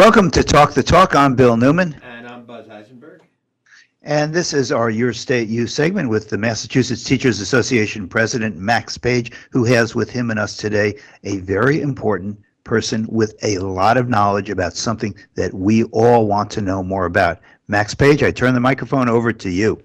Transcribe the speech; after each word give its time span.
Welcome 0.00 0.30
to 0.30 0.42
Talk 0.42 0.72
the 0.72 0.82
Talk. 0.82 1.14
I'm 1.14 1.34
Bill 1.34 1.58
Newman, 1.58 1.94
And 2.02 2.26
I'm 2.26 2.46
Buzz 2.46 2.70
Eisenberg. 2.70 3.20
and 4.00 4.32
this 4.32 4.54
is 4.54 4.72
our 4.72 4.88
Your 4.88 5.12
State 5.12 5.46
You 5.50 5.66
segment 5.66 6.08
with 6.08 6.30
the 6.30 6.38
Massachusetts 6.38 7.04
Teachers 7.04 7.38
Association 7.38 8.08
President 8.08 8.56
Max 8.56 8.96
Page, 8.96 9.30
who 9.50 9.62
has 9.64 9.94
with 9.94 10.08
him 10.08 10.30
and 10.30 10.40
us 10.40 10.56
today 10.56 10.98
a 11.24 11.40
very 11.40 11.82
important 11.82 12.40
person 12.64 13.06
with 13.10 13.34
a 13.42 13.58
lot 13.58 13.98
of 13.98 14.08
knowledge 14.08 14.48
about 14.48 14.72
something 14.72 15.14
that 15.34 15.52
we 15.52 15.84
all 15.92 16.26
want 16.26 16.50
to 16.52 16.62
know 16.62 16.82
more 16.82 17.04
about. 17.04 17.38
Max 17.68 17.94
Page, 17.94 18.22
I 18.22 18.30
turn 18.30 18.54
the 18.54 18.60
microphone 18.60 19.10
over 19.10 19.34
to 19.34 19.50
you. 19.50 19.82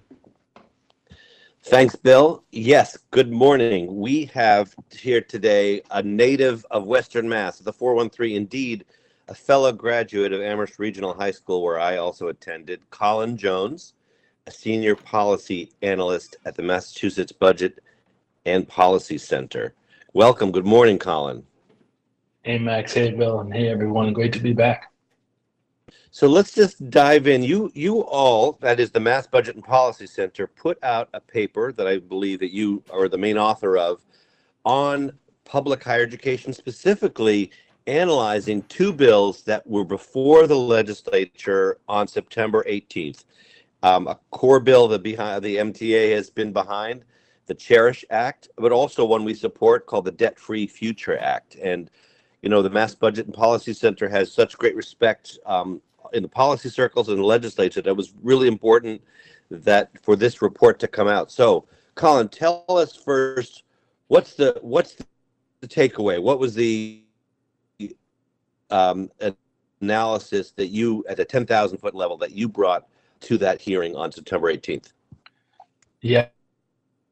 Thanks, 1.63 1.97
Bill. 1.97 2.45
Yes, 2.53 2.97
good 3.11 3.33
morning. 3.33 3.93
We 3.97 4.27
have 4.33 4.73
here 4.91 5.19
today 5.19 5.81
a 5.91 6.01
native 6.01 6.65
of 6.71 6.85
Western 6.85 7.27
Mass, 7.27 7.59
the 7.59 7.73
413, 7.73 8.37
indeed, 8.37 8.85
a 9.27 9.33
fellow 9.33 9.71
graduate 9.71 10.31
of 10.33 10.41
Amherst 10.41 10.77
Regional 10.77 11.13
High 11.13 11.31
School, 11.31 11.63
where 11.63 11.79
I 11.79 11.97
also 11.97 12.27
attended, 12.27 12.87
Colin 12.91 13.37
Jones, 13.37 13.93
a 14.47 14.51
senior 14.51 14.95
policy 14.95 15.71
analyst 15.81 16.37
at 16.45 16.55
the 16.55 16.61
Massachusetts 16.61 17.31
Budget 17.31 17.79
and 18.45 18.67
Policy 18.67 19.17
Center. 19.17 19.73
Welcome. 20.13 20.51
Good 20.51 20.65
morning, 20.65 20.99
Colin. 20.99 21.43
Hey 22.43 22.59
Max, 22.59 22.93
hey 22.93 23.11
Bill, 23.11 23.39
and 23.39 23.51
hey 23.51 23.69
everyone. 23.69 24.13
Great 24.13 24.33
to 24.33 24.39
be 24.39 24.53
back. 24.53 24.91
So 26.11 26.27
let's 26.27 26.53
just 26.53 26.89
dive 26.91 27.27
in. 27.27 27.41
You 27.41 27.71
you 27.73 28.03
all, 28.03 28.53
that 28.61 28.79
is 28.79 28.91
the 28.91 28.99
Mass 28.99 29.25
Budget 29.25 29.55
and 29.55 29.63
Policy 29.63 30.05
Center, 30.05 30.45
put 30.45 30.81
out 30.83 31.09
a 31.13 31.19
paper 31.19 31.73
that 31.73 31.87
I 31.87 31.97
believe 31.97 32.39
that 32.39 32.53
you 32.53 32.83
are 32.93 33.09
the 33.09 33.17
main 33.17 33.37
author 33.37 33.77
of 33.77 34.05
on 34.63 35.11
public 35.43 35.83
higher 35.83 36.03
education, 36.03 36.53
specifically 36.53 37.51
analyzing 37.87 38.63
two 38.63 38.91
bills 38.91 39.43
that 39.43 39.65
were 39.67 39.83
before 39.83 40.47
the 40.47 40.57
legislature 40.57 41.77
on 41.87 42.07
September 42.07 42.63
18th. 42.67 43.25
Um, 43.83 44.07
a 44.07 44.17
core 44.31 44.59
bill 44.59 44.87
that 44.87 45.03
behind 45.03 45.43
the 45.43 45.57
MTA 45.57 46.13
has 46.15 46.29
been 46.29 46.51
behind, 46.51 47.03
the 47.45 47.53
Cherish 47.53 48.03
Act, 48.09 48.49
but 48.57 48.71
also 48.71 49.05
one 49.05 49.23
we 49.23 49.35
support 49.35 49.85
called 49.85 50.05
the 50.05 50.11
Debt 50.11 50.39
Free 50.39 50.65
Future 50.65 51.17
Act. 51.19 51.55
And 51.55 51.91
you 52.41 52.49
know, 52.49 52.61
the 52.61 52.69
Mass 52.69 52.95
Budget 52.95 53.25
and 53.25 53.33
Policy 53.33 53.73
Center 53.73 54.07
has 54.09 54.31
such 54.31 54.57
great 54.57 54.75
respect 54.75 55.37
um, 55.45 55.81
in 56.13 56.23
the 56.23 56.29
policy 56.29 56.69
circles 56.69 57.09
and 57.09 57.17
the 57.17 57.23
legislature 57.23 57.81
that 57.81 57.95
was 57.95 58.13
really 58.21 58.47
important 58.47 59.01
that 59.51 59.91
for 60.03 60.15
this 60.15 60.41
report 60.41 60.79
to 60.79 60.87
come 60.87 61.07
out. 61.07 61.31
So, 61.31 61.65
Colin, 61.95 62.29
tell 62.29 62.65
us 62.67 62.95
first 62.95 63.63
what's 64.07 64.33
the 64.35 64.57
what's 64.61 64.95
the 65.61 65.67
takeaway? 65.67 66.21
What 66.21 66.39
was 66.39 66.53
the 66.55 67.04
um, 68.69 69.09
analysis 69.81 70.51
that 70.51 70.67
you 70.67 71.03
at 71.07 71.27
ten 71.29 71.45
thousand 71.45 71.77
foot 71.77 71.95
level 71.95 72.17
that 72.17 72.31
you 72.31 72.47
brought 72.47 72.87
to 73.21 73.37
that 73.37 73.61
hearing 73.61 73.95
on 73.95 74.11
September 74.11 74.49
eighteenth? 74.49 74.93
Yeah, 76.01 76.27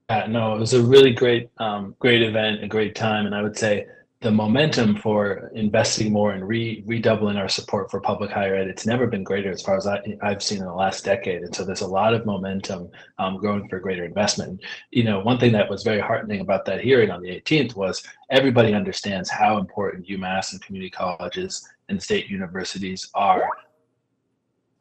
uh, 0.10 0.28
no, 0.28 0.56
it 0.56 0.60
was 0.60 0.74
a 0.74 0.84
really 0.84 1.12
great, 1.12 1.50
um, 1.58 1.96
great 2.00 2.22
event, 2.22 2.64
a 2.64 2.68
great 2.68 2.94
time, 2.94 3.26
and 3.26 3.34
I 3.34 3.42
would 3.42 3.58
say 3.58 3.88
the 4.24 4.32
momentum 4.32 4.96
for 4.96 5.52
investing 5.54 6.12
more 6.12 6.32
and 6.32 6.48
re 6.48 6.82
redoubling 6.86 7.36
our 7.36 7.50
support 7.50 7.92
for 7.92 8.00
public 8.00 8.32
higher 8.32 8.56
ed 8.56 8.70
it's 8.70 8.86
never 8.86 9.06
been 9.06 9.24
greater 9.24 9.52
as 9.52 9.62
far 9.62 9.76
as 9.76 9.86
I, 9.86 10.02
have 10.22 10.42
seen 10.42 10.60
in 10.60 10.66
the 10.66 10.74
last 10.74 11.04
decade. 11.04 11.42
And 11.42 11.54
so 11.54 11.66
there's 11.66 11.82
a 11.82 11.88
lot 11.88 12.14
of 12.14 12.26
momentum 12.26 12.90
um, 13.20 13.38
growing 13.38 13.68
for 13.68 13.80
greater 13.80 14.06
investment. 14.06 14.62
You 14.92 15.04
know 15.04 15.20
one 15.20 15.40
thing 15.40 15.52
that 15.52 15.70
was 15.70 15.84
very 15.84 16.00
heartening 16.00 16.40
about 16.40 16.64
that 16.66 16.80
hearing 16.80 17.12
on 17.12 17.22
the 17.22 17.30
18th 17.42 17.76
was 17.76 18.02
everybody 18.32 18.74
understands 18.74 19.30
how 19.30 19.58
important 19.58 20.08
umass 20.08 20.54
and 20.54 20.62
community 20.62 20.90
colleges 20.90 21.68
and 21.90 22.02
state 22.02 22.30
universities 22.30 23.10
are 23.14 23.46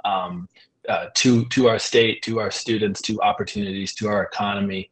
um, 0.05 0.49
uh, 0.89 1.07
to 1.15 1.45
to 1.47 1.69
our 1.69 1.81
state 1.81 2.23
to 2.23 2.39
our 2.39 2.53
students 2.53 3.03
to 3.03 3.21
opportunities 3.23 3.93
to 3.95 4.07
our 4.07 4.23
economy. 4.23 4.89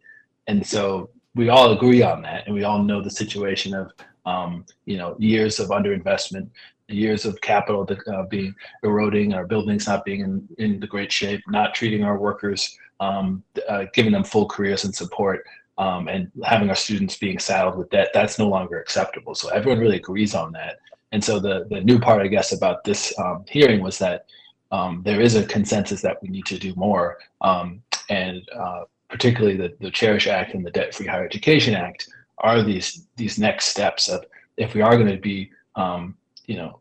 And 0.48 0.66
so 0.66 1.10
we 1.36 1.48
all 1.50 1.72
agree 1.72 2.02
on 2.02 2.22
that 2.22 2.46
and 2.46 2.54
we 2.54 2.64
all 2.64 2.82
know 2.82 3.00
the 3.00 3.10
situation 3.10 3.74
of 3.74 3.92
um, 4.26 4.64
you 4.84 4.96
know, 4.96 5.16
years 5.18 5.60
of 5.60 5.68
underinvestment, 5.68 6.48
years 6.88 7.24
of 7.24 7.40
capital 7.40 7.84
that, 7.84 8.06
uh, 8.08 8.24
being 8.24 8.54
eroding, 8.82 9.32
our 9.34 9.46
buildings 9.46 9.86
not 9.86 10.04
being 10.04 10.20
in, 10.20 10.48
in 10.58 10.80
the 10.80 10.86
great 10.86 11.12
shape, 11.12 11.40
not 11.48 11.74
treating 11.74 12.04
our 12.04 12.18
workers, 12.18 12.78
um, 13.00 13.42
uh, 13.68 13.84
giving 13.94 14.12
them 14.12 14.24
full 14.24 14.46
careers 14.46 14.84
and 14.84 14.94
support, 14.94 15.44
um, 15.78 16.08
and 16.08 16.30
having 16.44 16.68
our 16.68 16.76
students 16.76 17.16
being 17.16 17.38
saddled 17.38 17.76
with 17.76 17.90
debt. 17.90 18.10
That's 18.12 18.38
no 18.38 18.48
longer 18.48 18.78
acceptable. 18.80 19.34
So 19.34 19.48
everyone 19.48 19.80
really 19.80 19.96
agrees 19.96 20.34
on 20.34 20.52
that. 20.52 20.78
And 21.12 21.22
so 21.22 21.40
the 21.40 21.66
the 21.70 21.80
new 21.80 21.98
part, 21.98 22.22
I 22.22 22.28
guess, 22.28 22.52
about 22.52 22.84
this 22.84 23.18
um, 23.18 23.44
hearing 23.48 23.82
was 23.82 23.98
that 23.98 24.26
um, 24.70 25.02
there 25.04 25.20
is 25.20 25.34
a 25.34 25.44
consensus 25.44 26.00
that 26.02 26.22
we 26.22 26.28
need 26.28 26.46
to 26.46 26.58
do 26.58 26.72
more, 26.76 27.18
um, 27.40 27.82
and 28.08 28.48
uh, 28.54 28.82
particularly 29.08 29.56
the, 29.56 29.74
the 29.80 29.90
Cherish 29.90 30.28
Act 30.28 30.54
and 30.54 30.64
the 30.64 30.70
Debt 30.70 30.94
Free 30.94 31.06
Higher 31.06 31.24
Education 31.24 31.74
Act 31.74 32.08
are 32.40 32.62
these 32.62 33.06
these 33.16 33.38
next 33.38 33.66
steps 33.66 34.08
of 34.08 34.24
if 34.56 34.74
we 34.74 34.80
are 34.80 34.96
going 34.96 35.10
to 35.10 35.20
be 35.20 35.50
um, 35.76 36.16
you 36.46 36.56
know 36.56 36.80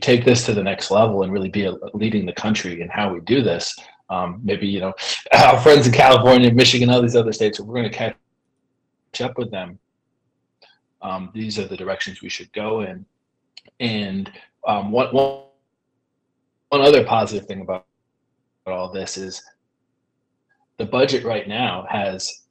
take 0.00 0.24
this 0.24 0.44
to 0.44 0.52
the 0.52 0.62
next 0.62 0.90
level 0.90 1.22
and 1.22 1.32
really 1.32 1.48
be 1.48 1.66
a, 1.66 1.72
leading 1.92 2.26
the 2.26 2.32
country 2.32 2.80
in 2.80 2.88
how 2.88 3.12
we 3.12 3.20
do 3.20 3.42
this 3.42 3.76
um, 4.10 4.40
maybe 4.42 4.66
you 4.66 4.80
know 4.80 4.92
our 5.32 5.60
friends 5.60 5.86
in 5.86 5.92
california 5.92 6.52
michigan 6.52 6.90
all 6.90 7.02
these 7.02 7.16
other 7.16 7.32
states 7.32 7.60
we're 7.60 7.74
going 7.74 7.90
to 7.90 7.96
catch 7.96 8.16
up 9.20 9.36
with 9.38 9.50
them 9.50 9.78
um, 11.04 11.30
these 11.34 11.58
are 11.58 11.66
the 11.66 11.76
directions 11.76 12.22
we 12.22 12.30
should 12.30 12.50
go 12.54 12.80
in. 12.80 13.04
And 13.78 14.32
um, 14.66 14.90
one, 14.90 15.08
one, 15.14 15.42
one 16.70 16.80
other 16.80 17.04
positive 17.04 17.46
thing 17.46 17.60
about 17.60 17.86
all 18.66 18.90
this 18.90 19.18
is 19.18 19.42
the 20.78 20.86
budget 20.86 21.22
right 21.22 21.46
now 21.46 21.86
has 21.90 22.43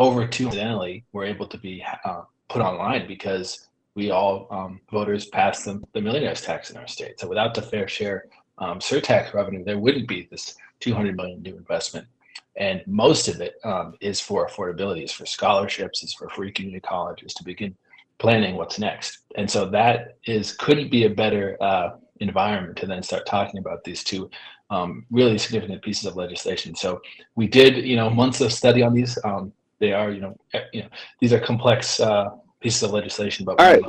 over 0.00 0.26
two 0.26 0.46
incidentally 0.46 1.04
were 1.12 1.24
able 1.24 1.46
to 1.46 1.58
be 1.58 1.84
uh, 2.04 2.22
put 2.48 2.62
online 2.62 3.06
because 3.06 3.68
we 3.94 4.10
all 4.10 4.48
um, 4.50 4.80
voters 4.90 5.26
passed 5.26 5.66
the, 5.66 5.80
the 5.92 6.00
millionaires 6.00 6.40
tax 6.40 6.70
in 6.70 6.78
our 6.78 6.88
state. 6.88 7.20
So 7.20 7.28
without 7.28 7.54
the 7.54 7.60
fair 7.60 7.86
share 7.86 8.24
um, 8.58 8.78
surtax 8.78 9.34
revenue, 9.34 9.62
there 9.62 9.78
wouldn't 9.78 10.08
be 10.08 10.26
this 10.30 10.56
200 10.80 11.14
million 11.14 11.42
new 11.42 11.54
investment. 11.54 12.06
And 12.56 12.82
most 12.86 13.28
of 13.28 13.42
it 13.42 13.54
um, 13.62 13.94
is 14.00 14.20
for 14.20 14.48
affordability, 14.48 15.04
is 15.04 15.12
for 15.12 15.26
scholarships, 15.26 16.02
is 16.02 16.14
for 16.14 16.30
free 16.30 16.50
community 16.50 16.80
colleges 16.80 17.34
to 17.34 17.44
begin 17.44 17.76
planning 18.18 18.56
what's 18.56 18.78
next. 18.78 19.18
And 19.36 19.50
so 19.50 19.68
that 19.70 20.16
is 20.24 20.52
couldn't 20.52 20.90
be 20.90 21.04
a 21.04 21.10
better 21.10 21.58
uh, 21.60 21.90
environment 22.20 22.76
to 22.78 22.86
then 22.86 23.02
start 23.02 23.26
talking 23.26 23.60
about 23.60 23.84
these 23.84 24.02
two 24.02 24.30
um, 24.70 25.04
really 25.10 25.36
significant 25.36 25.82
pieces 25.82 26.06
of 26.06 26.16
legislation. 26.16 26.74
So 26.74 27.02
we 27.34 27.46
did, 27.46 27.84
you 27.84 27.96
know, 27.96 28.08
months 28.08 28.40
of 28.40 28.52
study 28.52 28.82
on 28.82 28.94
these. 28.94 29.18
Um, 29.24 29.52
they 29.80 29.92
are, 29.92 30.10
you 30.10 30.20
know, 30.20 30.36
eh, 30.54 30.60
you 30.72 30.82
know, 30.82 30.88
these 31.20 31.32
are 31.32 31.40
complex 31.40 31.98
uh, 32.00 32.30
pieces 32.60 32.82
of 32.82 32.92
legislation. 32.92 33.44
But 33.44 33.60
all 33.60 33.66
right. 33.66 33.82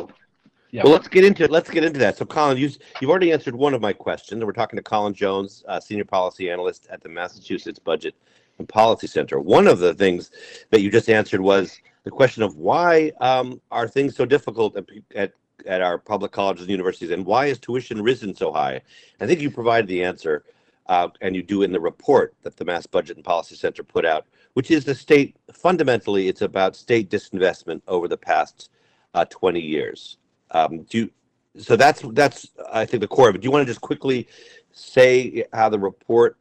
Yeah. 0.71 0.83
Well, 0.83 0.93
let's 0.93 1.09
get 1.09 1.25
into 1.25 1.43
it. 1.43 1.51
let's 1.51 1.69
get 1.69 1.83
into 1.83 1.99
that. 1.99 2.17
So, 2.17 2.25
Colin, 2.25 2.57
you, 2.57 2.69
you've 3.01 3.09
already 3.09 3.33
answered 3.33 3.55
one 3.55 3.73
of 3.73 3.81
my 3.81 3.91
questions. 3.91 4.43
We're 4.43 4.53
talking 4.53 4.77
to 4.77 4.83
Colin 4.83 5.13
Jones, 5.13 5.65
uh, 5.67 5.81
senior 5.81 6.05
policy 6.05 6.49
analyst 6.49 6.87
at 6.89 7.01
the 7.01 7.09
Massachusetts 7.09 7.77
Budget 7.77 8.15
and 8.57 8.69
Policy 8.69 9.07
Center. 9.07 9.41
One 9.41 9.67
of 9.67 9.79
the 9.79 9.93
things 9.93 10.31
that 10.69 10.79
you 10.79 10.89
just 10.89 11.09
answered 11.09 11.41
was 11.41 11.77
the 12.05 12.11
question 12.11 12.41
of 12.41 12.55
why 12.55 13.11
um, 13.19 13.59
are 13.69 13.85
things 13.85 14.15
so 14.15 14.25
difficult 14.25 14.77
at, 14.77 14.85
at 15.13 15.33
at 15.67 15.81
our 15.81 15.97
public 15.97 16.31
colleges 16.31 16.63
and 16.63 16.71
universities, 16.71 17.11
and 17.11 17.25
why 17.25 17.47
has 17.47 17.59
tuition 17.59 18.01
risen 18.01 18.35
so 18.35 18.51
high? 18.51 18.81
I 19.19 19.27
think 19.27 19.41
you 19.41 19.51
provided 19.51 19.87
the 19.87 20.03
answer, 20.03 20.43
uh, 20.91 21.07
and 21.21 21.37
you 21.37 21.41
do 21.41 21.63
in 21.63 21.71
the 21.71 21.79
report 21.79 22.35
that 22.43 22.57
the 22.57 22.65
Mass 22.65 22.85
Budget 22.85 23.15
and 23.15 23.23
Policy 23.23 23.55
Center 23.55 23.81
put 23.81 24.05
out 24.05 24.25
which 24.55 24.69
is 24.69 24.83
the 24.83 24.93
state. 24.93 25.37
Fundamentally, 25.53 26.27
it's 26.27 26.41
about 26.41 26.75
state 26.75 27.09
disinvestment 27.09 27.81
over 27.87 28.09
the 28.09 28.17
past 28.17 28.69
uh, 29.13 29.23
20 29.29 29.61
years. 29.61 30.17
Um, 30.51 30.83
do 30.83 30.97
you, 30.97 31.11
so 31.57 31.77
that's 31.77 32.01
that's 32.11 32.49
I 32.71 32.85
think 32.85 32.99
the 32.99 33.07
core 33.07 33.29
of 33.29 33.35
it. 33.35 33.41
Do 33.41 33.45
you 33.45 33.51
want 33.51 33.65
to 33.65 33.71
just 33.71 33.79
quickly 33.79 34.27
say 34.73 35.45
how 35.53 35.69
the 35.69 35.79
report 35.79 36.37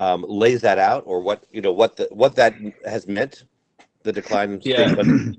um, 0.00 0.24
lays 0.26 0.60
that 0.62 0.78
out, 0.78 1.04
or 1.06 1.20
what 1.20 1.44
you 1.52 1.60
know 1.60 1.72
what 1.72 1.94
the 1.94 2.08
what 2.10 2.34
that 2.34 2.56
has 2.84 3.06
meant, 3.06 3.44
the 4.02 4.12
decline 4.12 4.54
in 4.54 4.60
state 4.60 4.76
yeah. 4.76 5.32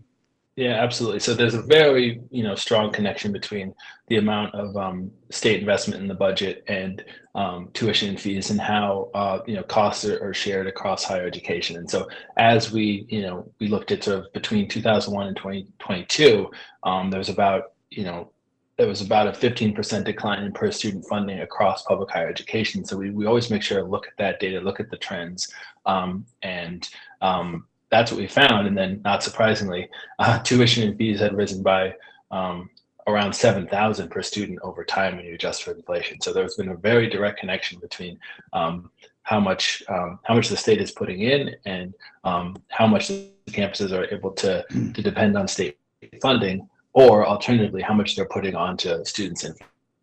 Yeah, 0.55 0.81
absolutely. 0.81 1.19
So 1.19 1.33
there's 1.33 1.53
a 1.53 1.61
very 1.61 2.21
you 2.31 2.43
know 2.43 2.55
strong 2.55 2.91
connection 2.93 3.33
between 3.33 3.73
the 4.07 4.17
amount 4.17 4.55
of 4.55 4.75
um, 4.77 5.11
state 5.29 5.59
investment 5.59 6.01
in 6.01 6.07
the 6.07 6.13
budget 6.13 6.63
and 6.67 7.03
um, 7.35 7.69
tuition 7.73 8.15
fees 8.15 8.51
and 8.51 8.61
how 8.61 9.09
uh, 9.13 9.39
you 9.45 9.55
know 9.55 9.63
costs 9.63 10.05
are, 10.05 10.23
are, 10.23 10.33
shared 10.33 10.67
across 10.67 11.03
higher 11.03 11.27
education. 11.27 11.75
And 11.75 11.89
so 11.89 12.07
as 12.37 12.71
we 12.71 13.05
you 13.09 13.21
know 13.21 13.51
we 13.59 13.67
looked 13.67 13.91
at 13.91 14.05
sort 14.05 14.19
of 14.19 14.33
between 14.33 14.69
2001 14.69 15.27
and 15.27 15.35
2022, 15.35 16.49
um, 16.83 17.11
there 17.11 17.17
was 17.19 17.29
about 17.29 17.73
you 17.89 18.05
know 18.05 18.31
there 18.77 18.87
was 18.87 19.01
about 19.01 19.27
a 19.27 19.31
15% 19.31 20.03
decline 20.03 20.43
in 20.43 20.51
per 20.51 20.71
student 20.71 21.05
funding 21.07 21.39
across 21.41 21.83
public 21.83 22.11
higher 22.11 22.27
education. 22.27 22.83
So 22.83 22.97
we, 22.97 23.09
we 23.09 23.25
always 23.25 23.49
make 23.49 23.61
sure 23.61 23.79
to 23.79 23.87
look 23.87 24.05
at 24.05 24.17
that 24.17 24.39
data, 24.41 24.59
look 24.59 24.81
at 24.81 24.89
the 24.89 24.97
trends, 24.97 25.49
um, 25.85 26.25
and 26.41 26.87
um, 27.21 27.67
that's 27.95 28.11
what 28.11 28.19
we 28.19 28.27
found. 28.27 28.67
And 28.67 28.77
then, 28.77 29.01
not 29.03 29.23
surprisingly, 29.23 29.89
uh, 30.19 30.39
tuition 30.43 30.87
and 30.87 30.97
fees 30.97 31.19
had 31.19 31.35
risen 31.35 31.63
by 31.63 31.93
um, 32.31 32.69
around 33.07 33.33
7,000 33.33 34.09
per 34.09 34.21
student 34.21 34.59
over 34.63 34.83
time 34.83 35.15
when 35.15 35.25
you 35.25 35.35
adjust 35.35 35.63
for 35.63 35.71
inflation. 35.71 36.19
So 36.19 36.33
there's 36.33 36.55
been 36.55 36.69
a 36.69 36.75
very 36.75 37.07
direct 37.09 37.39
connection 37.39 37.79
between 37.79 38.19
um, 38.53 38.91
how 39.23 39.39
much 39.39 39.81
um, 39.89 40.19
how 40.23 40.35
much 40.35 40.49
the 40.49 40.57
state 40.57 40.81
is 40.81 40.91
putting 40.91 41.21
in 41.21 41.55
and 41.65 41.93
um, 42.23 42.55
how 42.69 42.85
much 42.85 43.07
the 43.07 43.31
campuses 43.47 43.91
are 43.91 44.13
able 44.13 44.31
to 44.31 44.63
to 44.69 45.01
depend 45.01 45.37
on 45.37 45.47
state 45.47 45.79
funding, 46.21 46.67
or 46.93 47.25
alternatively, 47.25 47.81
how 47.81 47.93
much 47.93 48.15
they're 48.15 48.27
putting 48.27 48.55
onto 48.55 49.03
students 49.03 49.43
and 49.45 49.55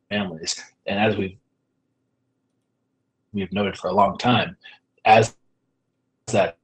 families. 0.08 0.60
And 0.86 0.98
as 0.98 1.16
we've 1.16 1.36
we've 3.32 3.52
noted 3.52 3.76
for 3.76 3.88
a 3.88 3.92
long 3.92 4.18
time, 4.18 4.56
as 5.04 5.36
that 6.26 6.56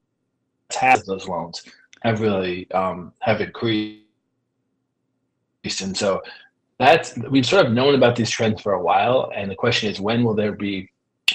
has 0.75 1.05
those 1.05 1.27
loans 1.27 1.63
have 2.03 2.21
really 2.21 2.71
um, 2.73 3.13
have 3.21 3.41
increased, 3.41 4.03
and 5.81 5.97
so 5.97 6.23
that's 6.79 7.17
we've 7.31 7.47
sort 7.47 7.67
of 7.67 7.73
known 7.73 7.95
about 7.95 8.17
these 8.17 8.31
trends 8.31 8.63
for 8.63 8.75
a 8.75 8.83
while. 8.83 9.33
And 9.35 9.51
the 9.51 9.57
question 9.57 9.91
is, 9.91 10.01
when 10.01 10.23
will 10.23 10.35
there 10.35 10.53
be 10.53 10.91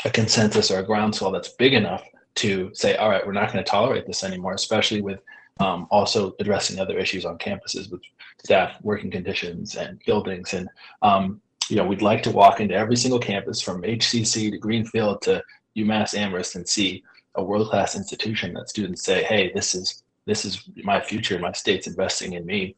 a 0.06 0.10
consensus 0.10 0.72
or 0.72 0.80
a 0.80 0.86
groundswell 0.86 1.32
that's 1.32 1.50
big 1.50 1.74
enough 1.74 2.04
to 2.36 2.72
say, 2.74 2.96
all 2.96 3.10
right, 3.10 3.26
we're 3.26 3.34
not 3.34 3.52
going 3.52 3.64
to 3.64 3.70
tolerate 3.70 4.08
this 4.08 4.24
anymore, 4.24 4.54
especially 4.54 5.02
with 5.02 5.20
um, 5.60 5.88
also 5.92 6.36
addressing 6.40 6.80
other 6.80 6.98
issues 6.98 7.26
on 7.26 7.38
campuses 7.38 7.92
with 7.92 8.02
staff 8.44 8.76
working 8.82 9.12
conditions 9.12 9.76
and 9.76 10.02
buildings. 10.06 10.54
And, 10.54 10.68
um, 11.02 11.42
you 11.70 11.76
know, 11.76 11.86
we'd 11.86 12.02
like 12.02 12.24
to 12.24 12.32
walk 12.32 12.60
into 12.60 12.76
every 12.76 12.96
single 12.96 13.20
campus 13.20 13.62
from 13.62 13.84
HCC 13.84 14.52
to 14.52 14.58
Greenfield 14.58 15.22
to 15.24 15.44
UMass 15.78 16.16
Amherst 16.16 16.56
and 16.56 16.68
see 16.68 17.04
a 17.36 17.44
world-class 17.44 17.96
institution 17.96 18.54
that 18.54 18.70
students 18.70 19.04
say, 19.04 19.24
hey, 19.24 19.52
this 19.54 19.76
is 19.76 20.04
this 20.26 20.46
is 20.46 20.64
my 20.84 21.02
future, 21.02 21.38
my 21.40 21.52
state's 21.52 21.88
investing 21.88 22.34
in 22.34 22.46
me. 22.46 22.76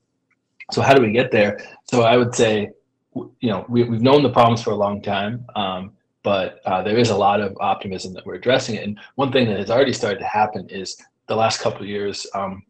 So 0.72 0.82
how 0.82 0.94
do 0.96 1.02
we 1.02 1.12
get 1.12 1.32
there? 1.32 1.60
So 1.84 2.02
I 2.02 2.18
would 2.18 2.34
say, 2.34 2.72
you 3.14 3.50
know, 3.52 3.66
we, 3.70 3.84
we've 3.84 4.02
known 4.02 4.24
the 4.24 4.32
problems 4.32 4.64
for 4.64 4.72
a 4.72 4.76
long 4.76 5.00
time. 5.02 5.46
Um, 5.56 5.92
but 6.24 6.60
uh, 6.66 6.82
there 6.82 6.98
is 6.98 7.12
a 7.12 7.16
lot 7.16 7.40
of 7.40 7.56
optimism 7.60 8.14
that 8.14 8.26
we're 8.26 8.34
addressing 8.34 8.76
it. 8.76 8.84
And 8.84 9.00
one 9.14 9.32
thing 9.32 9.48
that 9.48 9.60
has 9.60 9.70
already 9.70 9.94
started 9.94 10.18
to 10.20 10.26
happen 10.26 10.68
is 10.70 10.98
the 11.28 11.36
last 11.36 11.62
couple 11.62 11.82
of 11.82 11.88
years, 11.88 12.26
um, 12.34 12.64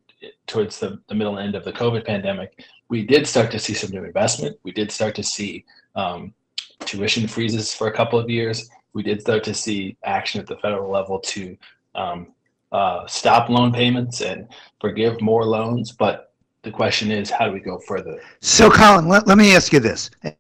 towards 0.46 0.80
the, 0.80 1.00
the 1.08 1.16
middle 1.16 1.40
end 1.40 1.56
of 1.56 1.64
the 1.64 1.72
COVID 1.72 2.06
pandemic, 2.06 2.66
we 2.90 3.06
did 3.06 3.26
start 3.26 3.52
to 3.52 3.60
see 3.60 3.74
some 3.74 3.92
new 3.92 4.04
investment. 4.04 4.58
We 4.64 4.72
did 4.72 4.92
start 4.92 5.16
to 5.16 5.24
see 5.24 5.64
um, 5.96 6.34
tuition 6.82 7.28
freezes 7.28 7.74
for 7.74 7.88
a 7.88 7.94
couple 7.94 8.20
of 8.20 8.30
years. 8.30 8.70
We 8.96 9.04
did 9.04 9.22
start 9.22 9.44
to 9.44 9.54
see 9.54 9.98
action 10.04 10.42
at 10.42 10.48
the 10.48 10.56
federal 10.56 10.90
level 10.90 11.20
to 11.20 11.58
um, 11.94 12.34
uh, 12.72 13.06
stop 13.06 13.50
loan 13.50 13.72
payments 13.72 14.22
and 14.22 14.48
forgive 14.80 15.22
more 15.22 15.46
loans. 15.46 15.92
But 15.92 16.34
the 16.64 16.72
question 16.72 17.12
is, 17.12 17.30
how 17.30 17.46
do 17.46 17.52
we 17.52 17.60
go 17.60 17.78
further? 17.78 18.20
So, 18.42 18.72
Colin, 18.72 19.08
let, 19.08 19.28
let 19.28 19.38
me 19.38 19.54
ask 19.54 19.74
you 19.74 19.82
this. 19.82 20.10
And, 20.24 20.36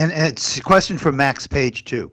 and 0.00 0.10
it's 0.12 0.58
a 0.58 0.60
question 0.60 0.98
from 0.98 1.16
Max 1.16 1.46
Page, 1.46 1.84
too. 1.84 2.10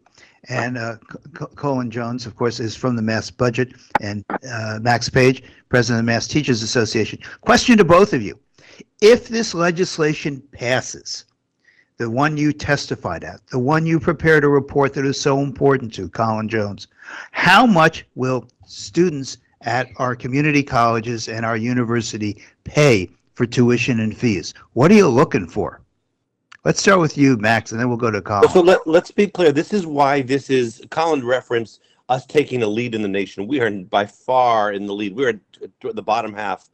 And 0.49 0.77
uh, 0.77 0.97
Colin 1.33 1.89
Jones, 1.89 2.25
of 2.27 2.35
course, 2.35 2.59
is 2.59 2.75
from 2.75 2.95
the 2.95 3.01
Mass 3.01 3.29
Budget, 3.31 3.73
and 3.99 4.23
uh, 4.49 4.79
Max 4.81 5.09
Page, 5.09 5.44
president 5.67 5.99
of 5.99 6.05
the 6.05 6.11
Mass 6.11 6.27
Teachers 6.27 6.61
Association. 6.63 7.19
Question 7.41 7.77
to 7.77 7.83
both 7.83 8.13
of 8.13 8.21
you. 8.21 8.39
If 9.01 9.27
this 9.27 9.53
legislation 9.53 10.41
passes, 10.51 11.25
the 11.97 12.09
one 12.09 12.38
you 12.38 12.53
testified 12.53 13.23
at, 13.23 13.45
the 13.47 13.59
one 13.59 13.85
you 13.85 13.99
prepared 13.99 14.44
a 14.44 14.47
report 14.47 14.94
that 14.94 15.05
is 15.05 15.19
so 15.19 15.41
important 15.41 15.94
to, 15.95 16.07
Colin 16.09 16.47
Jones, 16.47 16.88
how 17.31 17.65
much 17.65 18.05
will 18.15 18.47
students 18.65 19.38
at 19.61 19.88
our 19.97 20.15
community 20.15 20.61
colleges 20.63 21.27
and 21.27 21.45
our 21.45 21.57
university 21.57 22.44
pay 22.63 23.09
for 23.33 23.45
tuition 23.45 23.99
and 23.99 24.15
fees? 24.15 24.53
What 24.73 24.91
are 24.91 24.95
you 24.95 25.07
looking 25.07 25.47
for? 25.47 25.81
Let's 26.63 26.79
start 26.79 26.99
with 26.99 27.17
you, 27.17 27.38
Max, 27.38 27.71
and 27.71 27.79
then 27.79 27.88
we'll 27.88 27.97
go 27.97 28.11
to 28.11 28.21
Colin. 28.21 28.49
So 28.49 28.61
let, 28.61 28.85
let's 28.85 29.09
be 29.09 29.27
clear. 29.27 29.51
This 29.51 29.73
is 29.73 29.88
why 29.88 30.21
this 30.21 30.49
is 30.49 30.83
Colin 30.91 31.25
referenced 31.25 31.81
us 32.09 32.25
taking 32.25 32.61
a 32.61 32.67
lead 32.67 32.94
in 32.94 33.01
the 33.01 33.07
nation. 33.07 33.47
We 33.47 33.59
are 33.61 33.71
by 33.71 34.05
far 34.05 34.73
in 34.73 34.85
the 34.85 34.94
lead. 34.94 35.15
We're 35.15 35.29
at 35.29 35.39
the 35.81 36.01
bottom 36.01 36.33
half 36.33 36.69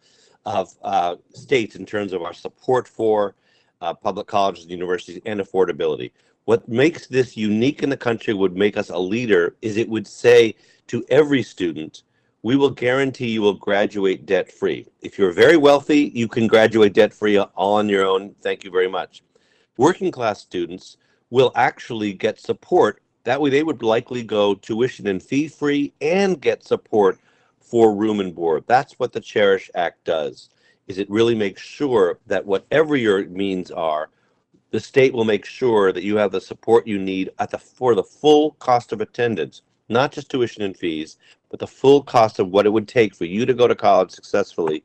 of 0.46 0.74
uh, 0.82 1.16
states 1.34 1.76
in 1.76 1.86
terms 1.86 2.12
of 2.12 2.22
our 2.24 2.34
support 2.34 2.88
for 2.88 3.36
uh, 3.84 3.94
public 3.94 4.28
colleges 4.28 4.64
and 4.64 4.72
universities 4.72 5.22
and 5.26 5.40
affordability. 5.40 6.12
What 6.46 6.68
makes 6.68 7.08
this 7.08 7.38
unique 7.38 7.84
in 7.84 7.90
the 7.90 7.98
country 7.98 8.34
would 8.34 8.58
make 8.58 8.78
us 8.78 8.90
a 8.90 8.98
leader 8.98 9.56
is 9.62 9.78
it 9.78 9.90
would 9.90 10.08
say 10.08 10.56
to 10.88 11.06
every 11.10 11.44
student, 11.44 12.04
we 12.42 12.56
will 12.56 12.70
guarantee 12.70 13.30
you 13.30 13.42
will 13.42 13.54
graduate 13.54 14.26
debt 14.26 14.52
free. 14.52 14.86
If 15.02 15.18
you're 15.18 15.32
very 15.32 15.58
wealthy, 15.58 16.12
you 16.14 16.28
can 16.28 16.48
graduate 16.48 16.94
debt 16.94 17.14
free 17.14 17.38
all 17.38 17.76
on 17.76 17.88
your 17.88 18.06
own. 18.06 18.36
Thank 18.42 18.64
you 18.64 18.72
very 18.72 18.90
much 18.90 19.24
working 19.78 20.12
class 20.12 20.42
students 20.42 20.98
will 21.30 21.52
actually 21.56 22.14
get 22.14 22.40
support. 22.40 23.02
That 23.24 23.42
way, 23.42 23.50
they 23.50 23.64
would 23.64 23.82
likely 23.82 24.24
go 24.24 24.56
tuition 24.56 25.08
and 25.08 25.22
fee 25.22 25.48
free 25.48 25.94
and 26.02 26.40
get 26.40 26.64
support 26.64 27.20
for 27.60 27.96
room 27.96 28.20
and 28.20 28.36
board. 28.36 28.66
That's 28.68 29.00
what 29.00 29.14
the 29.14 29.22
Cherish 29.22 29.72
Act 29.74 30.04
does. 30.04 30.50
Is 30.88 30.98
it 30.98 31.10
really 31.10 31.36
makes 31.36 31.62
sure 31.62 32.20
that 32.28 32.46
whatever 32.46 32.96
your 32.96 33.26
means 33.28 33.72
are, 33.72 34.10
the 34.72 34.80
state 34.80 35.14
will 35.14 35.24
make 35.24 35.46
sure 35.46 35.94
that 35.94 36.04
you 36.04 36.18
have 36.18 36.32
the 36.32 36.42
support 36.42 36.88
you 36.88 36.98
need 36.98 37.30
at 37.40 37.52
the 37.52 37.60
for 37.60 37.94
the 37.94 38.04
full 38.04 38.52
cost 38.54 38.92
of 38.92 39.02
attendance, 39.02 39.62
not 39.88 40.12
just 40.12 40.30
tuition 40.30 40.64
and 40.64 40.76
fees, 40.76 41.18
but 41.50 41.60
the 41.60 41.68
full 41.68 42.02
cost 42.02 42.40
of 42.40 42.50
what 42.50 42.66
it 42.66 42.72
would 42.72 42.88
take 42.88 43.16
for 43.16 43.26
you 43.26 43.46
to 43.46 43.54
go 43.54 43.68
to 43.68 43.76
college 43.76 44.10
successfully, 44.10 44.84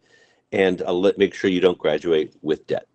and 0.53 0.83
uh, 0.83 1.13
make 1.17 1.33
sure 1.33 1.51
you 1.51 1.61
don't 1.61 1.79
graduate 1.79 2.35
with 2.43 2.67
debt. 2.67 2.87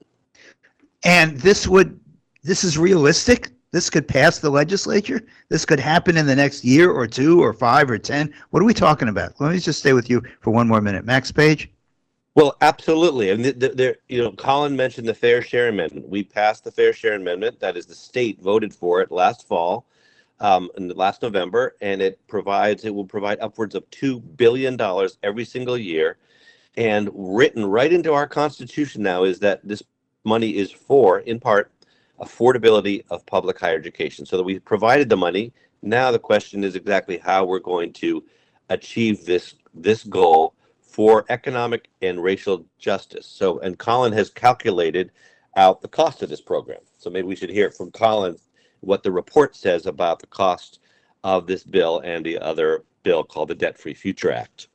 And 1.04 1.38
this 1.40 1.68
would, 1.68 2.00
this 2.44 2.64
is 2.64 2.78
realistic. 2.78 3.50
This 3.72 3.90
could 3.90 4.08
pass 4.08 4.38
the 4.38 4.52
legislature. 4.52 5.22
This 5.50 5.66
could 5.66 5.80
happen 5.80 6.16
in 6.16 6.28
the 6.28 6.36
next 6.36 6.64
year 6.64 6.92
or 6.92 7.08
two 7.08 7.44
or 7.44 7.54
five 7.54 7.90
or 7.90 7.98
10. 7.98 8.32
What 8.52 8.62
are 8.62 8.66
we 8.68 8.74
talking 8.76 9.08
about? 9.08 9.34
Let 9.42 9.52
me 9.52 9.60
just 9.60 9.80
stay 9.80 9.94
with 9.94 10.12
you 10.12 10.22
for 10.42 10.52
one 10.52 10.68
more 10.68 10.80
minute. 10.80 11.06
Max 11.06 11.32
Page? 11.32 11.73
Well, 12.36 12.56
absolutely. 12.62 13.30
And 13.30 13.46
there, 13.46 13.98
you 14.10 14.24
know, 14.24 14.32
Colin 14.32 14.76
mentioned 14.76 15.08
the 15.08 15.14
Fair 15.14 15.42
Share 15.44 15.68
Amendment. 15.68 16.10
We 16.10 16.24
passed 16.24 16.64
the 16.64 16.72
Fair 16.72 16.92
Share 16.92 17.14
Amendment. 17.14 17.60
That 17.60 17.78
is, 17.78 17.86
the 17.86 17.94
state 17.94 18.42
voted 18.42 18.74
for 18.74 19.02
it 19.02 19.12
last 19.12 19.48
fall, 19.48 19.86
um, 20.40 20.70
in 20.78 20.90
last 20.90 21.22
November, 21.22 21.76
and 21.82 22.02
it 22.02 22.20
provides 22.28 22.86
it 22.86 22.96
will 22.96 23.06
provide 23.06 23.40
upwards 23.40 23.76
of 23.76 23.88
two 23.92 24.20
billion 24.20 24.76
dollars 24.76 25.20
every 25.22 25.46
single 25.46 25.78
year. 25.78 26.18
And 26.76 27.12
written 27.14 27.66
right 27.68 27.94
into 27.94 28.14
our 28.14 28.28
Constitution 28.28 29.04
now 29.04 29.26
is 29.26 29.40
that 29.40 29.62
this 29.64 29.84
money 30.24 30.58
is 30.58 30.72
for, 30.72 31.20
in 31.20 31.40
part, 31.40 31.72
affordability 32.20 33.04
of 33.12 33.24
public 33.28 33.60
higher 33.60 33.78
education. 33.78 34.26
So 34.26 34.38
that 34.38 34.44
we 34.44 34.58
provided 34.58 35.08
the 35.08 35.18
money. 35.18 35.54
Now 35.84 36.10
the 36.10 36.18
question 36.18 36.64
is 36.64 36.76
exactly 36.76 37.20
how 37.20 37.46
we're 37.46 37.60
going 37.60 37.94
to 37.94 38.24
achieve 38.70 39.24
this 39.24 39.54
this 39.76 40.04
goal 40.04 40.56
for 40.94 41.26
economic 41.30 41.90
and 42.04 42.22
racial 42.22 42.64
justice. 42.78 43.26
So, 43.26 43.58
and 43.62 43.80
Colin 43.80 44.14
has 44.14 44.30
calculated 44.30 45.12
out 45.56 45.82
the 45.82 45.88
cost 45.88 46.22
of 46.22 46.30
this 46.30 46.40
program. 46.40 46.82
So 47.00 47.10
maybe 47.10 47.28
we 47.28 47.36
should 47.36 47.50
hear 47.50 47.72
from 47.72 47.90
Colin 47.90 48.38
what 48.82 49.02
the 49.02 49.12
report 49.12 49.56
says 49.56 49.88
about 49.88 50.20
the 50.20 50.28
cost 50.28 50.80
of 51.24 51.48
this 51.48 51.64
bill 51.64 52.02
and 52.06 52.24
the 52.24 52.38
other 52.38 52.84
bill 53.02 53.24
called 53.24 53.48
the 53.48 53.56
Debt 53.56 53.76
Free 53.76 53.96
Future 53.96 54.32
Act. 54.32 54.68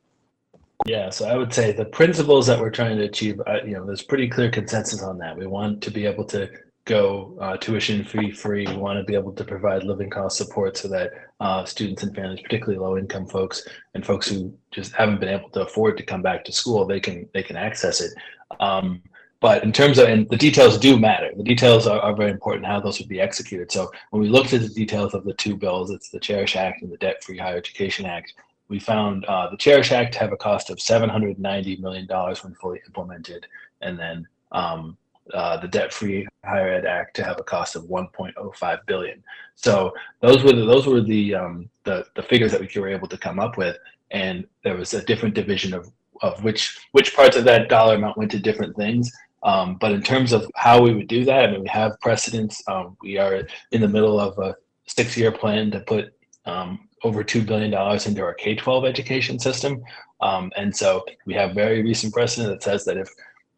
Yeah, 0.85 1.09
so 1.09 1.25
I 1.25 1.37
would 1.37 1.53
say 1.53 1.71
the 1.71 1.85
principles 1.85 2.47
that 2.47 2.59
we're 2.59 2.69
trying 2.69 2.97
to 2.97 3.03
achieve, 3.03 3.39
uh, 3.47 3.63
you 3.65 3.75
know, 3.75 3.85
there's 3.85 4.03
pretty 4.03 4.27
clear 4.27 4.51
consensus 4.51 5.01
on 5.01 5.17
that. 5.19 5.37
We 5.37 5.47
want 5.47 5.81
to 5.83 5.91
be 5.91 6.05
able 6.05 6.25
to 6.25 6.49
go 6.89 7.37
uh, 7.39 7.55
tuition 7.57 8.03
fee 8.03 8.31
free. 8.31 8.65
We 8.67 8.75
want 8.75 8.99
to 8.99 9.03
be 9.03 9.13
able 9.13 9.31
to 9.33 9.43
provide 9.43 9.83
living 9.83 10.09
cost 10.09 10.37
support 10.37 10.75
so 10.75 10.87
that 10.89 11.11
uh, 11.39 11.63
students 11.63 12.03
and 12.03 12.13
families, 12.15 12.41
particularly 12.41 12.79
low 12.79 12.97
income 12.97 13.27
folks 13.27 13.65
and 13.93 14.05
folks 14.05 14.27
who 14.27 14.53
just 14.71 14.91
haven't 14.93 15.19
been 15.19 15.29
able 15.29 15.49
to 15.51 15.61
afford 15.61 15.97
to 15.97 16.03
come 16.03 16.21
back 16.21 16.43
to 16.45 16.51
school, 16.51 16.85
they 16.85 16.99
can 16.99 17.29
they 17.33 17.43
can 17.43 17.55
access 17.55 18.01
it. 18.01 18.11
Um, 18.59 19.01
but 19.39 19.63
in 19.63 19.71
terms 19.71 19.99
of 19.99 20.09
and 20.09 20.27
the 20.29 20.35
details 20.35 20.77
do 20.77 20.99
matter. 20.99 21.31
The 21.37 21.43
details 21.43 21.87
are, 21.87 21.99
are 21.99 22.15
very 22.15 22.31
important 22.31 22.65
how 22.65 22.81
those 22.81 22.99
would 22.99 23.07
be 23.07 23.21
executed. 23.21 23.71
So 23.71 23.89
when 24.09 24.21
we 24.21 24.27
looked 24.27 24.51
at 24.53 24.61
the 24.61 24.69
details 24.69 25.13
of 25.13 25.23
the 25.23 25.33
two 25.33 25.55
bills, 25.55 25.91
it's 25.91 26.09
the 26.09 26.19
Cherish 26.19 26.57
Act 26.57 26.81
and 26.81 26.91
the 26.91 26.97
Debt 26.97 27.23
Free 27.23 27.37
Higher 27.37 27.57
Education 27.57 28.05
Act 28.05 28.33
we 28.69 28.79
found 28.79 29.25
uh, 29.25 29.49
the 29.49 29.57
Cherish 29.57 29.91
Act 29.91 30.13
to 30.13 30.19
have 30.19 30.31
a 30.31 30.37
cost 30.37 30.69
of 30.69 30.77
$790 30.77 31.79
million 31.79 32.07
when 32.07 32.53
fully 32.53 32.79
implemented, 32.85 33.47
and 33.81 33.97
then 33.99 34.27
um, 34.51 34.95
uh, 35.33 35.57
the 35.57 35.67
Debt-Free 35.67 36.27
Higher 36.45 36.73
Ed 36.73 36.85
Act 36.85 37.15
to 37.17 37.23
have 37.23 37.39
a 37.39 37.43
cost 37.43 37.75
of 37.75 37.83
1.05 37.83 38.79
billion. 38.85 39.23
So 39.55 39.93
those 40.21 40.43
were 40.43 40.53
the, 40.53 40.65
those 40.65 40.87
were 40.87 41.01
the, 41.01 41.35
um, 41.35 41.69
the 41.83 42.05
the 42.15 42.23
figures 42.23 42.51
that 42.51 42.61
we 42.61 42.81
were 42.81 42.87
able 42.87 43.07
to 43.07 43.17
come 43.17 43.39
up 43.39 43.57
with, 43.57 43.77
and 44.11 44.47
there 44.63 44.77
was 44.77 44.93
a 44.93 45.03
different 45.03 45.35
division 45.35 45.73
of 45.73 45.91
of 46.21 46.43
which 46.43 46.79
which 46.91 47.15
parts 47.15 47.37
of 47.37 47.43
that 47.45 47.69
dollar 47.69 47.95
amount 47.95 48.17
went 48.17 48.31
to 48.31 48.39
different 48.39 48.75
things. 48.75 49.11
Um, 49.43 49.77
but 49.79 49.91
in 49.93 50.01
terms 50.01 50.33
of 50.33 50.49
how 50.55 50.81
we 50.81 50.93
would 50.93 51.07
do 51.07 51.23
that, 51.25 51.45
I 51.45 51.51
mean, 51.51 51.61
we 51.61 51.69
have 51.69 51.99
precedents. 52.01 52.61
Um, 52.67 52.97
we 53.01 53.17
are 53.17 53.47
in 53.71 53.81
the 53.81 53.87
middle 53.87 54.19
of 54.19 54.37
a 54.37 54.55
six-year 54.87 55.31
plan 55.31 55.71
to 55.71 55.79
put 55.81 56.13
um, 56.45 56.89
over 57.03 57.23
$2 57.23 57.45
billion 57.45 57.73
into 58.05 58.21
our 58.21 58.33
K 58.33 58.55
12 58.55 58.85
education 58.85 59.39
system. 59.39 59.81
Um, 60.21 60.51
and 60.57 60.75
so 60.75 61.05
we 61.25 61.33
have 61.35 61.55
very 61.55 61.81
recent 61.81 62.13
precedent 62.13 62.51
that 62.51 62.63
says 62.63 62.83
that 62.85 62.97
if 62.97 63.09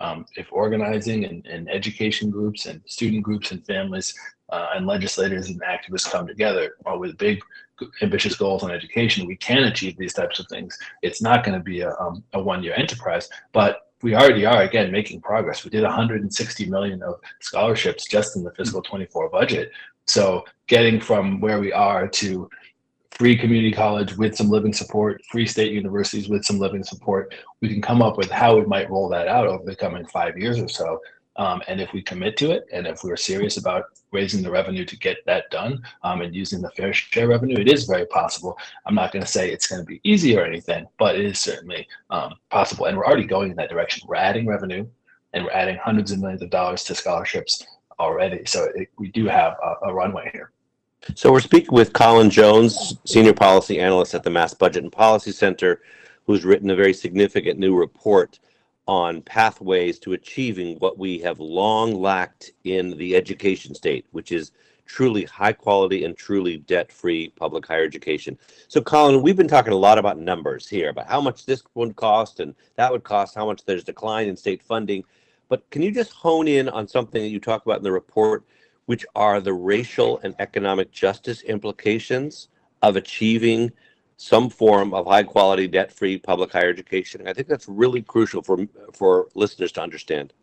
um, 0.01 0.25
if 0.35 0.47
organizing 0.51 1.25
and, 1.25 1.45
and, 1.45 1.69
education 1.69 2.29
groups 2.31 2.65
and 2.65 2.81
student 2.85 3.21
groups 3.23 3.51
and 3.51 3.65
families 3.65 4.13
uh, 4.49 4.67
and 4.75 4.87
legislators 4.87 5.47
and 5.49 5.61
activists 5.61 6.11
come 6.11 6.25
together 6.25 6.75
uh, 6.91 6.97
with 6.97 7.17
big 7.17 7.39
ambitious 8.01 8.35
goals 8.35 8.63
on 8.63 8.71
education, 8.71 9.27
we 9.27 9.35
can 9.35 9.63
achieve 9.63 9.95
these 9.97 10.13
types 10.13 10.39
of 10.39 10.47
things. 10.47 10.77
It's 11.03 11.21
not 11.21 11.43
going 11.43 11.57
to 11.57 11.63
be 11.63 11.81
a, 11.81 11.93
um, 11.99 12.23
a 12.33 12.41
one-year 12.41 12.73
enterprise, 12.75 13.29
but 13.53 13.91
we 14.01 14.15
already 14.15 14.45
are 14.45 14.63
again 14.63 14.91
making 14.91 15.21
progress. 15.21 15.63
We 15.63 15.69
did 15.69 15.83
160 15.83 16.65
million 16.65 17.03
of 17.03 17.19
scholarships 17.39 18.07
just 18.07 18.35
in 18.35 18.43
the 18.43 18.51
fiscal 18.51 18.81
24 18.81 19.29
budget. 19.29 19.71
So 20.07 20.43
getting 20.67 20.99
from 20.99 21.39
where 21.39 21.59
we 21.59 21.71
are 21.71 22.07
to 22.07 22.49
free 23.21 23.37
community 23.37 23.71
college 23.71 24.17
with 24.17 24.35
some 24.35 24.49
living 24.49 24.73
support, 24.73 25.23
free 25.25 25.45
state 25.45 25.71
universities 25.71 26.27
with 26.27 26.43
some 26.43 26.57
living 26.57 26.83
support, 26.83 27.35
we 27.61 27.69
can 27.69 27.79
come 27.79 28.01
up 28.01 28.17
with 28.17 28.31
how 28.31 28.57
we 28.57 28.65
might 28.65 28.89
roll 28.89 29.07
that 29.07 29.27
out 29.27 29.45
over 29.45 29.63
the 29.63 29.75
coming 29.75 30.03
five 30.07 30.35
years 30.35 30.57
or 30.57 30.67
so. 30.67 30.99
Um, 31.35 31.61
and 31.67 31.79
if 31.79 31.93
we 31.93 32.01
commit 32.01 32.35
to 32.37 32.49
it, 32.49 32.65
and 32.73 32.87
if 32.87 33.03
we're 33.03 33.15
serious 33.15 33.57
about 33.57 33.83
raising 34.11 34.41
the 34.41 34.49
revenue 34.49 34.85
to 34.85 34.97
get 34.97 35.17
that 35.27 35.51
done 35.51 35.83
um, 36.01 36.21
and 36.21 36.33
using 36.33 36.63
the 36.63 36.71
fair 36.71 36.93
share 36.93 37.27
revenue, 37.27 37.59
it 37.59 37.71
is 37.71 37.83
very 37.83 38.07
possible. 38.07 38.57
I'm 38.87 38.95
not 38.95 39.11
going 39.11 39.23
to 39.23 39.31
say 39.31 39.51
it's 39.51 39.67
going 39.67 39.83
to 39.83 39.85
be 39.85 40.01
easy 40.03 40.35
or 40.35 40.43
anything, 40.43 40.87
but 40.97 41.15
it 41.15 41.23
is 41.23 41.39
certainly 41.39 41.87
um, 42.09 42.33
possible. 42.49 42.85
And 42.87 42.97
we're 42.97 43.05
already 43.05 43.25
going 43.25 43.51
in 43.51 43.57
that 43.57 43.69
direction. 43.69 44.07
We're 44.07 44.15
adding 44.15 44.47
revenue 44.47 44.87
and 45.33 45.45
we're 45.45 45.51
adding 45.51 45.77
hundreds 45.77 46.11
of 46.11 46.17
millions 46.17 46.41
of 46.41 46.49
dollars 46.49 46.83
to 46.85 46.95
scholarships 46.95 47.67
already. 47.99 48.45
So 48.47 48.69
it, 48.73 48.89
we 48.97 49.09
do 49.09 49.27
have 49.27 49.57
a, 49.63 49.89
a 49.89 49.93
runway 49.93 50.31
here. 50.33 50.51
So 51.15 51.31
we're 51.31 51.39
speaking 51.39 51.73
with 51.73 51.93
Colin 51.93 52.29
Jones, 52.29 52.95
Senior 53.05 53.33
Policy 53.33 53.79
Analyst 53.79 54.13
at 54.13 54.21
the 54.21 54.29
Mass 54.29 54.53
Budget 54.53 54.83
and 54.83 54.91
Policy 54.91 55.31
Center, 55.31 55.81
who's 56.27 56.45
written 56.45 56.69
a 56.69 56.75
very 56.75 56.93
significant 56.93 57.57
new 57.57 57.75
report 57.75 58.39
on 58.87 59.23
pathways 59.23 59.97
to 59.97 60.13
achieving 60.13 60.77
what 60.77 60.99
we 60.99 61.17
have 61.17 61.39
long 61.39 61.99
lacked 61.99 62.51
in 62.65 62.95
the 62.97 63.15
education 63.15 63.73
state, 63.73 64.05
which 64.11 64.31
is 64.31 64.51
truly 64.85 65.23
high 65.23 65.53
quality 65.53 66.05
and 66.05 66.15
truly 66.15 66.57
debt 66.57 66.91
free 66.91 67.29
public 67.29 67.65
higher 67.65 67.83
education. 67.83 68.37
So, 68.67 68.79
Colin, 68.79 69.23
we've 69.23 69.35
been 69.35 69.47
talking 69.47 69.73
a 69.73 69.77
lot 69.77 69.97
about 69.97 70.19
numbers 70.19 70.67
here, 70.67 70.89
about 70.89 71.07
how 71.07 71.19
much 71.19 71.47
this 71.47 71.63
would 71.73 71.95
cost 71.95 72.39
and 72.39 72.53
that 72.75 72.91
would 72.91 73.03
cost, 73.03 73.33
how 73.33 73.47
much 73.47 73.65
there's 73.65 73.83
decline 73.83 74.27
in 74.27 74.37
state 74.37 74.61
funding. 74.61 75.03
But 75.49 75.67
can 75.71 75.81
you 75.81 75.91
just 75.91 76.11
hone 76.11 76.47
in 76.47 76.69
on 76.69 76.87
something 76.87 77.23
that 77.23 77.29
you 77.29 77.39
talk 77.39 77.65
about 77.65 77.77
in 77.77 77.83
the 77.83 77.91
report, 77.91 78.45
which 78.85 79.05
are 79.15 79.39
the 79.39 79.53
racial 79.53 80.19
and 80.23 80.35
economic 80.39 80.91
justice 80.91 81.41
implications 81.43 82.49
of 82.81 82.95
achieving 82.95 83.71
some 84.17 84.49
form 84.49 84.93
of 84.93 85.07
high 85.07 85.23
quality 85.23 85.67
debt 85.67 85.91
free 85.91 86.17
public 86.17 86.51
higher 86.51 86.69
education. 86.69 87.27
I 87.27 87.33
think 87.33 87.47
that's 87.47 87.67
really 87.67 88.01
crucial 88.01 88.41
for 88.41 88.67
for 88.93 89.27
listeners 89.33 89.71
to 89.73 89.81
understand. 89.81 90.33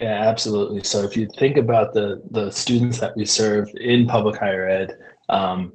Yeah, 0.00 0.28
absolutely. 0.28 0.82
So 0.82 1.02
if 1.02 1.16
you 1.16 1.28
think 1.38 1.56
about 1.56 1.92
the 1.92 2.22
the 2.30 2.50
students 2.50 2.98
that 3.00 3.16
we 3.16 3.24
serve 3.24 3.68
in 3.80 4.06
public 4.06 4.36
higher 4.36 4.68
ed, 4.68 4.98
um, 5.28 5.72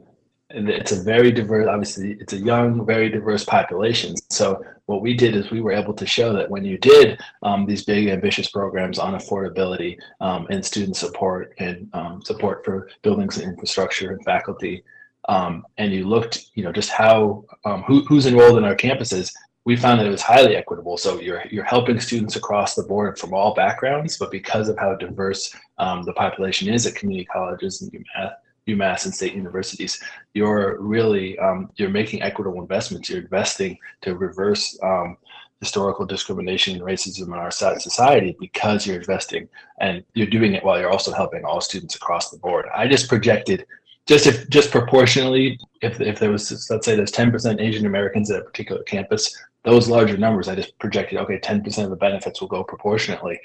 it's 0.49 0.91
a 0.91 1.01
very 1.01 1.31
diverse. 1.31 1.67
Obviously, 1.67 2.17
it's 2.19 2.33
a 2.33 2.37
young, 2.37 2.85
very 2.85 3.09
diverse 3.09 3.43
population. 3.43 4.15
So 4.29 4.63
what 4.85 5.01
we 5.01 5.15
did 5.15 5.35
is 5.35 5.49
we 5.49 5.61
were 5.61 5.71
able 5.71 5.93
to 5.93 6.05
show 6.05 6.33
that 6.33 6.49
when 6.49 6.63
you 6.63 6.77
did 6.77 7.19
um, 7.41 7.65
these 7.65 7.83
big, 7.83 8.07
ambitious 8.09 8.49
programs 8.49 8.99
on 8.99 9.15
affordability 9.15 9.97
um, 10.21 10.45
and 10.49 10.63
student 10.63 10.95
support 10.95 11.53
and 11.57 11.89
um, 11.93 12.21
support 12.23 12.63
for 12.63 12.89
buildings 13.01 13.37
and 13.37 13.49
infrastructure 13.49 14.11
and 14.11 14.23
faculty 14.23 14.83
um, 15.27 15.65
and 15.77 15.93
you 15.93 16.07
looked, 16.07 16.51
you 16.53 16.63
know, 16.63 16.71
just 16.71 16.89
how 16.89 17.45
um, 17.65 17.83
who, 17.83 18.03
who's 18.05 18.25
enrolled 18.25 18.57
in 18.57 18.63
our 18.63 18.75
campuses, 18.75 19.33
we 19.65 19.75
found 19.75 19.99
that 19.99 20.05
it 20.05 20.11
was 20.11 20.21
highly 20.21 20.55
equitable. 20.55 20.97
So 20.97 21.19
you're 21.19 21.43
you're 21.49 21.63
helping 21.63 21.99
students 21.99 22.35
across 22.35 22.75
the 22.75 22.83
board 22.83 23.17
from 23.17 23.33
all 23.33 23.55
backgrounds, 23.55 24.17
but 24.17 24.29
because 24.29 24.69
of 24.69 24.77
how 24.77 24.95
diverse 24.95 25.53
um, 25.79 26.03
the 26.03 26.13
population 26.13 26.71
is 26.71 26.85
at 26.85 26.95
community 26.95 27.25
colleges 27.25 27.81
and 27.81 27.91
UMass, 27.91 28.33
UMass 28.67 29.05
and 29.05 29.13
state 29.13 29.33
universities, 29.33 30.01
you're 30.33 30.79
really 30.79 31.37
um, 31.39 31.69
you're 31.75 31.89
making 31.89 32.21
equitable 32.21 32.61
investments. 32.61 33.09
You're 33.09 33.21
investing 33.21 33.77
to 34.01 34.15
reverse 34.15 34.77
um, 34.83 35.17
historical 35.59 36.05
discrimination 36.05 36.75
and 36.75 36.83
racism 36.83 37.27
in 37.27 37.33
our 37.33 37.51
society 37.51 38.35
because 38.39 38.85
you're 38.85 38.97
investing 38.97 39.47
and 39.79 40.03
you're 40.13 40.27
doing 40.27 40.53
it 40.53 40.63
while 40.63 40.79
you're 40.79 40.91
also 40.91 41.13
helping 41.13 41.45
all 41.45 41.61
students 41.61 41.95
across 41.95 42.29
the 42.29 42.37
board. 42.37 42.65
I 42.73 42.87
just 42.87 43.07
projected 43.07 43.65
just 44.05 44.27
if 44.27 44.47
just 44.49 44.71
proportionally, 44.71 45.59
if 45.81 45.99
if 45.99 46.19
there 46.19 46.31
was 46.31 46.69
let's 46.69 46.85
say 46.85 46.95
there's 46.95 47.11
10% 47.11 47.59
Asian 47.59 47.85
Americans 47.85 48.29
at 48.29 48.41
a 48.41 48.43
particular 48.43 48.83
campus, 48.83 49.35
those 49.63 49.89
larger 49.89 50.17
numbers 50.17 50.47
I 50.47 50.55
just 50.55 50.77
projected. 50.79 51.17
Okay, 51.19 51.39
10% 51.39 51.83
of 51.83 51.89
the 51.89 51.95
benefits 51.95 52.39
will 52.39 52.47
go 52.47 52.63
proportionately, 52.63 53.39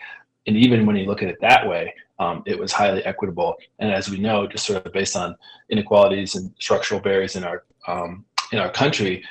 and 0.46 0.56
even 0.56 0.84
when 0.84 0.96
you 0.96 1.06
look 1.06 1.22
at 1.22 1.28
it 1.28 1.38
that 1.40 1.66
way, 1.66 1.94
um, 2.20 2.42
it 2.46 2.56
was 2.56 2.70
highly 2.70 3.02
equitable. 3.04 3.56
And 3.78 3.90
as 3.90 4.10
we 4.10 4.18
know, 4.18 4.46
just 4.46 4.66
sort 4.66 4.84
of 4.84 4.92
based 4.92 5.16
on 5.16 5.34
inequalities 5.70 6.36
and 6.36 6.52
structural 6.60 7.00
barriers 7.00 7.34
in 7.34 7.44
our 7.44 7.64
um, 7.88 8.24
in 8.52 8.58
our 8.58 8.70
country, 8.70 9.24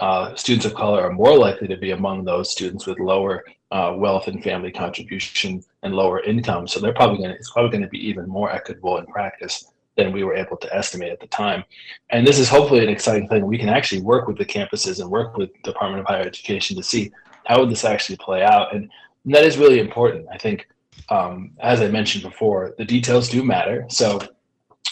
uh, 0.00 0.34
students 0.36 0.64
of 0.64 0.74
color 0.74 1.00
are 1.02 1.12
more 1.12 1.36
likely 1.36 1.66
to 1.68 1.76
be 1.76 1.90
among 1.90 2.24
those 2.24 2.52
students 2.52 2.86
with 2.86 2.98
lower 3.00 3.44
uh, 3.72 3.92
wealth 3.96 4.28
and 4.28 4.44
family 4.44 4.70
contribution 4.70 5.62
and 5.82 5.94
lower 5.94 6.20
income. 6.22 6.68
So 6.68 6.78
they're 6.78 6.94
probably 6.94 7.18
going 7.18 7.30
to 7.30 7.36
it's 7.36 7.50
probably 7.50 7.72
going 7.72 7.82
to 7.82 7.88
be 7.88 8.06
even 8.08 8.28
more 8.28 8.50
equitable 8.52 8.98
in 8.98 9.06
practice 9.06 9.72
than 9.96 10.12
we 10.12 10.22
were 10.22 10.36
able 10.36 10.56
to 10.58 10.72
estimate 10.72 11.10
at 11.10 11.20
the 11.20 11.26
time. 11.26 11.64
And 12.10 12.24
this 12.24 12.38
is 12.38 12.48
hopefully 12.48 12.82
an 12.84 12.90
exciting 12.90 13.28
thing. 13.28 13.44
We 13.44 13.58
can 13.58 13.70
actually 13.70 14.02
work 14.02 14.28
with 14.28 14.38
the 14.38 14.44
campuses 14.44 15.00
and 15.00 15.10
work 15.10 15.36
with 15.36 15.50
Department 15.62 16.00
of 16.00 16.06
Higher 16.06 16.26
Education 16.26 16.76
to 16.76 16.82
see 16.82 17.10
how 17.46 17.60
would 17.60 17.70
this 17.70 17.84
actually 17.84 18.18
play 18.18 18.44
out. 18.44 18.74
And, 18.74 18.90
and 19.24 19.34
that 19.34 19.44
is 19.44 19.58
really 19.58 19.80
important. 19.80 20.26
I 20.30 20.36
think, 20.36 20.68
um, 21.08 21.52
as 21.60 21.80
I 21.80 21.88
mentioned 21.88 22.24
before, 22.24 22.74
the 22.78 22.84
details 22.84 23.28
do 23.28 23.42
matter. 23.42 23.86
So 23.88 24.20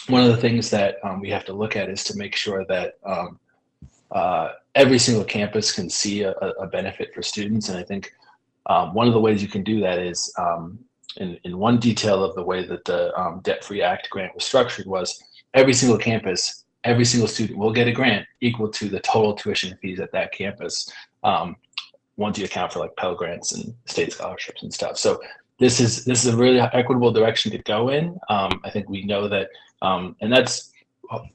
one 0.07 0.23
of 0.23 0.29
the 0.29 0.37
things 0.37 0.69
that 0.69 0.97
um, 1.03 1.19
we 1.19 1.29
have 1.29 1.45
to 1.45 1.53
look 1.53 1.75
at 1.75 1.89
is 1.89 2.03
to 2.05 2.17
make 2.17 2.35
sure 2.35 2.65
that 2.65 2.95
um, 3.05 3.39
uh, 4.11 4.51
every 4.75 4.99
single 4.99 5.23
campus 5.23 5.71
can 5.71 5.89
see 5.89 6.21
a, 6.21 6.31
a, 6.31 6.67
benefit 6.67 7.13
for 7.13 7.21
students. 7.21 7.69
And 7.69 7.77
I 7.77 7.83
think 7.83 8.13
um, 8.67 8.93
one 8.93 9.07
of 9.07 9.13
the 9.13 9.19
ways 9.19 9.41
you 9.41 9.47
can 9.47 9.63
do 9.63 9.79
that 9.81 9.99
is 9.99 10.31
um, 10.37 10.79
in, 11.17 11.37
in 11.43 11.57
one 11.57 11.79
detail 11.79 12.23
of 12.23 12.35
the 12.35 12.43
way 12.43 12.65
that 12.67 12.85
the 12.85 13.17
um, 13.19 13.41
Debt 13.43 13.63
Free 13.63 13.81
Act 13.81 14.09
grant 14.09 14.35
was 14.35 14.43
structured 14.43 14.85
was 14.85 15.21
every 15.53 15.73
single 15.73 15.97
campus, 15.97 16.65
every 16.83 17.05
single 17.05 17.27
student 17.27 17.57
will 17.57 17.73
get 17.73 17.87
a 17.87 17.91
grant 17.91 18.27
equal 18.41 18.69
to 18.69 18.89
the 18.89 18.99
total 18.99 19.33
tuition 19.33 19.77
fees 19.81 19.99
at 19.99 20.11
that 20.11 20.31
campus. 20.31 20.91
Um, 21.23 21.55
once 22.17 22.37
you 22.37 22.45
account 22.45 22.71
for 22.71 22.79
like 22.79 22.95
Pell 22.95 23.15
grants 23.15 23.51
and 23.53 23.73
state 23.85 24.13
scholarships 24.13 24.63
and 24.63 24.73
stuff. 24.73 24.97
So 24.97 25.19
this 25.59 25.79
is 25.79 26.03
this 26.05 26.25
is 26.25 26.33
a 26.33 26.37
really 26.37 26.59
equitable 26.59 27.11
direction 27.11 27.51
to 27.51 27.57
go 27.59 27.89
in. 27.89 28.17
Um, 28.29 28.59
I 28.63 28.69
think 28.69 28.89
we 28.89 29.03
know 29.05 29.27
that, 29.27 29.49
um, 29.81 30.15
and 30.21 30.31
that's 30.31 30.71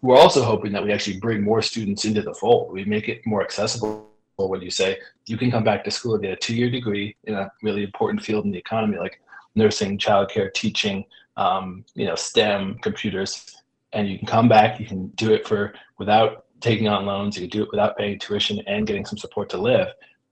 we're 0.03 0.17
also 0.17 0.43
hoping 0.43 0.73
that 0.73 0.83
we 0.83 0.93
actually 0.93 1.19
bring 1.19 1.43
more 1.43 1.63
students 1.63 2.05
into 2.05 2.23
the 2.23 2.35
fold. 2.35 2.73
We 2.73 2.85
make 2.85 3.09
it 3.09 3.25
more 3.25 3.43
accessible 3.43 4.07
when 4.37 4.63
you 4.63 4.71
say 4.71 4.99
you 5.27 5.37
can 5.37 5.51
come 5.51 5.65
back 5.65 5.85
to 5.85 5.91
school 5.91 6.15
and 6.15 6.23
get 6.23 6.33
a 6.33 6.37
two-year 6.37 6.71
degree 6.71 7.15
in 7.25 7.35
a 7.35 7.51
really 7.63 7.83
important 7.83 8.23
field 8.23 8.47
in 8.47 8.51
the 8.51 8.59
economy 8.59 8.97
like 8.97 9.21
nursing, 9.55 9.99
childcare, 9.99 10.53
teaching, 10.55 11.05
um, 11.37 11.85
you 11.95 12.07
know, 12.07 12.15
STEM, 12.15 12.79
computers, 12.79 13.57
and 13.93 14.09
you 14.09 14.19
can 14.19 14.27
come 14.27 14.49
back. 14.49 14.81
You 14.81 14.87
can 14.87 15.09
do 15.09 15.33
it 15.33 15.47
for 15.47 15.75
without 15.99 16.47
taking 16.61 16.89
on 16.89 17.07
loans. 17.07 17.37
You 17.37 17.49
can 17.49 17.59
do 17.59 17.65
it 17.65 17.71
without 17.71 17.97
paying 17.97 18.19
tuition 18.19 18.61
and 18.67 18.87
getting 18.87 19.05
some 19.05 19.19
support 19.19 19.49
to 19.51 19.59
live. 19.59 19.89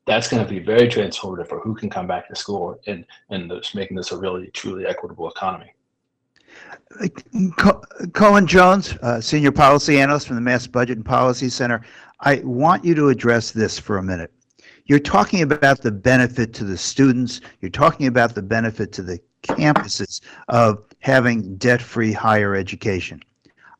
That's 0.08 0.28
going 0.28 0.44
to 0.44 0.48
be 0.48 0.58
very 0.58 0.88
transformative 0.88 1.48
for 1.48 1.60
who 1.60 1.74
can 1.74 1.88
come 1.88 2.06
back 2.06 2.28
to 2.28 2.34
school 2.34 2.80
and 2.86 3.04
and 3.30 3.52
making 3.74 3.96
this 3.96 4.10
a 4.10 4.16
really 4.16 4.48
truly 4.48 4.86
equitable 4.86 5.28
economy. 5.30 5.72
Colin 8.14 8.46
Jones, 8.46 8.94
uh, 9.02 9.20
Senior 9.20 9.52
Policy 9.52 10.00
Analyst 10.00 10.26
from 10.26 10.36
the 10.36 10.42
Mass 10.42 10.66
Budget 10.66 10.96
and 10.96 11.06
Policy 11.06 11.48
Center. 11.48 11.84
I 12.20 12.36
want 12.42 12.84
you 12.84 12.94
to 12.96 13.10
address 13.10 13.52
this 13.52 13.78
for 13.78 13.98
a 13.98 14.02
minute 14.02 14.32
you're 14.88 14.98
talking 14.98 15.42
about 15.42 15.82
the 15.82 15.92
benefit 15.92 16.52
to 16.54 16.64
the 16.64 16.76
students, 16.76 17.42
you're 17.60 17.70
talking 17.70 18.06
about 18.06 18.34
the 18.34 18.42
benefit 18.42 18.90
to 18.92 19.02
the 19.02 19.20
campuses 19.42 20.20
of 20.48 20.82
having 21.00 21.56
debt 21.56 21.80
free 21.80 22.10
higher 22.10 22.56
education. 22.56 23.22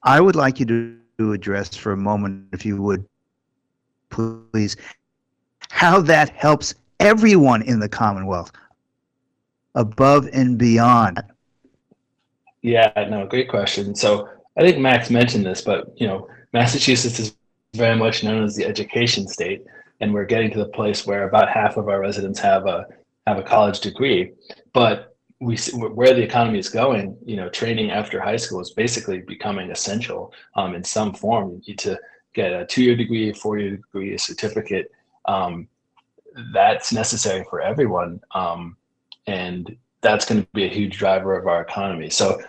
I 0.03 0.21
would 0.21 0.37
like 0.37 0.61
you 0.61 0.67
to 1.19 1.33
address 1.33 1.75
for 1.75 1.93
a 1.93 1.97
moment, 1.97 2.49
if 2.53 2.65
you 2.65 2.81
would, 2.81 3.07
please, 4.11 4.77
how 5.71 6.01
that 6.03 6.31
helps 6.31 6.75
everyone 7.01 7.63
in 7.63 7.81
the 7.81 7.89
Commonwealth 7.89 8.51
above 9.75 10.29
and 10.33 10.59
beyond. 10.59 11.23
Yeah, 12.63 12.93
no, 13.09 13.27
great 13.27 13.49
question. 13.49 13.95
So 13.95 14.29
I 14.57 14.63
think 14.63 14.79
Max 14.79 15.11
mentioned 15.11 15.47
this, 15.47 15.63
but 15.63 15.93
you 15.97 16.07
know, 16.07 16.29
Massachusetts 16.53 17.21
is 17.21 17.35
very 17.75 17.97
much 17.97 18.25
known 18.25 18.45
as 18.45 18.57
the 18.57 18.65
education 18.65 19.29
state 19.29 19.63
and 20.01 20.13
we're 20.13 20.25
getting 20.25 20.51
to 20.51 20.59
the 20.59 20.69
place 20.69 21.07
where 21.07 21.29
about 21.29 21.49
half 21.49 21.77
of 21.77 21.89
our 21.89 22.01
residents 22.01 22.39
have 22.39 22.67
a 22.67 22.87
have 23.27 23.39
a 23.39 23.43
college 23.43 23.81
degree 23.81 24.33
but 24.73 25.15
we 25.41 25.57
where 25.75 26.15
the 26.15 26.23
economy 26.23 26.59
is 26.59 26.69
going 26.69 27.17
you 27.25 27.37
know 27.37 27.49
training 27.49 27.91
after 27.91 28.21
high 28.21 28.37
school 28.37 28.61
is 28.61 28.71
basically 28.71 29.21
becoming 29.21 29.71
essential 29.71 30.33
um, 30.57 30.75
in 30.75 30.83
some 30.83 31.13
form 31.13 31.51
you 31.51 31.63
need 31.69 31.79
to 31.79 31.99
get 32.35 32.53
a 32.53 32.67
two-year 32.67 32.97
degree 32.97 33.31
a 33.31 33.35
four-year 33.35 33.77
degree 33.77 34.15
a 34.15 34.19
certificate 34.19 34.91
um, 35.29 35.69
that's 36.53 36.93
necessary 36.93 37.45
for 37.49 37.61
everyone 37.61 38.21
um, 38.35 38.77
and 39.27 39.77
that's 40.01 40.25
going 40.25 40.43
to 40.43 40.49
be 40.53 40.65
a 40.65 40.69
huge 40.69 40.99
driver 40.99 41.39
of 41.39 41.47
our 41.47 41.61
economy. 41.61 42.11
So 42.11 42.41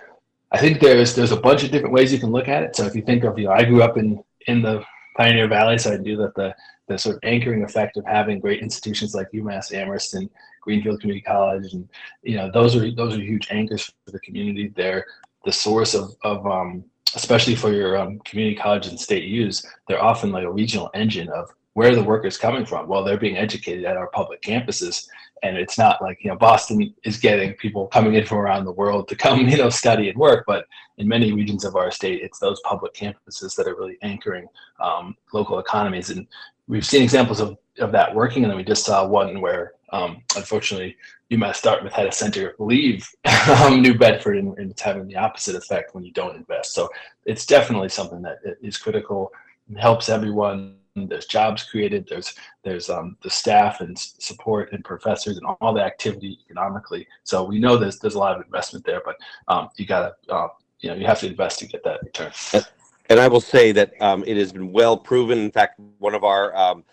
I 0.51 0.57
think 0.57 0.79
there's 0.79 1.15
there's 1.15 1.31
a 1.31 1.39
bunch 1.39 1.63
of 1.63 1.71
different 1.71 1.93
ways 1.93 2.11
you 2.11 2.19
can 2.19 2.31
look 2.31 2.47
at 2.47 2.63
it. 2.63 2.75
So 2.75 2.85
if 2.85 2.95
you 2.95 3.01
think 3.01 3.23
of 3.23 3.37
you 3.37 3.45
know 3.45 3.51
I 3.51 3.63
grew 3.65 3.83
up 3.83 3.97
in 3.97 4.23
in 4.47 4.61
the 4.61 4.83
Pioneer 5.17 5.47
Valley, 5.47 5.77
so 5.77 5.93
I 5.93 5.97
knew 5.97 6.17
that 6.17 6.35
the 6.35 6.55
the 6.87 6.97
sort 6.97 7.17
of 7.17 7.19
anchoring 7.23 7.63
effect 7.63 7.97
of 7.97 8.05
having 8.05 8.39
great 8.39 8.61
institutions 8.61 9.13
like 9.13 9.31
UMass 9.31 9.73
Amherst 9.73 10.15
and 10.15 10.29
Greenfield 10.61 11.01
Community 11.01 11.23
College, 11.23 11.73
and 11.73 11.87
you 12.23 12.35
know 12.35 12.49
those 12.51 12.75
are 12.75 12.89
those 12.91 13.15
are 13.15 13.21
huge 13.21 13.47
anchors 13.51 13.91
for 14.05 14.11
the 14.11 14.19
community. 14.19 14.71
They're 14.75 15.05
the 15.45 15.51
source 15.51 15.93
of 15.93 16.15
of 16.23 16.45
um, 16.47 16.83
especially 17.15 17.55
for 17.55 17.71
your 17.71 17.97
um, 17.97 18.19
community 18.19 18.55
college 18.55 18.87
and 18.87 18.99
state 18.99 19.23
use. 19.23 19.65
They're 19.87 20.03
often 20.03 20.31
like 20.31 20.45
a 20.45 20.51
regional 20.51 20.89
engine 20.93 21.29
of 21.29 21.49
where 21.79 21.95
the 21.95 22.03
workers 22.03 22.37
coming 22.37 22.65
from. 22.65 22.89
Well, 22.89 23.05
they're 23.05 23.15
being 23.15 23.37
educated 23.37 23.85
at 23.85 23.95
our 23.95 24.07
public 24.07 24.41
campuses, 24.41 25.07
and 25.43 25.55
it's 25.55 25.77
not 25.77 26.01
like 26.01 26.21
you 26.21 26.29
know 26.29 26.35
Boston 26.35 26.93
is 27.05 27.15
getting 27.15 27.53
people 27.53 27.87
coming 27.87 28.15
in 28.15 28.25
from 28.25 28.39
around 28.39 28.65
the 28.65 28.73
world 28.73 29.07
to 29.07 29.15
come 29.15 29.47
you 29.47 29.55
know 29.55 29.69
study 29.69 30.09
and 30.09 30.17
work, 30.19 30.43
but 30.45 30.65
in 30.97 31.07
many 31.07 31.31
regions 31.31 31.63
of 31.63 31.77
our 31.77 31.89
state, 31.89 32.21
it's 32.21 32.37
those 32.37 32.59
public 32.65 32.93
campuses 32.93 33.55
that 33.55 33.65
are 33.65 33.75
really 33.75 33.97
anchoring 34.01 34.45
um, 34.81 35.15
local 35.31 35.57
economies, 35.59 36.09
and 36.09 36.27
we've 36.67 36.85
seen 36.85 37.01
examples 37.01 37.39
of, 37.39 37.57
of 37.79 37.93
that 37.93 38.13
working, 38.13 38.43
and 38.43 38.51
then 38.51 38.57
we 38.57 38.63
just 38.65 38.83
saw 38.83 39.07
one 39.07 39.39
where 39.39 39.75
um, 39.93 40.21
unfortunately 40.35 40.97
UMass 41.31 41.61
Dartmouth 41.61 41.93
had 41.93 42.07
a 42.07 42.11
center 42.11 42.55
leave 42.59 43.09
um, 43.49 43.81
New 43.81 43.97
Bedford, 43.97 44.35
and, 44.35 44.57
and, 44.57 44.71
it's 44.71 44.81
having 44.81 45.07
the 45.07 45.15
opposite 45.15 45.55
effect 45.55 45.95
when 45.95 46.03
you 46.03 46.11
don't 46.11 46.35
invest. 46.35 46.73
So 46.73 46.89
it's 47.23 47.45
definitely 47.45 47.87
something 47.87 48.21
that 48.23 48.39
is 48.61 48.77
critical, 48.77 49.31
and 49.69 49.79
helps 49.79 50.09
everyone 50.09 50.75
there's 51.07 51.25
jobs 51.25 51.63
created 51.63 52.07
there's 52.09 52.33
there's 52.63 52.89
um, 52.89 53.17
the 53.23 53.29
staff 53.29 53.81
and 53.81 53.97
support 53.97 54.71
and 54.73 54.83
professors 54.83 55.37
and 55.37 55.45
all 55.61 55.73
the 55.73 55.83
activity 55.83 56.39
economically. 56.45 57.07
So 57.23 57.43
we 57.43 57.59
know 57.59 57.77
there's 57.77 57.99
there's 57.99 58.15
a 58.15 58.19
lot 58.19 58.35
of 58.37 58.45
investment 58.45 58.85
there 58.85 59.01
but 59.03 59.15
um, 59.47 59.69
you 59.77 59.85
gotta 59.85 60.15
uh, 60.29 60.49
you 60.79 60.89
know 60.89 60.95
you 60.95 61.05
have 61.05 61.19
to 61.21 61.27
invest 61.27 61.59
to 61.59 61.67
get 61.67 61.83
that 61.83 62.01
return. 62.03 62.31
And 63.11 63.19
i 63.19 63.27
will 63.27 63.41
say 63.41 63.71
that 63.71 63.93
um, 64.01 64.23
it 64.27 64.37
has 64.37 64.51
been 64.51 64.71
well 64.71 64.95
proven. 64.95 65.39
In 65.39 65.51
fact 65.51 65.79
one 65.97 66.13
of 66.13 66.23
our 66.23 66.55
um, 66.55 66.83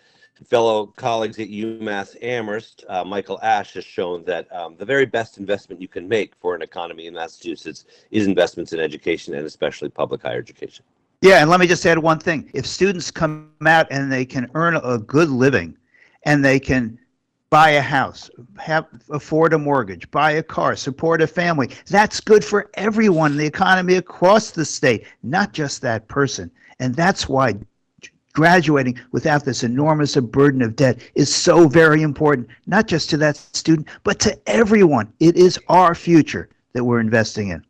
fellow 0.45 0.87
colleagues 0.87 1.39
at 1.39 1.47
umass 1.47 2.15
amherst 2.21 2.83
uh, 2.89 3.03
michael 3.03 3.39
ash 3.41 3.73
has 3.73 3.83
shown 3.83 4.23
that 4.25 4.51
um, 4.53 4.75
the 4.77 4.85
very 4.85 5.05
best 5.05 5.37
investment 5.37 5.81
you 5.81 5.87
can 5.87 6.07
make 6.07 6.35
for 6.35 6.53
an 6.55 6.61
economy 6.61 7.07
in 7.07 7.13
massachusetts 7.13 7.85
is 8.11 8.27
investments 8.27 8.73
in 8.73 8.79
education 8.79 9.33
and 9.33 9.45
especially 9.45 9.89
public 9.89 10.21
higher 10.21 10.37
education 10.37 10.85
yeah, 11.21 11.41
and 11.41 11.49
let 11.49 11.59
me 11.59 11.67
just 11.67 11.85
add 11.85 11.97
one 11.97 12.19
thing. 12.19 12.49
If 12.53 12.65
students 12.65 13.09
come 13.11 13.51
out 13.65 13.87
and 13.89 14.11
they 14.11 14.25
can 14.25 14.49
earn 14.53 14.75
a 14.75 14.97
good 14.97 15.29
living 15.29 15.75
and 16.23 16.43
they 16.43 16.59
can 16.59 16.99
buy 17.49 17.71
a 17.71 17.81
house, 17.81 18.29
have 18.57 18.85
afford 19.09 19.53
a 19.53 19.57
mortgage, 19.57 20.09
buy 20.11 20.31
a 20.31 20.43
car, 20.43 20.75
support 20.75 21.21
a 21.21 21.27
family, 21.27 21.69
that's 21.87 22.19
good 22.19 22.43
for 22.43 22.69
everyone 22.75 23.31
in 23.31 23.37
the 23.37 23.45
economy 23.45 23.95
across 23.95 24.51
the 24.51 24.65
state, 24.65 25.05
not 25.23 25.53
just 25.53 25.81
that 25.81 26.07
person. 26.07 26.51
And 26.79 26.93
that's 26.93 27.27
why 27.27 27.55
graduating 28.33 28.99
without 29.11 29.43
this 29.43 29.63
enormous 29.63 30.15
burden 30.15 30.61
of 30.61 30.75
debt 30.75 30.99
is 31.15 31.33
so 31.33 31.67
very 31.67 32.03
important, 32.03 32.47
not 32.67 32.85
just 32.85 33.09
to 33.09 33.17
that 33.17 33.35
student, 33.35 33.87
but 34.03 34.19
to 34.19 34.37
everyone. 34.47 35.11
It 35.19 35.35
is 35.35 35.57
our 35.69 35.95
future 35.95 36.49
that 36.73 36.83
we're 36.83 36.99
investing 36.99 37.49
in. 37.49 37.65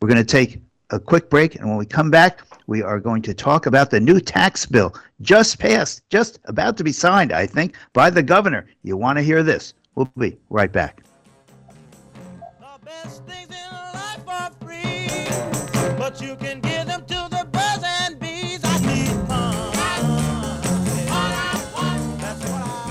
We're 0.00 0.08
going 0.08 0.18
to 0.18 0.24
take 0.24 0.60
a 0.92 1.00
quick 1.00 1.30
break, 1.30 1.56
and 1.56 1.68
when 1.68 1.78
we 1.78 1.86
come 1.86 2.10
back, 2.10 2.42
we 2.66 2.82
are 2.82 3.00
going 3.00 3.22
to 3.22 3.34
talk 3.34 3.66
about 3.66 3.90
the 3.90 3.98
new 3.98 4.20
tax 4.20 4.66
bill 4.66 4.94
just 5.20 5.58
passed, 5.58 6.08
just 6.10 6.38
about 6.44 6.76
to 6.76 6.84
be 6.84 6.92
signed, 6.92 7.32
I 7.32 7.46
think, 7.46 7.76
by 7.92 8.10
the 8.10 8.22
governor. 8.22 8.66
You 8.82 8.96
want 8.96 9.18
to 9.18 9.22
hear 9.22 9.42
this? 9.42 9.74
We'll 9.94 10.10
be 10.16 10.38
right 10.50 10.72
back. 10.72 11.02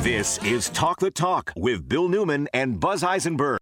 This 0.04 0.38
is 0.44 0.70
Talk 0.70 1.00
the 1.00 1.12
Talk 1.12 1.54
with 1.56 1.88
Bill 1.88 2.08
Newman 2.08 2.48
and 2.54 2.80
Buzz 2.80 3.04
Eisenberg. 3.04 3.60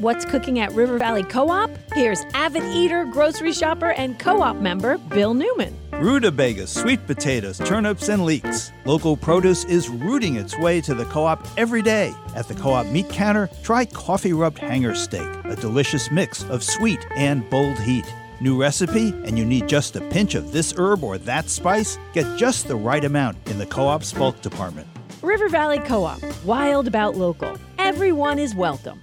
What's 0.00 0.24
cooking 0.24 0.60
at 0.60 0.72
River 0.72 0.96
Valley 0.96 1.22
Co 1.22 1.50
op? 1.50 1.70
Here's 1.92 2.24
avid 2.32 2.62
eater, 2.72 3.04
grocery 3.04 3.52
shopper, 3.52 3.90
and 3.90 4.18
co 4.18 4.40
op 4.40 4.56
member 4.56 4.96
Bill 4.96 5.34
Newman. 5.34 5.76
Rutabagas, 5.92 6.70
sweet 6.70 7.06
potatoes, 7.06 7.58
turnips, 7.58 8.08
and 8.08 8.24
leeks. 8.24 8.72
Local 8.86 9.14
produce 9.14 9.64
is 9.64 9.90
rooting 9.90 10.36
its 10.36 10.58
way 10.58 10.80
to 10.80 10.94
the 10.94 11.04
co 11.04 11.26
op 11.26 11.46
every 11.58 11.82
day. 11.82 12.14
At 12.34 12.48
the 12.48 12.54
co 12.54 12.70
op 12.72 12.86
meat 12.86 13.10
counter, 13.10 13.50
try 13.62 13.84
coffee 13.84 14.32
rubbed 14.32 14.58
hanger 14.58 14.94
steak, 14.94 15.28
a 15.44 15.54
delicious 15.54 16.10
mix 16.10 16.44
of 16.44 16.64
sweet 16.64 17.06
and 17.14 17.48
bold 17.50 17.78
heat. 17.78 18.10
New 18.40 18.58
recipe, 18.58 19.10
and 19.26 19.38
you 19.38 19.44
need 19.44 19.68
just 19.68 19.96
a 19.96 20.00
pinch 20.00 20.34
of 20.34 20.50
this 20.50 20.72
herb 20.78 21.04
or 21.04 21.18
that 21.18 21.50
spice? 21.50 21.98
Get 22.14 22.38
just 22.38 22.68
the 22.68 22.76
right 22.76 23.04
amount 23.04 23.36
in 23.50 23.58
the 23.58 23.66
co 23.66 23.86
op's 23.86 24.14
bulk 24.14 24.40
department. 24.40 24.88
River 25.20 25.50
Valley 25.50 25.78
Co 25.80 26.04
op, 26.04 26.22
wild 26.46 26.88
about 26.88 27.16
local. 27.16 27.58
Everyone 27.78 28.38
is 28.38 28.54
welcome. 28.54 28.98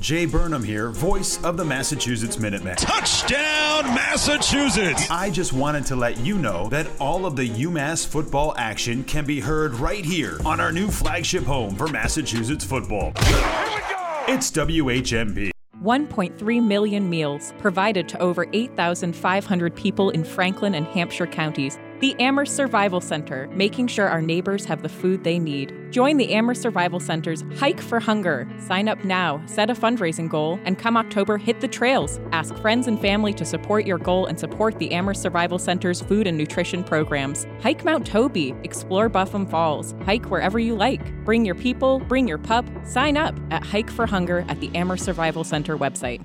Jay 0.00 0.24
Burnham 0.24 0.64
here, 0.64 0.88
voice 0.88 1.42
of 1.44 1.58
the 1.58 1.64
Massachusetts 1.64 2.38
Minutemen. 2.38 2.74
Touchdown, 2.76 3.84
Massachusetts! 3.94 5.10
I 5.10 5.28
just 5.28 5.52
wanted 5.52 5.84
to 5.86 5.96
let 5.96 6.18
you 6.18 6.38
know 6.38 6.70
that 6.70 6.86
all 6.98 7.26
of 7.26 7.36
the 7.36 7.46
UMass 7.46 8.06
football 8.06 8.54
action 8.56 9.04
can 9.04 9.26
be 9.26 9.40
heard 9.40 9.74
right 9.74 10.02
here 10.04 10.40
on 10.46 10.58
our 10.58 10.72
new 10.72 10.88
flagship 10.88 11.44
home 11.44 11.76
for 11.76 11.86
Massachusetts 11.86 12.64
football. 12.64 13.12
It's 14.26 14.50
WHMP. 14.52 15.50
1.3 15.84 16.62
million 16.62 17.08
meals 17.08 17.52
provided 17.58 18.08
to 18.08 18.18
over 18.20 18.46
8,500 18.54 19.76
people 19.76 20.10
in 20.10 20.24
Franklin 20.24 20.74
and 20.74 20.86
Hampshire 20.86 21.26
counties 21.26 21.78
the 22.00 22.18
Amherst 22.18 22.56
Survival 22.56 23.00
Center, 23.00 23.46
making 23.52 23.86
sure 23.86 24.08
our 24.08 24.22
neighbors 24.22 24.64
have 24.64 24.82
the 24.82 24.88
food 24.88 25.22
they 25.22 25.38
need. 25.38 25.74
Join 25.90 26.16
the 26.16 26.32
Amherst 26.32 26.62
Survival 26.62 26.98
Center's 26.98 27.44
Hike 27.58 27.80
for 27.80 28.00
Hunger. 28.00 28.48
Sign 28.58 28.88
up 28.88 29.04
now, 29.04 29.42
set 29.46 29.68
a 29.68 29.74
fundraising 29.74 30.28
goal, 30.28 30.58
and 30.64 30.78
come 30.78 30.96
October, 30.96 31.36
hit 31.36 31.60
the 31.60 31.68
trails. 31.68 32.18
Ask 32.32 32.56
friends 32.56 32.86
and 32.88 32.98
family 32.98 33.34
to 33.34 33.44
support 33.44 33.86
your 33.86 33.98
goal 33.98 34.26
and 34.26 34.40
support 34.40 34.78
the 34.78 34.92
Amherst 34.92 35.20
Survival 35.20 35.58
Center's 35.58 36.00
food 36.00 36.26
and 36.26 36.38
nutrition 36.38 36.82
programs. 36.82 37.46
Hike 37.60 37.84
Mount 37.84 38.06
Toby, 38.06 38.54
explore 38.64 39.10
Buffum 39.10 39.50
Falls, 39.50 39.94
hike 40.06 40.30
wherever 40.30 40.58
you 40.58 40.74
like. 40.74 41.24
Bring 41.26 41.44
your 41.44 41.54
people, 41.54 42.00
bring 42.00 42.26
your 42.26 42.38
pup. 42.38 42.64
Sign 42.84 43.18
up 43.18 43.38
at 43.50 43.62
Hike 43.62 43.90
for 43.90 44.06
Hunger 44.06 44.46
at 44.48 44.58
the 44.60 44.74
Amherst 44.74 45.04
Survival 45.04 45.44
Center 45.44 45.76
website. 45.76 46.24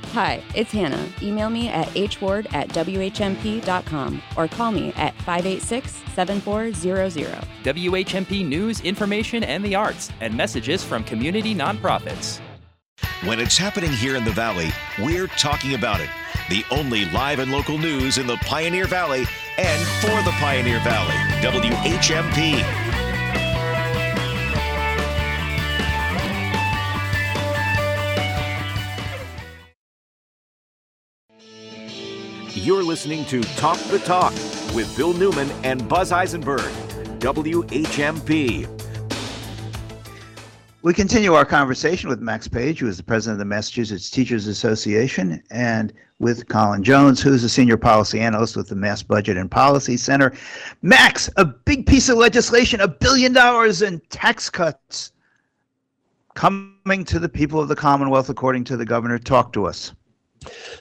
Hi, 0.13 0.43
it's 0.53 0.73
Hannah. 0.73 1.07
Email 1.21 1.49
me 1.49 1.69
at 1.69 1.87
hward 1.95 2.45
at 2.51 2.67
whmp.com 2.67 4.21
or 4.35 4.47
call 4.49 4.73
me 4.73 4.91
at 4.97 5.15
586 5.21 6.03
7400. 6.13 7.47
WHMP 7.63 8.45
News, 8.45 8.81
Information, 8.81 9.45
and 9.45 9.63
the 9.63 9.73
Arts, 9.73 10.11
and 10.19 10.35
messages 10.35 10.83
from 10.83 11.05
community 11.05 11.55
nonprofits. 11.55 12.41
When 13.23 13.39
it's 13.39 13.57
happening 13.57 13.91
here 13.91 14.17
in 14.17 14.25
the 14.25 14.31
Valley, 14.31 14.71
we're 14.99 15.27
talking 15.27 15.75
about 15.75 16.01
it. 16.01 16.09
The 16.49 16.65
only 16.71 17.05
live 17.11 17.39
and 17.39 17.49
local 17.49 17.77
news 17.77 18.17
in 18.17 18.27
the 18.27 18.35
Pioneer 18.37 18.87
Valley 18.87 19.23
and 19.57 19.87
for 20.01 20.21
the 20.29 20.35
Pioneer 20.39 20.79
Valley. 20.81 21.15
WHMP. 21.41 22.90
You're 32.61 32.83
listening 32.83 33.25
to 33.25 33.41
Talk 33.55 33.79
the 33.89 33.97
Talk 33.97 34.33
with 34.75 34.95
Bill 34.95 35.13
Newman 35.13 35.49
and 35.63 35.89
Buzz 35.89 36.11
Eisenberg, 36.11 36.71
WHMP. 37.17 38.67
We 40.83 40.93
continue 40.93 41.33
our 41.33 41.43
conversation 41.43 42.07
with 42.07 42.19
Max 42.19 42.47
Page, 42.47 42.77
who 42.77 42.87
is 42.87 42.97
the 42.97 43.03
president 43.03 43.33
of 43.33 43.39
the 43.39 43.45
Massachusetts 43.45 44.11
Teachers 44.11 44.45
Association, 44.45 45.41
and 45.49 45.91
with 46.19 46.49
Colin 46.49 46.83
Jones, 46.83 47.19
who's 47.19 47.43
a 47.43 47.49
senior 47.49 47.77
policy 47.77 48.19
analyst 48.19 48.55
with 48.55 48.69
the 48.69 48.75
Mass 48.75 49.01
Budget 49.01 49.37
and 49.37 49.49
Policy 49.49 49.97
Center. 49.97 50.31
Max, 50.83 51.31
a 51.37 51.45
big 51.45 51.87
piece 51.87 52.09
of 52.09 52.17
legislation, 52.19 52.79
a 52.79 52.87
billion 52.87 53.33
dollars 53.33 53.81
in 53.81 53.99
tax 54.11 54.51
cuts 54.51 55.13
coming 56.35 57.05
to 57.05 57.17
the 57.17 57.27
people 57.27 57.59
of 57.59 57.69
the 57.69 57.75
Commonwealth, 57.75 58.29
according 58.29 58.65
to 58.65 58.77
the 58.77 58.85
governor. 58.85 59.17
Talk 59.17 59.51
to 59.53 59.65
us. 59.65 59.93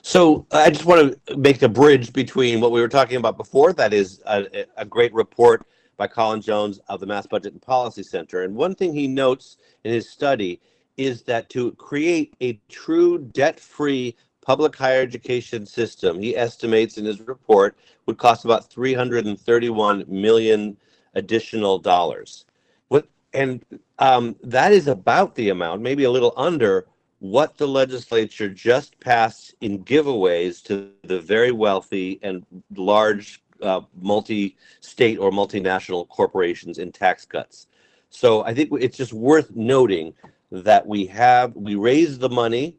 So 0.03 0.47
I 0.51 0.71
just 0.71 0.87
want 0.87 1.17
to 1.27 1.37
make 1.37 1.63
a 1.63 1.69
bridge 1.69 2.13
between 2.13 2.61
what 2.61 2.73
we 2.73 2.81
were 2.81 2.89
talking 2.89 3.17
about 3.17 3.37
before. 3.37 3.73
That 3.73 3.93
is 3.93 4.23
a, 4.27 4.65
a 4.77 4.85
great 4.85 5.13
report 5.13 5.67
by 5.97 6.07
Colin 6.07 6.41
Jones 6.41 6.81
of 6.89 7.01
the 7.01 7.07
Mass 7.07 7.27
Budget 7.27 7.53
and 7.53 7.63
Policy 7.63 8.03
Center. 8.03 8.43
And 8.43 8.55
one 8.55 8.75
thing 8.75 8.95
he 8.95 9.07
notes 9.07 9.59
in 9.85 9.93
his 9.93 10.09
study 10.09 10.61
is 10.97 11.23
that 11.23 11.49
to 11.51 11.73
create 11.73 12.35
a 12.41 12.59
true 12.69 13.19
debt 13.19 13.61
free 13.61 14.17
public 14.41 14.75
higher 14.75 15.03
education 15.03 15.67
system, 15.67 16.19
he 16.19 16.37
estimates 16.37 16.97
in 16.97 17.05
his 17.05 17.21
report, 17.21 17.77
would 18.07 18.19
cost 18.19 18.45
about 18.45 18.71
331 18.71 20.05
million 20.09 20.77
additional 21.15 21.79
dollars. 21.79 22.47
What 22.89 23.07
and 23.35 23.65
um, 23.99 24.35
that 24.43 24.73
is 24.73 24.89
about 24.89 25.35
the 25.35 25.51
amount, 25.51 25.83
maybe 25.83 26.05
a 26.05 26.11
little 26.11 26.33
under 26.37 26.87
what 27.21 27.59
the 27.59 27.69
legislature 27.69 28.49
just 28.49 28.99
passed 28.99 29.55
in 29.61 29.85
giveaways 29.85 30.63
to 30.65 30.91
the 31.03 31.21
very 31.21 31.53
wealthy 31.53 32.19
and 32.23 32.45
large 32.75 33.43
uh, 33.63 33.83
multi-state 34.01 35.19
or 35.19 35.31
multinational 35.31 36.09
corporations 36.09 36.79
in 36.79 36.91
tax 36.91 37.27
cuts. 37.27 37.67
So 38.09 38.43
I 38.43 38.55
think 38.55 38.71
it's 38.81 38.97
just 38.97 39.13
worth 39.13 39.55
noting 39.55 40.15
that 40.51 40.87
we 40.87 41.07
have 41.07 41.55
we 41.55 41.75
raised 41.75 42.21
the 42.21 42.31
money, 42.31 42.77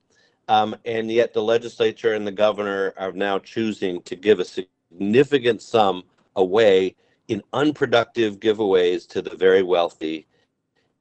um, 0.47 0.75
and 0.85 1.09
yet 1.09 1.33
the 1.33 1.43
legislature 1.43 2.13
and 2.15 2.25
the 2.25 2.31
governor 2.31 2.93
are 2.97 3.11
now 3.11 3.37
choosing 3.37 4.01
to 4.03 4.15
give 4.15 4.39
a 4.39 4.45
significant 4.45 5.61
sum 5.61 6.03
away 6.35 6.95
in 7.27 7.43
unproductive 7.53 8.39
giveaways 8.39 9.07
to 9.07 9.21
the 9.21 9.37
very 9.37 9.61
wealthy 9.61 10.27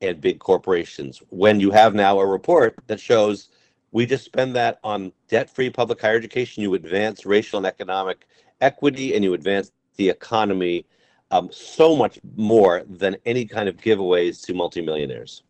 and 0.00 0.20
big 0.20 0.38
corporations. 0.38 1.22
When 1.30 1.60
you 1.60 1.70
have 1.70 1.94
now 1.94 2.18
a 2.18 2.26
report 2.26 2.74
that 2.86 3.00
shows 3.00 3.48
we 3.92 4.06
just 4.06 4.24
spend 4.24 4.54
that 4.56 4.78
on 4.84 5.12
debt-free 5.28 5.70
public 5.70 6.00
higher 6.00 6.16
education, 6.16 6.62
you 6.62 6.74
advance 6.74 7.26
racial 7.26 7.58
and 7.58 7.66
economic 7.66 8.26
equity, 8.60 9.14
and 9.14 9.24
you 9.24 9.34
advance 9.34 9.72
the 9.96 10.08
economy 10.08 10.86
um, 11.30 11.48
so 11.52 11.96
much 11.96 12.18
more 12.36 12.82
than 12.88 13.16
any 13.26 13.44
kind 13.44 13.68
of 13.68 13.76
giveaways 13.76 14.44
to 14.46 14.54
multimillionaires. 14.54 15.42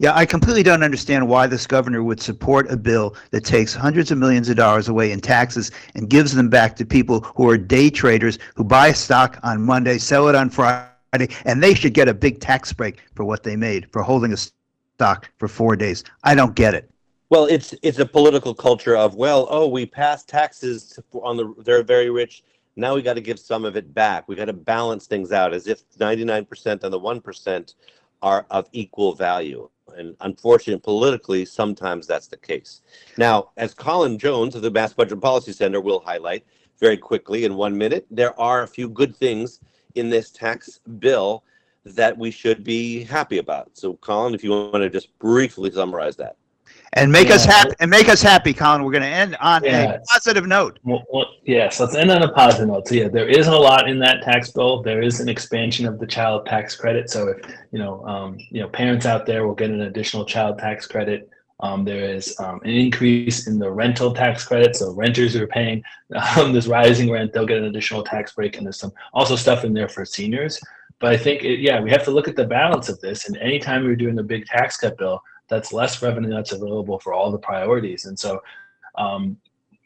Yeah, 0.00 0.14
I 0.14 0.26
completely 0.26 0.62
don't 0.62 0.84
understand 0.84 1.28
why 1.28 1.48
this 1.48 1.66
governor 1.66 2.04
would 2.04 2.20
support 2.20 2.70
a 2.70 2.76
bill 2.76 3.16
that 3.30 3.44
takes 3.44 3.74
hundreds 3.74 4.12
of 4.12 4.18
millions 4.18 4.48
of 4.48 4.56
dollars 4.56 4.88
away 4.88 5.10
in 5.10 5.20
taxes 5.20 5.72
and 5.96 6.08
gives 6.08 6.34
them 6.34 6.48
back 6.48 6.76
to 6.76 6.86
people 6.86 7.20
who 7.34 7.48
are 7.50 7.58
day 7.58 7.90
traders 7.90 8.38
who 8.54 8.62
buy 8.62 8.92
stock 8.92 9.40
on 9.42 9.60
Monday, 9.62 9.98
sell 9.98 10.28
it 10.28 10.36
on 10.36 10.50
Friday, 10.50 10.88
and 11.12 11.62
they 11.62 11.74
should 11.74 11.94
get 11.94 12.08
a 12.08 12.14
big 12.14 12.40
tax 12.40 12.72
break 12.72 13.02
for 13.14 13.24
what 13.24 13.42
they 13.42 13.56
made 13.56 13.90
for 13.92 14.02
holding 14.02 14.32
a 14.32 14.36
stock 14.36 15.30
for 15.38 15.48
four 15.48 15.76
days. 15.76 16.04
I 16.24 16.34
don't 16.34 16.54
get 16.54 16.74
it. 16.74 16.90
Well, 17.30 17.44
it's 17.44 17.74
it's 17.82 17.98
a 17.98 18.06
political 18.06 18.54
culture 18.54 18.96
of 18.96 19.14
well, 19.14 19.46
oh, 19.50 19.68
we 19.68 19.84
passed 19.84 20.28
taxes 20.28 20.98
on 21.12 21.36
the 21.36 21.54
they're 21.64 21.82
very 21.82 22.10
rich. 22.10 22.42
Now 22.76 22.94
we 22.94 23.02
got 23.02 23.14
to 23.14 23.20
give 23.20 23.38
some 23.38 23.64
of 23.64 23.76
it 23.76 23.92
back. 23.92 24.28
We 24.28 24.36
got 24.36 24.46
to 24.46 24.52
balance 24.52 25.06
things 25.06 25.32
out 25.32 25.52
as 25.52 25.66
if 25.66 25.88
99% 25.98 26.84
and 26.84 26.92
the 26.92 27.00
1% 27.00 27.74
are 28.22 28.46
of 28.50 28.68
equal 28.72 29.14
value. 29.14 29.68
And 29.96 30.16
unfortunately, 30.20 30.80
politically, 30.80 31.44
sometimes 31.44 32.06
that's 32.06 32.28
the 32.28 32.36
case. 32.36 32.82
Now, 33.16 33.50
as 33.56 33.74
Colin 33.74 34.16
Jones 34.16 34.54
of 34.54 34.62
the 34.62 34.70
Mass 34.70 34.92
Budget 34.92 35.20
Policy 35.20 35.52
Center 35.52 35.80
will 35.80 35.98
highlight 35.98 36.44
very 36.78 36.96
quickly 36.96 37.44
in 37.44 37.56
one 37.56 37.76
minute, 37.76 38.06
there 38.12 38.38
are 38.38 38.62
a 38.62 38.68
few 38.68 38.88
good 38.88 39.16
things 39.16 39.60
in 39.98 40.10
this 40.10 40.30
tax 40.30 40.80
bill 40.98 41.44
that 41.84 42.16
we 42.16 42.30
should 42.30 42.64
be 42.64 43.04
happy 43.04 43.38
about. 43.38 43.70
So, 43.72 43.94
Colin, 43.94 44.34
if 44.34 44.44
you 44.44 44.50
want 44.50 44.74
to 44.74 44.90
just 44.90 45.16
briefly 45.18 45.70
summarize 45.70 46.16
that 46.16 46.36
and 46.94 47.12
make 47.12 47.28
yeah. 47.28 47.34
us 47.34 47.44
happy 47.44 47.72
and 47.80 47.90
make 47.90 48.08
us 48.08 48.22
happy 48.22 48.54
colin 48.54 48.82
we're 48.82 48.92
going 48.92 49.02
to 49.02 49.08
end 49.08 49.36
on 49.40 49.62
yeah. 49.64 49.94
a 49.94 50.00
positive 50.00 50.46
note 50.46 50.78
well, 50.84 51.04
well, 51.12 51.26
yes 51.44 51.80
let's 51.80 51.94
end 51.94 52.10
on 52.10 52.22
a 52.22 52.32
positive 52.32 52.68
note 52.68 52.86
so 52.88 52.94
yeah 52.94 53.08
there 53.08 53.28
is 53.28 53.46
a 53.46 53.56
lot 53.56 53.88
in 53.88 53.98
that 53.98 54.22
tax 54.22 54.50
bill 54.50 54.82
there 54.82 55.02
is 55.02 55.20
an 55.20 55.28
expansion 55.28 55.86
of 55.86 55.98
the 55.98 56.06
child 56.06 56.46
tax 56.46 56.74
credit 56.74 57.10
so 57.10 57.28
if 57.28 57.38
you 57.72 57.78
know 57.78 58.04
um, 58.06 58.38
you 58.50 58.60
know 58.60 58.68
parents 58.68 59.06
out 59.06 59.26
there 59.26 59.46
will 59.46 59.54
get 59.54 59.70
an 59.70 59.82
additional 59.82 60.24
child 60.24 60.58
tax 60.58 60.86
credit 60.86 61.28
um, 61.60 61.84
there 61.84 62.14
is 62.14 62.38
um, 62.38 62.60
an 62.62 62.70
increase 62.70 63.46
in 63.46 63.58
the 63.58 63.70
rental 63.70 64.14
tax 64.14 64.44
credit 64.44 64.76
so 64.76 64.92
renters 64.92 65.34
who 65.34 65.42
are 65.42 65.48
paying 65.48 65.82
um, 66.36 66.52
this 66.52 66.66
rising 66.66 67.10
rent 67.10 67.32
they'll 67.32 67.46
get 67.46 67.58
an 67.58 67.64
additional 67.64 68.02
tax 68.02 68.34
break 68.34 68.56
and 68.56 68.66
there's 68.66 68.78
some 68.78 68.92
also 69.12 69.36
stuff 69.36 69.64
in 69.64 69.72
there 69.72 69.88
for 69.88 70.04
seniors 70.04 70.60
but 70.98 71.12
i 71.12 71.16
think 71.16 71.42
it, 71.42 71.60
yeah 71.60 71.80
we 71.80 71.90
have 71.90 72.04
to 72.04 72.10
look 72.10 72.28
at 72.28 72.36
the 72.36 72.44
balance 72.44 72.88
of 72.88 73.00
this 73.00 73.28
and 73.28 73.36
anytime 73.38 73.84
we're 73.84 73.96
doing 73.96 74.18
a 74.18 74.22
big 74.22 74.46
tax 74.46 74.76
cut 74.76 74.96
bill 74.98 75.22
that's 75.48 75.72
less 75.72 76.00
revenue 76.02 76.30
that's 76.30 76.52
available 76.52 76.98
for 76.98 77.12
all 77.12 77.32
the 77.32 77.38
priorities. 77.38 78.04
And 78.04 78.18
so 78.18 78.42
um, 78.96 79.36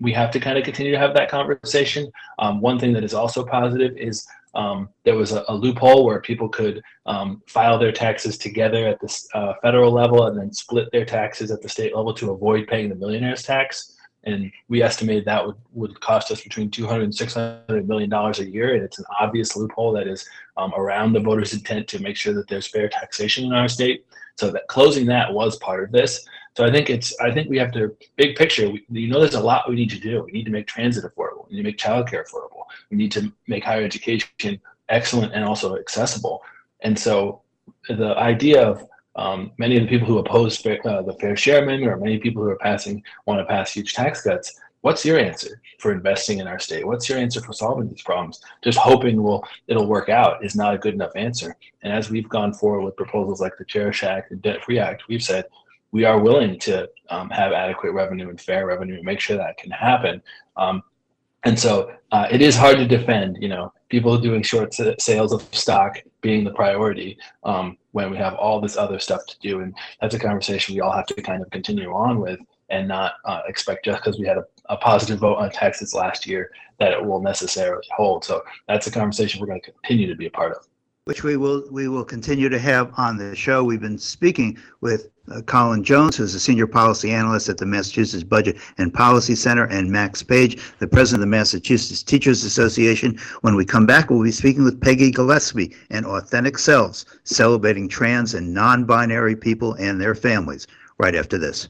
we 0.01 0.13
have 0.13 0.31
to 0.33 0.41
kind 0.41 0.59
of 0.59 0.65
continue 0.65 0.93
to 0.93 0.99
have 0.99 1.15
that 1.15 1.31
conversation. 1.31 2.11
Um, 2.39 2.61
one 2.61 2.79
thing 2.79 2.93
that 2.93 3.05
is 3.05 3.15
also 3.15 3.45
positive 3.45 3.97
is 3.97 4.27
um, 4.55 4.89
there 5.05 5.17
was 5.17 5.33
a, 5.33 5.45
a, 5.49 5.55
loophole 5.55 6.05
where 6.05 6.21
people 6.21 6.49
could 6.49 6.83
um, 7.07 7.43
file 7.47 7.79
their 7.79 7.93
taxes 7.93 8.37
together 8.37 8.87
at 8.87 9.01
the 9.01 9.27
uh, 9.35 9.55
federal 9.63 9.91
level 9.91 10.27
and 10.27 10.39
then 10.39 10.53
split 10.53 10.89
their 10.93 11.07
taxes 11.07 11.51
at 11.51 11.63
the 11.63 11.69
state 11.69 11.97
level 11.97 12.13
to 12.15 12.33
avoid 12.33 12.67
paying 12.67 12.89
the 12.89 12.95
millionaire's 12.95 13.43
tax. 13.43 13.97
And 14.25 14.53
we 14.69 14.83
estimated 14.83 15.25
that 15.25 15.45
would, 15.45 15.57
would 15.73 16.01
cost 16.01 16.31
us 16.31 16.43
between 16.43 16.71
200 16.71 17.03
and 17.03 17.15
600 17.15 17.89
million 17.89 18.11
dollars 18.11 18.39
a 18.41 18.49
year. 18.49 18.75
And 18.75 18.85
it's 18.85 18.99
an 18.99 19.05
obvious 19.21 19.57
loophole 19.57 19.93
that 19.93 20.07
is 20.07 20.29
um, 20.57 20.73
around 20.77 21.13
the 21.13 21.21
voters' 21.21 21.55
intent 21.55 21.89
to 21.89 21.99
make 21.99 22.17
sure 22.17 22.35
that 22.35 22.47
there's 22.47 22.67
fair 22.67 22.89
taxation 22.89 23.47
in 23.47 23.53
our 23.53 23.69
state. 23.69 24.05
So 24.37 24.51
that 24.51 24.69
closing 24.69 25.07
that 25.07 25.33
was 25.33 25.57
part 25.59 25.83
of 25.83 25.93
this. 25.93 26.25
So 26.55 26.65
I 26.65 26.71
think 26.71 26.91
it's 26.91 27.19
I 27.21 27.31
think 27.31 27.49
we 27.49 27.59
have 27.59 27.73
to 27.73 27.97
big 28.17 28.37
picture. 28.37 28.69
We, 28.69 28.85
you 28.91 29.09
know, 29.09 29.21
there's 29.21 29.35
a 29.35 29.41
lot 29.41 29.69
we 29.69 29.77
need 29.77 29.91
to 29.91 29.99
do. 29.99 30.23
We 30.25 30.33
need 30.33 30.45
to 30.45 30.51
make 30.51 30.67
transit 30.67 31.05
affordable. 31.05 31.49
We 31.49 31.57
need 31.57 31.63
to 31.63 31.69
make 31.69 31.79
childcare 31.79 32.25
affordable. 32.25 32.65
We 32.91 32.97
need 32.97 33.13
to 33.13 33.33
make 33.47 33.65
higher 33.65 33.85
education 33.85 34.61
excellent 34.89 35.33
and 35.33 35.45
also 35.45 35.77
accessible. 35.77 36.43
And 36.81 36.99
so 36.99 37.41
the 37.89 38.17
idea 38.17 38.63
of 38.63 38.87
um, 39.17 39.53
many 39.59 39.77
of 39.77 39.83
the 39.83 39.89
people 39.89 40.07
who 40.07 40.19
oppose 40.19 40.57
fair, 40.59 40.87
uh, 40.87 41.03
the 41.03 41.15
fair 41.15 41.37
share 41.37 41.63
amendment 41.63 41.93
or 41.93 41.97
many 41.97 42.19
people 42.19 42.43
who 42.43 42.49
are 42.49 42.57
passing 42.57 43.03
want 43.27 43.41
to 43.41 43.45
pass 43.45 43.73
huge 43.73 43.95
tax 43.95 44.23
cuts 44.23 44.59
what's 44.83 45.05
your 45.05 45.19
answer 45.19 45.61
for 45.79 45.93
investing 45.93 46.39
in 46.39 46.47
our 46.47 46.59
state? 46.59 46.87
What's 46.87 47.09
your 47.09 47.19
answer 47.19 47.41
for 47.41 47.53
solving 47.53 47.89
these 47.89 48.03
problems? 48.03 48.41
Just 48.63 48.79
hoping 48.79 49.23
will 49.23 49.45
it'll 49.67 49.87
work 49.87 50.09
out 50.09 50.45
is 50.45 50.55
not 50.55 50.75
a 50.75 50.79
good 50.79 50.95
enough 50.95 51.13
answer. 51.17 51.57
And 51.83 51.93
as 51.93 52.11
we've 52.11 52.29
gone 52.29 52.53
forward 52.53 52.83
with 52.83 52.97
proposals 52.97 53.41
like 53.41 53.57
the 53.57 53.65
Cherish 53.65 54.03
Act 54.03 54.31
and 54.31 54.43
Debt 54.43 54.63
Free 54.63 54.79
Act, 54.79 55.09
we've 55.09 55.23
said 55.23 55.47
we 55.93 56.05
are 56.05 56.19
willing 56.19 56.59
to 56.61 56.89
um, 57.11 57.31
have 57.31 57.53
adequate 57.53 57.93
revenue 57.93 58.31
and 58.31 58.41
fair 58.41 58.67
revenue 58.67 58.97
and 58.97 59.05
make 59.05 59.21
sure 59.21 59.37
that 59.37 59.59
can 59.59 59.71
happen. 59.71 60.23
Um, 60.57 60.83
and 61.45 61.59
so 61.59 61.93
uh, 62.13 62.29
it 62.31 62.41
is 62.41 62.57
hard 62.57 62.77
to 62.77 62.87
defend, 62.87 63.39
you 63.41 63.49
know, 63.49 63.73
people 63.89 64.17
doing 64.17 64.43
short 64.43 64.75
sales 64.99 65.33
of 65.33 65.43
stock 65.55 66.01
being 66.21 66.45
the 66.45 66.53
priority 66.53 67.19
um, 67.45 67.77
when 67.91 68.11
we 68.11 68.17
have 68.17 68.35
all 68.35 68.61
this 68.61 68.77
other 68.77 68.99
stuff 68.99 69.27
to 69.27 69.39
do. 69.41 69.61
And 69.61 69.75
that's 70.01 70.15
a 70.15 70.19
conversation 70.19 70.75
we 70.75 70.81
all 70.81 70.93
have 70.93 71.07
to 71.07 71.21
kind 71.21 71.43
of 71.43 71.51
continue 71.51 71.93
on 71.93 72.21
with 72.21 72.39
and 72.71 72.89
not 72.89 73.15
uh, 73.27 73.43
expect 73.47 73.85
just 73.85 74.03
because 74.03 74.19
we 74.19 74.27
had 74.27 74.39
a, 74.39 74.45
a, 74.71 74.77
positive 74.79 75.19
vote 75.19 75.37
on 75.37 75.51
taxes 75.51 75.93
last 75.93 76.27
year 76.27 76.51
that 76.79 76.93
it 76.93 77.05
will 77.05 77.21
necessarily 77.21 77.87
hold. 77.95 78.25
So 78.25 78.43
that's 78.67 78.87
a 78.87 78.91
conversation 78.91 79.41
we're 79.41 79.49
going 79.49 79.61
to 79.61 79.73
continue 79.73 80.07
to 80.07 80.17
be 80.17 80.27
a 80.27 80.31
part 80.31 80.53
of. 80.53 80.67
Which 81.05 81.25
we 81.25 81.37
will 81.37 81.65
we 81.69 81.89
will 81.89 82.05
continue 82.05 82.49
to 82.49 82.61
have 82.61 82.93
on 82.97 83.17
the 83.17 83.35
show. 83.35 83.65
We've 83.65 83.81
been 83.81 83.99
speaking 83.99 84.57
with 84.83 85.11
uh, 85.33 85.43
Colin 85.43 85.83
Jones, 85.83 86.17
who's 86.17 86.33
a 86.33 86.39
senior 86.39 86.69
policy 86.69 87.11
analyst 87.11 87.49
at 87.49 87.59
the 87.59 87.67
Massachusetts 87.67 88.23
Budget 88.23 88.57
and 88.79 88.95
Policy 88.95 89.35
Center, 89.35 89.65
and 89.65 89.91
Max 89.91 90.23
Page, 90.23 90.63
the 90.79 90.87
president 90.87 91.23
of 91.25 91.29
the 91.29 91.37
Massachusetts 91.37 92.05
Teachers 92.05 92.45
Association. 92.45 93.19
When 93.41 93.57
we 93.57 93.65
come 93.65 93.85
back, 93.85 94.11
we'll 94.11 94.23
be 94.23 94.31
speaking 94.31 94.63
with 94.63 94.81
Peggy 94.81 95.11
Gillespie 95.11 95.75
and 95.91 96.07
Authentic 96.07 96.57
Selves, 96.57 97.05
celebrating 97.25 97.89
trans 97.89 98.35
and 98.35 98.55
non-binary 98.55 99.35
people 99.35 99.75
and 99.81 100.01
their 100.01 100.15
families. 100.15 100.69
Right 100.99 101.17
after 101.17 101.37
this. 101.37 101.69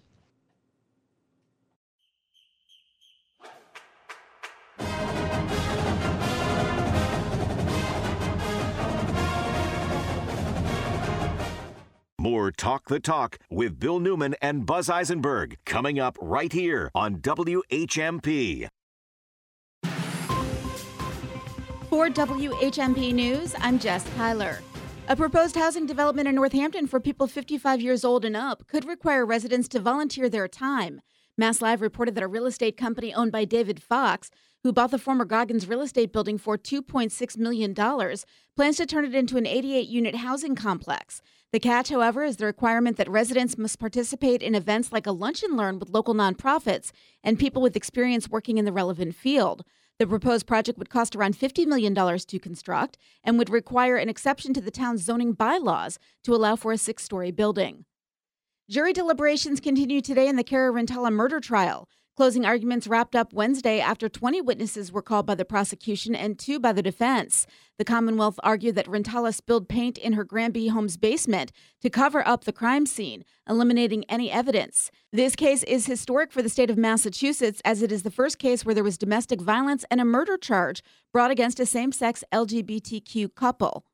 Talk 12.51 12.89
the 12.89 12.99
Talk 12.99 13.39
with 13.51 13.79
Bill 13.79 14.01
Newman 14.01 14.35
and 14.43 14.67
Buzz 14.67 14.91
Eisenberg 14.91 15.59
coming 15.65 16.01
up 16.01 16.17
right 16.21 16.53
here 16.53 16.91
on 16.95 17.19
WHMP. 17.19 18.69
For 21.89 22.09
WHMP 22.09 23.13
News, 23.13 23.55
I'm 23.59 23.79
Jess 23.79 24.05
Tyler. 24.17 24.59
A 25.09 25.15
proposed 25.15 25.57
housing 25.57 25.85
development 25.85 26.27
in 26.27 26.35
Northampton 26.35 26.87
for 26.87 27.01
people 27.01 27.27
55 27.27 27.83
years 27.83 28.05
old 28.05 28.25
and 28.25 28.35
up 28.35 28.67
could 28.67 28.87
require 28.87 29.27
residents 29.27 29.69
to 29.69 29.79
volunteer 29.79 30.29
their 30.29 30.49
time. 30.49 31.03
Mass 31.37 31.61
Live 31.61 31.81
reported 31.81 32.15
that 32.15 32.25
a 32.25 32.29
real 32.29 32.47
estate 32.47 32.77
company 32.77 33.13
owned 33.13 33.33
by 33.33 33.45
David 33.45 33.83
Fox, 33.83 34.31
who 34.63 34.73
bought 34.73 34.91
the 34.91 34.99
former 34.99 35.25
Goggins 35.25 35.67
real 35.67 35.81
estate 35.81 36.13
building 36.13 36.39
for 36.39 36.57
$2.6 36.57 37.37
million, 37.37 37.75
plans 37.75 38.77
to 38.77 38.87
turn 38.87 39.05
it 39.05 39.15
into 39.15 39.37
an 39.37 39.47
88 39.47 39.89
unit 39.89 40.15
housing 40.15 40.55
complex. 40.55 41.21
The 41.53 41.61
catch, 41.61 41.91
however, 41.91 42.25
is 42.25 42.39
the 42.39 42.47
requirement 42.47 42.97
that 42.97 43.11
residents 43.11 43.59
must 43.59 43.79
participate 43.79 44.41
in 44.41 44.55
events 44.55 44.91
like 44.91 45.07
a 45.07 45.13
lunch 45.13 45.43
and 45.43 45.55
learn 45.55 45.79
with 45.79 45.91
local 45.91 46.15
nonprofits 46.15 46.93
and 47.23 47.39
people 47.39 47.61
with 47.61 47.77
experience 47.77 48.31
working 48.31 48.57
in 48.57 48.65
the 48.65 48.73
relevant 48.73 49.15
field. 49.15 49.63
The 49.99 50.07
proposed 50.07 50.47
project 50.47 50.79
would 50.79 50.89
cost 50.89 51.15
around 51.15 51.37
$50 51.37 51.67
million 51.67 51.95
to 51.95 52.39
construct 52.39 52.97
and 53.23 53.37
would 53.37 53.51
require 53.51 53.99
an 53.99 54.09
exception 54.09 54.55
to 54.55 54.63
the 54.63 54.71
town's 54.71 55.03
zoning 55.03 55.35
bylaws 55.35 55.99
to 56.25 56.35
allow 56.35 56.57
for 56.57 56.73
a 56.73 56.79
six 56.79 57.05
story 57.05 57.31
building. 57.31 57.85
Jury 58.71 58.95
deliberations 58.95 59.61
continue 59.61 60.01
today 60.01 60.29
in 60.29 60.37
the 60.37 60.45
Cara 60.45 60.73
Rintala 60.73 61.13
murder 61.13 61.39
trial. 61.39 61.87
Closing 62.15 62.45
arguments 62.45 62.87
wrapped 62.87 63.17
up 63.17 63.33
Wednesday 63.33 63.81
after 63.81 64.07
20 64.07 64.43
witnesses 64.43 64.93
were 64.93 65.01
called 65.01 65.25
by 65.25 65.35
the 65.35 65.47
prosecution 65.47 66.15
and 66.15 66.39
two 66.39 66.61
by 66.61 66.71
the 66.71 66.83
defense. 66.83 67.47
The 67.79 67.87
Commonwealth 67.87 68.39
argued 68.43 68.75
that 68.75 68.87
Rintala 68.87 69.35
spilled 69.35 69.67
paint 69.67 69.97
in 69.97 70.13
her 70.13 70.23
Granby 70.23 70.69
home's 70.69 70.99
basement 70.99 71.53
to 71.81 71.89
cover 71.89 72.27
up 72.29 72.45
the 72.45 72.53
crime 72.53 72.85
scene, 72.85 73.25
eliminating 73.49 74.05
any 74.11 74.31
evidence. 74.31 74.91
This 75.11 75.35
case 75.35 75.63
is 75.63 75.87
historic 75.87 76.33
for 76.33 76.43
the 76.43 76.51
state 76.51 76.69
of 76.69 76.77
Massachusetts 76.77 77.63
as 77.65 77.81
it 77.81 77.91
is 77.91 78.03
the 78.03 78.11
first 78.11 78.39
case 78.39 78.63
where 78.63 78.75
there 78.75 78.85
was 78.85 78.99
domestic 78.99 79.41
violence 79.41 79.87
and 79.91 79.99
a 79.99 80.05
murder 80.05 80.37
charge 80.37 80.83
brought 81.15 81.31
against 81.31 81.61
a 81.61 81.67
same 81.67 81.93
sex 81.93 82.23
LGBTQ 82.31 83.35
couple. 83.35 83.87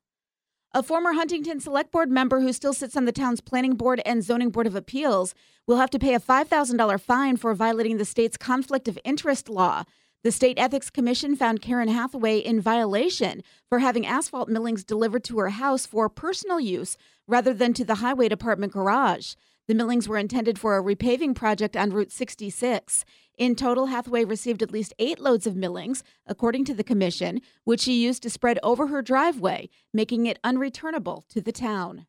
A 0.71 0.83
former 0.83 1.13
Huntington 1.13 1.59
Select 1.59 1.91
Board 1.91 2.11
member 2.11 2.41
who 2.41 2.53
still 2.53 2.73
sits 2.73 2.95
on 2.95 3.05
the 3.05 3.11
town's 3.11 3.41
Planning 3.41 3.73
Board 3.73 4.03
and 4.05 4.23
Zoning 4.23 4.51
Board 4.51 4.67
of 4.67 4.75
Appeals 4.75 5.33
will 5.65 5.77
have 5.77 5.89
to 5.89 5.97
pay 5.97 6.13
a 6.13 6.19
$5,000 6.19 7.01
fine 7.01 7.37
for 7.37 7.55
violating 7.55 7.97
the 7.97 8.05
state's 8.05 8.37
conflict 8.37 8.87
of 8.87 8.99
interest 9.03 9.49
law. 9.49 9.83
The 10.23 10.31
State 10.31 10.59
Ethics 10.59 10.91
Commission 10.91 11.35
found 11.35 11.63
Karen 11.63 11.87
Hathaway 11.87 12.37
in 12.37 12.61
violation 12.61 13.41
for 13.67 13.79
having 13.79 14.05
asphalt 14.05 14.47
millings 14.47 14.83
delivered 14.83 15.23
to 15.23 15.39
her 15.39 15.49
house 15.49 15.87
for 15.87 16.07
personal 16.07 16.59
use 16.59 16.97
rather 17.27 17.51
than 17.51 17.73
to 17.73 17.83
the 17.83 17.95
Highway 17.95 18.29
Department 18.29 18.71
garage. 18.71 19.33
The 19.67 19.73
millings 19.73 20.07
were 20.07 20.19
intended 20.19 20.59
for 20.59 20.77
a 20.77 20.83
repaving 20.83 21.33
project 21.33 21.75
on 21.75 21.89
Route 21.89 22.11
66. 22.11 23.05
In 23.39 23.55
total, 23.55 23.85
Hathaway 23.85 24.25
received 24.25 24.61
at 24.61 24.69
least 24.69 24.93
eight 24.99 25.17
loads 25.17 25.47
of 25.47 25.55
millings, 25.55 26.03
according 26.27 26.65
to 26.65 26.73
the 26.73 26.83
commission, 26.83 27.39
which 27.63 27.79
she 27.79 27.93
used 27.93 28.21
to 28.23 28.29
spread 28.29 28.59
over 28.61 28.87
her 28.87 29.01
driveway, 29.01 29.69
making 29.93 30.25
it 30.25 30.37
unreturnable 30.43 31.25
to 31.29 31.39
the 31.39 31.53
town. 31.53 32.05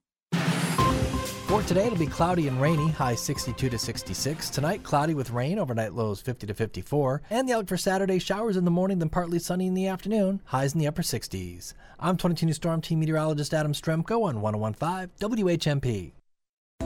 For 1.46 1.62
today, 1.62 1.86
it'll 1.86 1.98
be 1.98 2.06
cloudy 2.06 2.48
and 2.48 2.60
rainy, 2.60 2.88
high 2.88 3.14
62 3.14 3.70
to 3.70 3.78
66. 3.78 4.50
Tonight, 4.50 4.82
cloudy 4.82 5.14
with 5.14 5.30
rain, 5.30 5.60
overnight 5.60 5.94
lows 5.94 6.20
50 6.20 6.48
to 6.48 6.54
54. 6.54 7.22
And 7.30 7.48
the 7.48 7.52
outlook 7.52 7.68
for 7.68 7.76
Saturday, 7.76 8.18
showers 8.18 8.56
in 8.56 8.64
the 8.64 8.70
morning, 8.72 8.98
then 8.98 9.08
partly 9.08 9.38
sunny 9.38 9.68
in 9.68 9.74
the 9.74 9.86
afternoon, 9.86 10.40
highs 10.46 10.74
in 10.74 10.80
the 10.80 10.88
upper 10.88 11.02
60s. 11.02 11.74
I'm 12.00 12.16
22 12.16 12.46
News 12.46 12.56
Storm 12.56 12.80
Team 12.80 12.98
Meteorologist 12.98 13.54
Adam 13.54 13.72
Strzempko 13.72 14.24
on 14.24 14.40
1015 14.40 15.28
WHMP. 15.28 16.12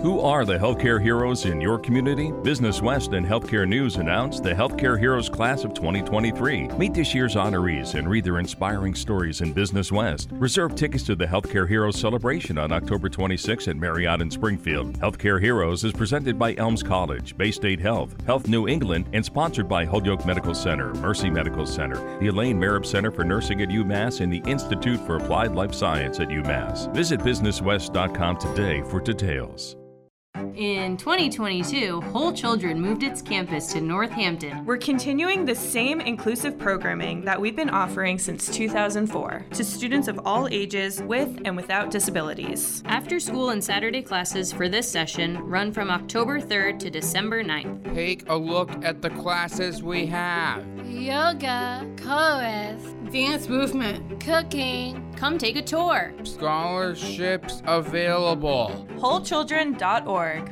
Who 0.04 0.20
are 0.20 0.44
the 0.44 0.59
healthcare 0.59 1.00
heroes 1.00 1.46
in 1.46 1.62
your 1.62 1.78
community? 1.78 2.30
Business 2.30 2.83
West 2.83 3.14
and 3.14 3.24
Healthcare 3.24 3.66
News 3.66 3.96
announced 3.96 4.42
the 4.42 4.52
Healthcare 4.52 4.98
Heroes 4.98 5.30
Class 5.30 5.64
of 5.64 5.72
2023. 5.72 6.68
Meet 6.68 6.92
this 6.92 7.14
year's 7.14 7.37
honorees 7.37 7.94
and 7.94 8.07
read 8.07 8.24
their 8.24 8.38
inspiring 8.38 8.94
stories 8.94 9.40
in 9.40 9.54
Business 9.54 9.90
West. 9.90 10.28
Reserve 10.33 10.74
tickets 10.74 11.04
to 11.04 11.16
the 11.16 11.24
Healthcare 11.24 11.66
Heroes 11.66 11.98
celebration 11.98 12.59
on 12.59 12.70
October 12.70 13.09
26 13.09 13.68
at 13.68 13.76
Marriott 13.76 14.20
in 14.20 14.30
Springfield. 14.30 14.98
Healthcare 14.98 15.40
Heroes 15.40 15.85
is 15.85 15.92
presented 15.94 16.38
by 16.38 16.54
Elms 16.57 16.83
College, 16.83 17.35
Baystate 17.38 17.80
Health, 17.80 18.14
Health 18.26 18.46
New 18.46 18.68
England, 18.68 19.09
and 19.14 19.24
sponsored 19.24 19.70
by 19.70 19.87
Holyoke 19.87 20.26
Medical 20.26 20.54
Center, 20.54 20.92
Mercy 20.96 21.30
Medical 21.30 21.64
Center, 21.64 21.96
the 22.18 22.26
Elaine 22.26 22.61
Marieb 22.61 22.85
Center 22.85 23.11
for 23.11 23.24
Nursing 23.24 23.62
at 23.62 23.70
UMass, 23.70 24.20
and 24.20 24.30
the 24.30 24.42
Institute 24.50 25.00
for 25.07 25.16
Applied 25.16 25.52
Life 25.52 25.72
Science 25.72 26.20
at 26.20 26.28
UMass. 26.28 26.92
Visit 26.94 27.20
BusinessWest.com 27.20 28.37
today 28.37 28.83
for 28.83 29.00
details. 29.00 29.76
In 30.56 30.96
2022, 30.96 32.00
Whole 32.00 32.32
Children 32.32 32.80
moved 32.80 33.02
its 33.02 33.22
campus 33.22 33.72
to 33.72 33.80
Northampton. 33.80 34.64
We're 34.64 34.78
continuing 34.78 35.44
the 35.44 35.54
same 35.54 36.00
inclusive 36.00 36.58
programming 36.58 37.24
that 37.24 37.40
we've 37.40 37.56
been 37.56 37.70
offering 37.70 38.18
since 38.18 38.48
2004 38.48 39.46
to 39.52 39.64
students 39.64 40.06
of 40.06 40.20
all 40.24 40.46
ages 40.48 41.02
with 41.02 41.40
and 41.44 41.56
without 41.56 41.90
disabilities. 41.90 42.82
After 42.86 43.18
school 43.18 43.50
and 43.50 43.62
Saturday 43.62 44.02
classes 44.02 44.52
for 44.52 44.68
this 44.68 44.90
session 44.90 45.38
run 45.38 45.72
from 45.72 45.90
October 45.90 46.40
3rd 46.40 46.78
to 46.80 46.90
December 46.90 47.42
9th. 47.42 47.94
Take 47.94 48.28
a 48.28 48.36
look 48.36 48.70
at 48.84 49.02
the 49.02 49.10
classes 49.10 49.82
we 49.82 50.06
have 50.06 50.64
yoga, 51.04 51.86
chorus, 52.02 52.94
dance 53.14 53.48
movement, 53.48 54.18
cooking. 54.18 55.14
Come 55.16 55.38
take 55.38 55.55
a 55.55 55.62
tour. 55.62 56.12
Scholarships 56.24 57.62
available. 57.64 58.88
WholeChildren.org. 58.96 60.50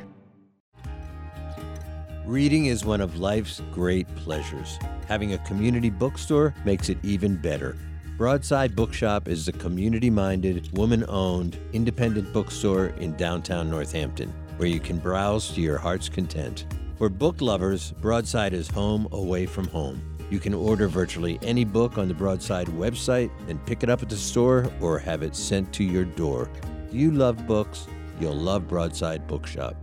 Reading 2.25 2.67
is 2.67 2.85
one 2.85 3.01
of 3.01 3.19
life's 3.19 3.61
great 3.73 4.07
pleasures. 4.15 4.79
Having 5.09 5.33
a 5.33 5.37
community 5.39 5.89
bookstore 5.89 6.55
makes 6.63 6.87
it 6.87 6.97
even 7.03 7.35
better. 7.35 7.77
Broadside 8.17 8.77
Bookshop 8.77 9.27
is 9.27 9.49
a 9.49 9.51
community 9.51 10.09
minded, 10.09 10.71
woman 10.77 11.03
owned, 11.09 11.59
independent 11.73 12.31
bookstore 12.31 12.87
in 13.01 13.13
downtown 13.17 13.69
Northampton 13.69 14.33
where 14.55 14.69
you 14.69 14.79
can 14.79 14.99
browse 14.99 15.53
to 15.53 15.59
your 15.59 15.77
heart's 15.77 16.07
content. 16.07 16.65
For 16.97 17.09
book 17.09 17.41
lovers, 17.41 17.91
Broadside 17.99 18.53
is 18.53 18.69
home 18.69 19.09
away 19.11 19.47
from 19.47 19.67
home. 19.67 20.12
You 20.29 20.39
can 20.39 20.53
order 20.53 20.87
virtually 20.87 21.39
any 21.41 21.63
book 21.63 21.97
on 21.97 22.07
the 22.07 22.13
Broadside 22.13 22.67
website 22.67 23.29
and 23.47 23.63
pick 23.65 23.83
it 23.83 23.89
up 23.89 24.01
at 24.01 24.09
the 24.09 24.15
store 24.15 24.71
or 24.81 24.99
have 24.99 25.23
it 25.23 25.35
sent 25.35 25.71
to 25.73 25.83
your 25.83 26.05
door. 26.05 26.49
Do 26.91 26.97
you 26.97 27.11
love 27.11 27.45
books? 27.47 27.87
You'll 28.19 28.35
love 28.35 28.67
Broadside 28.67 29.27
Bookshop. 29.27 29.75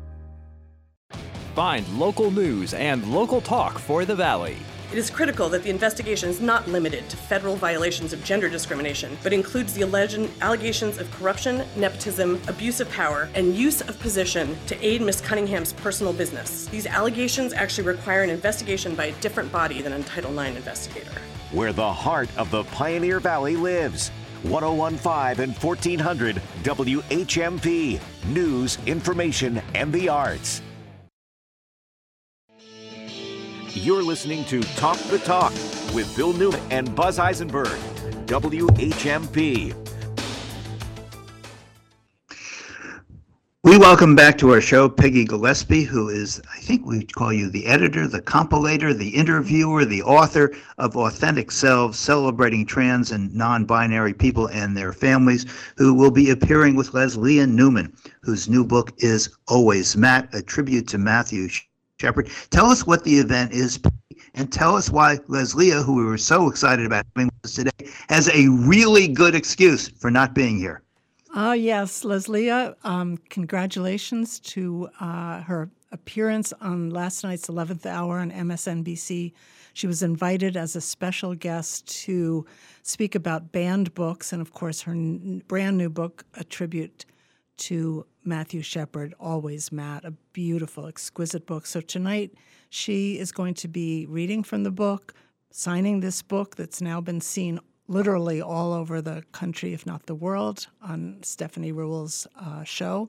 Find 1.54 1.86
local 1.98 2.30
news 2.30 2.74
and 2.74 3.12
local 3.12 3.40
talk 3.40 3.78
for 3.78 4.04
the 4.04 4.14
Valley. 4.14 4.56
It 4.92 4.98
is 4.98 5.08
critical 5.08 5.48
that 5.50 5.62
the 5.62 5.70
investigation 5.70 6.28
is 6.28 6.40
not 6.40 6.66
limited 6.66 7.08
to 7.10 7.16
federal 7.16 7.54
violations 7.54 8.12
of 8.12 8.24
gender 8.24 8.48
discrimination, 8.48 9.16
but 9.22 9.32
includes 9.32 9.72
the 9.72 9.82
alleged 9.82 10.28
allegations 10.40 10.98
of 10.98 11.08
corruption, 11.12 11.62
nepotism, 11.76 12.40
abuse 12.48 12.80
of 12.80 12.90
power, 12.90 13.28
and 13.36 13.54
use 13.54 13.82
of 13.82 14.00
position 14.00 14.58
to 14.66 14.84
aid 14.84 15.00
Miss 15.00 15.20
Cunningham's 15.20 15.72
personal 15.74 16.12
business. 16.12 16.66
These 16.66 16.88
allegations 16.88 17.52
actually 17.52 17.86
require 17.86 18.24
an 18.24 18.30
investigation 18.30 18.96
by 18.96 19.06
a 19.06 19.12
different 19.20 19.52
body 19.52 19.80
than 19.80 19.92
a 19.92 20.02
Title 20.02 20.36
IX 20.36 20.56
investigator. 20.56 21.12
Where 21.52 21.72
the 21.72 21.92
heart 21.92 22.28
of 22.36 22.50
the 22.50 22.64
Pioneer 22.64 23.20
Valley 23.20 23.54
lives. 23.54 24.08
1015 24.42 25.44
and 25.44 25.56
1400 25.56 26.42
WHMP. 26.64 28.00
News, 28.26 28.78
information, 28.86 29.62
and 29.76 29.92
the 29.92 30.08
arts. 30.08 30.62
You're 33.74 34.02
listening 34.02 34.44
to 34.46 34.60
Talk 34.74 34.98
the 35.10 35.20
Talk 35.20 35.52
with 35.94 36.12
Bill 36.16 36.32
Newman 36.32 36.60
and 36.72 36.92
Buzz 36.96 37.20
Eisenberg, 37.20 37.68
WHMP. 38.26 39.72
We 43.62 43.78
welcome 43.78 44.16
back 44.16 44.36
to 44.38 44.50
our 44.50 44.60
show 44.60 44.88
Peggy 44.88 45.24
Gillespie, 45.24 45.84
who 45.84 46.08
is, 46.08 46.42
I 46.52 46.58
think 46.58 46.84
we 46.84 47.04
call 47.04 47.32
you 47.32 47.48
the 47.48 47.66
editor, 47.66 48.08
the 48.08 48.20
compilator, 48.20 48.92
the 48.92 49.10
interviewer, 49.10 49.84
the 49.84 50.02
author 50.02 50.52
of 50.78 50.96
Authentic 50.96 51.52
Selves, 51.52 51.96
celebrating 51.96 52.66
trans 52.66 53.12
and 53.12 53.32
non 53.32 53.66
binary 53.66 54.14
people 54.14 54.48
and 54.48 54.76
their 54.76 54.92
families, 54.92 55.46
who 55.76 55.94
will 55.94 56.10
be 56.10 56.30
appearing 56.30 56.74
with 56.74 56.90
Lesléa 56.90 57.48
Newman, 57.48 57.94
whose 58.22 58.48
new 58.48 58.64
book 58.64 58.92
is 58.98 59.28
Always 59.46 59.96
Matt, 59.96 60.28
a 60.34 60.42
tribute 60.42 60.88
to 60.88 60.98
Matthew 60.98 61.48
Shepard. 62.00 62.30
Tell 62.50 62.66
us 62.66 62.86
what 62.86 63.04
the 63.04 63.18
event 63.18 63.52
is 63.52 63.78
and 64.34 64.50
tell 64.50 64.74
us 64.74 64.90
why 64.90 65.16
Lesléa, 65.28 65.84
who 65.84 65.96
we 65.96 66.04
were 66.04 66.18
so 66.18 66.48
excited 66.48 66.86
about 66.86 67.04
having 67.14 67.26
with 67.26 67.44
us 67.44 67.54
today, 67.54 67.92
has 68.08 68.28
a 68.28 68.48
really 68.48 69.06
good 69.06 69.34
excuse 69.34 69.88
for 69.88 70.10
not 70.10 70.34
being 70.34 70.56
here. 70.56 70.82
Uh, 71.34 71.54
yes, 71.56 72.02
Lesléa, 72.02 72.74
um, 72.84 73.18
congratulations 73.28 74.40
to 74.40 74.88
uh, 75.00 75.42
her 75.42 75.70
appearance 75.92 76.52
on 76.60 76.90
last 76.90 77.22
night's 77.22 77.48
11th 77.48 77.86
hour 77.86 78.18
on 78.18 78.30
MSNBC. 78.30 79.32
She 79.74 79.86
was 79.86 80.02
invited 80.02 80.56
as 80.56 80.74
a 80.74 80.80
special 80.80 81.34
guest 81.34 81.86
to 82.04 82.46
speak 82.82 83.14
about 83.14 83.52
banned 83.52 83.94
books, 83.94 84.32
and 84.32 84.42
of 84.42 84.52
course, 84.52 84.80
her 84.82 84.92
n- 84.92 85.42
brand 85.46 85.76
new 85.76 85.88
book, 85.90 86.24
A 86.34 86.44
Tribute 86.44 87.04
to 87.58 88.06
Matthew 88.24 88.62
Shepard, 88.62 89.14
Always 89.18 89.72
Matt, 89.72 90.04
a 90.04 90.12
beautiful, 90.32 90.86
exquisite 90.86 91.46
book. 91.46 91.66
So 91.66 91.80
tonight, 91.80 92.32
she 92.68 93.18
is 93.18 93.32
going 93.32 93.54
to 93.54 93.68
be 93.68 94.06
reading 94.06 94.42
from 94.42 94.62
the 94.62 94.70
book, 94.70 95.14
signing 95.50 96.00
this 96.00 96.22
book 96.22 96.56
that's 96.56 96.80
now 96.80 97.00
been 97.00 97.20
seen 97.20 97.60
literally 97.88 98.40
all 98.40 98.72
over 98.72 99.02
the 99.02 99.24
country, 99.32 99.72
if 99.72 99.84
not 99.84 100.06
the 100.06 100.14
world, 100.14 100.68
on 100.80 101.18
Stephanie 101.22 101.72
Ruhle's 101.72 102.26
uh, 102.38 102.62
show. 102.62 103.08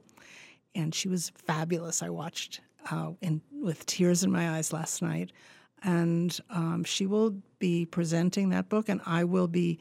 And 0.73 0.95
she 0.95 1.07
was 1.07 1.31
fabulous. 1.35 2.01
I 2.01 2.09
watched 2.09 2.61
uh, 2.89 3.11
in, 3.21 3.41
with 3.51 3.85
tears 3.85 4.23
in 4.23 4.31
my 4.31 4.51
eyes 4.51 4.73
last 4.73 5.01
night. 5.01 5.31
And 5.83 6.37
um, 6.49 6.83
she 6.83 7.05
will 7.05 7.35
be 7.59 7.85
presenting 7.85 8.49
that 8.49 8.69
book, 8.69 8.87
and 8.89 9.01
I 9.05 9.23
will 9.23 9.47
be 9.47 9.79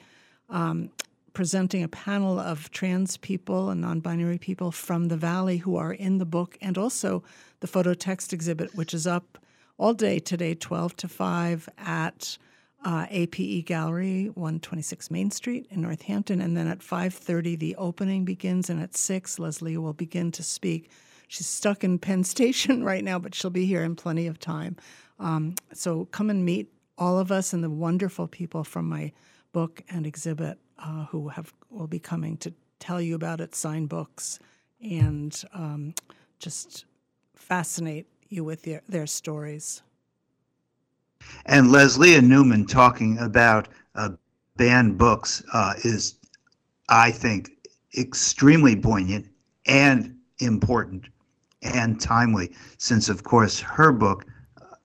um, 0.49 0.91
presenting 1.33 1.83
a 1.83 1.89
panel 1.89 2.39
of 2.39 2.71
trans 2.71 3.17
people 3.17 3.71
and 3.71 3.81
non 3.81 4.01
binary 4.01 4.39
people 4.39 4.73
from 4.73 5.09
the 5.09 5.17
Valley 5.17 5.59
who 5.59 5.77
are 5.77 5.93
in 5.93 6.19
the 6.19 6.27
book, 6.27 6.57
and 6.61 6.77
also 6.77 7.23
the 7.61 7.67
photo 7.67 7.95
text 7.95 8.33
exhibit, 8.33 8.75
which 8.75 8.95
is 8.95 9.07
up 9.07 9.39
all 9.79 9.95
day 9.95 10.19
today, 10.19 10.55
12 10.55 10.97
to 10.97 11.09
5 11.09 11.69
at 11.79 12.39
uh, 12.85 13.07
APE 13.11 13.67
Gallery, 13.67 14.27
126 14.35 15.11
Main 15.11 15.31
Street 15.31 15.67
in 15.71 15.83
Northampton, 15.83 16.41
and 16.41 16.57
then 16.57 16.67
at 16.67 16.81
5:30 16.81 17.59
the 17.59 17.77
opening 17.77 18.25
begins, 18.25 18.71
and 18.71 18.81
at 18.81 18.97
six 18.97 19.37
Lesléa 19.37 19.79
will 19.79 19.93
begin 19.93 20.33
to 20.33 20.43
speak. 20.43 20.91
She's 21.29 21.47
stuck 21.47 21.85
in 21.85 21.99
Penn 21.99 22.25
Station 22.35 22.83
right 22.85 23.05
now, 23.05 23.19
but 23.19 23.35
she'll 23.35 23.51
be 23.51 23.67
here 23.67 23.83
in 23.83 23.97
plenty 23.97 24.27
of 24.27 24.39
time. 24.39 24.77
Um, 25.19 25.55
so 25.75 26.07
come 26.07 26.31
and 26.31 26.45
meet 26.45 26.73
all 26.97 27.19
of 27.19 27.31
us 27.31 27.53
and 27.53 27.63
the 27.63 27.71
wonderful 27.71 28.27
people 28.27 28.65
from 28.65 28.89
my 28.89 29.13
book 29.53 29.83
and 29.89 30.07
exhibit 30.07 30.59
uh, 30.83 31.07
who 31.07 31.29
have 31.29 31.53
will 31.71 31.87
be 31.87 31.99
coming 31.99 32.37
to 32.39 32.53
tell 32.79 33.01
you 33.01 33.15
about 33.15 33.41
it, 33.41 33.55
sign 33.55 33.87
books, 33.87 34.39
and 34.83 35.45
um, 35.53 35.95
just 36.39 36.87
fascinate 37.35 38.07
you 38.29 38.45
with 38.45 38.63
their, 38.63 38.83
their 38.89 39.07
stories. 39.07 39.83
And 41.47 41.69
Lesléa 41.69 42.23
Newman 42.23 42.67
talking 42.67 43.19
about 43.19 43.69
uh, 43.95 44.11
banned 44.57 44.97
books 44.97 45.43
uh, 45.53 45.75
is, 45.85 46.17
I 46.89 47.11
think, 47.11 47.51
extremely 47.99 48.75
poignant 48.77 49.29
and 49.67 50.17
important 50.39 51.07
and 51.63 52.01
timely, 52.01 52.53
since, 52.79 53.11
of 53.11 53.23
course, 53.23 53.61
her 53.61 53.93
book, 53.93 54.25
uh, 54.61 54.77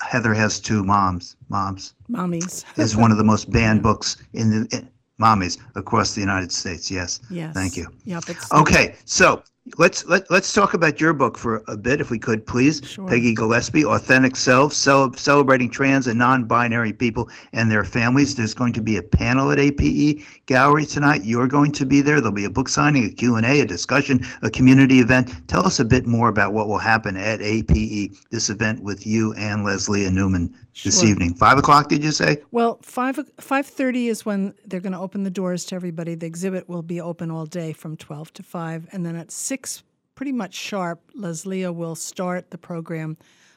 Heather 0.00 0.32
Has 0.32 0.60
Two 0.60 0.84
Moms, 0.84 1.36
Moms, 1.48 1.94
Mommies, 2.08 2.64
is 2.78 2.96
one 2.96 3.10
of 3.10 3.18
the 3.18 3.24
most 3.24 3.50
banned 3.50 3.82
books 3.82 4.16
in 4.32 4.50
the. 4.50 4.88
Mommies 5.20 5.58
across 5.76 6.14
the 6.14 6.20
United 6.20 6.50
States. 6.52 6.90
Yes. 6.90 7.20
Yes. 7.30 7.54
Thank 7.54 7.76
you. 7.76 7.86
Yep. 8.04 8.24
Okay. 8.52 8.96
So 9.04 9.42
let's 9.78 10.04
let, 10.06 10.30
let's 10.30 10.52
talk 10.52 10.74
about 10.74 11.00
your 11.00 11.12
book 11.12 11.38
for 11.38 11.62
a 11.68 11.76
bit, 11.76 12.00
if 12.00 12.10
we 12.10 12.18
could, 12.18 12.46
please. 12.46 12.82
Sure. 12.84 13.08
Peggy 13.08 13.34
Gillespie, 13.34 13.84
Authentic 13.84 14.36
Self, 14.36 14.72
cel- 14.72 15.12
celebrating 15.14 15.70
trans 15.70 16.06
and 16.06 16.18
non-binary 16.18 16.92
people 16.92 17.28
and 17.52 17.70
their 17.70 17.84
families. 17.84 18.34
There's 18.34 18.54
going 18.54 18.72
to 18.74 18.82
be 18.82 18.96
a 18.96 19.02
panel 19.02 19.50
at 19.50 19.58
APE 19.58 20.20
Gallery 20.46 20.86
tonight. 20.86 21.24
You're 21.24 21.48
going 21.48 21.72
to 21.72 21.86
be 21.86 22.00
there. 22.00 22.20
There'll 22.20 22.32
be 22.32 22.44
a 22.44 22.50
book 22.50 22.68
signing, 22.68 23.04
a 23.04 23.10
Q&A, 23.10 23.60
a 23.60 23.64
discussion, 23.64 24.24
a 24.42 24.50
community 24.50 25.00
event. 25.00 25.30
Tell 25.48 25.66
us 25.66 25.80
a 25.80 25.84
bit 25.84 26.06
more 26.06 26.28
about 26.28 26.52
what 26.52 26.68
will 26.68 26.78
happen 26.78 27.16
at 27.16 27.40
APE, 27.40 28.12
this 28.30 28.50
event 28.50 28.82
with 28.82 29.06
you 29.06 29.32
and 29.34 29.64
Lesléa 29.64 30.12
Newman 30.12 30.54
this 30.82 31.00
Sure. 31.00 31.08
evening. 31.08 31.34
Five 31.34 31.56
o'clock, 31.56 31.88
did 31.88 32.02
you 32.02 32.10
say? 32.10 32.38
Well, 32.50 32.80
five 32.82 33.18
five 33.38 33.64
thirty 33.66 34.08
is 34.08 34.26
when 34.26 34.54
they're 34.66 34.80
going 34.80 34.92
to 34.92 34.98
open 34.98 35.22
the 35.22 35.30
doors 35.30 35.64
to 35.66 35.76
everybody. 35.76 36.16
The 36.16 36.26
exhibit 36.26 36.68
will 36.68 36.82
be 36.82 37.00
open 37.00 37.30
all 37.30 37.46
day 37.46 37.72
from 37.72 37.96
twelve 37.96 38.32
to 38.34 38.42
five, 38.42 38.88
and 38.90 39.06
then 39.06 39.14
at 39.14 39.30
six, 39.54 39.84
pretty 40.16 40.32
much 40.32 40.52
sharp, 40.52 41.00
Lesléa 41.16 41.72
will 41.72 41.94
start 41.94 42.50
the 42.50 42.58
program 42.58 43.16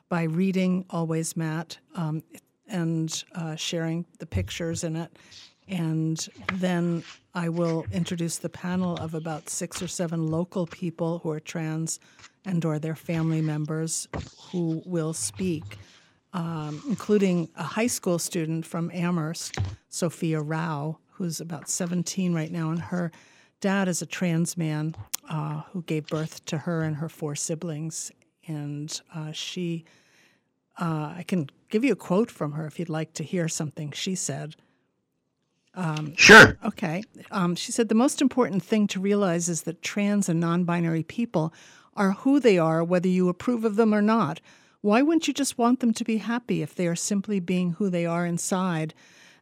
by 0.09 0.21
reading 0.21 0.85
"Always 0.91 1.35
Matt" 1.35 1.79
um, 1.95 2.21
and 2.67 3.23
uh, 3.33 3.55
sharing 3.55 4.05
the 4.19 4.27
pictures 4.27 4.83
in 4.83 4.95
it, 4.95 5.11
and 5.67 6.29
then 6.53 7.03
I 7.33 7.49
will 7.49 7.83
introduce 7.91 8.37
the 8.37 8.47
panel 8.47 8.95
of 8.97 9.15
about 9.15 9.49
six 9.49 9.81
or 9.81 9.87
seven 9.87 10.27
local 10.27 10.67
people 10.67 11.17
who 11.23 11.31
are 11.31 11.39
trans 11.39 11.99
and/or 12.45 12.77
their 12.77 12.95
family 12.95 13.41
members 13.41 14.07
who 14.51 14.83
will 14.85 15.13
speak 15.13 15.79
um, 16.33 16.83
including 16.87 17.49
a 17.55 17.63
high 17.63 17.87
school 17.87 18.19
student 18.19 18.67
from 18.67 18.91
Amherst, 18.93 19.57
Sophia 19.89 20.41
Rao, 20.41 20.99
who's 21.13 21.41
about 21.41 21.67
17 21.67 22.35
right 22.35 22.51
now, 22.51 22.69
and 22.69 22.79
her 22.79 23.11
dad 23.59 23.87
is 23.87 24.01
a 24.01 24.05
trans 24.05 24.57
man 24.57 24.95
uh, 25.29 25.61
who 25.71 25.81
gave 25.83 26.07
birth 26.07 26.43
to 26.45 26.59
her 26.59 26.81
and 26.81 26.97
her 26.97 27.09
four 27.09 27.35
siblings. 27.35 28.11
And 28.47 28.99
uh, 29.13 29.31
she, 29.31 29.85
uh, 30.79 31.13
I 31.17 31.25
can 31.27 31.49
give 31.69 31.83
you 31.83 31.93
a 31.93 31.97
quote 31.97 32.31
from 32.31 32.53
her 32.53 32.65
if 32.65 32.79
you'd 32.79 32.89
like 32.89 33.13
to 33.13 33.23
hear 33.23 33.47
something 33.47 33.91
she 33.91 34.15
said. 34.15 34.55
Um, 35.73 36.15
Sure. 36.15 36.57
Okay. 36.65 37.03
Um, 37.29 37.55
she 37.55 37.71
said 37.71 37.89
the 37.89 37.95
most 37.95 38.21
important 38.21 38.63
thing 38.63 38.87
to 38.87 38.99
realize 38.99 39.47
is 39.47 39.63
that 39.63 39.81
trans 39.81 40.27
and 40.27 40.39
non 40.39 40.63
binary 40.63 41.03
people 41.03 41.53
are 41.95 42.11
who 42.11 42.39
they 42.39 42.57
are, 42.57 42.83
whether 42.83 43.07
you 43.07 43.29
approve 43.29 43.65
of 43.65 43.75
them 43.75 43.93
or 43.93 44.01
not. 44.01 44.39
Why 44.81 45.01
wouldn't 45.01 45.27
you 45.27 45.33
just 45.33 45.57
want 45.57 45.79
them 45.79 45.93
to 45.93 46.03
be 46.03 46.17
happy 46.17 46.61
if 46.61 46.73
they 46.75 46.87
are 46.87 46.95
simply 46.95 47.39
being 47.39 47.73
who 47.73 47.89
they 47.89 48.05
are 48.05 48.25
inside? 48.25 48.93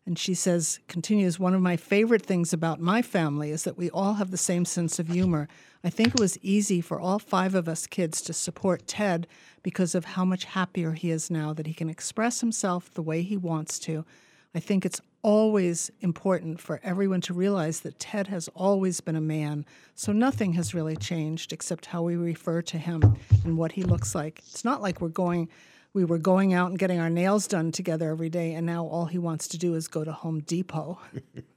And 0.05 0.19
she 0.19 0.35
says, 0.35 0.79
continues, 0.87 1.39
one 1.39 1.55
of 1.55 1.61
my 1.61 1.77
favorite 1.77 2.23
things 2.25 2.53
about 2.53 2.79
my 2.79 3.01
family 3.01 3.49
is 3.49 3.63
that 3.63 3.77
we 3.77 3.89
all 3.89 4.13
have 4.15 4.29
the 4.29 4.37
same 4.37 4.63
sense 4.63 4.99
of 4.99 5.07
humor. 5.07 5.47
I 5.83 5.89
think 5.89 6.09
it 6.09 6.19
was 6.19 6.37
easy 6.43 6.79
for 6.79 6.99
all 6.99 7.17
five 7.17 7.55
of 7.55 7.67
us 7.67 7.87
kids 7.87 8.21
to 8.21 8.33
support 8.33 8.87
Ted 8.87 9.25
because 9.63 9.95
of 9.95 10.05
how 10.05 10.23
much 10.23 10.45
happier 10.45 10.91
he 10.91 11.09
is 11.09 11.31
now 11.31 11.53
that 11.53 11.65
he 11.65 11.73
can 11.73 11.89
express 11.89 12.41
himself 12.41 12.93
the 12.93 13.01
way 13.01 13.23
he 13.23 13.35
wants 13.35 13.79
to. 13.79 14.05
I 14.53 14.59
think 14.59 14.85
it's 14.85 15.01
always 15.23 15.89
important 16.01 16.61
for 16.61 16.79
everyone 16.83 17.19
to 17.21 17.33
realize 17.33 17.79
that 17.79 17.97
Ted 17.97 18.27
has 18.27 18.47
always 18.49 19.01
been 19.01 19.15
a 19.15 19.21
man, 19.21 19.65
so 19.95 20.11
nothing 20.11 20.53
has 20.53 20.75
really 20.75 20.95
changed 20.95 21.51
except 21.51 21.87
how 21.87 22.03
we 22.03 22.15
refer 22.15 22.61
to 22.61 22.77
him 22.77 23.17
and 23.43 23.57
what 23.57 23.71
he 23.71 23.81
looks 23.81 24.13
like. 24.13 24.43
It's 24.45 24.63
not 24.63 24.83
like 24.83 25.01
we're 25.01 25.09
going 25.09 25.49
we 25.95 26.03
were 26.03 26.17
going 26.17 26.53
out 26.53 26.69
and 26.69 26.77
getting 26.77 26.99
our 26.99 27.09
nails 27.09 27.47
done 27.47 27.71
together 27.71 28.11
every 28.11 28.29
day, 28.29 28.53
and 28.53 28.65
now 28.65 28.85
all 28.85 29.05
he 29.05 29.17
wants 29.17 29.47
to 29.47 29.57
do 29.57 29.75
is 29.75 29.87
go 29.87 30.03
to 30.03 30.11
Home 30.11 30.41
Depot. 30.41 30.99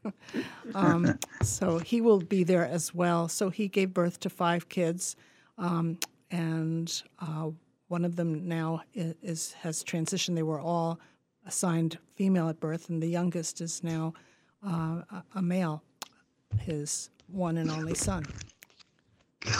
um, 0.76 1.18
so 1.42 1.78
he 1.78 2.00
will 2.00 2.20
be 2.20 2.44
there 2.44 2.64
as 2.64 2.94
well. 2.94 3.28
So 3.28 3.50
he 3.50 3.66
gave 3.66 3.92
birth 3.92 4.20
to 4.20 4.30
five 4.30 4.68
kids, 4.68 5.16
um, 5.58 5.98
and 6.30 7.02
uh, 7.18 7.50
one 7.88 8.04
of 8.04 8.14
them 8.14 8.46
now 8.46 8.82
is, 8.94 9.14
is 9.22 9.52
has 9.54 9.82
transitioned. 9.82 10.36
They 10.36 10.44
were 10.44 10.60
all 10.60 11.00
assigned 11.44 11.98
female 12.14 12.48
at 12.48 12.60
birth, 12.60 12.90
and 12.90 13.02
the 13.02 13.08
youngest 13.08 13.60
is 13.60 13.82
now 13.82 14.14
uh, 14.64 15.02
a, 15.10 15.24
a 15.34 15.42
male, 15.42 15.82
his 16.60 17.10
one 17.26 17.58
and 17.58 17.72
only 17.72 17.96
son. 17.96 18.24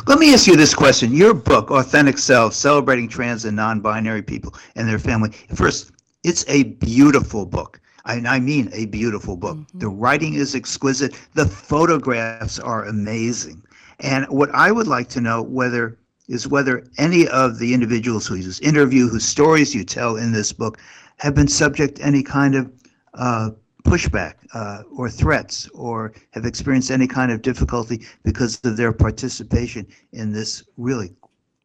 Let 0.07 0.19
me 0.19 0.33
ask 0.35 0.47
you 0.47 0.57
this 0.57 0.75
question. 0.75 1.15
Your 1.15 1.35
book, 1.35 1.71
Authentic 1.71 2.19
Self, 2.19 2.53
Celebrating 2.53 3.09
Trans 3.09 3.45
and 3.45 3.57
Non-Binary 3.57 4.23
People 4.23 4.55
and 4.75 4.89
Their 4.89 4.99
Family. 4.99 5.31
First, 5.55 5.93
it's 6.25 6.45
a 6.49 6.65
beautiful 6.65 7.47
book. 7.47 7.81
I, 8.05 8.15
I 8.27 8.41
mean 8.41 8.71
a 8.73 8.87
beautiful 8.87 9.37
book. 9.37 9.59
The 9.75 9.89
writing 9.89 10.35
is 10.35 10.55
exquisite. 10.55 11.15
The 11.35 11.47
photographs 11.47 12.59
are 12.59 12.87
amazing. 12.87 13.63
And 14.01 14.27
what 14.27 14.51
I 14.55 14.73
would 14.73 14.89
like 14.89 15.09
to 15.11 15.21
know 15.21 15.43
whether 15.43 15.99
is 16.29 16.49
whether 16.49 16.85
any 16.99 17.27
of 17.29 17.59
the 17.59 17.73
individuals 17.73 18.27
who 18.27 18.35
you 18.35 18.53
interview, 18.63 19.09
whose 19.09 19.25
stories 19.25 19.75
you 19.75 19.85
tell 19.85 20.17
in 20.17 20.33
this 20.33 20.53
book, 20.53 20.79
have 21.19 21.35
been 21.35 21.49
subject 21.49 21.97
to 21.97 22.03
any 22.03 22.23
kind 22.23 22.55
of 22.55 22.73
uh, 23.15 23.51
pushback 23.89 24.35
uh, 24.55 24.83
or 24.97 25.09
threats 25.09 25.69
or 25.69 26.13
have 26.31 26.45
experienced 26.45 26.91
any 26.91 27.07
kind 27.07 27.33
of 27.33 27.43
difficulty 27.43 28.07
because 28.25 28.61
of 28.65 28.77
their 28.77 28.93
participation 28.93 29.87
in 30.13 30.33
this 30.33 30.63
really 30.77 31.11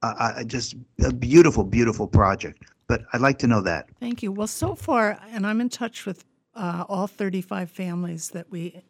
uh, 0.01 0.13
uh, 0.19 0.43
just 0.43 0.75
a 1.03 1.11
beautiful, 1.11 1.63
beautiful 1.63 2.07
project. 2.07 2.63
But 2.87 3.03
I'd 3.13 3.21
like 3.21 3.39
to 3.39 3.47
know 3.47 3.61
that. 3.61 3.87
Thank 3.99 4.21
you. 4.23 4.31
Well, 4.31 4.47
so 4.47 4.75
far, 4.75 5.19
and 5.31 5.47
I'm 5.47 5.61
in 5.61 5.69
touch 5.69 6.05
with 6.05 6.25
uh, 6.55 6.85
all 6.87 7.07
35 7.07 7.69
families 7.69 8.29
that 8.29 8.49
we 8.51 8.81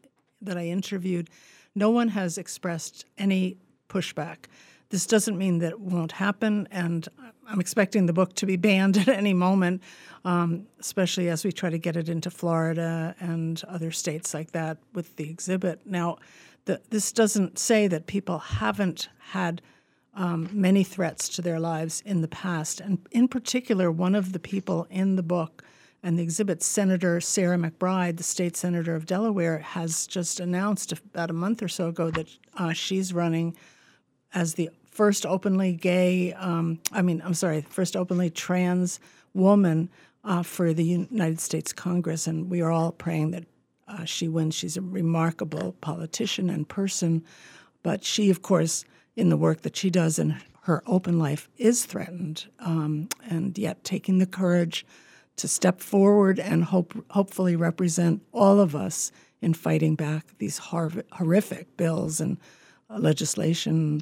that 0.42 0.58
I 0.58 0.68
interviewed. 0.68 1.30
No 1.76 1.90
one 1.90 2.10
has 2.10 2.38
expressed 2.38 3.06
any 3.18 3.58
pushback. 3.90 4.46
This 4.94 5.08
doesn't 5.08 5.40
mean 5.40 5.58
that 5.58 5.72
it 5.72 5.80
won't 5.80 6.12
happen, 6.12 6.68
and 6.70 7.10
I'm 7.48 7.60
expecting 7.60 8.06
the 8.06 8.14
book 8.14 8.36
to 8.36 8.46
be 8.46 8.58
banned 8.58 8.96
at 9.00 9.08
any 9.08 9.34
moment, 9.34 9.82
um, 10.24 10.68
especially 10.80 11.30
as 11.30 11.44
we 11.44 11.52
try 11.52 11.72
to 11.72 11.80
get 11.80 11.96
it 11.96 12.10
into 12.10 12.30
Florida 12.30 13.16
and 13.20 13.60
other 13.68 13.90
states 13.90 14.36
like 14.36 14.52
that 14.52 14.78
with 14.94 15.16
the 15.16 15.28
exhibit. 15.32 15.82
Now, 15.84 16.20
the, 16.66 16.80
this 16.92 17.12
doesn't 17.12 17.58
say 17.58 17.88
that 17.88 18.06
people 18.06 18.38
haven't 18.38 19.10
had 19.32 19.64
um, 20.14 20.48
many 20.54 20.84
threats 20.84 21.28
to 21.30 21.42
their 21.42 21.60
lives 21.60 22.04
in 22.06 22.22
the 22.22 22.28
past. 22.28 22.80
And 22.80 23.00
in 23.10 23.28
particular, 23.28 23.90
one 23.90 24.14
of 24.14 24.32
the 24.32 24.38
people 24.38 24.86
in 24.92 25.16
the 25.16 25.24
book 25.24 25.64
and 26.04 26.20
the 26.20 26.24
exhibit, 26.24 26.62
Senator 26.62 27.20
Sarah 27.20 27.58
McBride, 27.58 28.18
the 28.18 28.24
state 28.24 28.56
senator 28.56 28.96
of 28.96 29.08
Delaware, 29.08 29.58
has 29.58 30.06
just 30.06 30.40
announced 30.40 30.92
about 30.92 31.32
a 31.32 31.34
month 31.34 31.64
or 31.64 31.68
so 31.68 31.88
ago 31.88 32.12
that 32.12 32.28
uh, 32.58 32.74
she's 32.74 33.12
running 33.12 33.58
as 34.36 34.54
the 34.54 34.70
first 34.94 35.26
openly 35.26 35.74
gay, 35.74 36.34
um, 36.34 36.80
I 36.92 37.02
mean, 37.02 37.22
I'm 37.26 37.34
sorry, 37.34 37.62
first 37.62 37.96
openly 37.96 38.30
trans 38.30 39.00
woman 39.34 39.90
uh, 40.24 40.44
for 40.44 40.72
the 40.72 40.84
United 40.84 41.40
States 41.40 41.74
Congress. 41.74 42.28
And 42.28 42.50
we 42.50 42.62
are 42.62 42.72
all 42.72 42.92
praying 42.92 43.32
that 43.32 43.46
uh, 43.88 44.06
she 44.06 44.28
wins. 44.28 44.56
She's 44.56 44.78
a 44.78 44.82
remarkable 44.82 45.76
politician 45.82 46.50
and 46.50 46.70
person. 46.70 47.24
But 47.82 48.04
she, 48.04 48.30
of 48.30 48.42
course, 48.42 48.86
in 49.16 49.30
the 49.30 49.38
work 49.38 49.62
that 49.62 49.76
she 49.76 49.90
does 49.90 50.20
in 50.20 50.38
her 50.62 50.84
open 50.86 51.20
life, 51.20 51.50
is 51.58 51.86
threatened. 51.86 52.46
Um, 52.60 53.10
and 53.30 53.58
yet, 53.58 53.84
taking 53.84 54.20
the 54.20 54.26
courage 54.26 54.86
to 55.36 55.48
step 55.48 55.82
forward 55.82 56.40
and 56.40 56.64
hope, 56.64 56.94
hopefully 57.10 57.56
represent 57.56 58.22
all 58.32 58.60
of 58.60 58.76
us 58.76 59.12
in 59.42 59.54
fighting 59.54 59.96
back 59.96 60.38
these 60.38 60.60
hor- 60.60 61.04
horrific 61.12 61.76
bills 61.76 62.22
and 62.22 62.38
legislation 62.90 64.02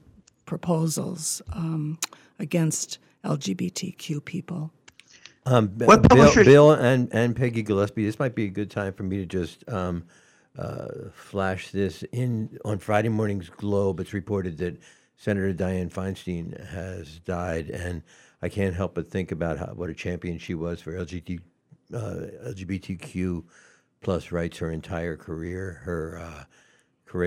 proposals 0.52 1.42
um, 1.54 1.98
against 2.38 3.00
LGBTQ 3.24 4.26
people. 4.26 4.70
Um, 5.46 5.68
B- 5.68 5.86
What 5.86 6.10
Bill, 6.10 6.36
Bill 6.44 6.72
and, 6.74 7.08
and 7.14 7.34
Peggy 7.38 7.64
Gillespie, 7.64 8.04
this 8.04 8.20
might 8.20 8.36
be 8.36 8.44
a 8.44 8.50
good 8.50 8.70
time 8.70 8.92
for 8.92 9.04
me 9.04 9.16
to 9.20 9.26
just 9.26 9.64
um, 9.70 10.04
uh, 10.60 10.88
flash 11.14 11.72
this 11.72 12.04
in 12.12 12.60
on 12.66 12.80
Friday 12.80 13.08
morning's 13.08 13.48
Globe. 13.50 14.02
It's 14.02 14.12
reported 14.12 14.58
that 14.58 14.78
Senator 15.16 15.54
Dianne 15.54 15.90
Feinstein 15.90 16.68
has 16.68 17.20
died, 17.20 17.70
and 17.70 18.04
I 18.42 18.50
can't 18.50 18.76
help 18.76 18.96
but 18.96 19.10
think 19.10 19.32
about 19.32 19.58
how, 19.58 19.68
what 19.68 19.90
a 19.90 19.94
champion 19.94 20.38
she 20.38 20.54
was 20.54 20.82
for 20.82 20.92
LGBT, 20.92 21.40
uh, 21.94 22.50
LGBTQ 22.50 23.46
plus 24.02 24.34
rights 24.34 24.58
her 24.58 24.70
entire 24.70 25.16
career. 25.16 25.80
Her 25.86 26.20
uh, 26.22 26.44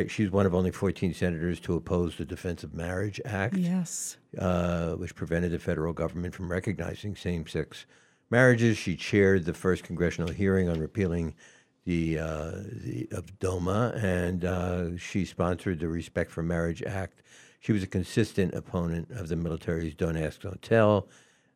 she's 0.08 0.30
one 0.30 0.46
of 0.46 0.54
only 0.54 0.70
14 0.70 1.12
senators 1.14 1.60
to 1.60 1.74
oppose 1.74 2.16
the 2.16 2.24
Defense 2.24 2.64
of 2.64 2.74
Marriage 2.74 3.20
Act 3.24 3.56
Yes. 3.56 4.16
uh, 4.38 4.92
which 4.92 5.14
prevented 5.14 5.52
the 5.52 5.58
federal 5.58 5.92
government 5.92 6.34
from 6.34 6.50
recognizing 6.50 7.14
same 7.16 7.46
sex 7.46 7.86
marriages. 8.30 8.76
She 8.78 8.96
chaired 8.96 9.44
the 9.44 9.54
first 9.54 9.84
congressional 9.84 10.30
hearing 10.32 10.68
on 10.68 10.80
repealing 10.80 11.34
the, 11.84 12.18
uh, 12.18 12.50
the 12.82 13.08
of 13.12 13.38
DOMA, 13.40 13.92
and 14.02 14.44
uh, 14.44 14.96
she 14.96 15.24
sponsored 15.26 15.80
the 15.80 15.88
Respect 15.88 16.30
for 16.30 16.42
Marriage 16.42 16.82
Act. 16.82 17.20
She 17.60 17.72
was 17.72 17.82
a 17.82 17.86
consistent 17.86 18.54
opponent 18.54 19.10
of 19.10 19.28
the 19.28 19.36
military's 19.36 19.94
Don't 19.94 20.16
Ask, 20.16 20.40
Don't 20.42 20.60
Tell. 20.62 21.08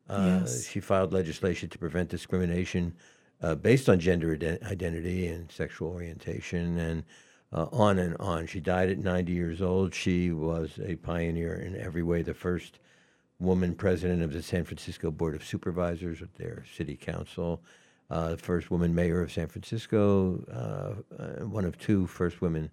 Uh, 0.08 0.40
Yes. 0.40 0.66
She 0.66 0.80
filed 0.80 1.12
legislation 1.12 1.68
to 1.70 1.78
prevent 1.78 2.08
discrimination 2.10 2.94
uh, 3.42 3.54
based 3.54 3.88
on 3.88 4.00
gender 4.00 4.32
ide- 4.34 4.62
identity 4.70 5.26
and 5.28 5.50
sexual 5.50 5.90
orientation, 5.92 6.78
and 6.78 7.04
uh, 7.52 7.66
on 7.72 7.98
and 7.98 8.16
on. 8.18 8.46
She 8.46 8.60
died 8.60 8.90
at 8.90 8.98
90 8.98 9.32
years 9.32 9.62
old. 9.62 9.94
She 9.94 10.30
was 10.32 10.78
a 10.84 10.96
pioneer 10.96 11.54
in 11.54 11.76
every 11.76 12.02
way. 12.02 12.22
The 12.22 12.34
first 12.34 12.78
woman 13.38 13.74
president 13.74 14.22
of 14.22 14.32
the 14.32 14.42
San 14.42 14.64
Francisco 14.64 15.10
Board 15.10 15.34
of 15.34 15.44
Supervisors, 15.44 16.20
with 16.20 16.34
their 16.34 16.64
city 16.76 16.96
council, 16.96 17.62
uh, 18.10 18.30
the 18.30 18.36
first 18.36 18.70
woman 18.70 18.94
mayor 18.94 19.20
of 19.22 19.30
San 19.32 19.46
Francisco, 19.48 20.42
uh, 20.52 21.22
uh, 21.22 21.44
one 21.46 21.64
of 21.64 21.78
two 21.78 22.06
first 22.06 22.40
women 22.40 22.70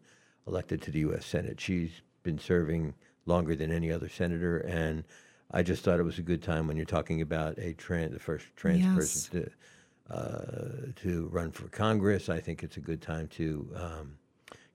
elected 0.48 0.82
to 0.82 0.92
the 0.92 1.00
U.S. 1.00 1.26
Senate. 1.26 1.60
She's 1.60 2.02
been 2.24 2.40
serving 2.40 2.94
longer 3.26 3.56
than 3.56 3.72
any 3.72 3.92
other 3.92 4.10
senator, 4.10 4.60
and 4.60 5.04
I 5.52 5.62
just 5.62 5.84
thought 5.84 6.00
it 6.00 6.04
was 6.04 6.20
a 6.20 6.24
good 6.24 6.42
time 6.42 6.68
when 6.68 6.78
you're 6.78 6.86
talking 6.86 7.22
about 7.22 7.58
a 7.60 7.74
trans, 7.74 8.14
the 8.14 8.20
first 8.20 8.46
trans 8.56 8.82
Yes. 8.82 8.94
person 8.96 9.42
to 9.44 9.52
uh, 10.16 10.92
to 10.98 11.28
run 11.32 11.52
for 11.52 11.68
Congress. 11.70 12.30
I 12.30 12.40
think 12.40 12.62
it's 12.64 12.78
a 12.78 12.82
good 12.82 13.02
time 13.02 13.28
to 13.30 13.68
um, 13.76 14.18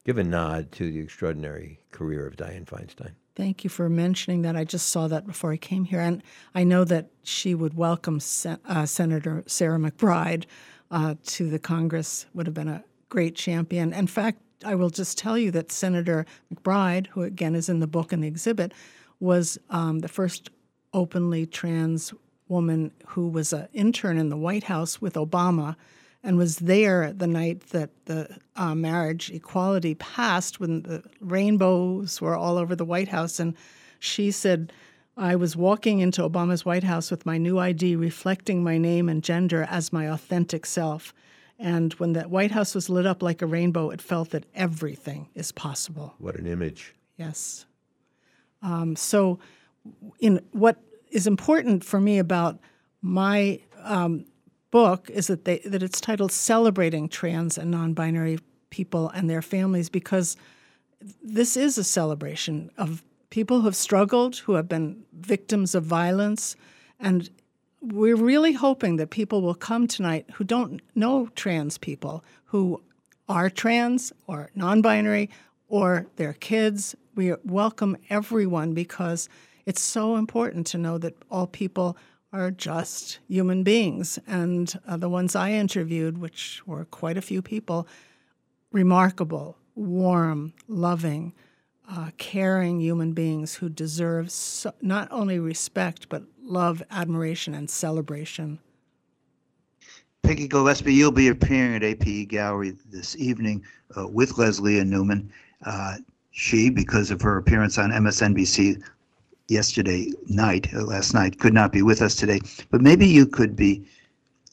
give 0.05 0.19
a 0.19 0.25
nod 0.25 0.73
to 0.73 0.91
the 0.91 1.01
extraordinary 1.01 1.81
career 1.91 2.27
of 2.27 2.37
Dianne 2.37 2.67
Feinstein. 2.67 3.13
Thank 3.37 3.65
you 3.65 3.71
for 3.71 3.89
mentioning 3.89 4.43
that. 4.43 4.57
I 4.57 4.65
just 4.65 4.89
saw 4.89 5.09
that 5.09 5.27
before 5.27 5.53
I 5.53 5.57
came 5.57 5.85
here, 5.85 6.01
and 6.01 6.23
I 6.55 6.65
know 6.65 6.85
that 6.85 7.11
she 7.23 7.55
would 7.55 7.75
welcome 7.75 8.21
Sen- 8.21 8.59
uh, 8.67 8.87
Senator 8.87 9.45
Sarah 9.47 9.79
McBride 9.79 10.45
uh, 10.91 11.15
to 11.27 11.49
the 11.49 11.59
Congress. 11.59 12.27
Would 12.35 12.47
have 12.47 12.55
been 12.55 12.69
a 12.69 12.85
great 13.09 13.35
champion. 13.37 13.93
In 13.93 14.07
fact, 14.07 14.39
I 14.65 14.75
will 14.75 14.91
just 14.91 15.17
tell 15.17 15.39
you 15.39 15.51
that 15.53 15.73
Senator 15.73 16.27
McBride, 16.53 17.07
who 17.09 17.23
again 17.23 17.55
is 17.55 17.69
in 17.69 17.81
the 17.81 17.87
book 17.87 18.13
and 18.13 18.23
the 18.23 18.29
exhibit, 18.29 18.73
was 19.21 19.59
um, 19.71 20.01
the 20.01 20.09
first 20.09 20.51
openly 20.93 21.47
trans 21.47 22.13
woman 22.49 22.93
who 23.07 23.29
was 23.29 23.53
an 23.53 23.69
intern 23.73 24.19
in 24.19 24.29
the 24.29 24.37
White 24.37 24.65
House 24.65 25.01
with 25.01 25.15
Obama 25.15 25.77
and 26.23 26.37
was 26.37 26.57
there 26.57 27.13
the 27.13 27.27
night 27.27 27.69
that 27.71 27.91
the 28.07 28.39
uh, 28.57 28.75
marriage 28.75 29.31
equality 29.31 29.95
passed 29.95 30.61
when 30.61 30.83
the 30.83 31.03
rainbows 31.21 32.21
were 32.21 32.37
all 32.37 32.59
over 32.59 32.77
the 32.77 32.85
White 32.85 33.09
House. 33.09 33.41
And 33.41 33.55
she 33.99 34.31
said, 34.31 34.73
I 35.17 35.37
was 35.37 35.57
walking 35.57 36.01
into 36.01 36.29
Obama's 36.29 36.65
White 36.65 36.85
House 36.85 37.11
with 37.11 37.27
my 37.27 37.39
new 37.39 37.59
ID 37.59 37.97
reflecting 37.97 38.63
my 38.63 38.79
name 38.79 39.09
and 39.09 39.23
gender 39.23 39.67
as 39.71 39.93
my 39.93 40.07
authentic 40.11 40.67
self. 40.67 41.15
And 41.59 41.93
when 41.95 42.15
that 42.15 42.31
White 42.31 42.53
House 42.53 42.75
was 42.75 42.89
lit 42.89 43.07
up 43.07 43.23
like 43.23 43.43
a 43.43 43.47
rainbow, 43.47 43.91
it 43.91 44.01
felt 44.01 44.31
that 44.31 44.47
everything 44.55 45.29
is 45.35 45.53
possible. 45.53 46.15
What 46.19 46.37
an 46.37 46.47
image. 46.47 46.95
Yes. 47.17 47.67
Um, 48.63 48.97
so, 48.97 49.39
in 50.21 50.41
what 50.53 50.79
is 51.11 51.27
important 51.27 51.85
for 51.85 52.01
me 52.01 52.19
about 52.19 52.59
my 53.03 53.61
um, 53.83 54.25
book 54.71 55.11
is 55.11 55.27
that 55.27 55.45
they 55.45 55.59
that 55.59 55.83
it's 55.83 56.01
titled 56.01 56.33
"Celebrating 56.33 57.09
Trans 57.09 57.59
and 57.59 57.71
Non-Binary 57.71 58.39
People 58.71 59.09
and 59.11 59.29
Their 59.29 59.43
Families" 59.43 59.89
because 59.89 60.37
this 61.23 61.57
is 61.57 61.79
a 61.79 61.85
celebration 61.85 62.71
of 62.77 63.03
people 63.31 63.61
who 63.61 63.67
have 63.67 63.77
struggled, 63.77 64.37
who 64.39 64.55
have 64.55 64.69
been 64.69 65.05
victims 65.13 65.75
of 65.75 65.85
violence, 65.85 66.57
and 66.99 67.31
we're 67.81 68.17
really 68.17 68.53
hoping 68.53 68.97
that 68.97 69.11
people 69.11 69.41
will 69.41 69.55
come 69.55 69.87
tonight 69.87 70.27
who 70.35 70.45
don't 70.45 70.83
know 70.95 71.29
trans 71.35 71.79
people, 71.79 72.23
who 72.47 72.83
are 73.29 73.49
trans 73.49 74.13
or 74.27 74.51
non 74.55 74.83
binary 74.83 75.31
or 75.69 76.07
their 76.17 76.35
kids. 76.35 76.95
We 77.15 77.33
welcome 77.45 77.97
everyone 78.11 78.75
because 78.75 79.29
it's 79.67 79.81
so 79.81 80.17
important 80.17 80.67
to 80.69 80.79
know 80.79 80.99
that 80.99 81.15
all 81.31 81.47
people 81.47 81.97
are 82.33 82.51
just 82.51 83.19
human 83.29 83.63
beings. 83.63 84.19
And 84.27 84.73
uh, 84.87 84.97
the 84.97 85.09
ones 85.09 85.35
I 85.35 85.53
interviewed, 85.53 86.19
which 86.19 86.63
were 86.67 86.85
quite 86.85 87.17
a 87.17 87.23
few 87.23 87.43
people, 87.43 87.89
remarkable, 88.73 89.57
warm, 89.75 90.53
loving, 90.69 91.35
uh, 91.91 92.11
caring 92.19 92.81
human 92.81 93.13
beings 93.13 93.55
who 93.55 93.69
deserve 93.69 94.31
so, 94.31 94.73
not 94.81 95.09
only 95.11 95.39
respect, 95.39 96.09
but 96.09 96.23
love, 96.41 96.83
admiration, 96.91 97.55
and 97.55 97.69
celebration. 97.69 98.61
Peggy 100.23 100.47
Gillespie, 100.47 100.95
you'll 100.95 101.11
be 101.11 101.29
appearing 101.29 101.75
at 101.75 101.83
APE 101.83 102.29
Gallery 102.29 102.77
this 102.91 103.17
evening 103.17 103.65
uh, 103.97 104.07
with 104.07 104.35
Lesléa 104.35 104.87
Newman. 104.87 105.33
Uh, 105.65 105.97
she, 106.31 106.71
because 106.71 107.11
of 107.11 107.21
her 107.23 107.39
appearance 107.39 107.79
on 107.79 107.91
MSNBC 107.91 108.83
yesterday 109.51 110.13
night, 110.29 110.73
uh, 110.75 110.83
last 110.83 111.15
night, 111.15 111.39
could 111.39 111.55
not 111.55 111.73
be 111.73 111.83
with 111.83 112.01
us 112.01 112.15
today. 112.15 112.41
But 112.71 112.81
maybe 112.81 113.07
you 113.07 113.27
could 113.27 113.57
be, 113.57 113.85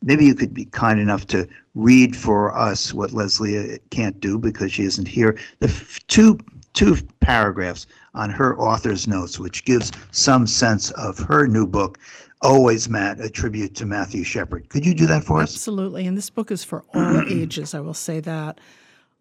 maybe 0.02 0.26
you 0.26 0.36
could 0.36 0.54
be 0.54 0.66
kind 0.66 1.00
enough 1.00 1.28
to 1.28 1.48
read 1.76 2.16
for 2.16 2.56
us 2.58 2.94
what 2.94 3.12
Lesléa 3.12 3.76
uh, 3.76 3.78
can't 3.92 4.20
do 4.20 4.38
because 4.38 4.72
she 4.72 4.84
isn't 4.84 5.08
here. 5.08 5.38
The 5.60 5.68
f- 5.68 6.00
two 6.08 6.40
two 6.74 6.96
paragraphs 7.22 7.88
on 8.14 8.30
her 8.30 8.58
author's 8.60 9.08
notes, 9.08 9.40
which 9.40 9.66
gives 9.66 9.92
some 10.12 10.46
sense 10.46 10.92
of 10.92 11.18
her 11.18 11.48
new 11.48 11.66
book, 11.66 11.98
Always 12.44 12.88
Matt, 12.88 13.20
a 13.20 13.30
tribute 13.30 13.74
to 13.76 13.86
Matthew 13.88 14.24
Shepard. 14.24 14.70
Could 14.70 14.86
you 14.86 14.94
do 14.94 15.08
that 15.08 15.24
for 15.24 15.42
us? 15.42 15.56
Absolutely. 15.56 16.06
And 16.06 16.16
this 16.16 16.30
book 16.30 16.52
is 16.52 16.64
for 16.64 16.84
all 16.94 17.22
ages, 17.30 17.74
I 17.74 17.80
will 17.80 17.96
say 17.96 18.20
that. 18.20 18.60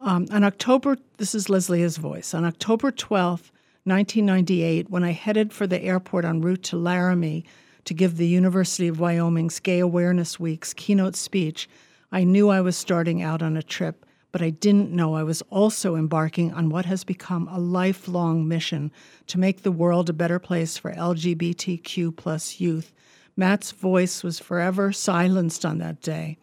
Um, 0.02 0.26
on 0.30 0.44
October, 0.44 0.98
this 1.16 1.34
is 1.34 1.46
Lesléa's 1.46 1.96
voice. 1.96 2.34
On 2.34 2.44
October 2.44 2.92
12th, 2.92 3.50
1998, 3.86 4.90
when 4.90 5.04
I 5.04 5.12
headed 5.12 5.52
for 5.52 5.68
the 5.68 5.80
airport 5.80 6.24
en 6.24 6.40
route 6.40 6.64
to 6.64 6.76
Laramie 6.76 7.44
to 7.84 7.94
give 7.94 8.16
the 8.16 8.26
University 8.26 8.88
of 8.88 8.98
Wyoming's 8.98 9.60
Gay 9.60 9.78
Awareness 9.78 10.40
Week's 10.40 10.74
keynote 10.74 11.14
speech, 11.14 11.68
I 12.10 12.24
knew 12.24 12.48
I 12.48 12.60
was 12.62 12.76
starting 12.76 13.22
out 13.22 13.42
on 13.42 13.56
a 13.56 13.62
trip, 13.62 14.04
but 14.32 14.42
I 14.42 14.50
didn't 14.50 14.90
know 14.90 15.14
I 15.14 15.22
was 15.22 15.40
also 15.50 15.94
embarking 15.94 16.52
on 16.52 16.68
what 16.68 16.84
has 16.86 17.04
become 17.04 17.46
a 17.46 17.60
lifelong 17.60 18.48
mission 18.48 18.90
to 19.28 19.38
make 19.38 19.62
the 19.62 19.70
world 19.70 20.10
a 20.10 20.12
better 20.12 20.40
place 20.40 20.76
for 20.76 20.92
LGBTQ 20.92 22.16
plus 22.16 22.58
youth. 22.58 22.92
Matt's 23.36 23.70
voice 23.70 24.24
was 24.24 24.40
forever 24.40 24.90
silenced 24.90 25.64
on 25.64 25.78
that 25.78 26.02
day. 26.02 26.38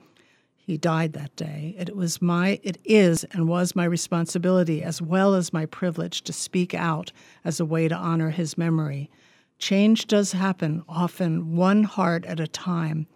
He 0.66 0.78
died 0.78 1.12
that 1.12 1.36
day. 1.36 1.76
It 1.78 1.94
was 1.94 2.22
my 2.22 2.58
it 2.64 2.78
is 2.86 3.26
and 3.26 3.50
was 3.50 3.76
my 3.76 3.84
responsibility 3.84 4.82
as 4.82 5.02
well 5.02 5.36
as 5.36 5.52
my 5.52 5.66
privilege 5.66 6.22
to 6.22 6.32
speak 6.32 6.74
out 6.74 7.12
as 7.44 7.60
a 7.60 7.66
way 7.66 7.90
to 7.90 7.96
honor 7.96 8.30
his 8.30 8.58
memory. 8.58 9.12
Change 9.60 10.08
does 10.08 10.32
happen, 10.32 10.82
often 10.88 11.58
one 11.58 11.84
heart 11.84 12.24
at 12.26 12.40
a 12.40 12.48
time. 12.48 13.08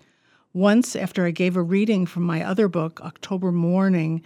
Once 0.51 0.93
after 0.93 1.25
I 1.25 1.31
gave 1.31 1.55
a 1.55 1.61
reading 1.61 2.05
from 2.05 2.23
my 2.23 2.43
other 2.43 2.67
book, 2.67 2.99
October 3.01 3.53
Morning, 3.53 4.21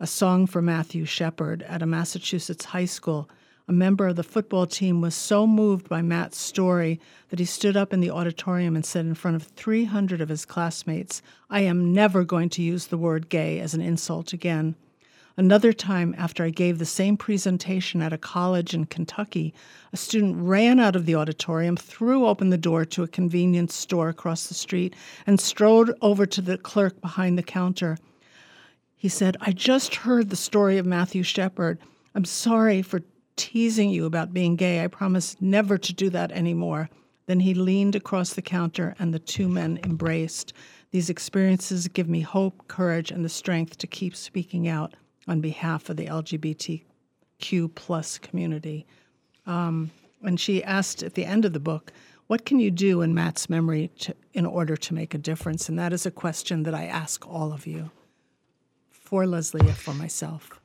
a 0.00 0.06
song 0.06 0.46
for 0.46 0.62
Matthew 0.62 1.04
Shepard 1.04 1.62
at 1.64 1.82
a 1.82 1.86
Massachusetts 1.86 2.64
high 2.64 2.84
school, 2.86 3.28
a 3.68 3.72
member 3.72 4.06
of 4.06 4.16
the 4.16 4.22
football 4.22 4.66
team 4.66 5.00
was 5.00 5.14
so 5.14 5.46
moved 5.46 5.88
by 5.88 6.00
Matt's 6.00 6.38
story 6.38 7.00
that 7.30 7.40
he 7.40 7.44
stood 7.44 7.76
up 7.76 7.92
in 7.92 8.00
the 8.00 8.10
auditorium 8.10 8.76
and 8.76 8.86
said 8.86 9.04
in 9.04 9.14
front 9.14 9.34
of 9.34 9.42
300 9.42 10.20
of 10.20 10.28
his 10.28 10.44
classmates, 10.44 11.20
I 11.50 11.60
am 11.60 11.92
never 11.92 12.22
going 12.24 12.48
to 12.50 12.62
use 12.62 12.86
the 12.86 12.98
word 12.98 13.28
gay 13.28 13.58
as 13.58 13.74
an 13.74 13.80
insult 13.80 14.32
again. 14.32 14.76
Another 15.36 15.72
time, 15.72 16.14
after 16.16 16.44
I 16.44 16.50
gave 16.50 16.78
the 16.78 16.86
same 16.86 17.16
presentation 17.16 18.00
at 18.00 18.12
a 18.12 18.18
college 18.18 18.72
in 18.72 18.86
Kentucky, 18.86 19.52
a 19.92 19.96
student 19.96 20.36
ran 20.38 20.78
out 20.80 20.96
of 20.96 21.04
the 21.04 21.16
auditorium, 21.16 21.76
threw 21.76 22.24
open 22.26 22.50
the 22.50 22.56
door 22.56 22.84
to 22.86 23.02
a 23.02 23.08
convenience 23.08 23.74
store 23.74 24.08
across 24.08 24.46
the 24.46 24.54
street, 24.54 24.94
and 25.26 25.38
strode 25.38 25.92
over 26.00 26.24
to 26.24 26.40
the 26.40 26.56
clerk 26.56 27.00
behind 27.02 27.36
the 27.36 27.42
counter. 27.42 27.98
He 28.96 29.08
said, 29.10 29.36
I 29.40 29.52
just 29.52 29.96
heard 29.96 30.30
the 30.30 30.36
story 30.36 30.78
of 30.78 30.86
Matthew 30.86 31.22
Shepard. 31.22 31.80
I'm 32.14 32.24
sorry 32.24 32.80
for 32.80 33.02
teasing 33.36 33.90
you 33.90 34.06
about 34.06 34.32
being 34.34 34.56
gay. 34.56 34.82
I 34.82 34.88
promise 34.88 35.36
never 35.40 35.78
to 35.78 35.92
do 35.92 36.10
that 36.10 36.32
anymore. 36.32 36.88
Then 37.26 37.40
he 37.40 37.54
leaned 37.54 37.94
across 37.94 38.34
the 38.34 38.42
counter 38.42 38.94
and 38.98 39.12
the 39.12 39.18
two 39.18 39.48
men 39.48 39.78
embraced. 39.84 40.52
These 40.90 41.10
experiences 41.10 41.88
give 41.88 42.08
me 42.08 42.20
hope, 42.20 42.68
courage, 42.68 43.10
and 43.10 43.24
the 43.24 43.28
strength 43.28 43.78
to 43.78 43.86
keep 43.86 44.16
speaking 44.16 44.68
out 44.68 44.94
on 45.28 45.40
behalf 45.40 45.90
of 45.90 45.96
the 45.96 46.06
LGBTQ 46.06 47.74
plus 47.74 48.18
community. 48.18 48.86
Um, 49.44 49.90
and 50.22 50.38
she 50.38 50.62
asked 50.64 51.02
at 51.02 51.14
the 51.14 51.24
end 51.24 51.44
of 51.44 51.52
the 51.52 51.60
book, 51.60 51.92
what 52.28 52.44
can 52.44 52.58
you 52.58 52.70
do 52.70 53.02
in 53.02 53.14
Matt's 53.14 53.48
memory 53.48 53.90
to, 54.00 54.14
in 54.32 54.46
order 54.46 54.76
to 54.76 54.94
make 54.94 55.14
a 55.14 55.18
difference? 55.18 55.68
And 55.68 55.78
that 55.78 55.92
is 55.92 56.06
a 56.06 56.10
question 56.10 56.64
that 56.64 56.74
I 56.74 56.86
ask 56.86 57.26
all 57.26 57.52
of 57.52 57.66
you 57.66 57.90
for 58.90 59.24
Lesléa 59.24 59.74
for 59.74 59.94
myself. 59.94 60.60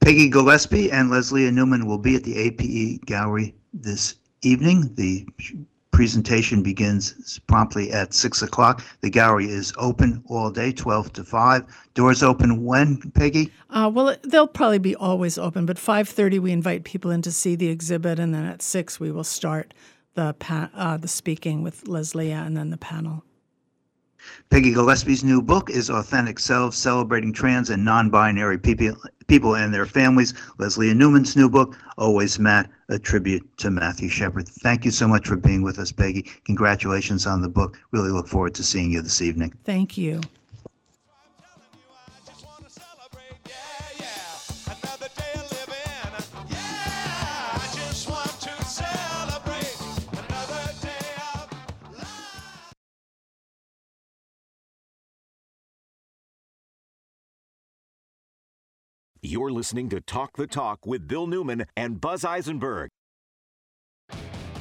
Peggy 0.00 0.28
Gillespie 0.28 0.90
and 0.90 1.10
Lesléa 1.10 1.52
Newman 1.52 1.86
will 1.86 1.98
be 1.98 2.16
at 2.16 2.24
the 2.24 2.36
APE 2.38 3.04
Gallery 3.06 3.54
this 3.72 4.16
evening. 4.42 4.94
The 4.94 5.26
presentation 5.92 6.62
begins 6.62 7.38
promptly 7.46 7.92
at 7.92 8.12
6 8.14 8.42
o'clock. 8.42 8.82
The 9.02 9.10
gallery 9.10 9.46
is 9.46 9.72
open 9.76 10.24
all 10.26 10.50
day, 10.50 10.72
12 10.72 11.12
to 11.12 11.24
5. 11.24 11.90
Doors 11.94 12.22
open 12.22 12.64
when, 12.64 12.96
Peggy? 13.12 13.52
Uh, 13.70 13.90
well, 13.92 14.16
they'll 14.24 14.48
probably 14.48 14.78
be 14.78 14.96
always 14.96 15.38
open, 15.38 15.66
but 15.66 15.76
5.30 15.76 16.40
we 16.40 16.50
invite 16.50 16.84
people 16.84 17.10
in 17.10 17.22
to 17.22 17.30
see 17.30 17.54
the 17.54 17.68
exhibit, 17.68 18.18
and 18.18 18.34
then 18.34 18.44
at 18.44 18.62
6 18.62 18.98
we 18.98 19.12
will 19.12 19.24
start 19.24 19.74
the, 20.14 20.34
pa- 20.38 20.70
uh, 20.74 20.96
the 20.96 21.08
speaking 21.08 21.62
with 21.62 21.84
Lesléa 21.84 22.44
and 22.44 22.56
then 22.56 22.70
the 22.70 22.78
panel. 22.78 23.24
Peggy 24.50 24.72
Gillespie's 24.72 25.24
new 25.24 25.40
book 25.40 25.70
is 25.70 25.90
Authentic 25.90 26.38
Selves, 26.38 26.76
Celebrating 26.76 27.32
Trans 27.32 27.70
and 27.70 27.84
Non-Binary 27.84 28.58
People, 28.58 28.96
people 29.26 29.56
and 29.56 29.72
Their 29.72 29.86
Families. 29.86 30.34
Lesléa 30.58 30.94
Newman's 30.94 31.36
new 31.36 31.48
book, 31.48 31.76
Always 31.96 32.38
Matt, 32.38 32.70
a 32.88 32.98
tribute 32.98 33.48
to 33.58 33.70
Matthew 33.70 34.08
Shepard. 34.08 34.48
Thank 34.48 34.84
you 34.84 34.90
so 34.90 35.08
much 35.08 35.26
for 35.26 35.36
being 35.36 35.62
with 35.62 35.78
us, 35.78 35.92
Peggy. 35.92 36.22
Congratulations 36.44 37.26
on 37.26 37.40
the 37.40 37.48
book. 37.48 37.78
Really 37.92 38.10
look 38.10 38.28
forward 38.28 38.54
to 38.54 38.62
seeing 38.62 38.92
you 38.92 39.02
this 39.02 39.22
evening. 39.22 39.54
Thank 39.64 39.96
you. 39.96 40.20
You're 59.32 59.50
listening 59.50 59.88
to 59.88 60.00
Talk 60.02 60.36
the 60.36 60.46
Talk 60.46 60.84
with 60.84 61.08
Bill 61.08 61.26
Newman 61.26 61.64
and 61.74 61.98
Buzz 61.98 62.22
Eisenberg. 62.22 62.90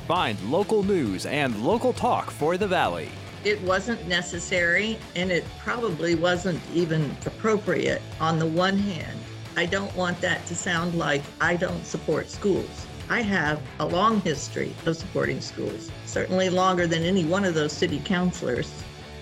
Find 0.07 0.41
local 0.49 0.81
news 0.81 1.25
and 1.25 1.61
local 1.61 1.91
talk 1.91 2.31
for 2.31 2.55
the 2.55 2.69
Valley. 2.69 3.09
It 3.43 3.61
wasn't 3.63 4.07
necessary 4.07 4.97
and 5.13 5.29
it 5.29 5.43
probably 5.59 6.15
wasn't 6.15 6.61
even 6.73 7.13
appropriate. 7.25 8.01
On 8.21 8.39
the 8.39 8.45
one 8.45 8.77
hand, 8.77 9.19
I 9.57 9.65
don't 9.65 9.93
want 9.93 10.21
that 10.21 10.45
to 10.45 10.55
sound 10.55 10.95
like 10.95 11.23
I 11.41 11.57
don't 11.57 11.85
support 11.85 12.29
schools. 12.29 12.87
I 13.09 13.23
have 13.23 13.61
a 13.81 13.85
long 13.85 14.21
history 14.21 14.73
of 14.85 14.95
supporting 14.95 15.41
schools, 15.41 15.91
certainly 16.05 16.49
longer 16.49 16.87
than 16.87 17.03
any 17.03 17.25
one 17.25 17.43
of 17.43 17.55
those 17.55 17.73
city 17.73 17.99
councilors. 18.05 18.71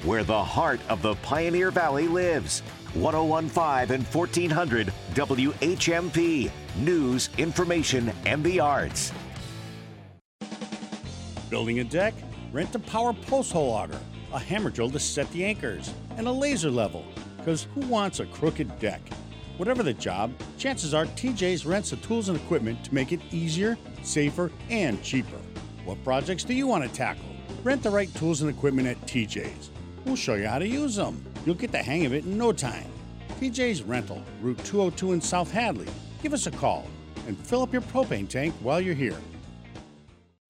Where 0.04 0.24
the 0.24 0.44
heart 0.44 0.80
of 0.90 1.02
the 1.02 1.16
Pioneer 1.16 1.72
Valley 1.72 2.08
lives. 2.08 2.62
1015 2.94 3.96
and 3.96 4.06
1400 4.08 4.94
WHMP. 5.14 6.52
News, 6.78 7.30
information, 7.38 8.12
and 8.26 8.44
the 8.44 8.60
arts. 8.60 9.12
Building 11.50 11.80
a 11.80 11.84
deck? 11.84 12.14
Rent 12.52 12.74
a 12.76 12.80
power 12.80 13.14
post 13.14 13.52
hole 13.52 13.72
auger, 13.72 14.00
a 14.34 14.40
hammer 14.40 14.70
drill 14.70 14.90
to 14.92 15.00
set 15.00 15.30
the 15.32 15.44
anchors, 15.44 15.94
and 16.18 16.28
a 16.28 16.32
laser 16.32 16.72
level. 16.72 17.06
Because 17.38 17.68
who 17.76 17.82
wants 17.82 18.20
a 18.20 18.26
crooked 18.26 18.80
deck? 18.80 19.02
Whatever 19.58 19.84
the 19.84 19.94
job, 19.94 20.32
chances 20.58 20.94
are 20.94 21.06
TJ's 21.06 21.66
rents 21.66 21.90
the 21.90 21.98
tools 21.98 22.30
and 22.30 22.40
equipment 22.40 22.84
to 22.86 22.94
make 22.94 23.12
it 23.12 23.20
easier, 23.32 23.78
safer, 24.04 24.52
and 24.70 25.02
cheaper. 25.04 25.38
What 25.86 26.04
projects 26.04 26.44
do 26.44 26.54
you 26.54 26.66
want 26.66 26.84
to 26.84 26.90
tackle? 26.90 27.26
Rent 27.64 27.84
the 27.84 27.90
right 27.90 28.14
tools 28.16 28.42
and 28.42 28.50
equipment 28.50 28.88
at 28.88 29.00
TJ's. 29.02 29.72
We'll 30.06 30.16
show 30.16 30.36
you 30.36 30.48
how 30.48 30.60
to 30.60 30.68
use 30.68 30.96
them. 30.96 31.24
You'll 31.46 31.56
get 31.56 31.72
the 31.72 31.78
hang 31.78 32.06
of 32.06 32.14
it 32.14 32.26
in 32.26 32.38
no 32.38 32.52
time. 32.52 32.88
PJ's 33.40 33.84
Rental, 33.84 34.24
Route 34.42 34.64
202 34.66 35.14
in 35.14 35.22
South 35.22 35.52
Hadley. 35.52 35.88
Give 36.22 36.34
us 36.34 36.48
a 36.48 36.52
call 36.52 36.88
and 37.28 37.38
fill 37.38 37.62
up 37.62 37.72
your 37.72 37.82
propane 37.82 38.28
tank 38.28 38.54
while 38.62 38.82
you're 38.82 38.96
here. 38.96 39.18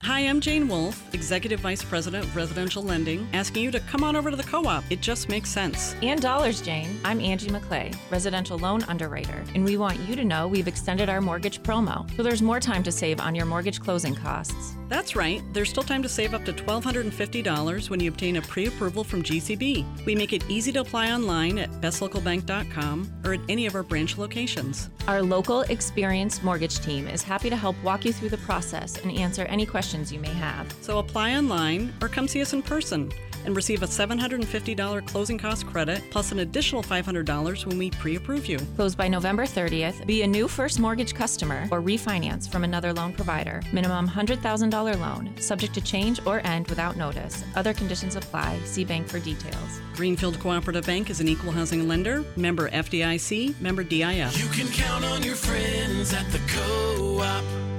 Hi, 0.04 0.22
I'm 0.22 0.40
Jane 0.40 0.70
Wolf, 0.70 1.14
Executive 1.14 1.60
Vice 1.60 1.84
President 1.84 2.24
of 2.24 2.34
Residential 2.34 2.82
Lending, 2.82 3.28
asking 3.34 3.64
you 3.64 3.72
to 3.72 3.82
come 3.82 4.02
on 4.02 4.16
over 4.16 4.32
to 4.32 4.38
the 4.38 4.44
co 4.44 4.66
op. 4.66 4.86
It 4.90 5.02
just 5.02 5.28
makes 5.28 5.50
sense. 5.50 5.94
And 6.02 6.22
dollars, 6.22 6.62
Jane. 6.62 6.98
I'm 7.04 7.20
Angie 7.20 7.50
McClay, 7.50 7.94
residential 8.10 8.58
loan 8.58 8.82
underwriter, 8.84 9.44
and 9.54 9.66
we 9.66 9.76
want 9.76 10.00
you 10.00 10.16
to 10.16 10.24
know 10.24 10.48
we've 10.48 10.70
extended 10.70 11.10
our 11.10 11.20
mortgage 11.20 11.62
promo, 11.64 12.10
so 12.16 12.24
there's 12.24 12.42
more 12.42 12.62
time 12.62 12.82
to 12.84 12.94
save 12.94 13.20
on 13.20 13.36
your 13.36 13.46
mortgage 13.46 13.82
closing 13.82 14.16
costs. 14.16 14.74
That's 14.88 15.18
right. 15.18 15.44
There's 15.54 15.70
still 15.70 15.84
time 15.84 16.02
to 16.04 16.10
save 16.10 16.34
up 16.34 16.46
to 16.46 16.54
$1,250 16.54 17.90
when 17.90 18.00
you 18.00 18.10
obtain 18.10 18.38
a 18.38 18.42
pre 18.42 18.68
approval 18.68 19.04
from 19.04 19.22
GCB. 19.22 20.06
We 20.06 20.16
make 20.16 20.32
it 20.32 20.44
easy 20.50 20.72
to 20.72 20.80
apply 20.80 21.12
online 21.12 21.60
at 21.60 21.70
bestlocalbank.com 21.82 23.22
or 23.26 23.34
at 23.34 23.42
any 23.50 23.66
of 23.68 23.76
our 23.76 23.84
branch 23.84 24.18
locations. 24.18 24.90
Our 25.08 25.22
local, 25.22 25.62
experienced 25.64 26.44
mortgage 26.44 26.80
team 26.80 27.08
is 27.08 27.22
happy 27.22 27.50
to 27.50 27.56
help 27.56 27.76
walk 27.84 28.06
you 28.06 28.14
through 28.14 28.30
the 28.30 28.38
process 28.38 28.98
and 28.98 29.12
answer 29.12 29.44
any 29.44 29.66
questions 29.66 29.89
you 30.12 30.20
may 30.20 30.30
have. 30.30 30.74
So 30.82 31.00
apply 31.00 31.36
online 31.36 31.94
or 32.02 32.10
come 32.10 32.28
see 32.28 32.42
us 32.42 32.54
in 32.54 32.62
person 32.62 33.12
and 33.46 33.56
receive 33.56 33.84
a 33.84 33.86
$750 33.86 35.08
closing 35.08 35.38
cost 35.38 35.66
credit 35.68 36.04
plus 36.12 36.32
an 36.32 36.40
additional 36.40 36.84
$500 36.84 37.66
when 37.66 37.78
we 37.78 37.90
pre 37.92 38.16
approve 38.16 38.48
you. 38.48 38.60
Close 38.76 38.96
by 38.96 39.08
November 39.08 39.44
30th. 39.44 40.06
Be 40.06 40.22
a 40.24 40.28
new 40.28 40.48
first 40.48 40.80
mortgage 40.80 41.14
customer 41.14 41.68
or 41.72 41.82
refinance 41.82 42.50
from 42.50 42.64
another 42.64 42.94
loan 42.94 43.14
provider. 43.14 43.62
Minimum 43.74 44.08
$100,000 44.08 45.00
loan, 45.00 45.36
subject 45.42 45.74
to 45.74 45.82
change 45.82 46.20
or 46.26 46.46
end 46.46 46.68
without 46.68 46.98
notice. 46.98 47.44
Other 47.56 47.74
conditions 47.74 48.16
apply. 48.16 48.60
See 48.66 48.86
bank 48.86 49.08
for 49.08 49.20
details. 49.20 49.82
Greenfield 49.96 50.40
Cooperative 50.40 50.86
Bank 50.86 51.10
is 51.10 51.20
an 51.20 51.28
equal 51.28 51.52
housing 51.52 51.88
lender, 51.88 52.24
member 52.36 52.70
FDIC, 52.70 53.60
member 53.60 53.84
DIF. 53.84 54.38
You 54.40 54.50
can 54.50 54.72
count 54.72 55.04
on 55.04 55.24
your 55.24 55.36
friends 55.36 56.14
at 56.14 56.30
the 56.32 56.40
co 56.48 57.20
op. 57.22 57.79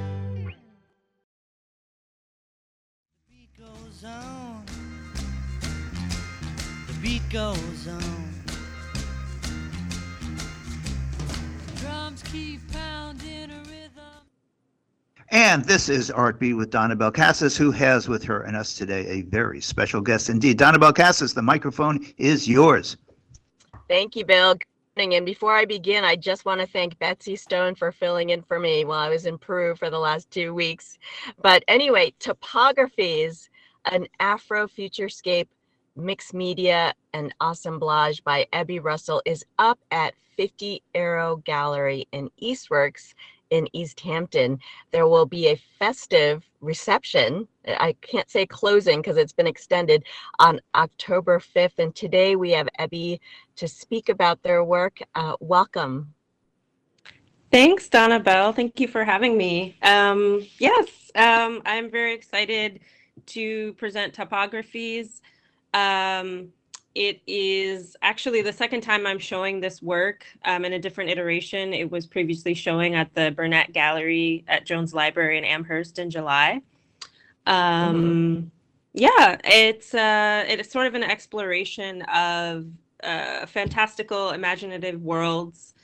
beat 7.02 7.22
goes 7.30 7.88
on. 7.88 8.30
Drums 11.76 12.22
keep 12.24 12.60
pounding 12.72 13.50
a 13.50 13.58
rhythm. 13.60 14.04
And 15.30 15.64
this 15.64 15.88
is 15.88 16.10
Art 16.10 16.38
Beat 16.38 16.54
with 16.54 16.70
Donnabelle 16.70 17.12
Casis, 17.12 17.56
who 17.56 17.70
has 17.70 18.08
with 18.08 18.22
her 18.24 18.42
and 18.42 18.56
us 18.56 18.76
today 18.76 19.06
a 19.06 19.22
very 19.22 19.60
special 19.60 20.02
guest 20.02 20.28
indeed. 20.28 20.58
Donnabelle 20.58 20.92
Casis, 20.92 21.34
the 21.34 21.42
microphone 21.42 22.04
is 22.18 22.46
yours. 22.46 22.98
Thank 23.88 24.14
you, 24.14 24.24
Bill. 24.26 24.54
Good 24.54 24.66
morning. 24.96 25.14
And 25.14 25.24
before 25.24 25.54
I 25.54 25.64
begin, 25.64 26.04
I 26.04 26.16
just 26.16 26.44
want 26.44 26.60
to 26.60 26.66
thank 26.66 26.98
Betsy 26.98 27.34
Stone 27.34 27.76
for 27.76 27.92
filling 27.92 28.30
in 28.30 28.42
for 28.42 28.58
me 28.58 28.84
while 28.84 28.98
I 28.98 29.08
was 29.08 29.24
in 29.24 29.38
Peru 29.38 29.74
for 29.74 29.88
the 29.88 29.98
last 29.98 30.30
two 30.30 30.52
weeks. 30.52 30.98
But 31.40 31.64
anyway, 31.66 32.12
Topographies, 32.20 33.48
an 33.86 34.06
Afro 34.18 34.68
futurescape 34.68 35.48
mixed 35.96 36.34
media 36.34 36.94
and 37.12 37.34
assemblage 37.40 38.22
by 38.24 38.46
Ebbie 38.52 38.78
Russell 38.78 39.22
is 39.24 39.44
up 39.58 39.78
at 39.90 40.14
50 40.36 40.82
Arrow 40.94 41.36
Gallery 41.36 42.06
in 42.12 42.30
Eastworks 42.38 43.14
in 43.50 43.68
Easthampton. 43.74 44.58
There 44.92 45.08
will 45.08 45.26
be 45.26 45.48
a 45.48 45.60
festive 45.78 46.48
reception. 46.60 47.46
I 47.66 47.94
can't 48.00 48.30
say 48.30 48.46
closing 48.46 49.00
because 49.00 49.16
it's 49.16 49.32
been 49.32 49.46
extended 49.46 50.04
on 50.38 50.60
October 50.74 51.40
5th. 51.40 51.78
And 51.78 51.94
today 51.94 52.36
we 52.36 52.52
have 52.52 52.68
Ebbie 52.78 53.20
to 53.56 53.68
speak 53.68 54.08
about 54.08 54.42
their 54.42 54.64
work. 54.64 55.00
Uh, 55.14 55.34
welcome. 55.40 56.14
Thanks, 57.50 57.88
Donnabelle. 57.88 58.54
Thank 58.54 58.78
you 58.78 58.86
for 58.86 59.04
having 59.04 59.36
me. 59.36 59.76
Um, 59.82 60.46
yes, 60.58 61.10
um, 61.16 61.60
I'm 61.66 61.90
very 61.90 62.14
excited 62.14 62.78
to 63.26 63.72
present 63.74 64.14
topographies. 64.14 65.20
Um, 65.74 66.48
it 66.94 67.20
is 67.26 67.96
actually 68.02 68.42
the 68.42 68.52
second 68.52 68.80
time 68.80 69.06
I'm 69.06 69.18
showing 69.18 69.60
this 69.60 69.80
work 69.80 70.26
um, 70.44 70.64
in 70.64 70.72
a 70.72 70.78
different 70.78 71.10
iteration. 71.10 71.72
It 71.72 71.90
was 71.90 72.06
previously 72.06 72.54
showing 72.54 72.94
at 72.96 73.14
the 73.14 73.30
Burnett 73.30 73.72
Gallery 73.72 74.44
at 74.48 74.66
Jones 74.66 74.92
Library 74.92 75.38
in 75.38 75.44
Amherst 75.44 75.98
in 75.98 76.10
July. 76.10 76.62
Um, 77.46 78.50
Yeah, 78.92 79.38
it's 79.44 79.94
uh, 79.94 80.44
it's 80.48 80.72
sort 80.72 80.88
of 80.88 80.94
an 80.94 81.04
exploration 81.04 82.02
of 82.02 82.66
uh, 83.04 83.46
fantastical, 83.46 84.30
imaginative 84.30 85.00
worlds. 85.00 85.74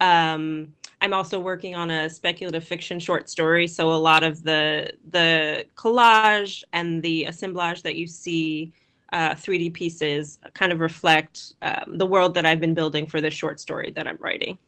Um, 0.00 0.72
I'm 1.02 1.12
also 1.12 1.38
working 1.38 1.74
on 1.74 1.90
a 1.90 2.08
speculative 2.08 2.64
fiction 2.64 2.98
short 2.98 3.28
story, 3.28 3.68
so 3.68 3.92
a 3.92 4.00
lot 4.10 4.22
of 4.22 4.42
the 4.42 4.94
the 5.10 5.66
collage 5.76 6.64
and 6.72 7.02
the 7.02 7.26
assemblage 7.26 7.82
that 7.82 7.96
you 7.96 8.06
see 8.06 8.72
uh, 9.14 9.34
3D 9.34 9.72
pieces 9.72 10.40
kind 10.54 10.72
of 10.72 10.80
reflect 10.80 11.54
um, 11.62 11.96
the 11.98 12.06
world 12.06 12.34
that 12.34 12.44
I've 12.44 12.60
been 12.60 12.74
building 12.74 13.06
for 13.06 13.20
this 13.20 13.32
short 13.32 13.60
story 13.60 13.92
that 13.94 14.08
I'm 14.08 14.18
writing. 14.18 14.58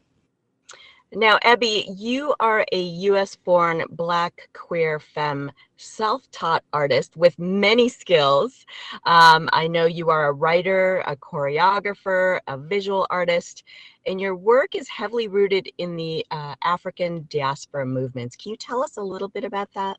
Now, 1.13 1.39
Ebbie, 1.43 1.87
you 1.97 2.35
are 2.41 2.65
a 2.73 2.83
US 3.11 3.37
born 3.37 3.85
Black 3.91 4.49
queer 4.53 5.01
femme 5.01 5.51
self 5.77 6.29
taught 6.31 6.65
artist 6.73 7.17
with 7.17 7.39
many 7.39 7.89
skills. 7.89 8.67
Um, 9.05 9.49
I 9.53 9.67
know 9.67 9.87
you 9.87 10.11
are 10.11 10.29
a 10.29 10.33
writer, 10.33 11.03
a 11.07 11.17
choreographer, 11.17 12.41
a 12.47 12.57
visual 12.57 13.07
artist, 13.11 13.65
and 14.07 14.21
your 14.21 14.37
work 14.37 14.75
is 14.75 14.89
heavily 14.89 15.27
rooted 15.27 15.69
in 15.79 15.97
the 15.97 16.25
uh, 16.31 16.55
African 16.63 17.27
diaspora 17.31 17.87
movements. 17.87 18.37
Can 18.37 18.51
you 18.51 18.57
tell 18.57 18.83
us 18.83 18.97
a 18.97 19.03
little 19.03 19.29
bit 19.29 19.45
about 19.45 19.73
that? 19.75 19.99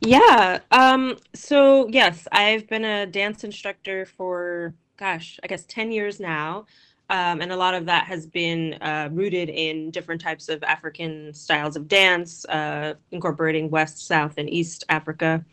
Yeah. 0.00 0.60
Um, 0.70 1.16
so, 1.34 1.88
yes, 1.88 2.28
I've 2.30 2.68
been 2.68 2.84
a 2.84 3.06
dance 3.06 3.44
instructor 3.44 4.04
for, 4.04 4.74
gosh, 4.96 5.38
I 5.42 5.46
guess 5.46 5.64
10 5.66 5.92
years 5.92 6.20
now. 6.20 6.66
Um, 7.10 7.42
and 7.42 7.52
a 7.52 7.56
lot 7.56 7.74
of 7.74 7.84
that 7.86 8.06
has 8.06 8.26
been 8.26 8.74
uh, 8.80 9.08
rooted 9.12 9.50
in 9.50 9.90
different 9.90 10.20
types 10.20 10.48
of 10.48 10.62
African 10.62 11.34
styles 11.34 11.76
of 11.76 11.86
dance, 11.86 12.44
uh, 12.46 12.94
incorporating 13.12 13.70
West, 13.70 14.06
South, 14.06 14.34
and 14.38 14.48
East 14.48 14.84
Africa. 14.88 15.44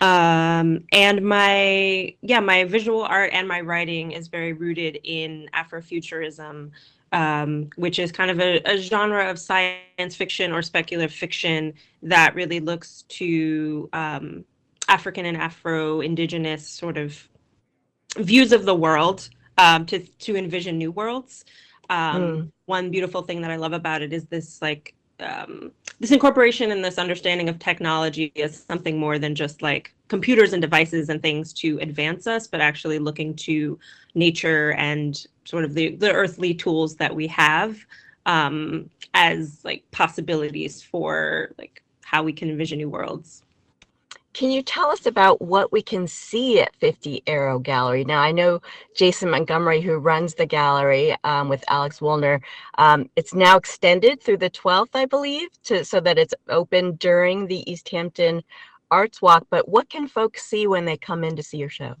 Um, 0.00 0.84
and 0.92 1.22
my, 1.22 2.14
yeah, 2.22 2.40
my 2.40 2.64
visual 2.64 3.02
art 3.02 3.30
and 3.32 3.46
my 3.46 3.60
writing 3.60 4.12
is 4.12 4.28
very 4.28 4.52
rooted 4.52 4.98
in 5.04 5.50
Afrofuturism, 5.54 6.70
um, 7.12 7.70
which 7.76 7.98
is 7.98 8.12
kind 8.12 8.30
of 8.30 8.40
a, 8.40 8.60
a 8.64 8.78
genre 8.78 9.30
of 9.30 9.38
science 9.38 10.14
fiction 10.14 10.52
or 10.52 10.62
speculative 10.62 11.12
fiction 11.12 11.74
that 12.02 12.34
really 12.34 12.60
looks 12.60 13.02
to 13.08 13.88
um, 13.92 14.44
African 14.88 15.26
and 15.26 15.36
Afro 15.36 16.00
Indigenous 16.00 16.66
sort 16.66 16.96
of 16.96 17.28
views 18.16 18.52
of 18.52 18.64
the 18.64 18.74
world 18.74 19.28
um, 19.58 19.86
to 19.86 19.98
to 20.00 20.36
envision 20.36 20.78
new 20.78 20.90
worlds. 20.90 21.44
Um, 21.90 22.22
Mm. 22.22 22.52
One 22.66 22.90
beautiful 22.90 23.22
thing 23.22 23.40
that 23.42 23.50
I 23.50 23.56
love 23.56 23.72
about 23.72 24.02
it 24.02 24.12
is 24.12 24.26
this 24.26 24.60
like 24.60 24.94
um, 25.20 25.72
this 26.00 26.10
incorporation 26.10 26.70
and 26.70 26.84
this 26.84 26.98
understanding 26.98 27.48
of 27.48 27.58
technology 27.58 28.32
as 28.36 28.64
something 28.64 28.98
more 28.98 29.18
than 29.18 29.34
just 29.34 29.62
like 29.62 29.92
computers 30.08 30.52
and 30.52 30.62
devices 30.62 31.08
and 31.08 31.22
things 31.22 31.52
to 31.52 31.78
advance 31.80 32.26
us, 32.26 32.46
but 32.46 32.60
actually 32.60 32.98
looking 32.98 33.34
to 33.34 33.78
nature 34.14 34.72
and 34.72 35.26
sort 35.44 35.64
of 35.64 35.74
the, 35.74 35.96
the 35.96 36.12
earthly 36.12 36.54
tools 36.54 36.96
that 36.96 37.14
we 37.14 37.26
have 37.26 37.78
um, 38.26 38.88
as 39.14 39.60
like 39.64 39.84
possibilities 39.90 40.82
for 40.82 41.52
like 41.58 41.82
how 42.02 42.22
we 42.22 42.32
can 42.32 42.48
envision 42.48 42.78
new 42.78 42.88
worlds. 42.88 43.42
Can 44.38 44.52
you 44.52 44.62
tell 44.62 44.92
us 44.92 45.04
about 45.04 45.42
what 45.42 45.72
we 45.72 45.82
can 45.82 46.06
see 46.06 46.60
at 46.60 46.72
50 46.76 47.24
Arrow 47.26 47.58
Gallery? 47.58 48.04
Now, 48.04 48.20
I 48.20 48.30
know 48.30 48.62
Jason 48.94 49.30
Montgomery, 49.30 49.80
who 49.80 49.98
runs 49.98 50.34
the 50.34 50.46
gallery 50.46 51.16
um, 51.24 51.48
with 51.48 51.64
Alex 51.66 52.00
Woolner, 52.00 52.40
um, 52.76 53.10
it's 53.16 53.34
now 53.34 53.56
extended 53.56 54.22
through 54.22 54.36
the 54.36 54.50
12th, 54.50 54.90
I 54.94 55.06
believe, 55.06 55.48
to, 55.64 55.84
so 55.84 55.98
that 55.98 56.18
it's 56.18 56.34
open 56.48 56.94
during 56.98 57.48
the 57.48 57.68
Easthampton 57.68 58.44
Arts 58.92 59.20
Walk. 59.20 59.44
But 59.50 59.68
what 59.68 59.90
can 59.90 60.06
folks 60.06 60.46
see 60.46 60.68
when 60.68 60.84
they 60.84 60.96
come 60.96 61.24
in 61.24 61.34
to 61.34 61.42
see 61.42 61.56
your 61.58 61.68
show? 61.68 61.96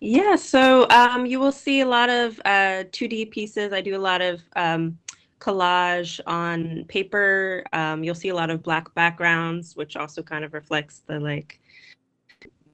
Yeah, 0.00 0.36
so 0.36 0.86
um, 0.90 1.24
you 1.24 1.40
will 1.40 1.52
see 1.52 1.80
a 1.80 1.88
lot 1.88 2.10
of 2.10 2.38
uh, 2.44 2.84
2D 2.92 3.30
pieces. 3.30 3.72
I 3.72 3.80
do 3.80 3.96
a 3.96 4.04
lot 4.10 4.20
of 4.20 4.42
um, 4.56 4.98
collage 5.40 6.20
on 6.26 6.84
paper. 6.88 7.64
Um, 7.72 8.04
you'll 8.04 8.14
see 8.14 8.28
a 8.28 8.34
lot 8.34 8.50
of 8.50 8.62
black 8.62 8.92
backgrounds, 8.94 9.74
which 9.74 9.96
also 9.96 10.22
kind 10.22 10.44
of 10.44 10.52
reflects 10.52 11.02
the 11.06 11.18
like 11.18 11.62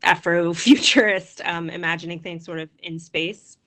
Afrofuturist 0.05 1.45
um, 1.49 1.71
imagining 1.71 2.21
things 2.21 2.45
sort 2.45 2.61
of 2.61 2.69
in 2.83 2.99
space. 2.99 3.59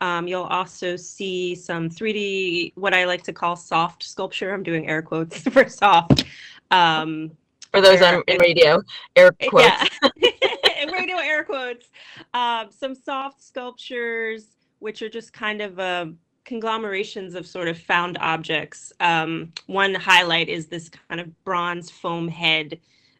Um, 0.00 0.28
you'll 0.28 0.44
also 0.44 0.96
see 0.96 1.54
some 1.54 1.88
3D, 1.88 2.72
what 2.74 2.92
I 2.94 3.04
like 3.04 3.22
to 3.24 3.32
call 3.32 3.56
soft 3.56 4.02
sculpture. 4.02 4.52
I'm 4.52 4.62
doing 4.62 4.88
air 4.88 5.02
quotes 5.02 5.40
for 5.48 5.68
soft. 5.68 6.24
Um, 6.70 7.30
For 7.72 7.80
those 7.80 8.00
where 8.00 8.16
on 8.16 8.22
in 8.28 8.38
radio, 8.38 8.82
air 9.14 9.30
quotes. 9.48 9.88
yeah, 10.16 10.90
radio 10.92 11.16
air 11.16 11.44
quotes. 11.44 11.88
Um, 12.34 12.68
some 12.70 12.94
soft 12.94 13.42
sculptures, 13.42 14.56
which 14.80 15.02
are 15.02 15.08
just 15.08 15.32
kind 15.32 15.62
of 15.62 15.78
uh, 15.78 16.06
conglomerations 16.44 17.34
of 17.34 17.46
sort 17.46 17.68
of 17.68 17.78
found 17.78 18.18
objects. 18.18 18.92
Um, 19.00 19.52
one 19.66 19.94
highlight 19.94 20.48
is 20.48 20.66
this 20.66 20.90
kind 21.08 21.20
of 21.20 21.44
bronze 21.44 21.90
foam 21.90 22.28
head 22.28 22.78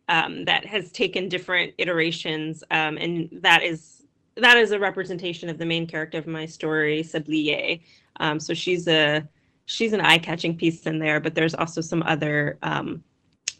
um, 0.08 0.44
that 0.44 0.64
has 0.66 0.92
taken 0.92 1.28
different 1.28 1.74
iterations, 1.78 2.62
um, 2.70 2.96
and 2.96 3.28
that 3.42 3.62
is 3.62 4.02
that 4.36 4.58
is 4.58 4.70
a 4.70 4.78
representation 4.78 5.48
of 5.48 5.58
the 5.58 5.64
main 5.64 5.86
character 5.86 6.18
of 6.18 6.26
my 6.26 6.44
story, 6.46 7.02
Sabliye. 7.02 7.80
Um, 8.20 8.38
so 8.38 8.54
she's 8.54 8.86
a 8.86 9.26
she's 9.64 9.92
an 9.92 10.00
eye-catching 10.00 10.56
piece 10.56 10.86
in 10.86 10.98
there, 10.98 11.20
but 11.20 11.34
there's 11.34 11.54
also 11.54 11.80
some 11.80 12.02
other 12.04 12.58
um, 12.62 13.02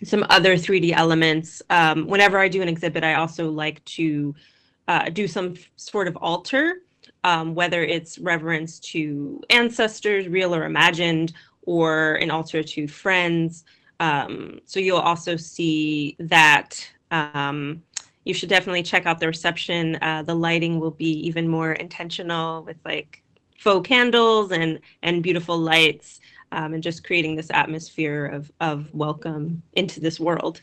some 0.04 0.24
other 0.30 0.54
3D 0.54 0.92
elements. 0.92 1.62
Um, 1.70 2.06
whenever 2.06 2.38
I 2.38 2.48
do 2.48 2.62
an 2.62 2.68
exhibit, 2.68 3.04
I 3.04 3.14
also 3.14 3.50
like 3.50 3.84
to 3.86 4.34
uh, 4.88 5.08
do 5.10 5.26
some 5.26 5.54
sort 5.76 6.06
of 6.08 6.16
altar, 6.18 6.82
um, 7.24 7.54
whether 7.54 7.82
it's 7.82 8.18
reverence 8.18 8.78
to 8.80 9.42
ancestors, 9.50 10.28
real 10.28 10.54
or 10.54 10.64
imagined, 10.64 11.32
or 11.62 12.14
an 12.16 12.30
altar 12.30 12.62
to 12.62 12.86
friends. 12.86 13.64
Um, 14.00 14.60
so 14.64 14.80
you'll 14.80 14.98
also 14.98 15.36
see 15.36 16.16
that. 16.18 16.88
Um, 17.10 17.82
you 18.24 18.34
should 18.34 18.48
definitely 18.48 18.82
check 18.82 19.06
out 19.06 19.20
the 19.20 19.28
reception. 19.28 19.96
Uh, 20.02 20.22
the 20.22 20.34
lighting 20.34 20.80
will 20.80 20.90
be 20.90 21.12
even 21.26 21.46
more 21.46 21.72
intentional 21.72 22.64
with 22.64 22.76
like 22.84 23.22
faux 23.56 23.86
candles 23.86 24.50
and 24.50 24.80
and 25.02 25.22
beautiful 25.22 25.56
lights 25.56 26.20
um, 26.52 26.74
and 26.74 26.82
just 26.82 27.04
creating 27.04 27.36
this 27.36 27.50
atmosphere 27.50 28.26
of 28.26 28.50
of 28.60 28.92
welcome 28.92 29.62
into 29.74 30.00
this 30.00 30.18
world. 30.18 30.60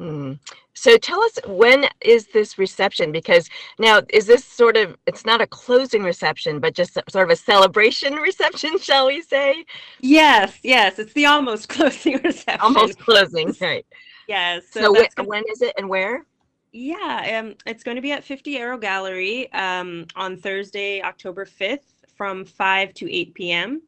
Hmm. 0.00 0.32
So 0.72 0.96
tell 0.96 1.22
us 1.22 1.38
when 1.46 1.84
is 2.00 2.28
this 2.28 2.56
reception? 2.56 3.12
Because 3.12 3.50
now 3.78 4.00
is 4.08 4.26
this 4.26 4.42
sort 4.42 4.78
of 4.78 4.96
it's 5.04 5.26
not 5.26 5.42
a 5.42 5.46
closing 5.46 6.02
reception, 6.02 6.58
but 6.58 6.74
just 6.74 6.94
sort 7.10 7.24
of 7.24 7.30
a 7.30 7.36
celebration 7.36 8.14
reception, 8.28 8.78
shall 8.78 9.08
we 9.08 9.20
say? 9.20 9.62
Yes, 10.00 10.58
yes, 10.62 10.98
it's 10.98 11.12
the 11.12 11.26
almost 11.26 11.68
closing 11.74 12.18
reception. 12.24 12.62
Almost 12.62 12.98
closing, 12.98 13.54
right? 13.60 13.84
Yes. 14.26 14.64
So, 14.70 14.94
So, 14.94 15.24
when 15.24 15.44
is 15.52 15.60
it 15.60 15.74
and 15.76 15.86
where? 15.86 16.24
Yeah, 16.72 17.42
um, 17.42 17.56
it's 17.66 17.82
going 17.82 17.96
to 17.96 18.00
be 18.00 18.12
at 18.12 18.24
50 18.24 18.56
Arrow 18.56 18.78
Gallery 18.78 19.52
um, 19.52 20.06
on 20.16 20.38
Thursday, 20.38 21.02
October 21.02 21.44
5th 21.44 21.92
from 22.16 22.46
5 22.46 22.94
to 22.94 23.14
8 23.14 23.34
p.m. 23.34 23.82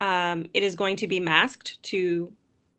Um, 0.00 0.46
it 0.54 0.62
is 0.62 0.76
going 0.76 0.94
to 0.96 1.08
be 1.08 1.18
masked 1.18 1.82
to, 1.84 2.32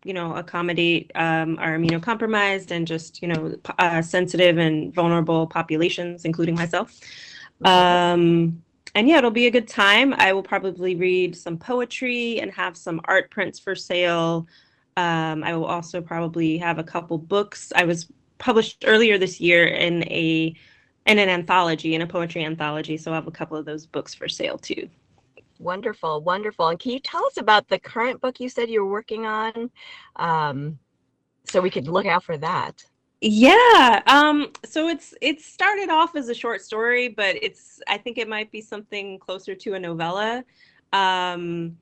you 0.03 0.13
know, 0.13 0.35
accommodate 0.35 1.11
um, 1.15 1.57
our 1.59 1.77
immunocompromised 1.77 2.71
and 2.71 2.85
just, 2.87 3.21
you 3.21 3.27
know, 3.27 3.55
uh, 3.79 4.01
sensitive 4.01 4.57
and 4.57 4.93
vulnerable 4.93 5.47
populations, 5.47 6.25
including 6.25 6.55
myself. 6.55 6.99
Um, 7.63 8.61
and 8.95 9.07
yeah, 9.07 9.17
it'll 9.17 9.31
be 9.31 9.47
a 9.47 9.51
good 9.51 9.67
time. 9.67 10.13
I 10.17 10.33
will 10.33 10.43
probably 10.43 10.95
read 10.95 11.35
some 11.35 11.57
poetry 11.57 12.39
and 12.39 12.51
have 12.51 12.77
some 12.77 13.01
art 13.05 13.31
prints 13.31 13.59
for 13.59 13.75
sale. 13.75 14.47
Um, 14.97 15.43
I 15.43 15.55
will 15.55 15.65
also 15.65 16.01
probably 16.01 16.57
have 16.59 16.77
a 16.77 16.83
couple 16.83 17.17
books. 17.17 17.71
I 17.75 17.85
was 17.85 18.07
published 18.37 18.83
earlier 18.85 19.17
this 19.17 19.39
year 19.39 19.65
in 19.65 20.03
a 20.03 20.55
in 21.05 21.19
an 21.19 21.27
anthology, 21.27 21.95
in 21.95 22.01
a 22.01 22.07
poetry 22.07 22.45
anthology, 22.45 22.95
so 22.97 23.11
I 23.11 23.15
have 23.15 23.27
a 23.27 23.31
couple 23.31 23.57
of 23.57 23.65
those 23.65 23.85
books 23.85 24.13
for 24.13 24.29
sale 24.29 24.57
too. 24.57 24.89
Wonderful, 25.64 26.22
wonderful. 26.22 26.68
And 26.68 26.80
can 26.80 26.91
you 26.91 26.99
tell 26.99 27.26
us 27.26 27.38
about 27.38 27.68
the 27.70 27.80
current 27.80 28.20
book 28.20 28.39
you 28.39 28.49
said 28.49 28.70
you're 28.70 28.86
working 28.86 29.26
on, 29.26 29.72
um, 30.18 30.78
so 31.45 31.61
we 31.61 31.70
could 31.70 31.88
look 31.88 32.05
out 32.05 32.24
for 32.24 32.38
that? 32.38 32.84
Yeah. 33.22 34.01
Um, 34.07 34.51
so 34.66 34.89
it's 34.89 35.14
it 35.22 35.39
started 35.39 35.89
off 35.89 36.18
as 36.18 36.28
a 36.28 36.34
short 36.34 36.61
story, 36.61 37.07
but 37.07 37.38
it's 37.41 37.80
I 37.88 37.97
think 37.97 38.18
it 38.18 38.28
might 38.28 38.51
be 38.51 38.59
something 38.59 39.18
closer 39.20 39.55
to 39.55 39.76
a 39.76 39.80
novella. 39.80 40.43
Um, 40.91 41.78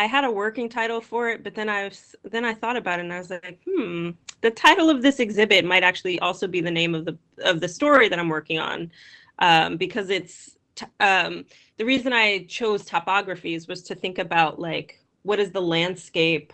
I 0.00 0.06
had 0.06 0.24
a 0.24 0.30
working 0.30 0.68
title 0.68 1.00
for 1.00 1.28
it, 1.28 1.44
but 1.44 1.54
then 1.54 1.68
I 1.68 1.84
was 1.84 2.16
then 2.24 2.44
I 2.44 2.54
thought 2.54 2.76
about 2.76 2.98
it 2.98 3.02
and 3.02 3.12
I 3.12 3.18
was 3.18 3.30
like, 3.30 3.60
hmm, 3.64 4.10
the 4.40 4.50
title 4.50 4.90
of 4.90 5.02
this 5.02 5.20
exhibit 5.20 5.64
might 5.64 5.84
actually 5.84 6.18
also 6.18 6.48
be 6.48 6.60
the 6.60 6.70
name 6.70 6.96
of 6.96 7.04
the 7.04 7.16
of 7.44 7.60
the 7.60 7.68
story 7.68 8.08
that 8.08 8.18
I'm 8.18 8.28
working 8.28 8.58
on, 8.58 8.90
um, 9.38 9.76
because 9.76 10.10
it's 10.10 10.56
t- 10.74 10.86
um, 10.98 11.44
the 11.80 11.86
reason 11.86 12.12
I 12.12 12.44
chose 12.44 12.84
topographies 12.84 13.66
was 13.66 13.82
to 13.84 13.94
think 13.94 14.18
about 14.18 14.60
like 14.60 15.00
what 15.22 15.40
is 15.40 15.50
the 15.50 15.62
landscape? 15.62 16.52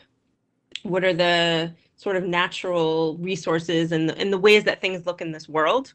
What 0.85 1.03
are 1.03 1.12
the 1.12 1.74
sort 1.97 2.14
of 2.14 2.22
natural 2.22 3.16
resources 3.16 3.91
and 3.91 4.09
the, 4.09 4.16
and 4.18 4.33
the 4.33 4.39
ways 4.39 4.62
that 4.62 4.81
things 4.81 5.05
look 5.05 5.20
in 5.20 5.33
this 5.33 5.49
world? 5.49 5.95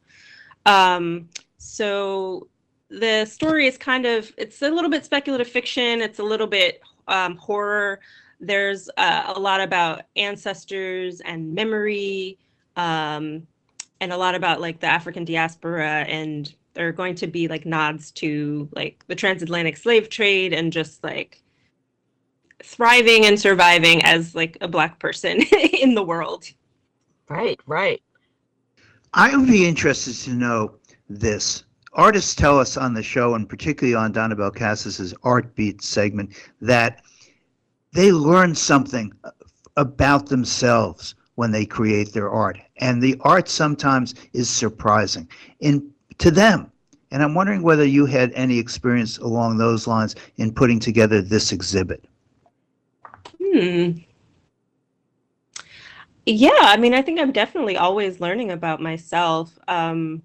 Um, 0.65 1.29
so 1.57 2.49
the 2.89 3.23
story 3.23 3.67
is 3.67 3.77
kind 3.77 4.05
of 4.05 4.33
it's 4.35 4.61
a 4.63 4.69
little 4.69 4.89
bit 4.89 5.05
speculative 5.05 5.47
fiction. 5.47 6.01
It's 6.01 6.19
a 6.19 6.23
little 6.23 6.45
bit 6.45 6.81
um, 7.07 7.37
horror. 7.37 8.01
There's 8.41 8.89
uh, 8.97 9.31
a 9.33 9.39
lot 9.39 9.61
about 9.61 10.01
ancestors 10.17 11.21
and 11.21 11.55
memory 11.55 12.37
um, 12.75 13.47
and 14.01 14.11
a 14.11 14.17
lot 14.17 14.35
about 14.35 14.59
like 14.59 14.81
the 14.81 14.87
african 14.87 15.23
diaspora 15.23 16.05
and 16.09 16.53
there 16.73 16.87
are 16.87 16.93
going 16.93 17.15
to 17.15 17.27
be 17.27 17.47
like 17.47 17.65
nods 17.65 18.11
to 18.11 18.69
like 18.73 19.03
the 19.07 19.15
transatlantic 19.15 19.77
slave 19.77 20.09
trade 20.09 20.53
and 20.53 20.71
just 20.71 21.03
like 21.03 21.41
thriving 22.63 23.25
and 23.25 23.39
surviving 23.39 24.03
as 24.03 24.35
like 24.35 24.57
a 24.61 24.67
black 24.67 24.99
person 24.99 25.41
in 25.81 25.95
the 25.95 26.03
world. 26.03 26.45
Right, 27.29 27.59
right. 27.65 28.01
I 29.13 29.35
would 29.35 29.47
be 29.47 29.67
interested 29.67 30.13
to 30.25 30.31
know 30.31 30.75
this. 31.09 31.63
Artists 31.93 32.35
tell 32.35 32.57
us 32.57 32.77
on 32.77 32.93
the 32.93 33.03
show, 33.03 33.35
and 33.35 33.49
particularly 33.49 33.95
on 33.95 34.13
Donnabelle 34.13 34.55
Casis's 34.55 35.13
Art 35.23 35.53
Beat 35.55 35.81
segment, 35.81 36.33
that 36.61 37.03
they 37.93 38.13
learn 38.13 38.55
something 38.55 39.11
about 39.75 40.27
themselves 40.27 41.15
when 41.35 41.51
they 41.51 41.65
create 41.65 42.13
their 42.13 42.29
art. 42.29 42.59
And 42.77 43.01
the 43.01 43.17
art 43.21 43.49
sometimes 43.49 44.15
is 44.33 44.49
surprising 44.49 45.27
in 45.59 45.91
to 46.21 46.31
them. 46.31 46.71
And 47.11 47.21
I'm 47.21 47.35
wondering 47.35 47.61
whether 47.61 47.83
you 47.83 48.05
had 48.05 48.31
any 48.33 48.57
experience 48.57 49.17
along 49.17 49.57
those 49.57 49.85
lines 49.85 50.15
in 50.37 50.53
putting 50.53 50.79
together 50.79 51.21
this 51.21 51.51
exhibit. 51.51 52.05
Hmm. 53.41 53.91
Yeah, 56.25 56.51
I 56.55 56.77
mean, 56.77 56.93
I 56.93 57.01
think 57.01 57.19
I'm 57.19 57.31
definitely 57.31 57.75
always 57.75 58.21
learning 58.21 58.51
about 58.51 58.81
myself. 58.81 59.57
Um, 59.67 60.21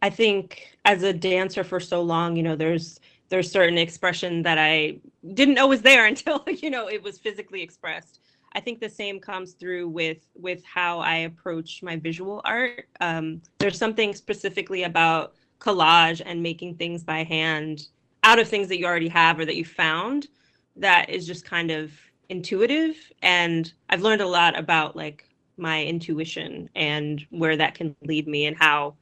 I 0.00 0.08
think 0.08 0.78
as 0.84 1.02
a 1.02 1.12
dancer 1.12 1.64
for 1.64 1.80
so 1.80 2.00
long, 2.00 2.36
you 2.36 2.42
know, 2.42 2.56
there's 2.56 3.00
there's 3.28 3.50
certain 3.50 3.78
expression 3.78 4.42
that 4.42 4.58
I 4.58 4.98
didn't 5.32 5.54
know 5.54 5.66
was 5.66 5.82
there 5.82 6.06
until, 6.12 6.44
you 6.46 6.70
know, 6.70 6.88
it 6.88 7.02
was 7.02 7.18
physically 7.18 7.62
expressed. 7.62 8.20
I 8.54 8.60
think 8.60 8.80
the 8.80 8.88
same 8.88 9.18
comes 9.18 9.52
through 9.52 9.88
with 9.88 10.18
with 10.34 10.64
how 10.64 11.00
I 11.00 11.16
approach 11.16 11.82
my 11.82 11.96
visual 11.96 12.40
art. 12.44 12.88
Um, 13.00 13.42
there's 13.58 13.78
something 13.78 14.14
specifically 14.14 14.84
about 14.84 15.34
collage 15.58 16.22
and 16.24 16.42
making 16.42 16.76
things 16.76 17.02
by 17.02 17.24
hand 17.24 17.88
out 18.22 18.38
of 18.38 18.48
things 18.48 18.68
that 18.68 18.78
you 18.78 18.86
already 18.86 19.08
have 19.08 19.38
or 19.38 19.44
that 19.44 19.56
you 19.56 19.64
found 19.64 20.28
that 20.76 21.08
is 21.08 21.26
just 21.26 21.44
kind 21.44 21.70
of 21.70 21.92
intuitive 22.28 22.96
and 23.22 23.72
I've 23.90 24.02
learned 24.02 24.22
a 24.22 24.26
lot 24.26 24.58
about 24.58 24.96
like 24.96 25.28
my 25.56 25.84
intuition 25.84 26.68
and 26.74 27.24
where 27.30 27.56
that 27.56 27.74
can 27.74 27.94
lead 28.02 28.26
me 28.26 28.46
and 28.46 28.56
how 28.56 28.94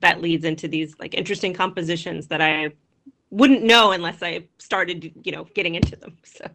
that 0.00 0.22
leads 0.22 0.44
into 0.44 0.68
these 0.68 0.94
like 0.98 1.14
interesting 1.14 1.52
compositions 1.52 2.28
that 2.28 2.40
I 2.40 2.72
wouldn't 3.30 3.62
know 3.62 3.92
unless 3.92 4.22
I 4.22 4.44
started, 4.58 5.12
you 5.22 5.32
know, 5.32 5.44
getting 5.54 5.74
into 5.74 5.96
them. 5.96 6.16
So 6.24 6.46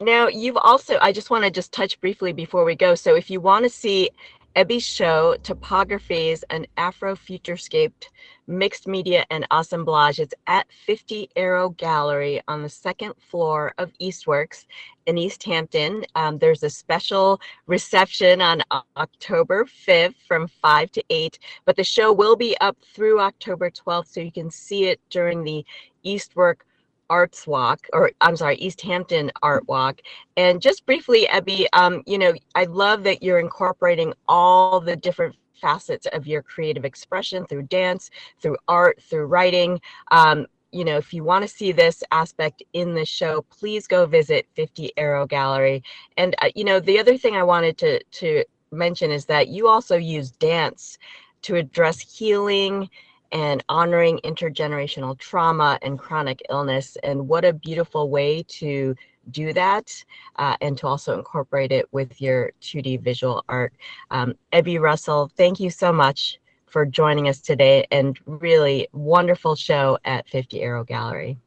Now, 0.00 0.28
you've 0.28 0.58
also, 0.58 0.98
I 1.00 1.10
just 1.10 1.30
want 1.30 1.44
to 1.44 1.50
just 1.50 1.72
touch 1.72 1.98
briefly 2.02 2.34
before 2.34 2.64
we 2.66 2.74
go. 2.74 2.94
So, 2.94 3.14
if 3.14 3.30
you 3.30 3.40
want 3.40 3.64
to 3.64 3.70
see 3.70 4.10
Ebbie's 4.54 4.84
show, 4.84 5.36
Topographies, 5.42 6.44
an 6.50 6.66
Afro-futurescaped 6.76 8.04
mixed 8.46 8.86
media 8.86 9.24
and 9.30 9.46
assemblage, 9.50 10.20
it's 10.20 10.34
at 10.48 10.66
50 10.84 11.30
Arrow 11.34 11.70
Gallery 11.70 12.42
on 12.46 12.62
the 12.62 12.68
second 12.68 13.14
floor 13.30 13.72
of 13.78 13.90
Eastworks 13.98 14.66
in 15.06 15.16
Easthampton. 15.16 16.04
Um, 16.14 16.36
there's 16.36 16.62
a 16.62 16.68
special 16.68 17.40
reception 17.66 18.42
on 18.42 18.62
October 18.98 19.64
5th 19.64 20.16
from 20.28 20.46
5 20.46 20.92
to 20.92 21.04
8, 21.08 21.38
but 21.64 21.76
the 21.76 21.84
show 21.84 22.12
will 22.12 22.36
be 22.36 22.54
up 22.60 22.76
through 22.94 23.18
October 23.20 23.70
12th, 23.70 24.08
so 24.08 24.20
you 24.20 24.32
can 24.32 24.50
see 24.50 24.84
it 24.84 25.00
during 25.08 25.42
the 25.42 25.64
Eastwork 26.02 26.66
Arts 27.10 27.46
Walk, 27.46 27.86
or 27.92 28.10
I'm 28.20 28.36
sorry, 28.36 28.56
Easthampton 28.56 29.30
Art 29.42 29.66
Walk. 29.68 30.00
And 30.36 30.60
just 30.60 30.86
briefly, 30.86 31.28
Ebbie, 31.28 31.68
um, 31.72 32.02
you 32.06 32.18
know, 32.18 32.34
I 32.54 32.64
love 32.64 33.04
that 33.04 33.22
you're 33.22 33.38
incorporating 33.38 34.12
all 34.28 34.80
the 34.80 34.96
different 34.96 35.36
facets 35.60 36.06
of 36.12 36.26
your 36.26 36.42
creative 36.42 36.84
expression 36.84 37.46
through 37.46 37.62
dance, 37.64 38.10
through 38.40 38.56
art, 38.68 39.00
through 39.02 39.26
writing. 39.26 39.80
Um, 40.10 40.46
you 40.72 40.84
know, 40.84 40.96
if 40.96 41.14
you 41.14 41.24
want 41.24 41.42
to 41.42 41.48
see 41.48 41.72
this 41.72 42.02
aspect 42.12 42.62
in 42.72 42.94
the 42.94 43.04
show, 43.04 43.42
please 43.50 43.86
go 43.86 44.04
visit 44.04 44.46
50 44.54 44.92
Arrow 44.96 45.26
Gallery. 45.26 45.82
And 46.16 46.34
uh, 46.42 46.50
you 46.54 46.64
know, 46.64 46.80
the 46.80 46.98
other 46.98 47.16
thing 47.16 47.36
I 47.36 47.42
wanted 47.42 47.78
to 47.78 48.02
to 48.02 48.44
mention 48.72 49.10
is 49.10 49.24
that 49.26 49.48
you 49.48 49.68
also 49.68 49.96
use 49.96 50.30
dance 50.32 50.98
to 51.42 51.56
address 51.56 52.00
healing 52.00 52.90
and 53.32 53.62
honoring 53.68 54.20
intergenerational 54.24 55.18
trauma 55.18 55.78
and 55.82 55.98
chronic 55.98 56.42
illness. 56.50 56.96
And 57.02 57.28
what 57.28 57.44
a 57.44 57.52
beautiful 57.52 58.08
way 58.10 58.42
to 58.48 58.94
do 59.30 59.52
that 59.52 59.92
uh, 60.36 60.56
and 60.60 60.78
to 60.78 60.86
also 60.86 61.14
incorporate 61.14 61.72
it 61.72 61.86
with 61.92 62.20
your 62.20 62.52
2D 62.60 63.00
visual 63.00 63.44
art. 63.48 63.72
Um, 64.10 64.34
Ebbie 64.52 64.78
Russell, 64.78 65.30
thank 65.36 65.58
you 65.60 65.70
so 65.70 65.92
much 65.92 66.38
for 66.66 66.84
joining 66.84 67.28
us 67.28 67.40
today 67.40 67.86
and 67.90 68.18
really 68.26 68.88
wonderful 68.92 69.54
show 69.54 69.98
at 70.04 70.28
50 70.28 70.60
Arrow 70.60 70.84
Gallery. 70.84 71.38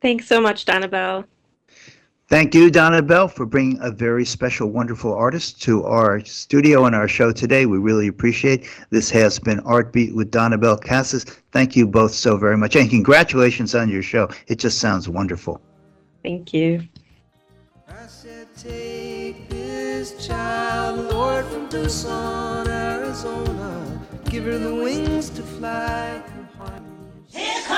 thanks 0.00 0.26
so 0.26 0.40
much, 0.40 0.64
Donnabelle. 0.64 1.24
Thank 2.28 2.54
you, 2.54 2.70
Donnabelle, 2.70 3.32
for 3.32 3.46
bringing 3.46 3.78
a 3.80 3.90
very 3.90 4.26
special, 4.26 4.70
wonderful 4.70 5.14
artist 5.14 5.62
to 5.62 5.84
our 5.84 6.22
studio 6.26 6.84
and 6.84 6.94
our 6.94 7.08
show 7.08 7.32
today. 7.32 7.64
We 7.64 7.78
really 7.78 8.06
appreciate. 8.06 8.68
This 8.90 9.08
has 9.10 9.38
been 9.38 9.60
Art 9.60 9.94
Beat 9.94 10.14
with 10.14 10.30
Donnabelle 10.30 10.78
Casis. 10.78 11.24
Thank 11.52 11.74
you 11.74 11.86
both 11.86 12.12
so 12.12 12.36
very 12.36 12.58
much, 12.58 12.76
and 12.76 12.90
congratulations 12.90 13.74
on 13.74 13.88
your 13.88 14.02
show. 14.02 14.28
It 14.46 14.58
just 14.58 14.78
sounds 14.78 15.08
wonderful. 15.08 15.62
Thank 16.22 16.52
you. 16.52 16.82
Take 18.56 19.48
this 19.48 20.26
child, 20.26 21.12
Lord, 21.12 21.46
from 21.46 21.68
Tucson, 21.68 22.66
Arizona. 22.68 24.06
Give 24.24 24.44
her 24.44 24.58
the 24.58 24.74
wings 24.74 25.30
to 25.30 25.42
fly. 25.42 26.22
Here 27.28 27.62
comes 27.62 27.68
the 27.68 27.72
money. 27.72 27.77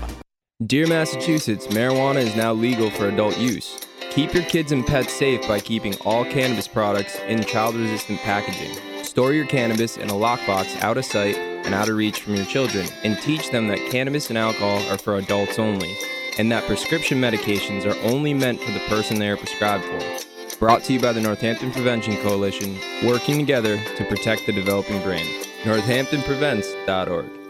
Dear 0.67 0.85
Massachusetts, 0.85 1.65
marijuana 1.67 2.17
is 2.17 2.35
now 2.35 2.53
legal 2.53 2.91
for 2.91 3.07
adult 3.07 3.35
use. 3.39 3.79
Keep 4.11 4.35
your 4.35 4.43
kids 4.43 4.71
and 4.71 4.85
pets 4.85 5.11
safe 5.11 5.47
by 5.47 5.59
keeping 5.59 5.95
all 6.01 6.23
cannabis 6.23 6.67
products 6.67 7.17
in 7.21 7.43
child 7.45 7.73
resistant 7.73 8.19
packaging. 8.19 9.03
Store 9.03 9.33
your 9.33 9.47
cannabis 9.47 9.97
in 9.97 10.11
a 10.11 10.13
lockbox 10.13 10.79
out 10.83 10.99
of 10.99 11.05
sight 11.05 11.35
and 11.35 11.73
out 11.73 11.89
of 11.89 11.95
reach 11.95 12.21
from 12.21 12.35
your 12.35 12.45
children, 12.45 12.85
and 13.03 13.19
teach 13.21 13.49
them 13.49 13.69
that 13.69 13.89
cannabis 13.89 14.29
and 14.29 14.37
alcohol 14.37 14.77
are 14.91 14.99
for 14.99 15.15
adults 15.15 15.57
only, 15.57 15.97
and 16.37 16.51
that 16.51 16.67
prescription 16.67 17.19
medications 17.19 17.83
are 17.83 17.99
only 18.07 18.33
meant 18.33 18.61
for 18.61 18.71
the 18.71 18.79
person 18.81 19.17
they 19.17 19.29
are 19.29 19.37
prescribed 19.37 19.83
for. 19.83 20.57
Brought 20.59 20.83
to 20.83 20.93
you 20.93 20.99
by 20.99 21.11
the 21.11 21.21
Northampton 21.21 21.71
Prevention 21.71 22.17
Coalition, 22.17 22.77
working 23.03 23.39
together 23.39 23.83
to 23.95 24.05
protect 24.05 24.45
the 24.45 24.53
developing 24.53 25.01
brain. 25.01 25.25
NorthamptonPrevents.org. 25.63 27.40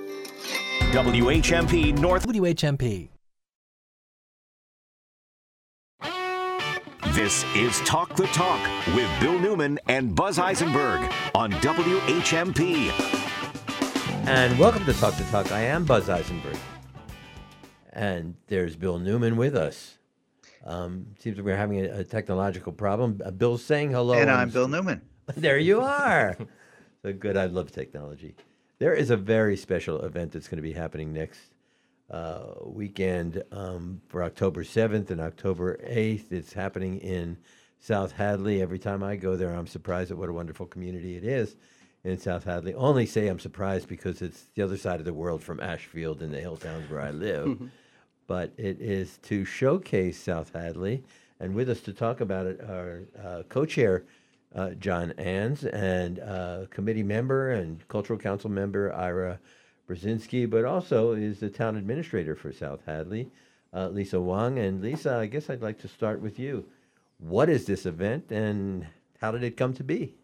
WHMP 0.92 1.98
North. 1.98 2.28
WHMP. 2.28 3.10
This 7.14 7.44
is 7.56 7.80
Talk 7.82 8.16
the 8.16 8.26
Talk 8.28 8.60
with 8.96 9.10
Bill 9.20 9.38
Newman 9.38 9.80
and 9.88 10.16
Buzz 10.16 10.40
Eisenberg 10.40 11.12
on 11.36 11.52
WHMP. 11.52 12.90
And 14.28 14.58
welcome 14.58 14.86
to 14.86 14.94
Talk 14.94 15.16
to 15.18 15.24
Talk. 15.26 15.52
I 15.52 15.62
am 15.62 15.84
Buzz 15.84 16.10
Eisenberg. 16.10 16.58
And 17.92 18.36
there's 18.48 18.76
Bill 18.76 18.98
Newman 18.98 19.36
with 19.36 19.56
us. 19.56 19.98
Um, 20.66 21.08
seems 21.20 21.38
like 21.38 21.46
we're 21.46 21.58
having 21.58 21.86
a, 21.86 22.00
a 22.00 22.04
technological 22.04 22.72
problem. 22.72 23.22
Uh, 23.24 23.32
Bill's 23.32 23.64
saying 23.64 23.92
hello. 23.92 24.14
And 24.14 24.30
on 24.30 24.40
I'm 24.40 24.50
the 24.50 24.54
Bill 24.54 24.68
Newman. 24.68 25.02
There 25.36 25.58
you 25.58 25.82
are. 25.82 26.38
so 27.04 27.14
good. 27.14 27.38
I 27.38 27.46
love 27.46 27.72
technology. 27.72 28.36
There 28.82 28.96
is 28.96 29.12
a 29.12 29.16
very 29.16 29.58
special 29.58 30.02
event 30.02 30.32
that's 30.32 30.48
going 30.48 30.58
to 30.58 30.64
be 30.64 30.74
happening 30.74 31.14
next 31.14 31.40
uh, 32.10 32.54
weekend 32.64 33.44
um, 33.52 34.02
for 34.08 34.24
October 34.24 34.64
7th 34.64 35.12
and 35.12 35.22
October 35.22 35.78
8th. 35.88 36.32
It's 36.32 36.54
happening 36.54 36.98
in 36.98 37.38
South 37.80 38.14
Hadley. 38.14 38.60
Every 38.60 38.80
time 38.80 39.04
I 39.04 39.18
go 39.18 39.36
there, 39.36 39.54
I'm 39.54 39.68
surprised 39.68 40.10
at 40.10 40.18
what 40.18 40.30
a 40.30 40.34
wonderful 40.34 40.66
community 40.66 41.16
it 41.16 41.24
is 41.24 41.58
in 42.04 42.18
South 42.18 42.44
Hadley. 42.44 42.74
Only 42.74 43.06
say 43.06 43.28
I'm 43.28 43.38
surprised 43.38 43.88
because 43.88 44.24
it's 44.24 44.48
the 44.56 44.64
other 44.64 44.78
side 44.78 45.00
of 45.00 45.06
the 45.06 45.14
world 45.14 45.44
from 45.44 45.60
Ashfield 45.60 46.24
and 46.24 46.34
the 46.34 46.40
hill 46.40 46.58
towns 46.58 46.90
where 46.90 47.02
I 47.02 47.12
live. 47.12 47.70
but 48.26 48.52
it 48.58 48.82
is 48.82 49.20
to 49.26 49.46
showcase 49.46 50.20
South 50.20 50.54
Hadley. 50.56 51.04
And 51.40 51.54
with 51.54 51.70
us 51.70 51.82
to 51.82 51.94
talk 51.94 52.20
about 52.20 52.48
it 52.48 52.60
are 52.62 53.04
uh, 53.24 53.44
co-chair 53.48 54.06
uh, 54.56 54.72
John 54.72 55.14
Anz 55.18 55.64
and 55.74 56.20
uh, 56.20 56.66
committee 56.70 57.04
member 57.04 57.52
and 57.52 57.88
cultural 57.88 58.20
council 58.20 58.50
member 58.50 58.94
Ira 58.94 59.40
Brezinski, 59.88 60.50
but 60.50 60.66
also 60.66 61.14
is 61.14 61.40
the 61.40 61.50
town 61.50 61.76
administrator 61.76 62.36
for 62.36 62.52
South 62.52 62.82
Hadley, 62.86 63.30
uh, 63.74 63.88
Lisa 63.90 64.20
Wong. 64.20 64.60
And 64.60 64.82
Lisa, 64.82 65.16
I 65.18 65.26
guess 65.26 65.50
I'd 65.50 65.62
like 65.62 65.80
to 65.80 65.88
start 65.88 66.22
with 66.22 66.40
you. 66.40 66.66
What 67.20 67.50
is 67.50 67.66
this 67.66 67.86
event 67.86 68.32
and 68.32 68.88
how 69.20 69.32
did 69.32 69.44
it 69.44 69.58
come 69.58 69.74
to 69.76 69.84
be? 69.84 70.16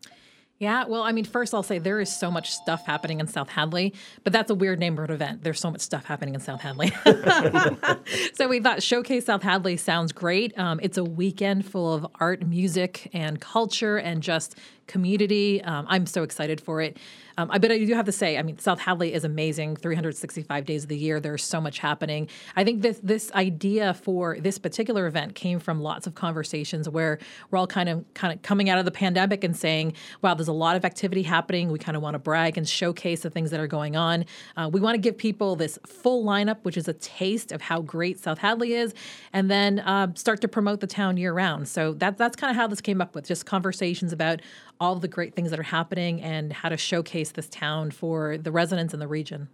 Yeah, 0.60 0.86
well, 0.86 1.03
I 1.03 1.12
mean, 1.12 1.26
first 1.26 1.53
I'll 1.53 1.62
say 1.62 1.78
there 1.78 1.99
is 1.99 2.14
so 2.14 2.32
much 2.32 2.51
stuff 2.51 2.84
happening 2.84 3.20
in 3.20 3.28
South 3.28 3.49
Hadley, 3.49 3.93
but 4.24 4.34
that's 4.34 4.49
a 4.49 4.55
weird 4.55 4.82
an 4.82 4.97
event. 5.12 5.43
There's 5.43 5.60
so 5.60 5.70
much 5.70 5.82
stuff 5.82 6.05
happening 6.05 6.34
in 6.34 6.41
South 6.41 6.62
Hadley. 6.62 6.91
so 8.34 8.47
we 8.47 8.60
thought 8.60 8.82
Showcase 8.82 9.26
South 9.26 9.43
Hadley 9.43 9.78
sounds 9.78 10.12
great. 10.12 10.58
Um, 10.58 10.80
it's 10.82 10.97
a 10.97 11.03
weekend 11.03 11.66
full 11.66 11.93
of 11.93 12.08
art, 12.20 12.47
music, 12.47 13.10
and 13.14 13.39
culture, 13.39 13.97
and 13.97 14.24
just 14.24 14.58
community. 14.88 15.62
Um, 15.64 15.86
I'm 15.89 16.08
so 16.08 16.24
excited 16.24 16.60
for 16.60 16.82
it. 16.82 16.97
Um, 17.38 17.51
I 17.51 17.59
but 17.59 17.71
I 17.71 17.77
do 17.77 17.93
have 17.93 18.05
to 18.05 18.11
say, 18.11 18.38
I 18.38 18.41
mean, 18.41 18.57
South 18.57 18.79
Hadley 18.79 19.13
is 19.13 19.23
amazing. 19.23 19.75
365 19.75 20.65
days 20.65 20.83
of 20.83 20.89
the 20.89 20.97
year, 20.97 21.19
there's 21.19 21.43
so 21.43 21.61
much 21.61 21.79
happening. 21.79 22.27
I 22.55 22.63
think 22.63 22.81
this 22.81 22.99
this 23.03 23.31
idea 23.33 23.93
for 23.93 24.38
this 24.39 24.57
particular 24.57 25.05
event 25.05 25.35
came 25.35 25.59
from 25.59 25.81
lots 25.81 26.07
of 26.07 26.15
conversations 26.15 26.89
where 26.89 27.19
we're 27.51 27.59
all 27.59 27.67
kind 27.67 27.89
of 27.89 28.05
kind 28.15 28.33
of 28.33 28.41
coming 28.41 28.69
out 28.69 28.79
of 28.79 28.85
the 28.85 28.91
pandemic 28.91 29.43
and 29.43 29.55
saying, 29.55 29.93
"Wow, 30.21 30.33
there's 30.33 30.47
a 30.47 30.53
lot 30.53 30.75
of 30.75 30.83
activity 30.83 31.23
happening. 31.23 31.71
We 31.71 31.77
kind 31.77 31.95
of 31.95 32.01
want 32.01 32.15
to 32.15 32.19
brag 32.19 32.57
and 32.57 32.67
showcase 32.67 33.21
the 33.21 33.29
things 33.29 33.51
that 33.51 33.59
are 33.59 33.67
going 33.67 33.95
on. 33.95 34.25
Uh, 34.55 34.69
we 34.71 34.79
want 34.79 34.95
to 34.95 35.01
give 35.01 35.17
people 35.17 35.55
this 35.55 35.77
full 35.85 36.25
lineup, 36.25 36.57
which 36.63 36.77
is 36.77 36.88
a 36.88 36.93
taste 36.93 37.51
of 37.51 37.61
how 37.61 37.81
great 37.81 38.19
South 38.19 38.39
Hadley 38.39 38.73
is, 38.73 38.95
and 39.31 39.51
then 39.51 39.79
uh, 39.79 40.11
start 40.15 40.41
to 40.41 40.47
promote 40.47 40.79
the 40.79 40.88
town 40.88 41.17
year 41.17 41.33
round. 41.33 41.67
So 41.67 41.93
that 41.95 42.17
that's 42.17 42.35
kind 42.35 42.49
of 42.49 42.57
how 42.57 42.65
this 42.65 42.81
came 42.81 42.99
up 42.99 43.13
with 43.13 43.27
just 43.27 43.45
conversations 43.45 44.11
about 44.11 44.41
all 44.80 44.95
the 44.95 45.07
great 45.07 45.36
things 45.36 45.49
that 45.51 45.59
are 45.59 45.63
happening 45.63 46.21
and 46.21 46.53
how 46.53 46.69
to 46.69 46.78
showcase 46.78 47.32
this 47.32 47.49
town 47.49 47.91
for 47.91 48.38
the 48.38 48.51
residents 48.51 48.93
in 48.93 48.99
the 48.99 49.07
region. 49.07 49.49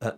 Uh, 0.00 0.12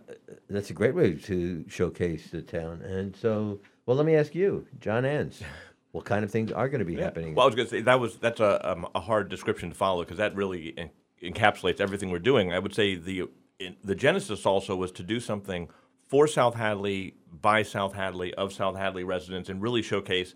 that's 0.49 0.69
a 0.69 0.73
great 0.73 0.95
way 0.95 1.13
to 1.13 1.63
showcase 1.67 2.31
the 2.31 2.41
town. 2.41 2.81
And 2.81 3.15
so, 3.15 3.59
well, 3.85 3.95
let 3.95 4.05
me 4.05 4.15
ask 4.15 4.33
you, 4.33 4.65
John 4.79 5.03
Anz, 5.03 5.41
what 5.91 6.05
kind 6.05 6.25
of 6.25 6.31
things 6.31 6.51
are 6.51 6.67
going 6.67 6.79
to 6.79 6.85
be 6.85 6.95
happening? 6.95 7.35
Well, 7.35 7.43
I 7.43 7.47
was 7.47 7.55
going 7.55 7.67
to 7.67 7.71
say 7.71 7.81
that 7.81 7.99
was 7.99 8.17
that's 8.17 8.39
a 8.39 8.71
um, 8.71 8.87
a 8.95 8.99
hard 8.99 9.29
description 9.29 9.69
to 9.69 9.75
follow 9.75 10.03
because 10.03 10.17
that 10.17 10.35
really 10.35 10.73
en- 10.77 10.89
encapsulates 11.21 11.79
everything 11.79 12.09
we're 12.09 12.19
doing. 12.19 12.51
I 12.51 12.59
would 12.59 12.73
say 12.73 12.95
the 12.95 13.29
in, 13.59 13.75
the 13.83 13.95
genesis 13.95 14.45
also 14.45 14.75
was 14.75 14.91
to 14.93 15.03
do 15.03 15.19
something 15.19 15.69
for 16.07 16.27
South 16.27 16.55
Hadley 16.55 17.15
by 17.31 17.63
South 17.63 17.93
Hadley 17.93 18.33
of 18.33 18.53
South 18.53 18.75
Hadley 18.75 19.03
residents 19.03 19.49
and 19.49 19.61
really 19.61 19.81
showcase 19.81 20.33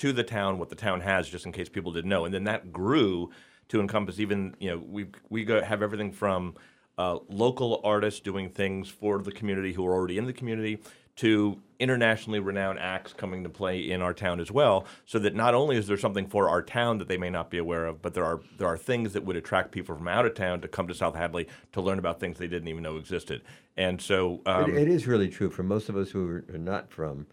to 0.00 0.12
the 0.12 0.24
town 0.24 0.58
what 0.58 0.70
the 0.70 0.74
town 0.74 1.00
has, 1.02 1.28
just 1.28 1.46
in 1.46 1.52
case 1.52 1.68
people 1.68 1.92
didn't 1.92 2.08
know. 2.08 2.24
And 2.24 2.34
then 2.34 2.44
that 2.44 2.72
grew 2.72 3.30
to 3.68 3.80
encompass 3.80 4.18
even 4.18 4.54
you 4.58 4.70
know 4.70 4.78
we 4.78 5.06
we 5.28 5.44
go, 5.44 5.62
have 5.62 5.82
everything 5.82 6.10
from 6.10 6.54
uh, 6.98 7.18
local 7.28 7.80
artists 7.84 8.20
doing 8.20 8.50
things 8.50 8.88
for 8.88 9.22
the 9.22 9.32
community 9.32 9.72
who 9.72 9.86
are 9.86 9.94
already 9.94 10.18
in 10.18 10.26
the 10.26 10.32
community 10.32 10.82
to 11.16 11.60
internationally 11.78 12.40
renowned 12.40 12.78
acts 12.78 13.12
coming 13.12 13.42
to 13.42 13.48
play 13.48 13.90
in 13.90 14.00
our 14.00 14.14
town 14.14 14.40
as 14.40 14.50
well 14.50 14.86
so 15.04 15.18
that 15.18 15.34
not 15.34 15.54
only 15.54 15.76
is 15.76 15.86
there 15.86 15.96
something 15.96 16.26
for 16.26 16.48
our 16.48 16.62
town 16.62 16.98
that 16.98 17.08
they 17.08 17.16
may 17.16 17.30
not 17.30 17.50
be 17.50 17.58
aware 17.58 17.86
of 17.86 18.00
but 18.00 18.14
there 18.14 18.24
are 18.24 18.40
there 18.58 18.68
are 18.68 18.76
things 18.76 19.12
that 19.12 19.24
would 19.24 19.36
attract 19.36 19.70
people 19.70 19.94
from 19.94 20.08
out 20.08 20.24
of 20.24 20.34
town 20.34 20.60
to 20.60 20.68
come 20.68 20.88
to 20.88 20.94
South 20.94 21.14
Hadley 21.14 21.46
to 21.72 21.80
learn 21.80 21.98
about 21.98 22.20
things 22.20 22.38
they 22.38 22.46
didn't 22.46 22.68
even 22.68 22.82
know 22.82 22.96
existed 22.96 23.42
and 23.76 24.00
so 24.00 24.40
um, 24.46 24.70
it, 24.70 24.82
it 24.82 24.88
is 24.88 25.06
really 25.06 25.28
true 25.28 25.50
for 25.50 25.62
most 25.62 25.88
of 25.88 25.96
us 25.96 26.10
who 26.10 26.42
are 26.52 26.58
not 26.58 26.90
from 26.90 27.26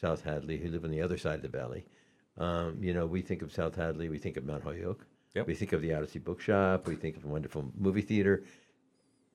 South 0.00 0.24
Hadley 0.24 0.58
who 0.58 0.70
live 0.70 0.84
on 0.84 0.90
the 0.90 1.00
other 1.00 1.18
side 1.18 1.36
of 1.36 1.42
the 1.42 1.48
valley 1.48 1.84
um, 2.38 2.76
you 2.80 2.92
know 2.94 3.06
we 3.06 3.22
think 3.22 3.42
of 3.42 3.52
South 3.52 3.74
Hadley 3.76 4.08
we 4.08 4.18
think 4.18 4.36
of 4.36 4.44
Mount 4.44 4.62
Holyoke 4.62 5.06
Yep. 5.34 5.46
we 5.48 5.54
think 5.54 5.72
of 5.72 5.82
the 5.82 5.92
Odyssey 5.92 6.20
Bookshop 6.20 6.86
we 6.86 6.94
think 6.96 7.16
of 7.16 7.24
a 7.24 7.28
wonderful 7.28 7.70
movie 7.76 8.02
theater 8.02 8.44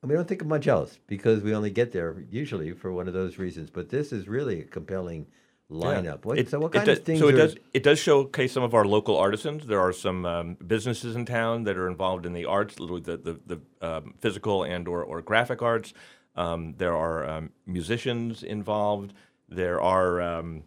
and 0.02 0.10
we 0.10 0.16
don't 0.16 0.26
think 0.26 0.40
of 0.40 0.46
much 0.48 0.66
else 0.66 0.98
because 1.06 1.42
we 1.42 1.54
only 1.54 1.70
get 1.70 1.92
there 1.92 2.24
usually 2.30 2.72
for 2.72 2.90
one 2.92 3.06
of 3.06 3.12
those 3.14 3.38
reasons. 3.38 3.68
But 3.70 3.90
this 3.90 4.12
is 4.12 4.28
really 4.28 4.62
a 4.62 4.64
compelling 4.64 5.26
lineup. 5.70 6.24
What, 6.24 6.38
It- 6.38 6.48
so 6.48 6.58
what 6.58 6.72
kind 6.72 6.86
does, 6.86 6.98
of 6.98 7.04
things 7.04 7.18
So 7.18 7.28
it 7.28 7.34
are, 7.34 7.38
does 7.38 7.56
it 7.74 7.82
does 7.82 7.98
showcase 7.98 8.52
some 8.52 8.62
of 8.62 8.72
our 8.74 8.86
local 8.86 9.16
artisans. 9.18 9.66
There 9.66 9.80
are 9.80 9.92
some 9.92 10.24
um, 10.24 10.54
businesses 10.66 11.16
in 11.16 11.26
town 11.26 11.64
that 11.64 11.76
are 11.76 11.86
involved 11.86 12.24
in 12.24 12.32
the 12.32 12.46
arts, 12.46 12.76
the 12.76 13.20
the, 13.22 13.40
the 13.46 13.60
um, 13.86 14.14
physical 14.18 14.62
and 14.64 14.88
or, 14.88 15.04
or 15.04 15.20
graphic 15.20 15.60
arts. 15.60 15.92
Um, 16.34 16.74
there 16.78 16.96
are 16.96 17.28
um, 17.28 17.50
musicians 17.66 18.42
involved. 18.42 19.12
There 19.50 19.80
are 19.82 20.22
um, 20.22 20.62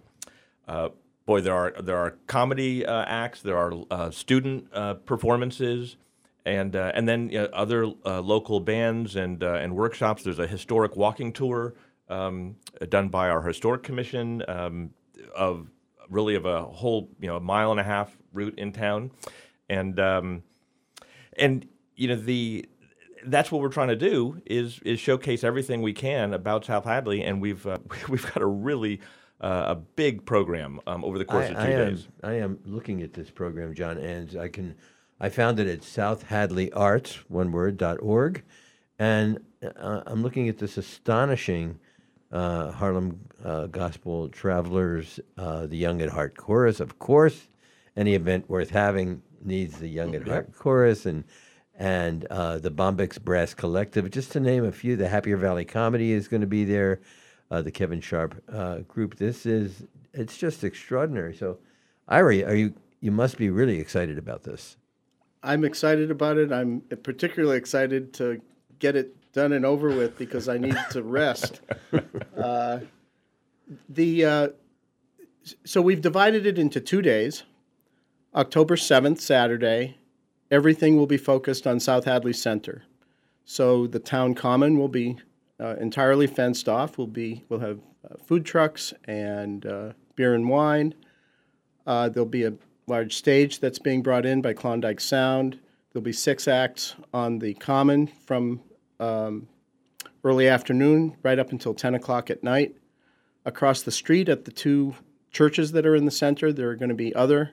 uh, 0.67 0.89
boy, 1.25 1.41
there 1.41 1.55
are 1.55 1.73
there 1.81 1.97
are 1.97 2.11
comedy 2.27 2.85
uh, 2.85 3.05
acts. 3.05 3.41
There 3.41 3.57
are 3.57 3.73
uh, 3.91 4.11
student 4.11 4.67
uh, 4.73 4.95
performances. 4.95 5.97
And, 6.45 6.75
uh, 6.75 6.91
and 6.93 7.07
then 7.07 7.31
uh, 7.33 7.47
other 7.53 7.85
uh, 8.05 8.19
local 8.19 8.59
bands 8.59 9.15
and, 9.15 9.41
uh, 9.41 9.53
and 9.53 9.77
workshops. 9.77 10.23
There's 10.23 10.39
a 10.39 10.45
historic 10.45 10.97
walking 10.97 11.31
tour 11.31 11.73
um, 12.09 12.57
done 12.89 13.09
by 13.09 13.29
our 13.29 13.41
historic 13.41 13.83
commission 13.83 14.43
um, 14.49 14.89
of 15.33 15.69
really 16.09 16.35
of 16.35 16.45
a 16.45 16.63
whole 16.63 17.09
you 17.19 17.27
know 17.27 17.37
a 17.37 17.41
mile 17.41 17.71
and 17.71 17.79
a 17.79 17.83
half 17.83 18.15
route 18.31 18.57
in 18.57 18.71
town, 18.71 19.11
and 19.69 19.99
um, 19.99 20.43
and 21.37 21.67
you 21.95 22.07
know 22.07 22.15
the 22.15 22.67
that's 23.25 23.51
what 23.51 23.61
we're 23.61 23.69
trying 23.69 23.87
to 23.87 23.95
do 23.95 24.41
is 24.45 24.79
is 24.85 24.99
showcase 24.99 25.43
everything 25.43 25.81
we 25.81 25.93
can 25.93 26.33
about 26.33 26.65
South 26.65 26.85
Hadley, 26.85 27.23
and 27.23 27.41
we've 27.41 27.65
we've 28.09 28.25
got 28.25 28.41
a 28.41 28.47
really 28.47 28.99
uh, 29.43 29.65
a 29.67 29.75
big 29.75 30.25
program 30.25 30.79
um, 30.87 31.03
over 31.03 31.17
the 31.17 31.25
course 31.25 31.47
I, 31.47 31.49
of 31.49 31.55
two 31.55 31.61
I 31.61 31.67
am, 31.67 31.89
days. 31.89 32.07
I 32.23 32.33
am 32.33 32.59
looking 32.65 33.01
at 33.01 33.13
this 33.13 33.29
program, 33.29 33.75
John, 33.75 33.97
and 33.97 34.35
I 34.39 34.47
can. 34.47 34.75
I 35.19 35.29
found 35.29 35.59
it 35.59 35.67
at 35.67 35.83
South 35.83 36.23
Hadley 36.23 36.71
Arts, 36.71 37.29
one 37.29 37.51
word, 37.51 37.77
dot 37.77 37.97
org, 38.01 38.43
and 38.97 39.39
uh, 39.61 40.01
I'm 40.05 40.23
looking 40.23 40.49
at 40.49 40.57
this 40.57 40.77
astonishing 40.77 41.79
uh, 42.31 42.71
Harlem 42.71 43.19
uh, 43.43 43.67
Gospel 43.67 44.29
Travelers, 44.29 45.19
uh, 45.37 45.67
the 45.67 45.77
Young 45.77 46.01
at 46.01 46.09
Heart 46.09 46.35
Chorus. 46.37 46.79
Of 46.79 46.97
course, 46.99 47.47
any 47.95 48.15
event 48.15 48.49
worth 48.49 48.69
having 48.69 49.21
needs 49.43 49.77
the 49.77 49.87
Young 49.89 50.15
at 50.15 50.27
Heart 50.27 50.53
Chorus, 50.57 51.05
and 51.05 51.25
and 51.77 52.25
uh, 52.25 52.59
the 52.59 52.71
Bombyx 52.71 53.21
Brass 53.21 53.53
Collective, 53.53 54.09
just 54.09 54.31
to 54.31 54.39
name 54.39 54.63
a 54.63 54.71
few. 54.71 54.95
The 54.95 55.09
Happier 55.09 55.37
Valley 55.37 55.65
Comedy 55.65 56.13
is 56.13 56.29
going 56.29 56.41
to 56.41 56.47
be 56.47 56.63
there. 56.63 57.01
Uh, 57.53 57.61
the 57.61 57.69
Kevin 57.69 58.01
Sharp 58.01 58.43
uh, 58.51 58.79
group. 58.79 59.17
This 59.17 59.45
is 59.45 59.83
it's 60.11 60.37
just 60.37 60.63
extraordinary. 60.63 61.35
So, 61.35 61.59
Ira, 62.07 62.41
are 62.45 62.55
you 62.55 62.73
you 62.99 63.11
must 63.11 63.37
be 63.37 63.51
really 63.51 63.79
excited 63.79 64.17
about 64.17 64.41
this? 64.41 64.75
I'm 65.43 65.63
excited 65.63 66.09
about 66.09 66.37
it. 66.37 66.51
I'm 66.51 66.81
particularly 67.03 67.57
excited 67.57 68.11
to 68.13 68.41
get 68.79 68.95
it 68.95 69.15
done 69.33 69.53
and 69.53 69.67
over 69.67 69.89
with 69.89 70.17
because 70.17 70.49
I 70.49 70.57
need 70.57 70.77
to 70.91 71.03
rest. 71.03 71.61
Uh, 72.35 72.79
the 73.87 74.25
uh, 74.25 74.47
so 75.63 75.79
we've 75.79 76.01
divided 76.01 76.47
it 76.47 76.57
into 76.57 76.81
two 76.81 77.01
days. 77.01 77.43
October 78.33 78.75
7th, 78.75 79.21
Saturday, 79.21 79.97
everything 80.49 80.97
will 80.97 81.05
be 81.05 81.17
focused 81.17 81.67
on 81.67 81.79
South 81.79 82.05
Hadley 82.05 82.33
Center. 82.33 82.83
So 83.45 83.85
the 83.85 83.99
town 83.99 84.33
common 84.33 84.79
will 84.79 84.87
be 84.87 85.19
uh, 85.59 85.75
entirely 85.79 86.27
fenced 86.27 86.67
off. 86.67 86.97
We'll 86.97 87.07
be 87.07 87.43
we'll 87.49 87.59
have 87.59 87.79
uh, 88.09 88.15
food 88.25 88.45
trucks 88.45 88.93
and 89.05 89.65
uh, 89.65 89.93
beer 90.15 90.33
and 90.33 90.49
wine. 90.49 90.93
Uh, 91.85 92.09
there'll 92.09 92.27
be 92.27 92.45
a 92.45 92.53
large 92.87 93.15
stage 93.15 93.59
that's 93.59 93.79
being 93.79 94.01
brought 94.01 94.25
in 94.25 94.41
by 94.41 94.53
Klondike 94.53 94.99
Sound. 94.99 95.59
There'll 95.91 96.03
be 96.03 96.13
six 96.13 96.47
acts 96.47 96.95
on 97.13 97.39
the 97.39 97.53
common 97.55 98.07
from 98.07 98.61
um, 98.99 99.47
early 100.23 100.47
afternoon 100.47 101.15
right 101.23 101.39
up 101.39 101.51
until 101.51 101.73
10 101.73 101.95
o'clock 101.95 102.29
at 102.29 102.43
night. 102.43 102.75
Across 103.45 103.83
the 103.83 103.91
street 103.91 104.29
at 104.29 104.45
the 104.45 104.51
two 104.51 104.95
churches 105.31 105.73
that 105.73 105.85
are 105.85 105.95
in 105.95 106.05
the 106.05 106.11
center, 106.11 106.53
there 106.53 106.69
are 106.69 106.75
going 106.75 106.89
to 106.89 106.95
be 106.95 107.13
other 107.13 107.51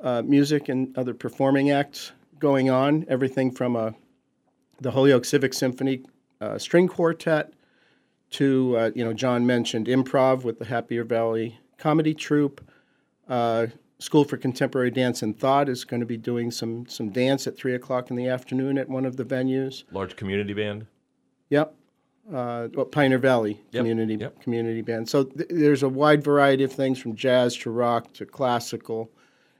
uh, 0.00 0.22
music 0.22 0.68
and 0.68 0.96
other 0.96 1.14
performing 1.14 1.70
acts 1.70 2.12
going 2.38 2.70
on. 2.70 3.04
Everything 3.08 3.50
from 3.50 3.74
a, 3.74 3.94
the 4.80 4.92
Holyoke 4.92 5.24
Civic 5.24 5.52
Symphony 5.54 6.02
uh, 6.44 6.58
string 6.58 6.88
quartet 6.88 7.52
to, 8.30 8.76
uh, 8.76 8.90
you 8.94 9.04
know, 9.04 9.12
John 9.12 9.46
mentioned 9.46 9.86
improv 9.86 10.44
with 10.44 10.58
the 10.58 10.64
Happier 10.64 11.04
Valley 11.04 11.58
Comedy 11.78 12.14
Troupe. 12.14 12.60
Uh, 13.28 13.68
School 14.00 14.24
for 14.24 14.36
Contemporary 14.36 14.90
Dance 14.90 15.22
and 15.22 15.38
Thought 15.38 15.68
is 15.68 15.84
going 15.84 16.00
to 16.00 16.06
be 16.06 16.16
doing 16.16 16.50
some 16.50 16.84
some 16.86 17.08
dance 17.10 17.46
at 17.46 17.56
three 17.56 17.74
o'clock 17.74 18.10
in 18.10 18.16
the 18.16 18.28
afternoon 18.28 18.76
at 18.76 18.88
one 18.88 19.06
of 19.06 19.16
the 19.16 19.24
venues. 19.24 19.84
Large 19.92 20.16
community 20.16 20.52
band. 20.52 20.86
Yep. 21.48 21.74
Uh, 22.28 22.68
well, 22.74 22.86
Pioneer 22.86 23.18
Valley 23.18 23.60
Yep, 23.70 23.80
Community 23.80 24.26
Community 24.40 24.82
Band. 24.82 25.08
So 25.08 25.24
th- 25.24 25.48
there's 25.48 25.82
a 25.82 25.88
wide 25.88 26.22
variety 26.24 26.64
of 26.64 26.72
things 26.72 26.98
from 26.98 27.14
jazz 27.14 27.56
to 27.58 27.70
rock 27.70 28.12
to 28.14 28.26
classical, 28.26 29.10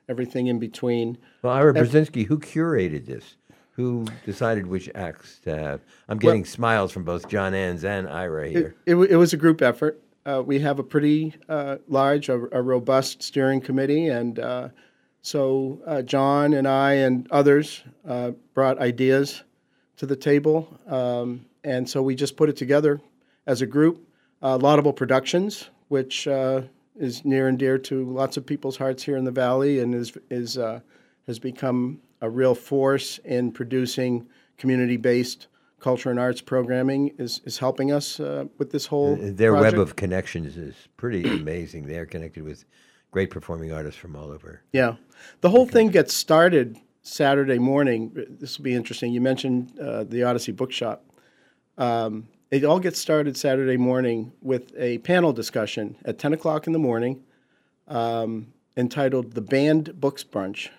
everything 0.09 0.49
in 0.49 0.59
between. 0.59 1.16
Well, 1.43 1.53
Ira 1.53 1.78
Ev- 1.78 1.89
Brezinski, 1.89 2.26
who 2.26 2.39
curated 2.39 3.07
this? 3.07 3.37
Who 3.77 4.07
decided 4.25 4.66
which 4.66 4.89
acts 4.95 5.41
to 5.41 5.57
have? 5.57 5.81
I'm 6.09 6.18
getting 6.18 6.45
smiles 6.45 6.93
from 6.93 7.03
both 7.03 7.29
John 7.29 7.53
Anz 7.55 7.83
and 7.85 8.09
Ira 8.09 8.49
here. 8.49 8.77
It, 8.87 8.95
it, 8.95 9.11
it 9.11 9.16
was 9.16 9.33
a 9.33 9.37
group 9.37 9.62
effort. 9.62 10.01
Uh, 10.25 10.43
we 10.47 10.61
have 10.61 10.79
a 10.79 10.83
pretty 10.85 11.35
uh, 11.49 11.77
large, 11.89 12.29
a, 12.29 12.35
a 12.53 12.62
robust 12.62 13.22
steering 13.22 13.61
committee, 13.61 14.09
and 14.09 14.39
uh, 14.39 14.68
so 15.22 15.81
uh, 15.87 16.03
John 16.03 16.55
and 16.55 16.68
I 16.68 16.93
and 16.93 17.27
others 17.31 17.83
uh, 18.09 18.31
brought 18.55 18.79
ideas 18.79 19.43
to 19.97 20.07
the 20.07 20.16
table. 20.16 20.79
Um, 20.87 21.47
and 21.64 21.89
so 21.89 22.01
we 22.03 22.14
just 22.14 22.37
put 22.37 22.49
it 22.49 22.57
together 22.57 23.01
as 23.47 23.61
a 23.61 23.66
group. 23.66 24.07
Uh, 24.43 24.57
Laudable 24.57 24.93
Productions, 24.93 25.70
which 25.89 26.29
uh, 26.29 26.62
is 26.97 27.25
near 27.25 27.49
and 27.49 27.59
dear 27.59 27.79
to 27.79 28.05
lots 28.05 28.37
of 28.37 28.47
people's 28.47 28.77
hearts 28.77 29.03
here 29.03 29.16
in 29.16 29.25
the 29.25 29.31
valley, 29.33 29.81
and 29.81 29.95
is 29.95 30.12
is 30.31 30.59
uh, 30.59 30.81
has 31.27 31.39
become 31.39 32.01
a 32.25 32.31
real 32.31 32.55
force 32.55 33.18
in 33.18 33.53
producing 33.53 34.27
community-based 34.57 35.47
culture 35.79 36.11
and 36.11 36.18
arts 36.18 36.41
programming. 36.41 37.14
is 37.18 37.43
is 37.45 37.59
helping 37.59 37.93
us 37.93 38.18
uh, 38.18 38.45
with 38.59 38.70
this 38.72 38.87
whole 38.87 39.16
Their 39.16 39.53
project. 39.53 39.77
web 39.77 39.81
of 39.87 39.97
connections 39.97 40.57
is 40.57 40.75
pretty 40.97 41.22
amazing. 41.29 41.87
They're 41.87 42.07
connected 42.07 42.43
with 42.43 42.64
great 43.11 43.31
performing 43.31 43.72
artists 43.72 44.01
from 44.01 44.16
all 44.16 44.31
over. 44.33 44.62
Yeah. 44.72 44.97
The 45.43 45.51
whole 45.51 45.66
thing 45.66 45.89
gets 45.89 46.14
started 46.14 46.79
Saturday 47.03 47.59
morning. 47.59 48.11
This 48.41 48.57
will 48.57 48.64
be 48.64 48.75
interesting. 48.75 49.12
You 49.12 49.20
mentioned 49.20 49.79
uh, 49.79 50.05
the 50.05 50.22
Odyssey 50.25 50.53
Bookshop. 50.53 51.05
Um, 51.77 52.27
it 52.51 52.64
all 52.64 52.81
gets 52.81 52.99
started 52.99 53.37
Saturday 53.37 53.77
morning 53.77 54.33
with 54.41 54.72
a 54.79 54.99
panel 54.99 55.33
discussion 55.33 55.97
at 56.05 56.18
10 56.18 56.33
o'clock 56.33 56.66
in 56.66 56.72
the 56.72 56.79
morning 56.79 57.22
um, 57.89 58.47
entitled 58.77 59.33
The 59.33 59.43
Band 59.43 60.01
Books 60.01 60.25
Brunch. 60.25 60.70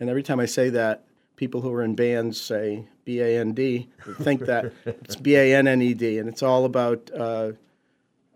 And 0.00 0.10
every 0.10 0.22
time 0.22 0.40
I 0.40 0.46
say 0.46 0.70
that, 0.70 1.04
people 1.36 1.60
who 1.60 1.72
are 1.72 1.82
in 1.82 1.94
bands 1.94 2.40
say 2.40 2.86
B 3.04 3.20
A 3.20 3.38
N 3.38 3.52
D, 3.52 3.88
think 4.20 4.46
that 4.46 4.72
it's 4.86 5.16
B 5.16 5.36
A 5.36 5.54
N 5.54 5.66
N 5.66 5.82
E 5.82 5.94
D. 5.94 6.18
And 6.18 6.28
it's 6.28 6.42
all 6.42 6.64
about 6.64 7.10
uh, 7.12 7.52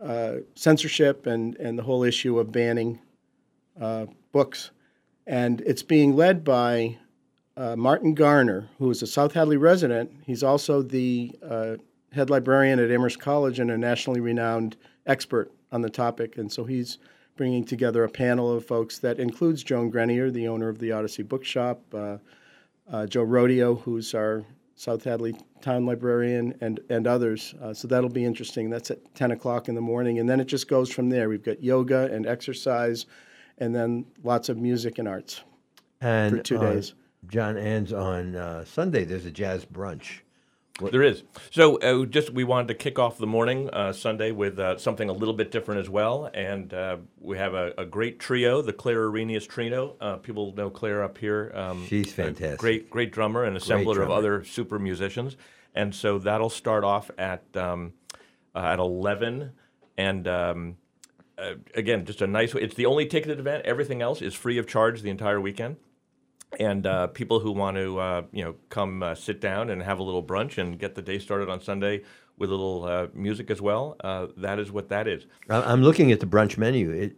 uh, 0.02 0.34
censorship 0.54 1.26
and, 1.26 1.56
and 1.56 1.78
the 1.78 1.82
whole 1.82 2.02
issue 2.04 2.38
of 2.38 2.52
banning 2.52 3.00
uh, 3.80 4.06
books. 4.32 4.70
And 5.26 5.60
it's 5.62 5.82
being 5.82 6.16
led 6.16 6.44
by 6.44 6.98
uh, 7.56 7.76
Martin 7.76 8.14
Garnar, 8.14 8.68
who 8.78 8.90
is 8.90 9.02
a 9.02 9.06
South 9.06 9.34
Hadley 9.34 9.56
resident. 9.56 10.10
He's 10.24 10.42
also 10.42 10.82
the 10.82 11.32
uh, 11.42 11.76
head 12.12 12.30
librarian 12.30 12.78
at 12.78 12.90
Amherst 12.90 13.20
College 13.20 13.58
and 13.58 13.70
a 13.70 13.76
nationally 13.76 14.20
renowned 14.20 14.76
expert 15.06 15.52
on 15.70 15.82
the 15.82 15.90
topic. 15.90 16.38
And 16.38 16.50
so 16.50 16.64
he's 16.64 16.98
bringing 17.38 17.64
together 17.64 18.04
a 18.04 18.08
panel 18.10 18.52
of 18.52 18.66
folks 18.66 18.98
that 18.98 19.18
includes 19.18 19.62
Joan 19.62 19.88
Grenier, 19.88 20.30
the 20.30 20.48
owner 20.48 20.68
of 20.68 20.78
the 20.78 20.92
Odyssey 20.92 21.22
Bookshop, 21.22 21.80
uh, 21.94 22.18
uh, 22.92 23.06
Joe 23.06 23.24
Rodio, 23.24 23.80
who's 23.80 24.12
our 24.12 24.44
South 24.74 25.04
Hadley 25.04 25.34
town 25.62 25.86
librarian, 25.86 26.54
and, 26.60 26.80
and 26.90 27.06
others. 27.06 27.54
Uh, 27.62 27.72
so 27.72 27.88
that'll 27.88 28.10
be 28.10 28.24
interesting. 28.24 28.68
That's 28.68 28.90
at 28.90 29.14
10 29.14 29.30
o'clock 29.30 29.68
in 29.68 29.74
the 29.74 29.80
morning. 29.80 30.18
And 30.18 30.28
then 30.28 30.40
it 30.40 30.46
just 30.46 30.68
goes 30.68 30.92
from 30.92 31.08
there. 31.08 31.28
We've 31.28 31.42
got 31.42 31.62
yoga 31.62 32.12
and 32.12 32.26
exercise, 32.26 33.06
and 33.58 33.74
then 33.74 34.04
lots 34.22 34.48
of 34.48 34.58
music 34.58 34.98
and 34.98 35.08
arts 35.08 35.40
And 36.00 36.36
for 36.36 36.42
two 36.42 36.58
days. 36.58 36.94
John 37.28 37.56
ends 37.56 37.92
on 37.92 38.36
uh, 38.36 38.64
Sunday. 38.64 39.04
There's 39.04 39.26
a 39.26 39.30
jazz 39.30 39.64
brunch. 39.64 40.20
There 40.80 41.02
is. 41.02 41.24
So 41.50 41.76
uh, 41.78 42.06
just 42.06 42.30
we 42.30 42.44
wanted 42.44 42.68
to 42.68 42.74
kick 42.74 42.98
off 42.98 43.18
the 43.18 43.26
morning 43.26 43.68
uh, 43.70 43.92
Sunday 43.92 44.30
with 44.30 44.58
uh, 44.58 44.78
something 44.78 45.08
a 45.08 45.12
little 45.12 45.34
bit 45.34 45.50
different 45.50 45.80
as 45.80 45.90
well, 45.90 46.30
and 46.32 46.72
uh, 46.72 46.98
we 47.20 47.36
have 47.36 47.54
a, 47.54 47.74
a 47.76 47.84
great 47.84 48.20
trio, 48.20 48.62
the 48.62 48.72
Claire 48.72 49.10
Arenius 49.10 49.48
Trio. 49.48 49.96
Uh, 50.00 50.16
people 50.16 50.54
know 50.54 50.70
Claire 50.70 51.02
up 51.02 51.18
here. 51.18 51.50
Um, 51.54 51.84
She's 51.86 52.12
fantastic. 52.12 52.58
great, 52.58 52.90
great 52.90 53.12
drummer 53.12 53.44
and 53.44 53.56
assembler 53.56 54.00
of 54.02 54.10
other 54.10 54.44
super 54.44 54.78
musicians, 54.78 55.36
and 55.74 55.94
so 55.94 56.18
that'll 56.18 56.50
start 56.50 56.84
off 56.84 57.10
at 57.18 57.44
um, 57.56 57.94
uh, 58.54 58.60
at 58.60 58.78
eleven, 58.78 59.52
and. 59.96 60.26
Um, 60.28 60.76
uh, 61.40 61.54
again, 61.76 62.04
just 62.04 62.20
a 62.20 62.26
nice. 62.26 62.52
It's 62.56 62.74
the 62.74 62.86
only 62.86 63.06
ticketed 63.06 63.38
event. 63.38 63.64
Everything 63.64 64.02
else 64.02 64.20
is 64.20 64.34
free 64.34 64.58
of 64.58 64.66
charge 64.66 65.02
the 65.02 65.10
entire 65.10 65.40
weekend 65.40 65.76
and 66.58 66.86
uh, 66.86 67.06
people 67.08 67.40
who 67.40 67.52
want 67.52 67.76
to 67.76 67.98
uh, 67.98 68.22
you 68.32 68.44
know 68.44 68.54
come 68.68 69.02
uh, 69.02 69.14
sit 69.14 69.40
down 69.40 69.70
and 69.70 69.82
have 69.82 69.98
a 69.98 70.02
little 70.02 70.22
brunch 70.22 70.58
and 70.58 70.78
get 70.78 70.94
the 70.94 71.02
day 71.02 71.18
started 71.18 71.48
on 71.48 71.60
Sunday 71.60 72.02
with 72.36 72.50
a 72.50 72.54
little 72.54 72.84
uh, 72.84 73.08
music 73.12 73.50
as 73.50 73.60
well. 73.60 73.96
Uh, 74.00 74.28
that 74.36 74.58
is 74.58 74.70
what 74.70 74.88
that 74.88 75.08
is. 75.08 75.26
I'm 75.48 75.82
looking 75.82 76.12
at 76.12 76.20
the 76.20 76.26
brunch 76.26 76.56
menu. 76.56 76.90
It, 76.90 77.16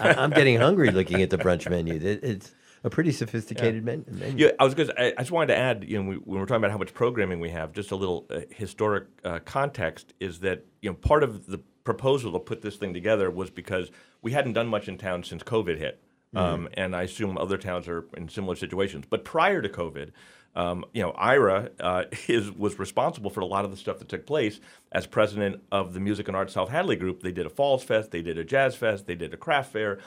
I'm 0.00 0.30
getting 0.30 0.58
hungry 0.58 0.90
looking 0.90 1.22
at 1.22 1.30
the 1.30 1.38
brunch 1.38 1.68
menu. 1.68 1.94
It, 1.94 2.22
it's 2.22 2.54
a 2.84 2.90
pretty 2.90 3.12
sophisticated 3.12 3.84
men- 3.84 4.04
menu. 4.08 4.46
Yeah, 4.46 4.52
I 4.58 4.64
was 4.64 4.74
going. 4.74 4.90
I, 4.96 5.12
I 5.16 5.22
just 5.22 5.32
wanted 5.32 5.48
to 5.48 5.56
add, 5.56 5.84
you 5.86 6.00
know, 6.00 6.08
we, 6.08 6.16
when 6.16 6.40
we're 6.40 6.46
talking 6.46 6.62
about 6.62 6.70
how 6.70 6.78
much 6.78 6.94
programming 6.94 7.40
we 7.40 7.50
have, 7.50 7.72
just 7.72 7.90
a 7.90 7.96
little 7.96 8.26
uh, 8.30 8.40
historic 8.50 9.08
uh, 9.24 9.40
context 9.44 10.14
is 10.20 10.40
that 10.40 10.64
you 10.80 10.90
know 10.90 10.94
part 10.94 11.22
of 11.22 11.46
the 11.46 11.60
proposal 11.84 12.32
to 12.32 12.38
put 12.38 12.62
this 12.62 12.76
thing 12.76 12.94
together 12.94 13.30
was 13.30 13.50
because 13.50 13.90
we 14.22 14.32
hadn't 14.32 14.52
done 14.52 14.68
much 14.68 14.88
in 14.88 14.96
town 14.96 15.24
since 15.24 15.42
COVID 15.42 15.78
hit, 15.78 16.00
um, 16.34 16.68
and 16.74 16.94
I 16.94 17.02
assume 17.02 17.36
other 17.36 17.58
towns 17.58 17.88
are 17.88 18.04
in 18.16 18.28
similar 18.28 18.56
situations. 18.56 19.04
But 19.08 19.24
prior 19.24 19.62
to 19.62 19.68
COVID. 19.68 20.10
Um, 20.56 20.84
you 20.92 21.00
know, 21.00 21.12
Ira 21.12 21.70
uh, 21.78 22.04
is 22.28 22.50
was 22.50 22.76
responsible 22.76 23.30
for 23.30 23.40
a 23.40 23.46
lot 23.46 23.64
of 23.64 23.70
the 23.70 23.76
stuff 23.76 24.00
that 24.00 24.08
took 24.08 24.26
place 24.26 24.58
as 24.90 25.06
president 25.06 25.62
of 25.70 25.94
the 25.94 26.00
Music 26.00 26.26
and 26.26 26.36
Arts 26.36 26.54
South 26.54 26.70
Hadley 26.70 26.96
Group. 26.96 27.22
They 27.22 27.30
did 27.30 27.46
a 27.46 27.50
Falls 27.50 27.84
Fest, 27.84 28.10
they 28.10 28.20
did 28.20 28.36
a 28.36 28.42
Jazz 28.42 28.74
Fest, 28.74 29.06
they 29.06 29.14
did 29.14 29.32
a 29.32 29.36
craft 29.36 29.72
fair. 29.72 30.00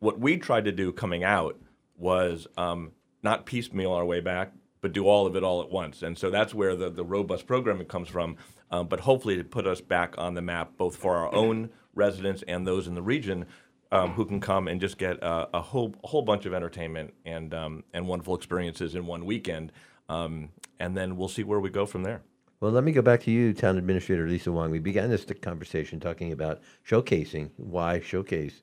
What 0.00 0.18
we 0.18 0.36
tried 0.36 0.64
to 0.64 0.72
do 0.72 0.90
coming 0.90 1.22
out 1.22 1.60
was 1.96 2.48
um, 2.56 2.90
not 3.22 3.46
piecemeal 3.46 3.92
our 3.92 4.04
way 4.04 4.20
back, 4.20 4.52
but 4.80 4.92
do 4.92 5.06
all 5.06 5.26
of 5.26 5.36
it 5.36 5.42
all 5.42 5.62
at 5.62 5.70
once. 5.70 6.02
And 6.02 6.16
so 6.16 6.30
that's 6.30 6.54
where 6.54 6.76
the, 6.76 6.90
the 6.90 7.04
robust 7.04 7.46
programming 7.46 7.86
comes 7.86 8.08
from. 8.08 8.36
Um, 8.70 8.86
but 8.86 9.00
hopefully 9.00 9.36
to 9.36 9.44
put 9.44 9.66
us 9.66 9.80
back 9.80 10.14
on 10.18 10.34
the 10.34 10.42
map, 10.42 10.76
both 10.76 10.96
for 10.96 11.16
our 11.16 11.34
own 11.34 11.70
residents 11.94 12.44
and 12.46 12.66
those 12.66 12.86
in 12.86 12.94
the 12.94 13.02
region 13.02 13.46
um, 13.92 14.12
who 14.12 14.24
can 14.24 14.40
come 14.40 14.68
and 14.68 14.80
just 14.80 14.98
get 14.98 15.16
a, 15.22 15.48
a 15.54 15.60
whole 15.60 15.94
a 16.04 16.08
whole 16.08 16.22
bunch 16.22 16.46
of 16.46 16.54
entertainment 16.54 17.14
and 17.24 17.54
um, 17.54 17.84
and 17.92 18.06
wonderful 18.06 18.34
experiences 18.34 18.94
in 18.94 19.06
one 19.06 19.24
weekend. 19.24 19.72
Um, 20.08 20.50
and 20.80 20.96
then 20.96 21.16
we'll 21.16 21.28
see 21.28 21.44
where 21.44 21.60
we 21.60 21.70
go 21.70 21.86
from 21.86 22.02
there. 22.02 22.22
Well, 22.60 22.72
let 22.72 22.82
me 22.82 22.92
go 22.92 23.02
back 23.02 23.20
to 23.22 23.30
you, 23.30 23.52
Town 23.52 23.78
Administrator 23.78 24.26
Lisa 24.26 24.50
Wong. 24.50 24.70
We 24.70 24.80
began 24.80 25.10
this 25.10 25.24
conversation 25.40 26.00
talking 26.00 26.32
about 26.32 26.60
showcasing, 26.84 27.50
why 27.56 28.00
showcase 28.00 28.62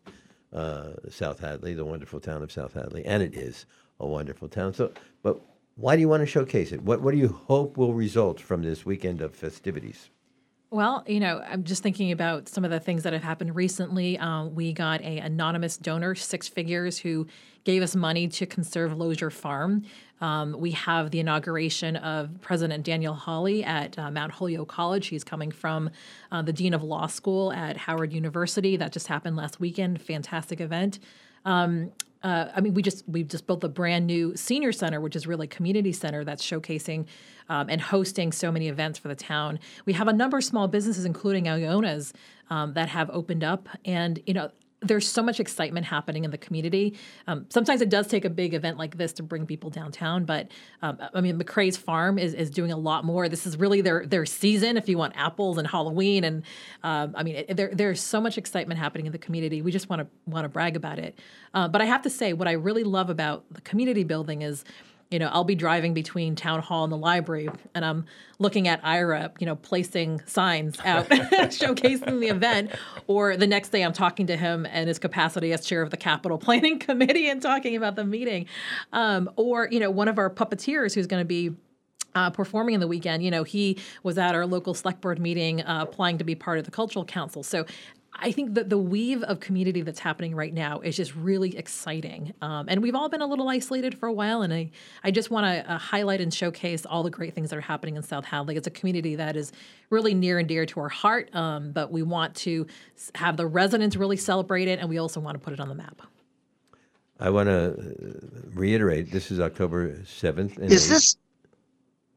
uh, 0.52 0.94
South 1.10 1.40
Hadley, 1.40 1.74
the 1.74 1.86
wonderful 1.86 2.20
town 2.20 2.44
of 2.44 2.52
South 2.52 2.74
Hadley, 2.74 3.06
and 3.06 3.24
it 3.24 3.36
is 3.36 3.66
a 4.00 4.08
wonderful 4.08 4.50
town. 4.50 4.74
So, 4.74 4.92
but 5.24 5.40
why 5.76 5.96
do 5.96 6.02
you 6.02 6.10
want 6.10 6.22
to 6.22 6.28
showcase 6.28 6.72
it? 6.72 6.82
What 6.82 7.02
What 7.02 7.12
do 7.12 7.18
you 7.18 7.30
hope 7.48 7.78
will 7.78 7.94
result 7.94 8.40
from 8.40 8.64
this 8.64 8.86
weekend 8.86 9.22
of 9.22 9.34
festivities? 9.34 10.10
Well, 10.72 11.04
you 11.08 11.20
know, 11.20 11.42
I'm 11.48 11.64
just 11.64 11.84
thinking 11.84 12.12
about 12.12 12.50
some 12.50 12.66
of 12.66 12.72
the 12.72 12.80
things 12.80 13.04
that 13.04 13.14
have 13.14 13.24
happened 13.24 13.56
recently. 13.56 14.18
Um, 14.18 14.56
we 14.56 14.74
got 14.74 15.02
a 15.02 15.20
anonymous 15.20 15.78
donor, 15.78 16.16
six 16.16 16.48
figures, 16.48 16.98
who 16.98 17.28
gave 17.64 17.82
us 17.82 17.96
money 17.96 18.28
to 18.28 18.46
conserve 18.46 18.98
Lozier 18.98 19.30
Farm. 19.30 19.84
Um, 20.22 20.56
we 20.58 20.72
have 20.72 21.12
the 21.12 21.20
inauguration 21.20 21.96
of 21.98 22.42
President 22.42 22.84
Danielle 22.84 23.14
Holley 23.14 23.64
at 23.64 23.98
uh, 24.00 24.10
Mount 24.12 24.32
Holyoke 24.34 24.68
College. 24.68 25.08
He's 25.08 25.24
coming 25.24 25.52
from 25.52 25.90
uh, 26.32 26.42
the 26.42 26.54
Dean 26.54 26.74
of 26.74 26.84
Law 26.84 27.08
School 27.08 27.52
at 27.52 27.78
Howard 27.78 28.12
University. 28.12 28.76
That 28.76 28.92
just 28.92 29.08
happened 29.08 29.36
last 29.36 29.60
weekend. 29.60 30.02
Fantastic 30.02 30.62
event. 30.62 31.00
Um, 31.46 31.92
uh, 32.24 32.50
I 32.56 32.62
mean, 32.62 32.74
we 32.74 32.82
just 32.82 33.08
we've 33.08 33.28
just 33.28 33.46
built 33.46 33.64
a 33.64 33.70
brand 33.70 34.08
new 34.08 34.36
senior 34.36 34.72
center, 34.72 35.00
which 35.00 35.16
is 35.16 35.28
really 35.28 35.46
community 35.46 35.92
center 35.92 36.24
that's 36.24 36.44
showcasing 36.44 37.06
um, 37.50 37.70
and 37.70 37.80
hosting 37.80 38.32
so 38.32 38.52
many 38.52 38.68
events 38.68 38.98
for 38.98 39.10
the 39.10 39.16
town. 39.16 39.60
We 39.86 39.94
have 39.94 40.08
a 40.08 40.14
number 40.14 40.38
of 40.38 40.44
small 40.44 40.68
businesses, 40.68 41.06
including 41.06 41.48
Iona's, 41.48 42.14
um, 42.50 42.74
that 42.74 42.90
have 42.90 43.10
opened 43.12 43.44
up, 43.44 43.70
and 43.86 44.20
you 44.26 44.34
know. 44.34 44.50
There's 44.86 45.08
so 45.08 45.22
much 45.24 45.40
excitement 45.40 45.86
happening 45.86 46.24
in 46.24 46.32
the 46.32 46.38
community. 46.38 46.98
Um, 47.28 47.46
sometimes 47.50 47.82
it 47.82 47.90
does 47.90 48.08
take 48.08 48.26
a 48.26 48.30
big 48.30 48.54
event 48.54 48.78
like 48.78 48.98
this 48.98 49.14
to 49.14 49.24
bring 49.24 49.46
people 49.46 49.70
downtown, 49.70 50.26
but 50.26 50.50
um, 50.82 50.98
I 51.14 51.22
mean, 51.22 51.40
McCray's 51.40 51.78
Farm 51.78 52.20
is, 52.20 52.34
is 52.34 52.50
doing 52.50 52.72
a 52.72 52.78
lot 52.78 53.04
more. 53.06 53.28
This 53.30 53.46
is 53.46 53.58
really 53.58 53.82
their 53.82 54.06
their 54.06 54.26
season. 54.26 54.78
If 54.78 54.88
you 54.88 54.98
want 54.98 55.14
apples 55.16 55.58
and 55.58 55.68
Halloween, 55.68 56.24
and 56.24 56.44
um, 56.84 57.14
I 57.16 57.24
mean, 57.24 57.36
it, 57.48 57.58
there 57.58 57.70
there's 57.74 58.02
so 58.02 58.22
much 58.22 58.38
excitement 58.38 58.80
happening 58.80 59.06
in 59.06 59.12
the 59.12 59.18
community. 59.18 59.62
We 59.62 59.72
just 59.72 59.90
want 59.90 60.02
to 60.02 60.08
want 60.26 60.46
to 60.46 60.50
brag 60.50 60.76
about 60.76 61.00
it. 61.00 61.18
Uh, 61.54 61.68
but 61.68 61.82
I 61.82 61.86
have 61.86 62.02
to 62.04 62.10
say, 62.10 62.34
what 62.34 62.48
I 62.48 62.54
really 62.54 62.84
love 62.84 63.10
about 63.10 63.46
the 63.52 63.62
community 63.62 64.04
building 64.04 64.42
is 64.42 64.64
you 65.12 65.20
know, 65.20 65.30
I'll 65.32 65.44
be 65.44 65.56
driving 65.56 65.94
between 65.94 66.36
town 66.36 66.62
hall 66.62 66.84
and 66.84 66.92
the 66.92 66.98
library, 66.98 67.50
and 67.74 67.86
I'm 67.86 68.06
looking 68.40 68.68
at 68.68 68.80
Ira, 68.84 69.32
you 69.40 69.46
know, 69.46 69.56
placing 69.56 70.22
signs 70.26 70.78
out 70.84 71.08
showcasing 71.10 72.20
the 72.20 72.28
event. 72.28 72.72
Or 73.08 73.38
the 73.38 73.48
next 73.48 73.70
day, 73.70 73.84
I'm 73.84 73.94
talking 73.94 74.28
to 74.28 74.36
him 74.36 74.66
in 74.66 74.88
his 74.88 75.00
capacity 75.00 75.54
as 75.54 75.66
chair 75.66 75.82
of 75.82 75.92
the 75.92 75.98
capital 75.98 76.38
planning 76.40 76.80
committee 76.80 77.30
and 77.30 77.42
talking 77.42 77.76
about 77.76 77.96
the 77.96 78.04
meeting. 78.04 78.48
Um, 78.94 79.30
or 79.36 79.68
you 79.72 79.80
know, 79.80 79.92
one 79.92 80.08
of 80.08 80.18
our 80.18 80.30
puppeteers 80.30 80.96
who's 80.96 81.08
going 81.08 81.22
to 81.22 81.28
be 81.28 81.56
uh, 82.16 82.30
performing 82.30 82.74
in 82.74 82.80
the 82.80 82.88
weekend. 82.88 83.24
You 83.24 83.30
know, 83.30 83.44
he 83.44 83.78
was 84.02 84.18
at 84.18 84.34
our 84.34 84.46
local 84.46 84.74
select 84.74 85.02
board 85.02 85.20
meeting 85.20 85.62
uh, 85.62 85.86
applying 85.88 86.18
to 86.18 86.24
be 86.24 86.34
part 86.34 86.58
of 86.58 86.64
the 86.66 86.72
cultural 86.72 87.06
council. 87.06 87.44
So 87.44 87.66
I 88.18 88.32
think 88.32 88.54
that 88.54 88.70
the 88.70 88.78
weave 88.78 89.24
of 89.24 89.40
community 89.40 89.82
that's 89.82 90.00
happening 90.00 90.36
right 90.36 90.54
now 90.54 90.80
is 90.80 90.96
just 90.96 91.14
really 91.16 91.58
exciting. 91.58 92.34
Um, 92.42 92.68
and 92.70 92.82
we've 92.82 92.96
all 92.96 93.10
been 93.10 93.22
a 93.22 93.28
little 93.28 93.50
isolated 93.50 93.98
for 93.98 94.08
a 94.08 94.14
while. 94.14 94.42
And 94.42 94.54
I, 94.54 94.72
I 95.04 95.12
just 95.12 95.30
want 95.32 95.46
to 95.46 95.70
uh, 95.72 95.78
highlight 95.78 96.22
and 96.22 96.34
showcase 96.34 96.86
all 96.86 97.04
the 97.04 97.10
great 97.10 97.36
things 97.36 97.50
that 97.50 97.58
are 97.58 97.62
happening 97.62 97.96
in 97.98 98.04
South 98.04 98.26
Hadley. 98.26 98.56
It's 98.56 98.68
a 98.68 98.72
community 98.72 99.16
that 99.16 99.36
is 99.36 99.52
really 99.90 100.14
near 100.14 100.40
and 100.40 100.48
dear 100.48 100.66
to 100.66 100.80
our 100.80 100.90
heart, 100.90 101.34
um, 101.36 101.72
but 101.72 101.92
we 101.92 102.04
want 102.04 102.36
to 102.38 102.66
have 103.16 103.36
the 103.38 103.46
residents 103.48 103.96
really 103.96 104.18
celebrate 104.18 104.68
it. 104.68 104.80
And 104.80 104.88
we 104.90 104.98
also 104.98 105.20
want 105.20 105.36
to 105.36 105.40
put 105.40 105.54
it 105.54 105.60
on 105.60 105.68
the 105.68 105.76
map. 105.76 106.02
I 107.20 107.30
want 107.30 107.48
to 107.48 108.20
reiterate 108.54 109.12
this 109.12 109.30
is 109.32 109.40
October 109.40 109.98
7th. 110.04 110.58
And 110.58 110.72
Is 110.72 110.86
8th. 110.86 110.90
this- 110.90 111.18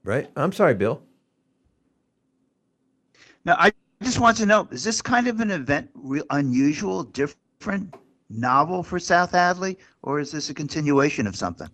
Right? 0.04 0.28
I'm 0.36 0.52
sorry, 0.52 0.74
Bill. 0.74 1.02
Now, 3.44 3.56
I 3.58 3.72
just 4.02 4.20
want 4.20 4.36
to 4.38 4.46
know, 4.46 4.68
is 4.70 4.84
this 4.84 5.02
kind 5.02 5.28
of 5.28 5.40
an 5.40 5.50
event 5.50 5.90
real 5.94 6.24
unusual, 6.30 7.04
different, 7.04 7.94
novel 8.30 8.82
for 8.82 8.98
South 8.98 9.32
Hadley, 9.32 9.78
or 10.02 10.20
is 10.20 10.30
this 10.32 10.50
a 10.50 10.54
continuation 10.54 11.26
of 11.26 11.34
something? 11.34 11.68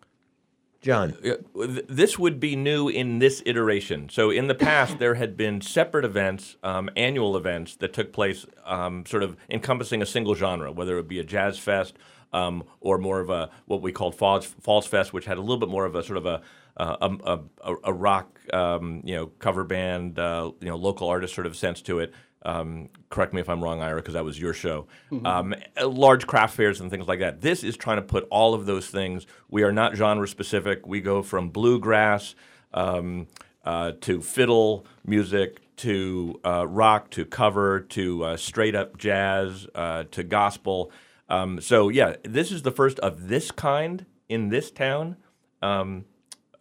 John. 0.80 1.14
Uh, 1.24 1.80
This 1.88 2.18
would 2.18 2.38
be 2.38 2.56
new 2.56 2.88
in 2.88 3.18
this 3.18 3.42
iteration. 3.46 4.08
So 4.10 4.30
in 4.30 4.48
the 4.48 4.54
past, 4.54 4.98
there 5.00 5.14
had 5.14 5.36
been 5.36 5.60
separate 5.60 6.04
events, 6.04 6.56
um, 6.62 6.90
annual 6.94 7.36
events 7.36 7.76
that 7.76 7.92
took 7.92 8.12
place, 8.12 8.46
um, 8.64 9.04
sort 9.06 9.22
of 9.22 9.36
encompassing 9.48 10.02
a 10.02 10.06
single 10.06 10.34
genre, 10.34 10.70
whether 10.70 10.98
it 10.98 11.08
be 11.08 11.18
a 11.18 11.24
jazz 11.24 11.58
fest 11.58 11.94
um, 12.34 12.64
or 12.80 12.98
more 12.98 13.20
of 13.20 13.30
a 13.30 13.48
what 13.64 13.80
we 13.80 13.92
called 13.92 14.14
Falls, 14.14 14.46
Falls 14.60 14.86
Fest, 14.86 15.12
which 15.12 15.24
had 15.24 15.38
a 15.38 15.40
little 15.40 15.56
bit 15.56 15.70
more 15.70 15.86
of 15.86 15.94
a 15.94 16.02
sort 16.02 16.18
of 16.18 16.26
a 16.26 16.42
a, 16.76 17.38
a, 17.62 17.74
a 17.84 17.92
rock, 17.92 18.40
um, 18.52 19.00
you 19.04 19.14
know, 19.14 19.26
cover 19.38 19.64
band, 19.64 20.18
uh, 20.18 20.50
you 20.60 20.68
know, 20.68 20.76
local 20.76 21.08
artist 21.08 21.34
sort 21.34 21.46
of 21.46 21.56
sense 21.56 21.82
to 21.82 22.00
it. 22.00 22.12
Um, 22.46 22.90
correct 23.08 23.32
me 23.32 23.40
if 23.40 23.48
I'm 23.48 23.62
wrong, 23.64 23.80
Ira, 23.80 23.96
because 23.96 24.14
that 24.14 24.24
was 24.24 24.38
your 24.38 24.52
show. 24.52 24.86
Mhm. 25.10 25.26
Um, 25.26 25.54
uh, 25.80 25.88
large 25.88 26.26
craft 26.26 26.54
fairs 26.54 26.80
and 26.80 26.90
things 26.90 27.08
like 27.08 27.20
that. 27.20 27.40
This 27.40 27.64
is 27.64 27.76
trying 27.76 27.96
to 27.96 28.02
put 28.02 28.26
all 28.30 28.52
of 28.52 28.66
those 28.66 28.88
things. 28.88 29.26
We 29.48 29.62
are 29.62 29.72
not 29.72 29.96
genre 29.96 30.28
specific. 30.28 30.86
We 30.86 31.00
go 31.00 31.22
from 31.22 31.48
bluegrass 31.48 32.34
um, 32.74 33.28
uh, 33.64 33.92
to 34.02 34.20
fiddle 34.20 34.84
music 35.06 35.60
to 35.76 36.38
uh, 36.44 36.66
rock 36.66 37.10
to 37.10 37.24
cover 37.24 37.80
to 37.80 38.24
uh, 38.24 38.36
straight 38.36 38.74
up 38.74 38.98
jazz 38.98 39.66
uh, 39.74 40.04
to 40.10 40.22
gospel. 40.22 40.90
Um, 41.28 41.60
so 41.60 41.88
yeah, 41.88 42.16
this 42.24 42.52
is 42.52 42.62
the 42.62 42.70
first 42.70 42.98
of 42.98 43.28
this 43.28 43.50
kind 43.50 44.04
in 44.28 44.50
this 44.50 44.70
town. 44.70 45.16
Um, 45.62 46.04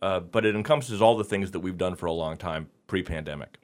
uh, 0.03 0.19
but 0.19 0.45
it 0.45 0.53
encompasses 0.53 1.01
all 1.01 1.15
the 1.15 1.23
things 1.23 1.51
that 1.51 1.61
we've 1.61 1.77
done 1.77 1.95
for 1.95 2.07
a 2.07 2.11
long 2.11 2.35
time 2.35 2.69
pre-pandemic. 2.87 3.57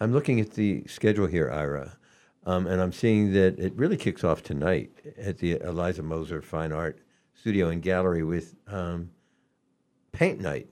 I'm 0.00 0.10
looking 0.10 0.40
at 0.40 0.52
the 0.52 0.84
schedule 0.86 1.26
here, 1.26 1.50
Ira, 1.52 1.98
um, 2.46 2.66
and 2.66 2.80
I'm 2.80 2.92
seeing 2.92 3.34
that 3.34 3.58
it 3.58 3.74
really 3.74 3.98
kicks 3.98 4.24
off 4.24 4.42
tonight 4.42 4.90
at 5.18 5.36
the 5.36 5.60
Eliza 5.60 6.02
Moser 6.02 6.40
Fine 6.40 6.72
Art 6.72 7.00
Studio 7.34 7.68
and 7.68 7.82
Gallery 7.82 8.22
with 8.22 8.54
um, 8.68 9.10
Paint 10.12 10.40
Night, 10.40 10.68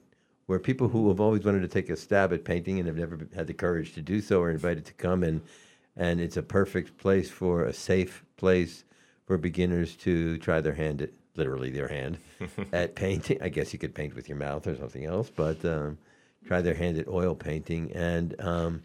where 0.47 0.59
people 0.59 0.89
who 0.89 1.09
have 1.09 1.21
always 1.21 1.45
wanted 1.45 1.61
to 1.61 1.69
take 1.69 1.91
a 1.91 1.97
stab 1.97 2.33
at 2.33 2.43
painting 2.43 2.79
and 2.79 2.87
have 2.87 2.97
never 2.97 3.19
had 3.35 3.49
the 3.49 3.53
courage 3.53 3.93
to 3.93 4.01
do 4.01 4.23
so 4.23 4.41
are 4.41 4.51
invited 4.51 4.87
to 4.87 4.95
come 4.95 5.23
and 5.23 5.43
and 5.99 6.21
it's 6.21 6.37
a 6.37 6.43
perfect 6.43 6.97
place 6.99 7.31
for 7.31 7.65
a 7.65 7.73
safe 7.73 8.25
place 8.37 8.85
for 9.27 9.37
beginners 9.37 9.97
to 9.97 10.39
try 10.39 10.61
their 10.61 10.75
hand 10.75 11.03
at 11.03 11.11
literally 11.37 11.71
their 11.71 11.89
hand 11.89 12.19
at 12.73 12.95
painting. 12.95 13.39
I 13.43 13.49
guess 13.49 13.73
you 13.73 13.79
could 13.79 13.95
paint 13.95 14.15
with 14.15 14.29
your 14.29 14.39
mouth 14.39 14.67
or 14.67 14.77
something 14.77 15.05
else, 15.05 15.31
but 15.35 15.65
um, 15.65 15.99
try 16.47 16.61
their 16.63 16.75
hand 16.75 16.99
at 16.99 17.09
oil 17.09 17.35
painting 17.35 17.93
and. 17.93 18.39
Um, 18.41 18.83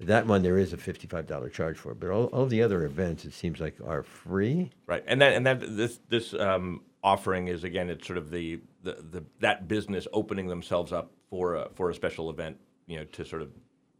that 0.00 0.28
one 0.28 0.42
there 0.42 0.58
is 0.58 0.72
a 0.72 0.76
fifty-five 0.76 1.26
dollar 1.26 1.48
charge 1.48 1.76
for, 1.76 1.92
but 1.92 2.10
all, 2.10 2.26
all 2.26 2.46
the 2.46 2.62
other 2.62 2.84
events 2.84 3.24
it 3.24 3.32
seems 3.32 3.58
like 3.58 3.74
are 3.84 4.04
free. 4.04 4.70
Right, 4.86 5.02
and 5.08 5.20
that 5.20 5.32
and 5.32 5.44
that 5.44 5.76
this 5.76 5.98
this 6.08 6.34
um, 6.34 6.82
offering 7.02 7.48
is 7.48 7.64
again 7.64 7.90
it's 7.90 8.06
sort 8.06 8.16
of 8.16 8.30
the, 8.30 8.60
the, 8.84 8.92
the 9.10 9.24
that 9.40 9.66
business 9.66 10.06
opening 10.12 10.46
themselves 10.46 10.92
up 10.92 11.10
for 11.30 11.56
a, 11.56 11.68
for 11.74 11.90
a 11.90 11.94
special 11.94 12.30
event, 12.30 12.58
you 12.86 12.96
know, 12.96 13.04
to 13.04 13.24
sort 13.24 13.42
of 13.42 13.50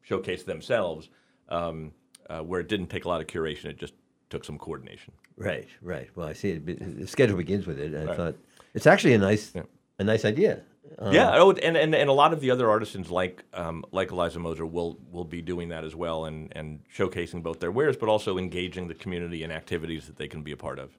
showcase 0.02 0.44
themselves, 0.44 1.08
um, 1.48 1.92
uh, 2.30 2.40
where 2.40 2.60
it 2.60 2.68
didn't 2.68 2.88
take 2.88 3.04
a 3.04 3.08
lot 3.08 3.20
of 3.20 3.26
curation, 3.26 3.66
it 3.66 3.78
just 3.78 3.94
took 4.30 4.44
some 4.44 4.58
coordination. 4.58 5.12
Right, 5.38 5.68
right. 5.82 6.08
Well, 6.16 6.26
I 6.26 6.32
see 6.32 6.50
it. 6.50 6.98
The 6.98 7.06
schedule 7.06 7.36
begins 7.36 7.66
with 7.66 7.78
it. 7.78 7.94
And 7.94 8.02
I 8.02 8.06
Right. 8.06 8.16
thought 8.16 8.34
it's 8.74 8.86
actually 8.86 9.14
a 9.14 9.18
nice, 9.18 9.52
a 9.98 10.04
nice 10.04 10.24
idea. 10.24 10.62
Um, 10.98 11.12
yeah, 11.12 11.32
oh, 11.34 11.52
and, 11.52 11.76
and 11.76 11.94
and 11.94 12.10
a 12.10 12.12
lot 12.12 12.32
of 12.32 12.40
the 12.40 12.50
other 12.50 12.68
artisans 12.70 13.10
like 13.10 13.44
um, 13.52 13.84
like 13.92 14.10
Eliza 14.10 14.38
Moser 14.38 14.66
will 14.66 14.98
will 15.12 15.24
be 15.24 15.42
doing 15.42 15.68
that 15.68 15.84
as 15.84 15.94
well, 15.94 16.24
and 16.24 16.50
and 16.56 16.80
showcasing 16.94 17.42
both 17.42 17.60
their 17.60 17.70
wares, 17.70 17.96
but 17.96 18.08
also 18.08 18.38
engaging 18.38 18.88
the 18.88 18.94
community 18.94 19.42
in 19.44 19.50
activities 19.50 20.06
that 20.06 20.16
they 20.16 20.28
can 20.28 20.42
be 20.42 20.50
a 20.52 20.56
part 20.56 20.78
of. 20.78 20.90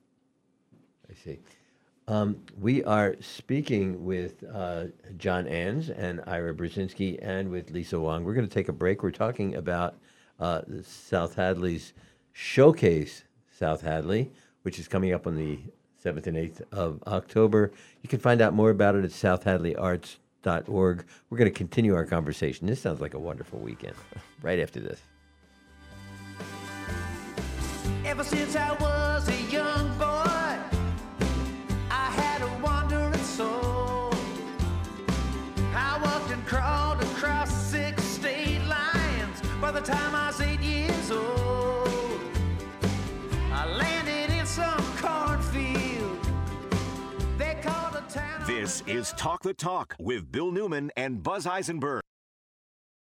I 1.10 1.16
see. 1.16 1.40
Um, 2.08 2.38
we 2.60 2.84
are 2.86 3.16
speaking 3.20 4.04
with 4.06 4.44
uh, 4.54 4.86
John 5.18 5.46
Anz 5.46 5.90
and 5.90 6.22
Ira 6.28 6.54
Brezinski 6.56 7.20
and 7.22 7.50
with 7.50 7.72
Lisa 7.72 8.00
Wong. 8.00 8.24
We're 8.24 8.34
going 8.34 8.48
to 8.48 8.54
take 8.54 8.68
a 8.70 8.74
break. 8.74 9.04
We're 9.04 9.12
talking 9.12 9.56
about 9.56 9.96
uh, 10.40 10.62
South 10.84 11.36
Hadley's 11.36 11.94
Showcase 12.32 13.26
South 13.60 13.82
Hadley, 13.82 14.32
which 14.62 14.80
is 14.80 14.88
coming 14.88 15.14
up 15.14 15.28
on 15.28 15.36
the 15.36 15.60
7th 16.04 16.28
and 16.28 16.38
8th 16.38 16.62
of 16.72 17.04
October. 17.06 17.72
You 18.02 18.08
can 18.08 18.20
find 18.20 18.42
out 18.42 18.54
more 18.54 18.70
about 18.70 18.96
it 18.96 19.04
at 19.04 19.12
southhadleyarts.org. 19.12 21.06
We're 21.30 21.38
going 21.38 21.52
to 21.52 21.58
continue 21.58 21.94
our 21.94 22.06
conversation. 22.06 22.68
This 22.68 22.82
sounds 22.82 23.02
like 23.02 23.14
a 23.14 23.20
wonderful 23.20 23.60
weekend 23.60 23.96
right 24.42 24.60
after 24.60 24.80
this. 24.80 25.02
Ever 28.06 28.24
since 28.24 28.56
I 28.56 28.72
was 28.76 29.28
a 29.28 29.42
young 29.52 29.89
This 48.60 48.84
is 48.88 49.14
Talk 49.14 49.42
the 49.42 49.54
Talk 49.54 49.96
with 50.00 50.34
Bill 50.34 50.52
Newman 50.52 50.92
and 50.98 51.24
Buzz 51.24 51.48
Eisenberg. 51.48 52.02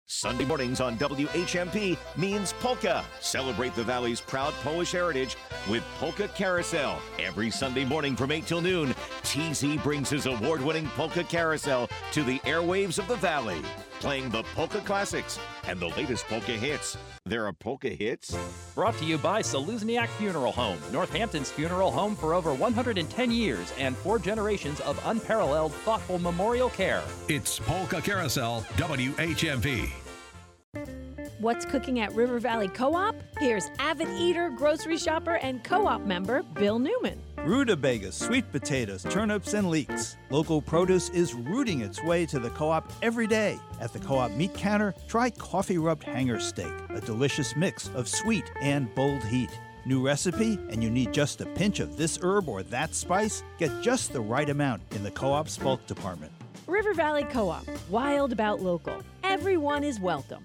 Sunday 0.05 0.43
mornings 0.43 0.81
on 0.81 0.97
WHMP 0.97 1.97
means 2.17 2.51
polka. 2.59 3.05
Celebrate 3.21 3.73
the 3.73 3.83
Valley's 3.85 4.19
proud 4.19 4.53
Polish 4.55 4.91
heritage 4.91 5.37
with 5.69 5.85
Polka 5.99 6.27
Carousel. 6.27 6.99
Every 7.17 7.49
Sunday 7.49 7.85
morning 7.85 8.17
from 8.17 8.29
8 8.29 8.45
till 8.45 8.59
noon, 8.59 8.93
TZ 9.23 9.77
brings 9.83 10.09
his 10.09 10.25
award 10.25 10.61
winning 10.61 10.87
Polka 10.97 11.23
Carousel 11.23 11.89
to 12.11 12.23
the 12.23 12.39
airwaves 12.39 12.99
of 12.99 13.07
the 13.07 13.15
Valley, 13.15 13.61
playing 13.99 14.29
the 14.29 14.43
polka 14.55 14.79
classics 14.81 15.39
and 15.67 15.79
the 15.79 15.87
latest 15.89 16.25
polka 16.27 16.51
hits. 16.51 16.97
There 17.25 17.45
are 17.45 17.53
polka 17.53 17.89
hits? 17.89 18.37
Brought 18.75 18.97
to 18.97 19.05
you 19.05 19.17
by 19.17 19.41
Czelusniak 19.41 20.07
Funeral 20.17 20.51
Home, 20.51 20.77
Northampton's 20.91 21.51
funeral 21.51 21.91
home 21.91 22.15
for 22.15 22.33
over 22.33 22.53
110 22.53 23.31
years 23.31 23.73
and 23.77 23.95
four 23.97 24.19
generations 24.19 24.79
of 24.81 24.99
unparalleled, 25.05 25.73
thoughtful 25.73 26.19
memorial 26.19 26.69
care. 26.69 27.03
It's 27.27 27.59
Polka 27.59 28.01
Carousel, 28.01 28.61
WHMP. 28.77 29.89
What's 31.39 31.65
cooking 31.65 31.99
at 31.99 32.13
River 32.13 32.39
Valley 32.39 32.67
Co 32.67 32.95
op? 32.95 33.15
Here's 33.39 33.69
avid 33.77 34.09
eater, 34.09 34.49
grocery 34.49 34.97
shopper, 34.97 35.35
and 35.35 35.63
co 35.63 35.85
op 35.85 36.01
member 36.01 36.41
Bill 36.41 36.79
Newman. 36.79 37.21
Rutabagas, 37.47 38.11
sweet 38.11 38.51
potatoes, 38.51 39.03
turnips, 39.03 39.53
and 39.53 39.69
leeks. 39.69 40.17
Local 40.29 40.61
produce 40.61 41.07
is 41.11 41.33
rooting 41.33 41.79
its 41.79 42.03
way 42.03 42.25
to 42.25 42.39
the 42.39 42.49
co 42.49 42.69
op 42.69 42.91
every 43.01 43.25
day. 43.25 43.57
At 43.79 43.93
the 43.93 43.99
co 43.99 44.17
op 44.17 44.31
meat 44.31 44.53
counter, 44.53 44.93
try 45.07 45.29
coffee 45.29 45.77
rubbed 45.77 46.03
hanger 46.03 46.41
steak, 46.41 46.73
a 46.89 46.99
delicious 46.99 47.55
mix 47.55 47.89
of 47.95 48.09
sweet 48.09 48.51
and 48.59 48.93
bold 48.95 49.23
heat. 49.23 49.49
New 49.85 50.05
recipe, 50.05 50.59
and 50.69 50.83
you 50.83 50.89
need 50.89 51.13
just 51.13 51.39
a 51.39 51.45
pinch 51.45 51.79
of 51.79 51.95
this 51.95 52.19
herb 52.21 52.49
or 52.49 52.63
that 52.63 52.93
spice? 52.93 53.43
Get 53.57 53.71
just 53.81 54.11
the 54.11 54.19
right 54.19 54.49
amount 54.49 54.81
in 54.91 55.01
the 55.01 55.11
co 55.11 55.31
op's 55.31 55.55
bulk 55.57 55.87
department. 55.87 56.33
River 56.67 56.93
Valley 56.93 57.23
Co 57.23 57.47
op, 57.47 57.65
wild 57.89 58.33
about 58.33 58.59
local. 58.59 59.01
Everyone 59.23 59.85
is 59.85 60.01
welcome. 60.01 60.43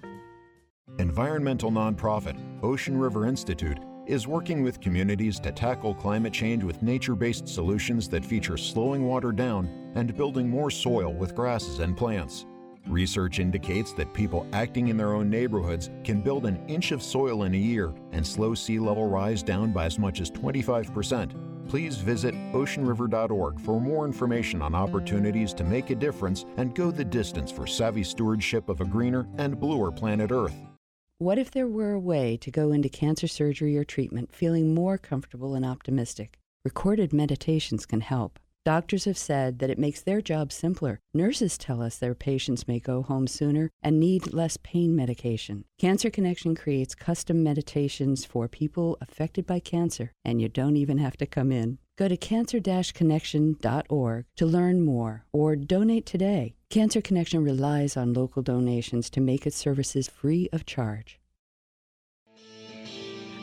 Environmental 0.99 1.69
nonprofit 1.69 2.39
Ocean 2.63 2.97
River 2.97 3.25
Institute 3.27 3.79
is 4.05 4.27
working 4.27 4.63
with 4.63 4.81
communities 4.81 5.39
to 5.39 5.51
tackle 5.51 5.93
climate 5.93 6.33
change 6.33 6.63
with 6.63 6.81
nature 6.81 7.15
based 7.15 7.47
solutions 7.47 8.09
that 8.09 8.25
feature 8.25 8.57
slowing 8.57 9.05
water 9.05 9.31
down 9.31 9.69
and 9.95 10.15
building 10.15 10.49
more 10.49 10.71
soil 10.71 11.13
with 11.13 11.35
grasses 11.35 11.79
and 11.79 11.95
plants. 11.95 12.45
Research 12.87 13.39
indicates 13.39 13.93
that 13.93 14.13
people 14.13 14.45
acting 14.51 14.89
in 14.89 14.97
their 14.97 15.13
own 15.13 15.29
neighborhoods 15.29 15.89
can 16.03 16.21
build 16.21 16.45
an 16.45 16.61
inch 16.67 16.91
of 16.91 17.01
soil 17.01 17.43
in 17.43 17.53
a 17.53 17.57
year 17.57 17.93
and 18.11 18.25
slow 18.25 18.53
sea 18.53 18.77
level 18.77 19.07
rise 19.07 19.41
down 19.41 19.71
by 19.71 19.85
as 19.85 19.97
much 19.97 20.19
as 20.19 20.29
25%. 20.31 21.69
Please 21.69 21.95
visit 21.95 22.35
oceanriver.org 22.51 23.59
for 23.61 23.79
more 23.79 24.05
information 24.05 24.61
on 24.61 24.75
opportunities 24.75 25.53
to 25.53 25.63
make 25.63 25.91
a 25.91 25.95
difference 25.95 26.45
and 26.57 26.75
go 26.75 26.91
the 26.91 27.05
distance 27.05 27.51
for 27.51 27.65
savvy 27.65 28.03
stewardship 28.03 28.67
of 28.67 28.81
a 28.81 28.85
greener 28.85 29.27
and 29.37 29.59
bluer 29.59 29.91
planet 29.91 30.31
Earth. 30.31 30.72
What 31.19 31.37
if 31.37 31.51
there 31.51 31.67
were 31.67 31.93
a 31.93 31.99
way 31.99 32.37
to 32.37 32.51
go 32.51 32.71
into 32.71 32.89
cancer 32.89 33.27
surgery 33.27 33.77
or 33.77 33.83
treatment 33.83 34.33
feeling 34.33 34.73
more 34.73 34.97
comfortable 34.97 35.53
and 35.53 35.65
optimistic? 35.65 36.39
Recorded 36.65 37.13
meditations 37.13 37.85
can 37.85 38.01
help. 38.01 38.39
Doctors 38.65 39.05
have 39.05 39.17
said 39.17 39.59
that 39.59 39.69
it 39.69 39.77
makes 39.77 40.01
their 40.01 40.21
job 40.21 40.51
simpler. 40.51 40.99
Nurses 41.13 41.57
tell 41.57 41.81
us 41.81 41.97
their 41.97 42.15
patients 42.15 42.67
may 42.67 42.79
go 42.79 43.03
home 43.03 43.27
sooner 43.27 43.69
and 43.81 43.99
need 43.99 44.33
less 44.33 44.57
pain 44.63 44.95
medication. 44.95 45.65
Cancer 45.77 46.09
Connection 46.09 46.55
creates 46.55 46.95
custom 46.95 47.43
meditations 47.43 48.25
for 48.25 48.47
people 48.47 48.97
affected 48.99 49.45
by 49.45 49.59
cancer, 49.59 50.13
and 50.25 50.41
you 50.41 50.49
don't 50.49 50.77
even 50.77 50.97
have 50.97 51.17
to 51.17 51.25
come 51.25 51.51
in. 51.51 51.77
Go 51.95 52.07
to 52.07 52.17
cancer-connection.org 52.17 54.25
to 54.35 54.45
learn 54.47 54.83
more 54.83 55.25
or 55.31 55.55
donate 55.55 56.07
today. 56.07 56.55
Cancer 56.71 57.01
Connection 57.01 57.43
relies 57.43 57.95
on 57.95 58.13
local 58.13 58.41
donations 58.41 59.11
to 59.11 59.21
make 59.21 59.45
its 59.45 59.55
services 59.55 60.07
free 60.07 60.49
of 60.51 60.65
charge. 60.65 61.19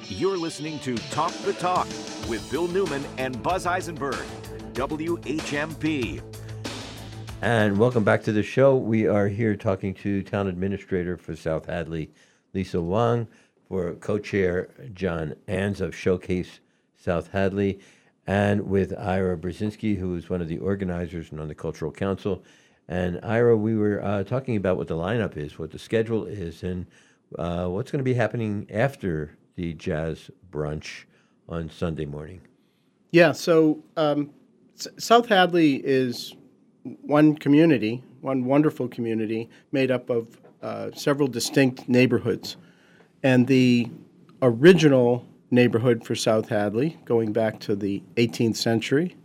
You're 0.09 0.37
listening 0.37 0.81
to 0.81 0.97
Talk 1.13 1.31
the 1.45 1.53
Talk 1.53 1.87
with 2.29 2.45
Bill 2.51 2.67
Newman 2.67 3.05
and 3.19 3.41
Buzz 3.41 3.67
Eisenberg, 3.67 4.27
WHMP. 4.73 6.21
And 7.43 7.79
welcome 7.79 8.03
back 8.03 8.25
to 8.25 8.33
the 8.33 8.43
show. 8.43 8.75
We 8.75 9.07
are 9.07 9.29
here 9.29 9.55
talking 9.55 9.95
to 9.95 10.25
town 10.25 10.49
administrator 10.49 11.17
for 11.17 11.37
South 11.37 11.67
Hadley, 11.67 12.11
Lisa 12.53 12.83
Wong, 12.83 13.29
for 13.69 13.95
co-chair 13.95 14.71
John 14.93 15.37
Anz 15.47 15.81
of 15.81 15.95
Showcase 15.95 16.59
South 16.97 17.29
Hadley, 17.29 17.79
and 18.27 18.63
with 18.63 18.97
Ira 18.99 19.37
Brezinski, 19.37 19.99
who 19.99 20.15
is 20.15 20.31
one 20.31 20.41
of 20.41 20.49
the 20.49 20.59
organizers 20.59 21.31
and 21.31 21.41
on 21.41 21.49
the 21.49 21.55
Cultural 21.55 21.91
Council. 21.91 22.43
And 22.89 23.21
Ira, 23.23 23.57
we 23.57 23.77
were 23.77 24.03
uh, 24.03 24.25
talking 24.25 24.57
about 24.57 24.77
what 24.77 24.89
the 24.89 24.97
lineup 24.97 25.37
is, 25.37 25.59
what 25.59 25.71
the 25.71 25.79
schedule 25.79 26.27
is, 26.27 26.63
and 26.63 26.87
uh, 27.39 27.67
what's 27.69 27.91
going 27.91 27.99
to 28.01 28.05
be 28.05 28.15
happening 28.15 28.67
after 28.71 29.37
the 29.57 29.75
jazz 29.75 30.31
brunch 30.51 31.05
on 31.49 31.71
Sunday 31.71 32.05
morning. 32.05 32.41
Yeah, 33.13 33.33
so 33.33 33.83
um, 33.97 34.31
S- 34.77 34.89
South 34.99 35.29
Hadley 35.29 35.77
is 35.77 36.35
one 36.83 37.37
community, 37.37 38.03
one 38.21 38.45
wonderful 38.45 38.89
community 38.89 39.49
made 39.73 39.91
up 39.91 40.11
of 40.11 40.41
uh, 40.63 40.91
several 40.93 41.29
distinct 41.29 41.89
neighborhoods. 41.89 42.57
And 43.23 43.47
the 43.47 43.89
original 44.43 45.27
neighborhood 45.51 46.05
for 46.05 46.15
South 46.15 46.49
Hadley, 46.49 46.99
going 47.05 47.33
back 47.33 47.59
to 47.61 47.75
the 47.75 48.03
18th 48.17 48.57
century, 48.57 49.17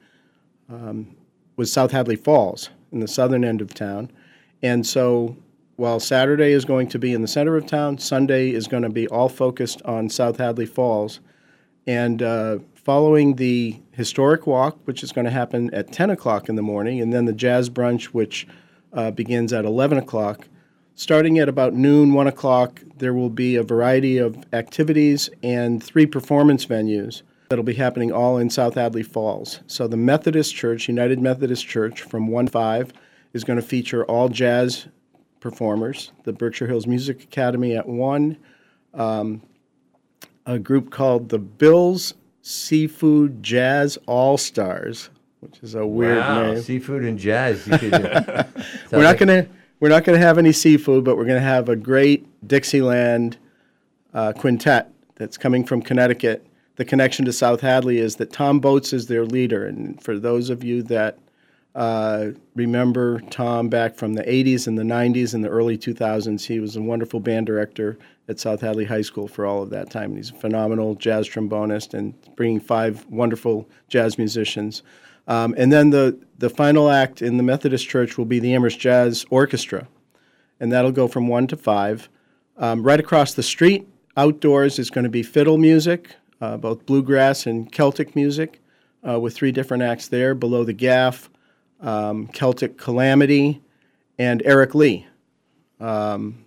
um, 0.69 1.15
was 1.55 1.71
South 1.71 1.91
Hadley 1.91 2.15
Falls 2.15 2.69
in 2.91 2.99
the 2.99 3.07
southern 3.07 3.43
end 3.43 3.61
of 3.61 3.73
town. 3.73 4.11
And 4.61 4.85
so 4.85 5.37
while 5.75 5.99
Saturday 5.99 6.51
is 6.51 6.65
going 6.65 6.87
to 6.89 6.99
be 6.99 7.13
in 7.13 7.21
the 7.21 7.27
center 7.27 7.55
of 7.57 7.65
town, 7.65 7.97
Sunday 7.97 8.51
is 8.51 8.67
going 8.67 8.83
to 8.83 8.89
be 8.89 9.07
all 9.07 9.29
focused 9.29 9.81
on 9.83 10.09
South 10.09 10.37
Hadley 10.37 10.65
Falls. 10.65 11.19
And 11.85 12.21
uh, 12.21 12.59
following 12.73 13.35
the 13.35 13.79
historic 13.91 14.47
walk, 14.47 14.79
which 14.85 15.03
is 15.03 15.11
going 15.11 15.25
to 15.25 15.31
happen 15.31 15.73
at 15.73 15.91
10 15.91 16.09
o'clock 16.09 16.49
in 16.49 16.55
the 16.55 16.61
morning, 16.61 17.01
and 17.01 17.11
then 17.11 17.25
the 17.25 17.33
jazz 17.33 17.69
brunch, 17.69 18.05
which 18.05 18.47
uh, 18.93 19.11
begins 19.11 19.51
at 19.53 19.65
11 19.65 19.97
o'clock. 19.97 20.47
Starting 20.95 21.39
at 21.39 21.49
about 21.49 21.73
noon, 21.73 22.13
1 22.13 22.27
o'clock, 22.27 22.81
there 22.97 23.13
will 23.13 23.29
be 23.29 23.57
a 23.57 23.63
variety 23.63 24.17
of 24.17 24.37
activities 24.53 25.29
and 25.43 25.83
three 25.83 26.05
performance 26.05 26.65
venues 26.65 27.21
that'll 27.49 27.65
be 27.65 27.73
happening 27.73 28.11
all 28.13 28.37
in 28.37 28.49
South 28.49 28.75
Adley 28.75 29.05
Falls. 29.05 29.59
So 29.67 29.87
the 29.87 29.97
Methodist 29.97 30.55
Church, 30.55 30.87
United 30.87 31.19
Methodist 31.19 31.67
Church, 31.67 32.01
from 32.01 32.27
1 32.27 32.45
to 32.45 32.51
5, 32.51 32.93
is 33.33 33.43
going 33.43 33.59
to 33.59 33.65
feature 33.65 34.05
all 34.05 34.29
jazz 34.29 34.87
performers. 35.41 36.11
The 36.23 36.31
Berkshire 36.31 36.67
Hills 36.67 36.87
Music 36.87 37.23
Academy 37.23 37.75
at 37.75 37.87
1. 37.87 38.37
Um, 38.93 39.41
a 40.45 40.57
group 40.57 40.91
called 40.91 41.27
the 41.27 41.39
Bills 41.39 42.13
Seafood 42.41 43.43
Jazz 43.43 43.97
All 44.05 44.37
Stars, 44.37 45.09
which 45.41 45.59
is 45.61 45.75
a 45.75 45.85
weird 45.85 46.19
Wow, 46.19 46.53
name. 46.53 46.61
seafood 46.61 47.03
and 47.03 47.19
jazz. 47.19 47.67
You 47.67 47.77
could, 47.77 47.91
we're 48.91 49.01
not 49.03 49.17
gonna 49.17 49.47
we're 49.79 49.89
not 49.89 50.03
gonna 50.03 50.17
have 50.17 50.37
any 50.37 50.51
seafood, 50.51 51.03
but 51.03 51.17
we're 51.17 51.25
gonna 51.25 51.39
have 51.39 51.69
a 51.69 51.75
great 51.75 52.25
Dixieland 52.47 53.37
uh, 54.13 54.33
quintet 54.33 54.91
that's 55.15 55.37
coming 55.37 55.63
from 55.63 55.81
Connecticut. 55.81 56.45
The 56.77 56.85
connection 56.85 57.25
to 57.25 57.33
South 57.33 57.61
Hadley 57.61 57.99
is 57.99 58.17
that 58.17 58.31
Tom 58.31 58.59
Boats 58.59 58.93
is 58.93 59.07
their 59.07 59.25
leader, 59.25 59.65
and 59.65 60.01
for 60.01 60.19
those 60.19 60.49
of 60.49 60.63
you 60.63 60.83
that 60.83 61.19
uh, 61.75 62.31
remember 62.55 63.19
Tom 63.29 63.67
back 63.67 63.95
from 63.95 64.13
the 64.13 64.23
80s 64.23 64.65
and 64.65 64.77
the 64.77 64.83
90s 64.83 65.33
and 65.33 65.43
the 65.43 65.49
early 65.49 65.77
2000s, 65.77 66.45
he 66.45 66.61
was 66.61 66.77
a 66.77 66.81
wonderful 66.81 67.19
band 67.19 67.45
director 67.45 67.97
at 68.29 68.39
South 68.39 68.61
Hadley 68.61 68.85
High 68.85 69.01
School 69.01 69.27
for 69.27 69.45
all 69.45 69.61
of 69.61 69.69
that 69.71 69.89
time. 69.89 70.11
And 70.11 70.17
he's 70.17 70.29
a 70.29 70.35
phenomenal 70.35 70.95
jazz 70.95 71.27
trombonist 71.27 71.93
and 71.93 72.13
bringing 72.37 72.61
five 72.61 73.05
wonderful 73.07 73.69
jazz 73.89 74.17
musicians. 74.17 74.83
Um, 75.27 75.55
and 75.57 75.71
then 75.71 75.89
the, 75.89 76.19
the 76.37 76.49
final 76.49 76.89
act 76.89 77.21
in 77.21 77.37
the 77.37 77.43
Methodist 77.43 77.87
Church 77.87 78.17
will 78.17 78.25
be 78.25 78.39
the 78.39 78.53
Amherst 78.53 78.79
Jazz 78.79 79.25
Orchestra, 79.29 79.87
and 80.59 80.71
that'll 80.71 80.91
go 80.91 81.07
from 81.07 81.27
1 81.27 81.47
to 81.47 81.57
5. 81.57 82.09
Um, 82.57 82.83
right 82.83 82.99
across 82.99 83.33
the 83.33 83.43
street, 83.43 83.87
outdoors, 84.17 84.79
is 84.79 84.89
going 84.89 85.03
to 85.03 85.09
be 85.09 85.23
fiddle 85.23 85.57
music, 85.57 86.15
uh, 86.41 86.57
both 86.57 86.85
bluegrass 86.85 87.47
and 87.47 87.71
Celtic 87.71 88.15
music, 88.15 88.61
uh, 89.07 89.19
with 89.19 89.35
three 89.35 89.51
different 89.51 89.83
acts 89.83 90.07
there. 90.07 90.35
Below 90.35 90.63
the 90.63 90.73
gaff, 90.73 91.29
um, 91.81 92.27
Celtic 92.27 92.77
Calamity, 92.77 93.61
and 94.17 94.41
Eric 94.45 94.75
Lee. 94.75 95.07
Um, 95.79 96.45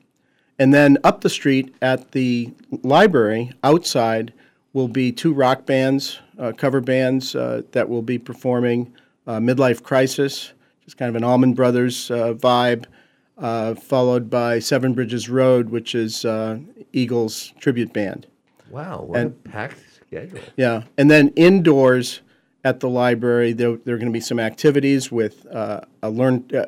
and 0.59 0.73
then 0.73 0.99
up 1.05 1.21
the 1.21 1.31
street 1.31 1.75
at 1.83 2.13
the 2.13 2.53
library, 2.83 3.53
outside, 3.63 4.33
will 4.73 4.89
be 4.89 5.13
two 5.13 5.33
rock 5.33 5.67
bands, 5.67 6.19
uh, 6.39 6.53
cover 6.53 6.81
bands 6.81 7.35
uh, 7.35 7.63
that 7.73 7.89
will 7.89 8.03
be 8.03 8.19
performing 8.19 8.93
uh, 9.27 9.39
Midlife 9.39 9.83
Crisis, 9.83 10.53
just 10.85 10.97
kind 10.97 11.09
of 11.09 11.17
an 11.17 11.25
Allman 11.25 11.55
Brothers 11.55 12.11
uh, 12.11 12.35
vibe, 12.35 12.87
uh, 13.37 13.75
followed 13.75 14.31
by 14.31 14.59
Seven 14.59 14.95
Bridges 14.95 15.29
Road, 15.29 15.69
which 15.71 15.95
is 15.95 16.25
uh, 16.25 16.59
Eagles 16.93 17.53
tribute 17.61 17.93
band. 17.93 18.27
wow, 18.71 19.03
what 19.03 19.21
And- 19.21 19.31
a 19.45 19.49
packed 19.49 19.79
schedule. 20.07 20.41
Yeah, 20.57 20.85
and 20.97 21.11
then 21.11 21.29
indoors 21.37 22.21
at 22.65 22.81
the 22.81 22.89
library, 22.89 23.53
there, 23.53 23.77
there 23.85 23.95
are 23.95 23.99
going 23.99 24.11
to 24.11 24.13
be 24.13 24.21
some 24.21 24.41
activities 24.41 25.13
with 25.13 25.47
uh, 25.47 25.81
a 26.03 26.11
learn 26.11 26.45
uh, 26.55 26.67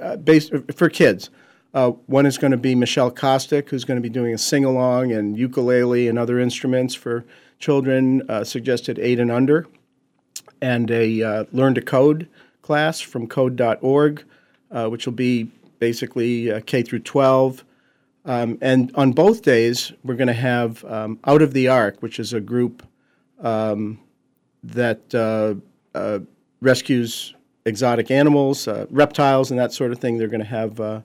uh, 0.00 0.16
based 0.16 0.52
for 0.74 0.88
kids. 0.88 1.30
Uh, 1.74 1.90
one 2.06 2.24
is 2.24 2.38
going 2.38 2.50
to 2.50 2.56
be 2.56 2.74
Michelle 2.74 3.10
Kostick, 3.10 3.68
who's 3.68 3.84
going 3.84 3.96
to 3.98 4.02
be 4.02 4.08
doing 4.08 4.32
a 4.32 4.38
sing 4.38 4.64
along 4.64 5.12
and 5.12 5.36
ukulele 5.38 6.08
and 6.08 6.18
other 6.18 6.38
instruments 6.40 6.94
for 6.94 7.24
children 7.58 8.22
uh, 8.28 8.44
suggested 8.44 8.98
eight 8.98 9.18
and 9.18 9.30
under, 9.30 9.66
and 10.60 10.90
a 10.90 11.22
uh, 11.22 11.44
learn 11.52 11.74
to 11.74 11.82
code 11.82 12.28
class 12.62 13.00
from 13.00 13.26
code.org, 13.26 14.24
uh, 14.70 14.88
which 14.88 15.06
will 15.06 15.14
be 15.14 15.44
basically 15.78 16.50
uh, 16.50 16.60
K 16.66 16.82
through 16.82 17.00
12. 17.00 17.64
Um, 18.24 18.58
and 18.60 18.92
on 18.94 19.12
both 19.12 19.42
days, 19.42 19.92
we're 20.04 20.16
going 20.16 20.28
to 20.28 20.34
have 20.34 20.84
um, 20.84 21.18
Out 21.24 21.40
of 21.40 21.52
the 21.52 21.68
Ark, 21.68 21.96
which 22.00 22.18
is 22.18 22.32
a 22.32 22.40
group 22.40 22.86
um, 23.40 23.98
that 24.62 25.14
uh, 25.14 25.54
uh, 25.98 26.18
rescues 26.60 27.34
exotic 27.64 28.10
animals, 28.10 28.68
reptiles, 28.90 29.50
and 29.50 29.60
that 29.60 29.72
sort 29.72 29.92
of 29.92 29.98
thing. 29.98 30.18
They're 30.18 30.28
going 30.28 30.40
to 30.40 30.46
have 30.46 31.04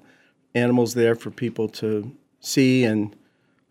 animals 0.55 0.93
there 0.93 1.15
for 1.15 1.29
people 1.31 1.67
to 1.67 2.11
see 2.39 2.83
and, 2.83 3.15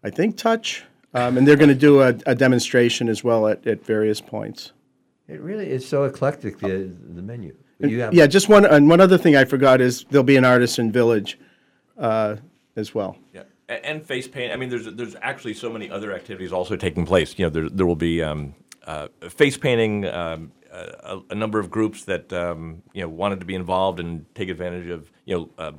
I 0.02 0.10
think, 0.10 0.36
touch. 0.36 0.84
Um, 1.14 1.36
and 1.36 1.46
they're 1.46 1.56
going 1.56 1.68
to 1.68 1.74
do 1.74 2.00
a, 2.00 2.14
a 2.26 2.34
demonstration 2.34 3.08
as 3.08 3.22
well 3.22 3.46
at, 3.46 3.66
at 3.66 3.84
various 3.84 4.20
points. 4.20 4.72
It 5.28 5.40
really 5.40 5.70
is 5.70 5.86
so 5.86 6.04
eclectic, 6.04 6.58
the, 6.58 6.90
the 7.14 7.22
menu. 7.22 7.54
You 7.78 8.00
have, 8.00 8.14
yeah, 8.14 8.26
just 8.26 8.48
one 8.48 8.64
and 8.64 8.88
one 8.88 9.00
other 9.00 9.18
thing 9.18 9.34
I 9.34 9.44
forgot 9.44 9.80
is 9.80 10.04
there'll 10.10 10.24
be 10.24 10.36
an 10.36 10.44
artisan 10.44 10.92
village 10.92 11.38
uh, 11.98 12.36
as 12.76 12.94
well. 12.94 13.16
Yeah, 13.34 13.42
and 13.68 14.04
face 14.04 14.28
paint. 14.28 14.52
I 14.52 14.56
mean, 14.56 14.68
there's 14.68 14.86
there's 14.86 15.16
actually 15.20 15.54
so 15.54 15.70
many 15.70 15.90
other 15.90 16.14
activities 16.14 16.52
also 16.52 16.76
taking 16.76 17.04
place. 17.04 17.36
You 17.38 17.46
know, 17.46 17.50
there 17.50 17.68
there 17.68 17.86
will 17.86 17.96
be 17.96 18.22
um, 18.22 18.54
uh, 18.86 19.08
face 19.28 19.56
painting. 19.56 20.06
Um, 20.06 20.52
a, 20.72 21.20
a 21.30 21.34
number 21.34 21.58
of 21.58 21.70
groups 21.70 22.04
that 22.06 22.32
um, 22.32 22.82
you 22.92 23.02
know 23.02 23.08
wanted 23.08 23.40
to 23.40 23.46
be 23.46 23.54
involved 23.54 24.00
and 24.00 24.24
take 24.34 24.48
advantage 24.48 24.88
of 24.88 25.10
you 25.24 25.36
know 25.36 25.50
uh, 25.58 25.72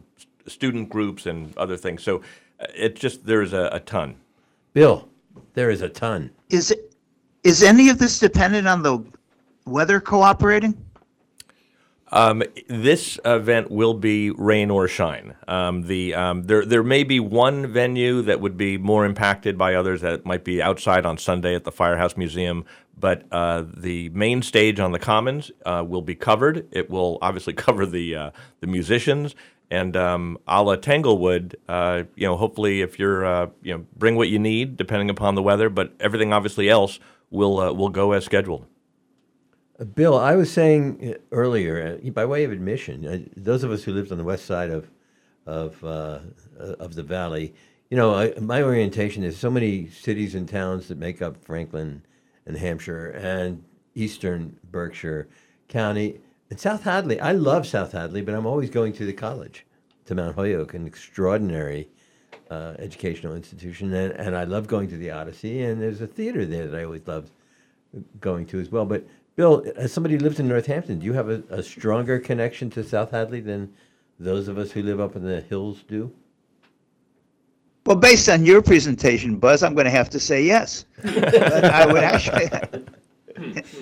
student 0.48 0.90
groups 0.90 1.26
and 1.26 1.56
other 1.58 1.78
things. 1.78 2.04
So 2.04 2.18
uh, 2.60 2.68
it's 2.76 3.00
just 3.00 3.26
there's 3.26 3.54
a, 3.54 3.70
a 3.74 3.80
ton. 3.80 4.16
Bill, 4.74 5.10
there 5.54 5.70
is 5.70 5.82
a 5.82 5.90
ton. 5.90 6.32
Is 6.50 6.72
it, 6.72 6.94
is 7.44 7.64
any 7.64 7.90
of 7.90 8.00
this 8.00 8.20
dependent 8.20 8.68
on 8.68 8.84
the 8.84 9.04
weather 9.66 10.00
cooperating? 10.00 10.78
Um, 12.14 12.44
this 12.70 13.20
event 13.26 13.72
will 13.72 13.96
be 13.96 14.30
rain 14.30 14.70
or 14.70 14.88
shine. 14.88 15.34
Um, 15.48 15.82
the 15.82 16.14
um, 16.14 16.44
there 16.44 16.64
there 16.64 16.84
may 16.84 17.04
be 17.04 17.20
one 17.20 17.66
venue 17.66 18.22
that 18.22 18.40
would 18.40 18.56
be 18.56 18.78
more 18.78 19.04
impacted 19.04 19.58
by 19.58 19.74
others 19.74 20.02
that 20.02 20.24
might 20.24 20.44
be 20.44 20.62
outside 20.62 21.08
on 21.08 21.18
Sunday 21.18 21.56
at 21.56 21.64
the 21.64 21.72
Firehouse 21.72 22.16
Museum, 22.16 22.66
but 23.00 23.26
uh, 23.32 23.64
the 23.76 24.10
main 24.10 24.44
stage 24.44 24.80
on 24.80 24.92
the 24.92 25.00
Commons 25.00 25.50
uh, 25.66 25.84
will 25.88 26.04
be 26.04 26.14
covered. 26.14 26.68
It 26.72 26.88
will 26.92 27.18
obviously 27.24 27.54
cover 27.66 27.88
the 27.88 28.16
uh, 28.16 28.32
the 28.60 28.68
musicians. 28.68 29.34
And 29.74 29.98
um, 29.98 30.38
a 30.48 30.62
la 30.62 30.76
Tanglewood, 30.76 31.56
uh, 31.68 32.04
you 32.16 32.28
know, 32.28 32.38
hopefully 32.38 32.82
if 32.82 33.00
you're, 33.00 33.26
uh, 33.26 33.48
you 33.64 33.74
know, 33.74 33.84
bring 33.98 34.16
what 34.16 34.30
you 34.30 34.38
need 34.38 34.78
depending 34.78 35.10
upon 35.10 35.34
the 35.34 35.42
weather, 35.42 35.68
but 35.68 35.94
everything 36.00 36.32
obviously 36.32 36.70
else 36.70 37.00
will 37.32 37.60
uh, 37.60 37.74
will 37.74 37.90
go 37.90 38.12
as 38.12 38.24
scheduled. 38.24 38.68
Uh, 39.80 39.86
Bill, 39.86 40.16
I 40.16 40.36
was 40.36 40.52
saying 40.52 41.16
uh, 41.16 41.18
earlier, 41.32 42.00
uh, 42.06 42.10
by 42.12 42.24
way 42.24 42.44
of 42.44 42.52
admission, 42.52 43.32
those 43.36 43.64
of 43.64 43.72
us 43.72 43.84
who 43.84 43.94
lived 43.94 44.12
on 44.12 44.20
the 44.20 44.24
west 44.24 44.46
side 44.46 44.70
of 44.70 44.92
of 45.48 45.84
of 45.84 46.94
the 46.94 47.02
valley, 47.02 47.56
you 47.90 47.98
know, 47.98 48.14
I, 48.14 48.40
my 48.40 48.62
orientation 48.62 49.24
is 49.24 49.40
so 49.40 49.50
many 49.50 49.90
cities 49.90 50.36
and 50.36 50.48
towns 50.48 50.88
that 50.90 51.00
make 51.00 51.20
up 51.20 51.44
Franklin 51.44 52.04
and 52.46 52.58
Hampshire 52.58 53.08
and 53.10 53.64
eastern 53.96 54.56
Berkshire 54.70 55.28
County 55.68 56.20
and 56.54 56.60
South 56.60 56.84
Hadley. 56.84 57.20
I 57.20 57.32
love 57.32 57.66
South 57.66 57.94
Hadley, 57.94 58.22
but 58.22 58.36
I'm 58.36 58.46
always 58.46 58.70
going 58.70 58.94
to 58.94 59.08
the 59.08 59.14
college, 59.14 59.66
to 60.06 60.14
Mount 60.14 60.36
Holyoke, 60.36 60.76
an 60.76 60.86
extraordinary 60.86 61.90
uh, 62.52 62.76
educational 62.78 63.36
institution, 63.36 63.92
and, 63.92 64.14
and 64.14 64.38
I 64.38 64.44
love 64.44 64.68
going 64.68 64.88
to 64.90 64.98
the 64.98 65.10
Odyssey. 65.10 65.64
And 65.64 65.82
there's 65.82 66.02
a 66.02 66.06
theater 66.06 66.46
there 66.46 66.68
that 66.68 66.80
I 66.80 66.84
always 66.84 67.08
loved 67.08 67.32
going 68.22 68.46
to 68.46 68.60
as 68.60 68.72
well. 68.72 68.86
But 68.86 69.04
Bill, 69.36 69.66
as 69.78 69.92
somebody 69.92 70.14
who 70.14 70.20
lives 70.20 70.40
in 70.40 70.48
Northampton, 70.48 71.00
do 71.00 71.08
you 71.08 71.14
have 71.14 71.28
a, 71.28 71.42
a 71.50 71.64
stronger 71.64 72.20
connection 72.20 72.70
to 72.70 72.84
South 72.84 73.10
Hadley 73.10 73.42
than 73.42 73.74
those 74.20 74.48
of 74.48 74.60
us 74.60 74.70
who 74.70 74.84
live 74.84 75.00
up 75.00 75.16
in 75.16 75.24
the 75.24 75.42
hills 75.42 75.84
do? 75.88 76.12
Well, 77.88 77.96
based 77.96 78.30
on 78.30 78.46
your 78.46 78.62
presentation, 78.62 79.38
Buzz, 79.38 79.64
I'm 79.64 79.74
going 79.74 79.86
to 79.86 79.92
have 79.92 80.12
to 80.12 80.20
say 80.20 80.44
yes. 80.44 80.86
I 81.04 81.88
would 81.88 82.04
actually. 82.04 82.48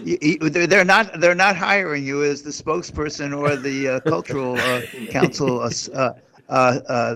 They're 0.03 0.85
not, 0.85 1.19
they're 1.19 1.35
not 1.35 1.55
hiring 1.55 2.05
you 2.05 2.23
as 2.23 2.41
the 2.41 2.51
spokesperson 2.51 3.37
or 3.37 3.55
the 3.55 3.87
uh, 3.87 3.99
cultural 4.09 4.57
uh, 4.57 4.81
council 5.09 5.61
uh, 5.61 5.69
uh, 5.93 6.13
uh, 6.49 7.15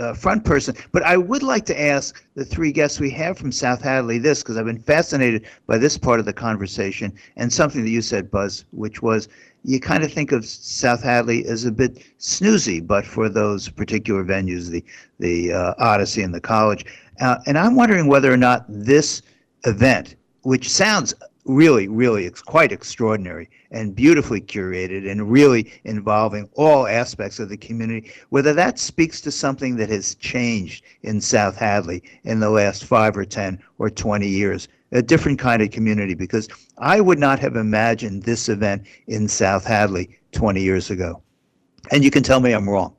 uh, 0.00 0.14
front 0.14 0.44
person. 0.44 0.74
But 0.92 1.02
I 1.02 1.16
would 1.16 1.42
like 1.42 1.66
to 1.66 1.80
ask 1.80 2.24
the 2.34 2.44
three 2.44 2.72
guests 2.72 2.98
we 2.98 3.10
have 3.10 3.36
from 3.36 3.52
South 3.52 3.82
Hadley 3.82 4.18
this, 4.18 4.42
because 4.42 4.56
I've 4.56 4.64
been 4.64 4.78
fascinated 4.80 5.46
by 5.66 5.76
this 5.78 5.98
part 5.98 6.20
of 6.20 6.26
the 6.26 6.32
conversation 6.32 7.12
and 7.36 7.52
something 7.52 7.84
that 7.84 7.90
you 7.90 8.00
said, 8.00 8.30
Buzz, 8.30 8.64
which 8.72 9.02
was 9.02 9.28
you 9.62 9.78
kind 9.78 10.02
of 10.02 10.12
think 10.12 10.32
of 10.32 10.46
South 10.46 11.02
Hadley 11.02 11.44
as 11.44 11.66
a 11.66 11.70
bit 11.70 12.02
snoozy, 12.18 12.84
but 12.84 13.04
for 13.04 13.28
those 13.28 13.68
particular 13.68 14.24
venues, 14.24 14.70
the 14.70 14.82
the 15.18 15.52
uh, 15.52 15.74
Odyssey 15.78 16.22
and 16.22 16.34
the 16.34 16.40
College. 16.40 16.86
Uh, 17.20 17.36
and 17.46 17.58
I'm 17.58 17.76
wondering 17.76 18.06
whether 18.06 18.32
or 18.32 18.38
not 18.38 18.64
this 18.68 19.20
event, 19.64 20.16
which 20.42 20.70
sounds 20.70 21.12
really, 21.50 21.88
really 21.88 22.26
it's 22.26 22.42
quite 22.42 22.72
extraordinary 22.72 23.50
and 23.70 23.94
beautifully 23.94 24.40
curated 24.40 25.10
and 25.10 25.30
really 25.30 25.72
involving 25.84 26.48
all 26.54 26.86
aspects 26.86 27.38
of 27.38 27.48
the 27.48 27.56
community, 27.56 28.10
whether 28.30 28.52
that 28.54 28.78
speaks 28.78 29.20
to 29.20 29.30
something 29.30 29.76
that 29.76 29.88
has 29.88 30.14
changed 30.16 30.84
in 31.02 31.20
South 31.20 31.56
Hadley 31.56 32.02
in 32.24 32.40
the 32.40 32.50
last 32.50 32.84
five 32.84 33.16
or 33.16 33.24
10 33.24 33.60
or 33.78 33.90
20 33.90 34.28
years, 34.28 34.68
a 34.92 35.02
different 35.02 35.38
kind 35.38 35.62
of 35.62 35.70
community, 35.70 36.14
because 36.14 36.48
I 36.78 37.00
would 37.00 37.18
not 37.18 37.38
have 37.40 37.56
imagined 37.56 38.22
this 38.22 38.48
event 38.48 38.86
in 39.06 39.28
South 39.28 39.64
Hadley 39.64 40.18
20 40.32 40.62
years 40.62 40.90
ago. 40.90 41.22
And 41.90 42.04
you 42.04 42.10
can 42.10 42.22
tell 42.22 42.40
me 42.40 42.52
I'm 42.52 42.68
wrong. 42.68 42.94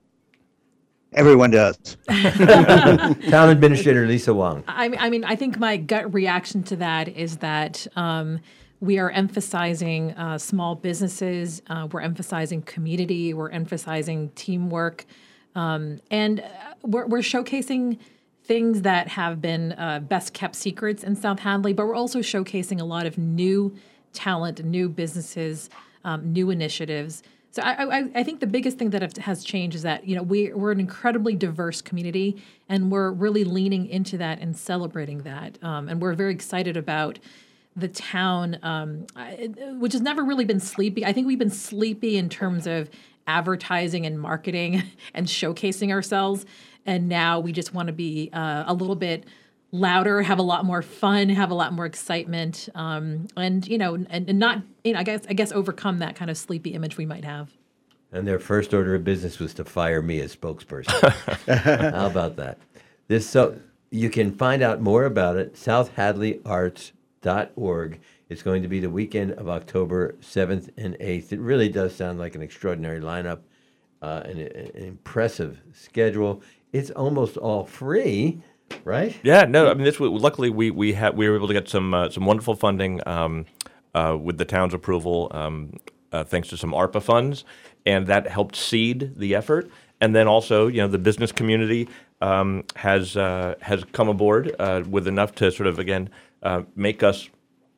Everyone 1.14 1.52
does. 1.52 1.78
Town 2.08 3.50
Administrator 3.50 4.08
Lisa 4.08 4.34
Wong. 4.34 4.64
I, 4.68 4.96
I 4.98 5.10
mean, 5.10 5.26
I 5.26 5.36
think 5.36 5.60
my 5.60 5.76
gut 5.76 6.14
reaction 6.14 6.64
to 6.64 6.78
that 6.78 7.10
is 7.10 7.38
that 7.38 7.86
um, 7.98 8.40
we 8.80 8.98
are 8.98 9.10
emphasizing 9.10 10.12
uh, 10.14 10.38
small 10.38 10.76
businesses, 10.76 11.62
uh, 11.68 11.88
we're 11.92 12.02
emphasizing 12.02 12.62
community, 12.62 13.34
we're 13.34 13.50
emphasizing 13.50 14.30
teamwork, 14.36 15.06
um, 15.54 16.00
and 16.10 16.40
uh, 16.40 16.46
we're, 16.84 17.06
we're 17.06 17.20
showcasing 17.20 18.00
things 18.46 18.82
that 18.82 19.10
have 19.10 19.42
been 19.42 19.74
uh, 19.74 20.00
best 20.00 20.34
kept 20.34 20.56
secrets 20.56 21.04
in 21.04 21.16
South 21.16 21.40
Hadley, 21.40 21.74
but 21.74 21.86
we're 21.86 21.96
also 21.96 22.20
showcasing 22.20 22.80
a 22.80 22.86
lot 22.86 23.06
of 23.06 23.18
new 23.18 23.76
talent, 24.14 24.64
new 24.64 24.90
businesses, 24.90 25.70
um, 26.04 26.32
new 26.34 26.50
initiatives. 26.50 27.22
So 27.52 27.62
I, 27.62 28.00
I, 28.00 28.10
I 28.16 28.24
think 28.24 28.40
the 28.40 28.48
biggest 28.48 28.78
thing 28.78 28.92
that 28.92 29.18
has 29.18 29.44
changed 29.44 29.76
is 29.76 29.82
that 29.82 30.08
you 30.08 30.16
know 30.16 30.24
we 30.24 30.54
we're 30.54 30.72
an 30.72 30.80
incredibly 30.80 31.36
diverse 31.36 31.82
community, 31.82 32.42
and 32.70 32.90
we're 32.90 33.12
really 33.12 33.44
leaning 33.44 33.88
into 33.88 34.18
that 34.20 34.40
and 34.40 34.56
celebrating 34.56 35.20
that, 35.24 35.62
um, 35.62 35.90
and 35.90 36.02
we're 36.02 36.14
very 36.14 36.34
excited 36.34 36.78
about 36.78 37.20
the 37.76 37.90
town, 37.90 38.58
um, 38.64 39.06
which 39.80 39.92
has 39.92 40.02
never 40.02 40.24
really 40.24 40.46
been 40.46 40.60
sleepy. 40.62 41.06
I 41.06 41.12
think 41.12 41.28
we've 41.28 41.40
been 41.40 41.50
sleepy 41.50 42.18
in 42.18 42.30
terms 42.30 42.68
of 42.68 42.90
advertising 43.28 44.06
and 44.06 44.20
marketing 44.20 44.84
and 45.14 45.28
showcasing 45.28 45.92
ourselves, 45.92 46.46
and 46.86 47.10
now 47.10 47.42
we 47.42 47.52
just 47.52 47.74
want 47.74 47.88
to 47.88 47.94
be 47.94 48.30
uh, 48.32 48.64
a 48.66 48.74
little 48.74 48.96
bit 48.96 49.26
louder, 49.72 50.22
have 50.22 50.38
a 50.40 50.44
lot 50.44 50.66
more 50.66 50.82
fun, 50.82 51.30
have 51.30 51.52
a 51.52 51.54
lot 51.54 51.72
more 51.74 51.86
excitement, 51.86 52.68
um, 52.76 53.28
and 53.38 53.66
you 53.68 53.78
know, 53.78 53.94
and, 53.96 54.08
and 54.10 54.40
not, 54.40 54.64
you 54.84 54.94
know, 54.94 55.00
I 55.00 55.04
guess 55.04 55.22
I 55.30 55.34
guess 55.34 55.52
overcome 55.52 56.00
that 56.00 56.16
kind 56.16 56.32
of 56.32 56.38
sleepy 56.38 56.74
image 56.74 56.98
we 56.98 57.06
might 57.06 57.26
have. 57.26 57.52
And 58.12 58.28
their 58.28 58.40
first 58.40 58.74
order 58.74 58.96
of 58.96 59.06
business 59.06 59.40
was 59.40 59.54
to 59.56 59.64
fire 59.64 60.02
me 60.02 60.20
as 60.20 60.36
spokesperson. 60.36 61.12
How 61.94 62.08
about 62.08 62.36
that? 62.36 62.58
This 63.08 63.30
so 63.30 63.58
you 63.90 64.10
can 64.10 64.34
find 64.34 64.62
out 64.62 64.82
more 64.82 65.06
about 65.06 65.38
it. 65.38 65.56
SouthHadleyArts.org. 65.56 68.00
It's 68.30 68.44
going 68.44 68.62
to 68.64 68.70
be 68.70 68.80
the 68.80 68.90
weekend 68.90 69.34
of 69.34 69.50
October 69.50 70.16
seventh 70.22 70.70
and 70.78 70.96
eighth. 71.00 71.34
It 71.34 71.40
really 71.40 71.70
does 71.70 71.96
sound 71.96 72.18
like 72.20 72.36
an 72.36 72.42
extraordinary 72.42 73.02
lineup, 73.02 73.40
uh, 74.02 74.24
and 74.26 74.40
an 74.40 74.72
impressive 74.76 75.62
schedule. 75.74 76.42
It's 76.72 76.92
almost 76.92 77.38
all 77.38 77.66
free, 77.66 78.42
right? 78.84 79.18
Yeah, 79.24 79.46
no, 79.46 79.70
I 79.70 79.74
mean 79.74 79.84
this. 79.84 80.00
Luckily, 80.00 80.50
we 80.50 80.72
we 80.72 80.94
had 80.94 81.16
we 81.18 81.30
were 81.30 81.36
able 81.36 81.48
to 81.48 81.54
get 81.54 81.70
some 81.70 81.94
uh, 81.94 82.10
some 82.10 82.26
wonderful 82.26 82.56
funding 82.56 83.02
um, 83.08 83.46
uh, 83.94 84.18
with 84.22 84.38
the 84.38 84.46
town's 84.46 84.74
approval, 84.74 85.30
um, 85.32 85.74
uh, 86.12 86.24
thanks 86.24 86.50
to 86.50 86.58
some 86.58 86.72
ARPA 86.72 87.02
funds, 87.02 87.44
and 87.86 88.08
that 88.08 88.28
helped 88.28 88.56
seed 88.56 89.14
the 89.18 89.36
effort. 89.36 89.70
And 90.00 90.16
then 90.16 90.28
also, 90.28 90.68
you 90.68 90.78
know, 90.78 90.88
the 90.88 90.98
business 90.98 91.32
community 91.32 91.88
um, 92.22 92.64
has 92.76 93.18
uh, 93.18 93.56
has 93.62 93.84
come 93.92 94.10
aboard 94.10 94.56
uh, 94.60 94.84
with 94.90 95.08
enough 95.08 95.36
to 95.36 95.52
sort 95.52 95.68
of 95.68 95.80
again 95.80 96.10
uh, 96.44 96.64
make 96.76 97.04
us 97.04 97.30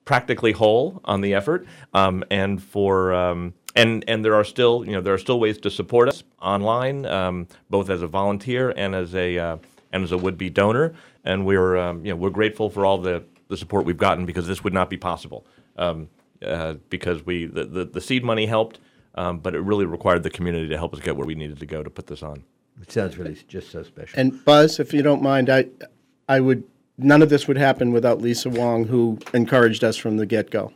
practically 0.06 0.52
whole 0.52 1.02
on 1.06 1.22
the 1.22 1.34
effort, 1.34 1.66
um, 1.94 2.24
and 2.30 2.62
for 2.62 3.14
um, 3.14 3.54
and 3.76 4.06
and 4.08 4.24
there 4.24 4.36
are 4.36 4.44
still 4.44 4.86
you 4.86 4.92
know 4.92 5.02
there 5.02 5.14
are 5.14 5.20
still 5.20 5.40
ways 5.40 5.58
to 5.60 5.70
support 5.70 6.10
us 6.10 6.24
online, 6.42 7.06
um, 7.06 7.48
both 7.70 7.90
as 7.90 8.02
a 8.02 8.08
volunteer 8.08 8.74
and 8.76 8.96
as 8.96 9.14
a 9.16 9.60
and 9.94 10.04
as 10.04 10.12
a 10.12 10.18
would 10.18 10.38
be 10.38 10.50
donor, 10.50 10.94
and 11.24 11.46
we're 11.46 11.78
um, 11.78 12.06
you 12.06 12.12
know 12.12 12.18
we're 12.18 12.30
grateful 12.30 12.70
for 12.70 12.86
all 12.86 12.98
the 12.98 13.24
the 13.48 13.56
support 13.56 13.86
we've 13.86 13.98
gotten 13.98 14.26
because 14.26 14.48
this 14.48 14.64
would 14.64 14.74
not 14.74 14.90
be 14.90 14.98
possible 14.98 15.46
um, 15.78 16.10
uh, 16.46 16.74
because 16.90 17.26
we 17.26 17.46
the, 17.46 17.64
the 17.64 17.86
the 17.86 18.02
seed 18.02 18.26
money 18.26 18.46
helped, 18.46 18.80
um, 19.16 19.40
but 19.40 19.56
it 19.56 19.62
really 19.62 19.86
required 19.86 20.24
the 20.24 20.30
community 20.30 20.68
to 20.68 20.78
help 20.78 20.94
us 20.94 21.00
get 21.00 21.16
where 21.16 21.26
we 21.26 21.36
needed 21.36 21.60
to 21.60 21.66
go 21.66 21.82
to 21.82 21.90
put 21.90 22.08
this 22.08 22.22
on. 22.24 22.44
It 22.82 22.92
sounds 22.92 23.18
really 23.18 23.36
just 23.48 23.72
so 23.72 23.84
special. 23.84 24.20
And 24.20 24.44
Buzz, 24.44 24.80
if 24.80 24.94
you 24.94 25.02
don't 25.02 25.22
mind, 25.22 25.50
I, 25.50 25.68
I 26.28 26.40
would, 26.40 26.64
none 26.98 27.22
of 27.22 27.30
this 27.30 27.48
would 27.48 27.58
happen 27.58 27.92
without 27.92 28.20
Lisa 28.20 28.50
Wong, 28.50 28.86
who 28.86 29.20
encouraged 29.34 29.84
us 29.84 29.96
from 29.96 30.18
the 30.18 30.26
get-go. 30.26 30.74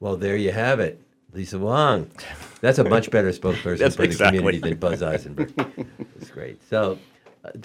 Well, 0.00 0.16
there 0.16 0.36
you 0.36 0.52
have 0.52 0.80
it, 0.80 1.00
Lisa 1.32 1.58
Wong. 1.58 2.10
That's 2.60 2.78
a 2.78 2.84
much 2.84 3.10
better 3.10 3.30
spokesperson 3.30 3.78
That's 3.78 3.96
for 3.96 4.02
the 4.02 4.08
exactly. 4.08 4.38
community 4.38 4.58
than 4.58 4.78
Buzz 4.78 5.02
Eisenberg. 5.02 5.52
It's 6.20 6.30
great. 6.30 6.62
So, 6.68 6.98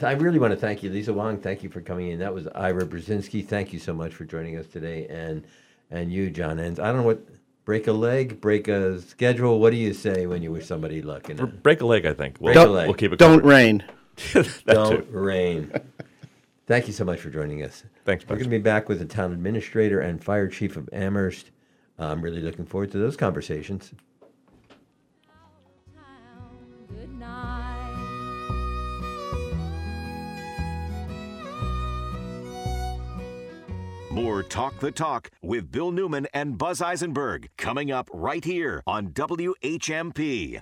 I 0.04 0.14
really 0.14 0.40
want 0.40 0.52
to 0.52 0.58
thank 0.58 0.82
you, 0.82 0.90
Lisa 0.90 1.14
Wong. 1.14 1.38
Thank 1.38 1.62
you 1.62 1.70
for 1.70 1.82
coming 1.82 2.10
in. 2.10 2.20
That 2.20 2.34
was 2.34 2.48
Ira 2.56 2.86
Brezinski. 2.86 3.46
Thank 3.46 3.72
you 3.74 3.80
so 3.80 3.94
much 3.94 4.14
for 4.14 4.26
joining 4.26 4.58
us 4.58 4.66
today, 4.68 5.08
and 5.08 5.46
and 5.92 6.12
you, 6.12 6.30
John 6.30 6.58
Anz. 6.58 6.80
I 6.80 6.88
don't 6.88 6.98
know 6.98 7.04
what 7.04 7.22
break 7.64 7.88
a 7.88 7.92
leg, 7.92 8.42
break 8.42 8.68
a 8.68 9.00
schedule. 9.02 9.60
What 9.60 9.72
do 9.72 9.78
you 9.78 9.94
say 9.94 10.26
when 10.26 10.42
you 10.42 10.52
wish 10.52 10.66
somebody 10.66 11.02
luck? 11.02 11.30
In 11.30 11.40
a, 11.40 11.46
Break 11.46 11.82
a 11.82 11.86
leg, 11.86 12.06
I 12.06 12.14
think. 12.14 12.38
We'll, 12.40 12.54
break 12.54 12.66
a 12.66 12.70
leg. 12.70 12.88
we'll 12.88 12.96
keep 12.96 13.14
it. 13.14 13.20
Don't 13.20 13.40
covered. 13.40 13.50
rain. 13.50 13.84
Don't 14.66 15.06
too. 15.06 15.18
rain. 15.18 15.72
Thank 16.66 16.88
you 16.88 16.94
so 16.94 17.06
much 17.06 17.20
for 17.20 17.30
joining 17.30 17.64
us. 17.64 17.84
Thanks, 18.04 18.26
We're 18.26 18.36
going 18.38 18.46
to 18.46 18.50
be 18.50 18.58
back 18.58 18.90
with 18.90 19.00
the 19.00 19.06
town 19.06 19.32
administrator 19.32 20.00
and 20.00 20.24
fire 20.24 20.48
chief 20.48 20.76
of 20.76 20.90
Amherst. 20.92 21.52
I'm 22.00 22.22
really 22.22 22.42
looking 22.42 22.66
forward 22.66 22.92
to 22.92 22.98
those 22.98 23.16
conversations. 23.16 23.92
More 34.18 34.42
Talk 34.42 34.80
the 34.80 34.92
Talk 34.92 35.30
with 35.44 35.72
Bill 35.72 35.92
Newman 35.92 36.26
and 36.34 36.58
Buzz 36.58 36.82
Eisenberg 36.82 37.52
coming 37.56 37.92
up 37.92 38.10
right 38.12 38.44
here 38.44 38.82
on 38.88 39.10
WHMP. 39.10 40.60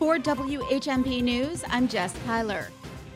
For 0.00 0.18
WHMP 0.18 1.22
News, 1.22 1.62
I'm 1.68 1.86
Jess 1.86 2.12
Tyler. 2.26 2.66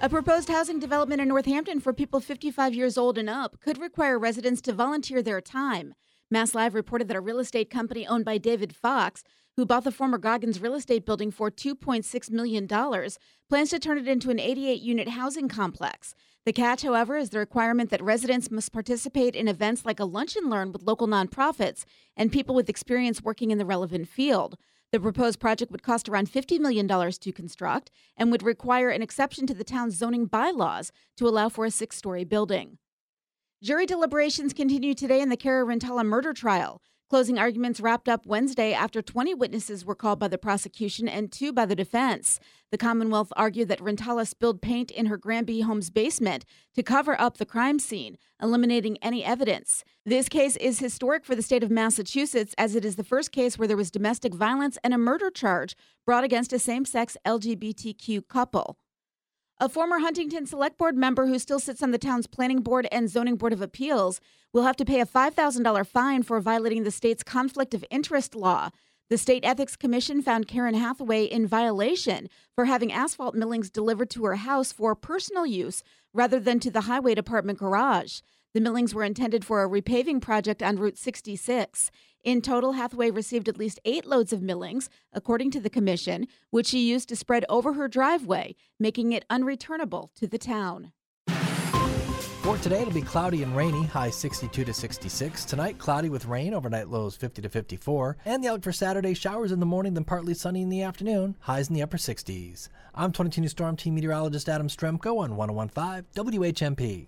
A 0.02 0.08
proposed 0.08 0.48
housing 0.48 0.78
development 0.78 1.20
in 1.20 1.26
Northampton 1.26 1.80
for 1.80 1.92
people 1.92 2.20
55 2.20 2.74
years 2.74 2.96
old 2.96 3.18
and 3.18 3.28
up 3.28 3.58
could 3.58 3.78
require 3.78 4.16
residents 4.16 4.60
to 4.60 4.72
volunteer 4.72 5.20
their 5.20 5.40
time. 5.40 5.94
Mass 6.30 6.54
Live 6.54 6.74
reported 6.74 7.08
that 7.08 7.16
a 7.16 7.20
real 7.20 7.40
estate 7.40 7.70
company 7.70 8.06
owned 8.06 8.24
by 8.24 8.38
David 8.38 8.72
Fox, 8.72 9.24
who 9.56 9.66
bought 9.66 9.82
the 9.82 9.90
former 9.90 10.16
Goggins 10.16 10.60
real 10.60 10.76
estate 10.76 11.04
building 11.04 11.32
for 11.32 11.50
$2.6 11.50 12.30
million, 12.30 12.68
plans 12.68 13.70
to 13.70 13.80
turn 13.80 13.98
it 13.98 14.06
into 14.06 14.30
an 14.30 14.38
88 14.38 14.80
unit 14.80 15.08
housing 15.08 15.48
complex. 15.48 16.14
The 16.46 16.52
catch, 16.54 16.82
however, 16.82 17.18
is 17.18 17.30
the 17.30 17.38
requirement 17.38 17.90
that 17.90 18.02
residents 18.02 18.50
must 18.50 18.72
participate 18.72 19.36
in 19.36 19.46
events 19.46 19.84
like 19.84 20.00
a 20.00 20.06
lunch 20.06 20.36
and 20.36 20.48
learn 20.48 20.72
with 20.72 20.82
local 20.82 21.06
nonprofits 21.06 21.84
and 22.16 22.32
people 22.32 22.54
with 22.54 22.70
experience 22.70 23.22
working 23.22 23.50
in 23.50 23.58
the 23.58 23.66
relevant 23.66 24.08
field. 24.08 24.56
The 24.90 25.00
proposed 25.00 25.38
project 25.38 25.70
would 25.70 25.82
cost 25.82 26.08
around 26.08 26.32
$50 26.32 26.58
million 26.58 26.88
to 26.88 27.32
construct 27.32 27.90
and 28.16 28.32
would 28.32 28.42
require 28.42 28.88
an 28.88 29.02
exception 29.02 29.46
to 29.48 29.54
the 29.54 29.64
town's 29.64 29.96
zoning 29.96 30.24
bylaws 30.24 30.92
to 31.18 31.28
allow 31.28 31.50
for 31.50 31.66
a 31.66 31.70
six 31.70 31.96
story 31.96 32.24
building. 32.24 32.78
Jury 33.62 33.84
deliberations 33.84 34.54
continue 34.54 34.94
today 34.94 35.20
in 35.20 35.28
the 35.28 35.36
Cara 35.36 35.66
Rintala 35.66 36.06
murder 36.06 36.32
trial. 36.32 36.80
Closing 37.10 37.40
arguments 37.40 37.80
wrapped 37.80 38.08
up 38.08 38.24
Wednesday 38.24 38.72
after 38.72 39.02
20 39.02 39.34
witnesses 39.34 39.84
were 39.84 39.96
called 39.96 40.20
by 40.20 40.28
the 40.28 40.38
prosecution 40.38 41.08
and 41.08 41.32
two 41.32 41.52
by 41.52 41.66
the 41.66 41.74
defense. 41.74 42.38
The 42.70 42.78
Commonwealth 42.78 43.32
argued 43.34 43.66
that 43.66 43.80
Rintala 43.80 44.28
spilled 44.28 44.62
paint 44.62 44.92
in 44.92 45.06
her 45.06 45.16
Granby 45.16 45.62
home's 45.62 45.90
basement 45.90 46.44
to 46.76 46.84
cover 46.84 47.20
up 47.20 47.38
the 47.38 47.44
crime 47.44 47.80
scene, 47.80 48.16
eliminating 48.40 48.96
any 49.02 49.24
evidence. 49.24 49.82
This 50.06 50.28
case 50.28 50.54
is 50.58 50.78
historic 50.78 51.24
for 51.24 51.34
the 51.34 51.42
state 51.42 51.64
of 51.64 51.70
Massachusetts 51.72 52.54
as 52.56 52.76
it 52.76 52.84
is 52.84 52.94
the 52.94 53.02
first 53.02 53.32
case 53.32 53.58
where 53.58 53.66
there 53.66 53.76
was 53.76 53.90
domestic 53.90 54.32
violence 54.32 54.78
and 54.84 54.94
a 54.94 54.98
murder 54.98 55.30
charge 55.30 55.74
brought 56.06 56.22
against 56.22 56.52
a 56.52 56.60
same 56.60 56.84
sex 56.84 57.16
LGBTQ 57.26 58.28
couple. 58.28 58.78
A 59.62 59.68
former 59.68 59.98
Huntington 59.98 60.46
Select 60.46 60.78
Board 60.78 60.96
member 60.96 61.26
who 61.26 61.38
still 61.38 61.60
sits 61.60 61.82
on 61.82 61.90
the 61.90 61.98
town's 61.98 62.26
Planning 62.26 62.62
Board 62.62 62.88
and 62.90 63.10
Zoning 63.10 63.36
Board 63.36 63.52
of 63.52 63.60
Appeals 63.60 64.18
will 64.54 64.62
have 64.62 64.76
to 64.76 64.86
pay 64.86 65.02
a 65.02 65.06
$5,000 65.06 65.86
fine 65.86 66.22
for 66.22 66.40
violating 66.40 66.82
the 66.82 66.90
state's 66.90 67.22
conflict 67.22 67.74
of 67.74 67.84
interest 67.90 68.34
law. 68.34 68.70
The 69.10 69.18
State 69.18 69.44
Ethics 69.44 69.76
Commission 69.76 70.22
found 70.22 70.48
Karen 70.48 70.72
Hathaway 70.72 71.24
in 71.24 71.46
violation 71.46 72.30
for 72.54 72.64
having 72.64 72.90
asphalt 72.90 73.34
millings 73.34 73.68
delivered 73.68 74.08
to 74.12 74.24
her 74.24 74.36
house 74.36 74.72
for 74.72 74.94
personal 74.94 75.44
use 75.44 75.82
rather 76.14 76.40
than 76.40 76.58
to 76.60 76.70
the 76.70 76.82
Highway 76.82 77.14
Department 77.14 77.58
garage. 77.58 78.20
The 78.54 78.62
millings 78.62 78.94
were 78.94 79.04
intended 79.04 79.44
for 79.44 79.62
a 79.62 79.68
repaving 79.68 80.22
project 80.22 80.62
on 80.62 80.76
Route 80.76 80.96
66. 80.96 81.90
In 82.22 82.42
total, 82.42 82.72
Hathaway 82.72 83.10
received 83.10 83.48
at 83.48 83.56
least 83.56 83.80
eight 83.86 84.04
loads 84.04 84.32
of 84.32 84.42
millings, 84.42 84.90
according 85.12 85.50
to 85.52 85.60
the 85.60 85.70
commission, 85.70 86.26
which 86.50 86.66
she 86.66 86.80
used 86.80 87.08
to 87.08 87.16
spread 87.16 87.46
over 87.48 87.72
her 87.72 87.88
driveway, 87.88 88.54
making 88.78 89.12
it 89.12 89.24
unreturnable 89.30 90.10
to 90.16 90.26
the 90.26 90.38
town. 90.38 90.92
For 92.42 92.56
today, 92.58 92.80
it'll 92.80 92.92
be 92.92 93.02
cloudy 93.02 93.42
and 93.42 93.54
rainy, 93.54 93.84
high 93.84 94.10
62 94.10 94.64
to 94.64 94.72
66. 94.72 95.44
Tonight, 95.44 95.78
cloudy 95.78 96.08
with 96.08 96.24
rain, 96.24 96.52
overnight 96.52 96.88
lows 96.88 97.14
50 97.14 97.42
to 97.42 97.48
54. 97.48 98.16
And 98.24 98.42
the 98.42 98.48
outlook 98.48 98.64
for 98.64 98.72
Saturday, 98.72 99.14
showers 99.14 99.52
in 99.52 99.60
the 99.60 99.66
morning, 99.66 99.94
then 99.94 100.04
partly 100.04 100.34
sunny 100.34 100.62
in 100.62 100.70
the 100.70 100.82
afternoon, 100.82 101.36
highs 101.40 101.68
in 101.68 101.74
the 101.74 101.82
upper 101.82 101.98
60s. 101.98 102.68
I'm 102.94 103.12
22 103.12 103.42
News 103.42 103.50
Storm 103.52 103.76
Team 103.76 103.94
Meteorologist 103.94 104.48
Adam 104.48 104.68
Strzempko 104.68 105.18
on 105.18 105.36
1015 105.36 106.06
WHMP. 106.14 107.06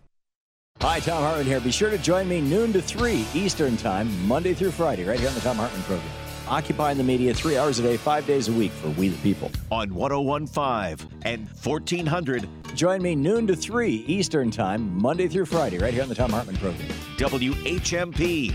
Hi, 0.83 0.99
Thom 0.99 1.23
Hartmann 1.23 1.47
here. 1.47 1.61
Be 1.61 1.71
sure 1.71 1.91
to 1.91 1.97
join 1.97 2.29
me 2.29 2.41
noon 2.41 2.73
to 2.73 2.83
3 2.83 3.25
Eastern 3.35 3.77
Time, 3.77 4.11
Monday 4.27 4.53
through 4.53 4.73
Friday, 4.73 5.05
right 5.05 5.17
here 5.17 5.29
on 5.29 5.35
the 5.37 5.41
Thom 5.41 5.57
Hartmann 5.57 5.85
program. 5.85 6.11
Occupying 6.49 6.99
the 6.99 7.05
media 7.05 7.33
three 7.33 7.57
hours 7.57 7.79
a 7.79 7.83
day, 7.83 7.97
five 7.97 8.27
days 8.27 8.49
a 8.49 8.53
week 8.53 8.73
for 8.73 8.89
We 8.89 9.09
the 9.11 9.17
People. 9.19 9.53
On 9.71 9.95
1015 9.95 11.09
and 11.23 11.49
1400 11.63 12.49
Join 12.75 13.03
me 13.03 13.15
noon 13.15 13.47
to 13.49 13.55
3 13.55 14.05
Eastern 14.09 14.51
Time, 14.51 15.01
Monday 15.01 15.29
through 15.29 15.45
Friday, 15.45 15.79
right 15.79 15.93
here 15.93 16.03
on 16.03 16.09
the 16.09 16.15
Thom 16.15 16.31
Hartmann 16.31 16.57
program. 16.57 16.89
WHMP. 17.17 18.55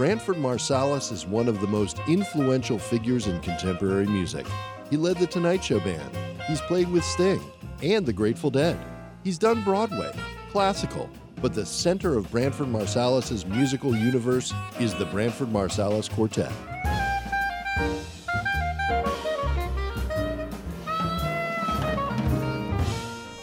Branford 0.00 0.36
Marsalis 0.36 1.12
is 1.12 1.26
one 1.26 1.46
of 1.46 1.60
the 1.60 1.66
most 1.66 1.98
influential 2.08 2.78
figures 2.78 3.26
in 3.26 3.38
contemporary 3.40 4.06
music. 4.06 4.46
He 4.88 4.96
led 4.96 5.18
the 5.18 5.26
Tonight 5.26 5.62
Show 5.62 5.78
Band. 5.78 6.16
He's 6.48 6.62
played 6.62 6.88
with 6.88 7.04
Sting 7.04 7.42
and 7.82 8.06
the 8.06 8.12
Grateful 8.14 8.50
Dead. 8.50 8.78
He's 9.24 9.36
done 9.36 9.62
Broadway, 9.62 10.10
classical, 10.52 11.10
but 11.42 11.52
the 11.52 11.66
center 11.66 12.16
of 12.16 12.30
Branford 12.30 12.68
Marsalis' 12.68 13.46
musical 13.46 13.94
universe 13.94 14.54
is 14.78 14.94
the 14.94 15.04
Branford 15.04 15.48
Marsalis 15.48 16.08
Quartet. 16.08 16.50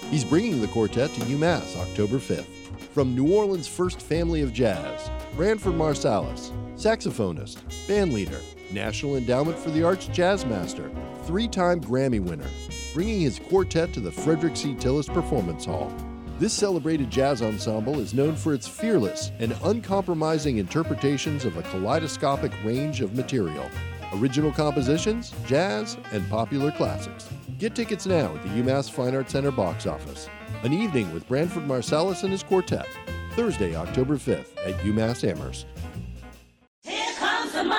He's 0.09 0.25
bringing 0.25 0.59
the 0.59 0.67
quartet 0.69 1.13
to 1.13 1.21
UMass 1.21 1.75
October 1.79 2.17
5th. 2.17 2.66
From 2.97 3.15
New 3.15 3.31
Orleans' 3.31 3.67
first 3.67 4.01
family 4.01 4.41
of 4.41 4.51
jazz, 4.51 5.11
Branford 5.35 5.75
Marsalis, 5.75 6.51
saxophonist, 6.75 7.57
bandleader, 7.85 8.41
National 8.71 9.17
Endowment 9.17 9.55
for 9.55 9.69
the 9.69 9.83
Arts 9.83 10.07
jazz 10.07 10.43
master, 10.47 10.89
three 11.25 11.47
time 11.47 11.79
Grammy 11.79 12.19
winner, 12.19 12.49
bringing 12.95 13.21
his 13.21 13.37
quartet 13.37 13.93
to 13.93 13.99
the 13.99 14.11
Frederick 14.11 14.57
C. 14.57 14.73
Tillis 14.73 15.13
Performance 15.13 15.65
Hall. 15.65 15.95
This 16.39 16.53
celebrated 16.53 17.11
jazz 17.11 17.43
ensemble 17.43 17.99
is 17.99 18.15
known 18.15 18.35
for 18.35 18.55
its 18.55 18.67
fearless 18.67 19.31
and 19.37 19.55
uncompromising 19.63 20.57
interpretations 20.57 21.45
of 21.45 21.55
a 21.55 21.61
kaleidoscopic 21.61 22.51
range 22.63 23.01
of 23.01 23.15
material 23.15 23.69
original 24.15 24.51
compositions, 24.51 25.33
jazz, 25.45 25.97
and 26.13 26.27
popular 26.31 26.71
classics. 26.71 27.29
Get 27.59 27.75
tickets 27.75 28.07
now 28.07 28.33
at 28.33 28.41
the 28.41 28.49
UMass 28.49 28.89
Fine 28.89 29.13
Arts 29.13 29.33
Center 29.33 29.51
box 29.51 29.85
office. 29.85 30.29
An 30.63 30.73
evening 30.73 31.13
with 31.13 31.27
Branford 31.27 31.63
Marsalis 31.63 32.23
and 32.23 32.31
his 32.31 32.43
quartet, 32.43 32.87
Thursday, 33.33 33.75
October 33.75 34.17
5th 34.17 34.57
at 34.65 34.73
UMass 34.79 35.27
Amherst. 35.27 35.67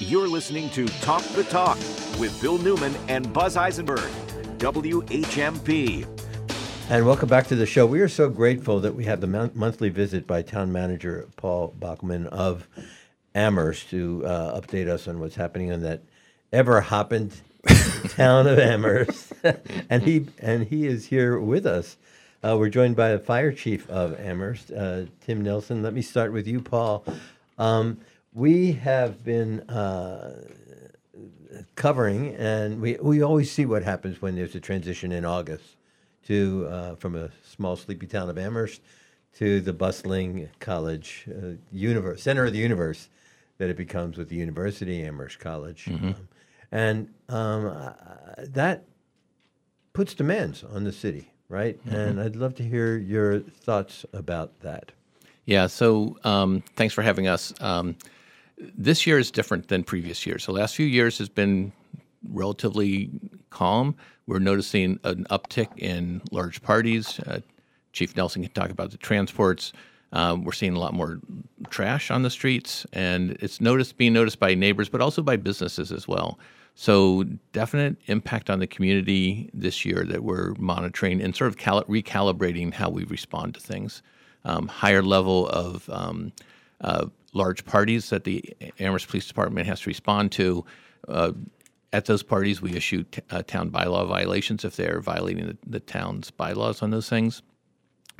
You're 0.00 0.28
listening 0.28 0.70
to 0.70 0.86
Talk 1.00 1.24
the 1.34 1.42
Talk 1.42 1.76
with 2.20 2.38
Bill 2.40 2.56
Newman 2.58 2.94
and 3.08 3.32
Buzz 3.32 3.56
Eisenberg. 3.56 4.08
WHMP. 4.58 6.06
And 6.88 7.04
welcome 7.04 7.28
back 7.28 7.48
to 7.48 7.56
the 7.56 7.66
show. 7.66 7.84
We 7.84 8.00
are 8.00 8.08
so 8.08 8.28
grateful 8.28 8.78
that 8.78 8.94
we 8.94 9.06
have 9.06 9.20
the 9.20 9.26
monthly 9.26 9.88
visit 9.88 10.24
by 10.24 10.42
Town 10.42 10.70
Manager 10.70 11.26
Paul 11.36 11.74
Bockelman 11.76 12.26
of 12.26 12.68
Amherst 13.34 13.90
to 13.90 14.24
uh, 14.24 14.60
update 14.60 14.88
us 14.88 15.08
on 15.08 15.18
what's 15.18 15.34
happening 15.34 15.70
in 15.70 15.82
that 15.82 16.04
ever 16.52 16.80
happened 16.80 17.34
town 18.10 18.46
of 18.46 18.60
Amherst. 18.60 19.32
and 19.90 20.04
he 20.04 20.26
and 20.38 20.68
he 20.68 20.86
is 20.86 21.06
here 21.06 21.40
with 21.40 21.66
us. 21.66 21.96
Uh, 22.44 22.56
we're 22.56 22.68
joined 22.68 22.94
by 22.94 23.10
the 23.10 23.18
fire 23.18 23.50
chief 23.50 23.90
of 23.90 24.18
Amherst, 24.20 24.70
uh, 24.70 25.06
Tim 25.26 25.42
Nelson. 25.42 25.82
Let 25.82 25.92
me 25.92 26.02
start 26.02 26.32
with 26.32 26.46
you, 26.46 26.60
Paul. 26.60 27.04
Um, 27.58 27.98
we 28.32 28.72
have 28.72 29.24
been 29.24 29.60
uh, 29.68 30.44
covering, 31.74 32.34
and 32.36 32.80
we, 32.80 32.96
we 33.00 33.22
always 33.22 33.50
see 33.50 33.66
what 33.66 33.82
happens 33.82 34.20
when 34.22 34.34
there's 34.36 34.54
a 34.54 34.60
transition 34.60 35.12
in 35.12 35.24
August 35.24 35.76
to 36.26 36.66
uh, 36.70 36.94
from 36.96 37.14
a 37.16 37.30
small 37.42 37.76
sleepy 37.76 38.06
town 38.06 38.28
of 38.28 38.38
Amherst 38.38 38.80
to 39.36 39.60
the 39.60 39.72
bustling 39.72 40.48
college 40.60 41.26
uh, 41.30 41.52
universe, 41.72 42.22
center 42.22 42.44
of 42.46 42.52
the 42.52 42.58
universe 42.58 43.08
that 43.58 43.70
it 43.70 43.76
becomes 43.76 44.16
with 44.16 44.28
the 44.28 44.36
University 44.36 45.02
Amherst 45.02 45.38
College, 45.38 45.86
Mhm. 45.86 46.14
Um, 46.14 46.28
and 46.70 47.08
um, 47.30 47.66
uh, 47.66 47.92
that 48.40 48.84
puts 49.94 50.12
demands 50.12 50.62
on 50.62 50.84
the 50.84 50.92
city, 50.92 51.32
right? 51.48 51.82
Mhm. 51.86 51.92
And 51.94 52.20
I'd 52.20 52.36
love 52.36 52.54
to 52.56 52.62
hear 52.62 52.98
your 52.98 53.40
thoughts 53.40 54.04
about 54.12 54.60
that. 54.60 54.92
Yeah, 55.46 55.66
so 55.66 56.18
um, 56.24 56.62
thanks 56.76 56.92
for 56.92 57.00
having 57.02 57.26
us. 57.26 57.54
Um, 57.60 57.96
this 58.58 59.06
year 59.06 59.18
is 59.18 59.30
different 59.30 59.68
than 59.68 59.84
previous 59.84 60.26
years. 60.26 60.46
The 60.46 60.52
last 60.52 60.74
few 60.76 60.86
years 60.86 61.18
has 61.18 61.28
been 61.28 61.72
relatively 62.28 63.10
calm. 63.50 63.96
We're 64.26 64.38
noticing 64.40 64.98
an 65.04 65.26
uptick 65.30 65.68
in 65.76 66.22
large 66.30 66.62
parties. 66.62 67.18
Uh, 67.20 67.40
Chief 67.92 68.16
Nelson 68.16 68.42
can 68.42 68.52
talk 68.52 68.70
about 68.70 68.90
the 68.90 68.96
transports. 68.98 69.72
Um, 70.12 70.44
we're 70.44 70.52
seeing 70.52 70.74
a 70.74 70.78
lot 70.78 70.94
more 70.94 71.20
trash 71.70 72.10
on 72.10 72.22
the 72.22 72.30
streets, 72.30 72.86
and 72.92 73.32
it's 73.40 73.60
noticed 73.60 73.96
being 73.96 74.12
noticed 74.12 74.38
by 74.38 74.54
neighbors, 74.54 74.88
but 74.88 75.00
also 75.00 75.22
by 75.22 75.36
businesses 75.36 75.92
as 75.92 76.08
well. 76.08 76.38
So 76.74 77.24
definite 77.52 77.96
impact 78.06 78.50
on 78.50 78.60
the 78.60 78.66
community 78.66 79.50
this 79.52 79.84
year 79.84 80.04
that 80.04 80.22
we're 80.22 80.54
monitoring 80.58 81.20
and 81.20 81.34
sort 81.34 81.48
of 81.48 81.56
cal- 81.56 81.84
recalibrating 81.84 82.72
how 82.72 82.88
we 82.88 83.04
respond 83.04 83.54
to 83.54 83.60
things. 83.60 84.02
Um, 84.44 84.68
higher 84.68 85.02
level 85.02 85.48
of 85.48 85.90
um, 85.90 86.32
uh, 86.80 87.06
large 87.32 87.64
parties 87.64 88.10
that 88.10 88.24
the 88.24 88.44
Amherst 88.78 89.08
Police 89.08 89.26
Department 89.26 89.66
has 89.66 89.80
to 89.80 89.90
respond 89.90 90.32
to. 90.32 90.64
Uh, 91.06 91.32
at 91.92 92.04
those 92.04 92.22
parties, 92.22 92.60
we 92.60 92.74
issue 92.74 93.04
t- 93.04 93.22
uh, 93.30 93.42
town 93.42 93.70
bylaw 93.70 94.06
violations 94.06 94.64
if 94.64 94.76
they're 94.76 95.00
violating 95.00 95.46
the, 95.46 95.56
the 95.66 95.80
town's 95.80 96.30
bylaws 96.30 96.82
on 96.82 96.90
those 96.90 97.08
things. 97.08 97.42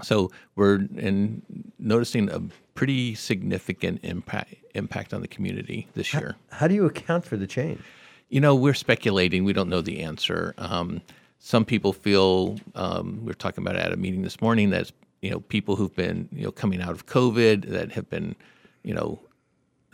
So 0.02 0.30
we're 0.54 0.86
in 0.96 1.42
noticing 1.78 2.30
a 2.30 2.40
pretty 2.74 3.14
significant 3.14 4.00
impact 4.04 4.54
impact 4.74 5.12
on 5.12 5.22
the 5.22 5.28
community 5.28 5.88
this 5.94 6.14
year. 6.14 6.36
How 6.52 6.68
do 6.68 6.74
you 6.74 6.86
account 6.86 7.24
for 7.24 7.36
the 7.36 7.46
change? 7.46 7.80
You 8.28 8.40
know, 8.40 8.54
we're 8.54 8.74
speculating. 8.74 9.42
We 9.44 9.52
don't 9.52 9.68
know 9.68 9.80
the 9.80 10.00
answer. 10.00 10.54
Um, 10.58 11.00
some 11.40 11.64
people 11.64 11.92
feel 11.92 12.58
um, 12.74 13.20
we 13.20 13.26
were 13.26 13.34
talking 13.34 13.64
about 13.64 13.76
it 13.76 13.80
at 13.80 13.92
a 13.92 13.96
meeting 13.96 14.22
this 14.22 14.40
morning 14.40 14.70
that 14.70 14.92
you 15.20 15.30
know 15.30 15.40
people 15.40 15.76
who've 15.76 15.94
been 15.94 16.28
you 16.32 16.44
know 16.44 16.52
coming 16.52 16.80
out 16.80 16.90
of 16.90 17.06
COVID 17.06 17.66
that 17.70 17.92
have 17.92 18.08
been 18.08 18.36
you 18.82 18.94
know 18.94 19.20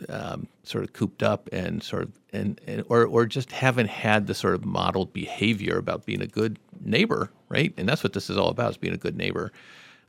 um, 0.09 0.47
sort 0.63 0.83
of 0.83 0.93
cooped 0.93 1.23
up 1.23 1.49
and 1.51 1.81
sort 1.81 2.03
of 2.03 2.11
and, 2.33 2.59
and 2.67 2.83
or 2.89 3.05
or 3.05 3.25
just 3.25 3.51
haven't 3.51 3.89
had 3.89 4.27
the 4.27 4.33
sort 4.33 4.55
of 4.55 4.65
modeled 4.65 5.13
behavior 5.13 5.77
about 5.77 6.05
being 6.05 6.21
a 6.21 6.27
good 6.27 6.59
neighbor, 6.81 7.31
right? 7.49 7.73
And 7.77 7.87
that's 7.87 8.03
what 8.03 8.13
this 8.13 8.29
is 8.29 8.37
all 8.37 8.49
about: 8.49 8.71
is 8.71 8.77
being 8.77 8.93
a 8.93 8.97
good 8.97 9.17
neighbor. 9.17 9.51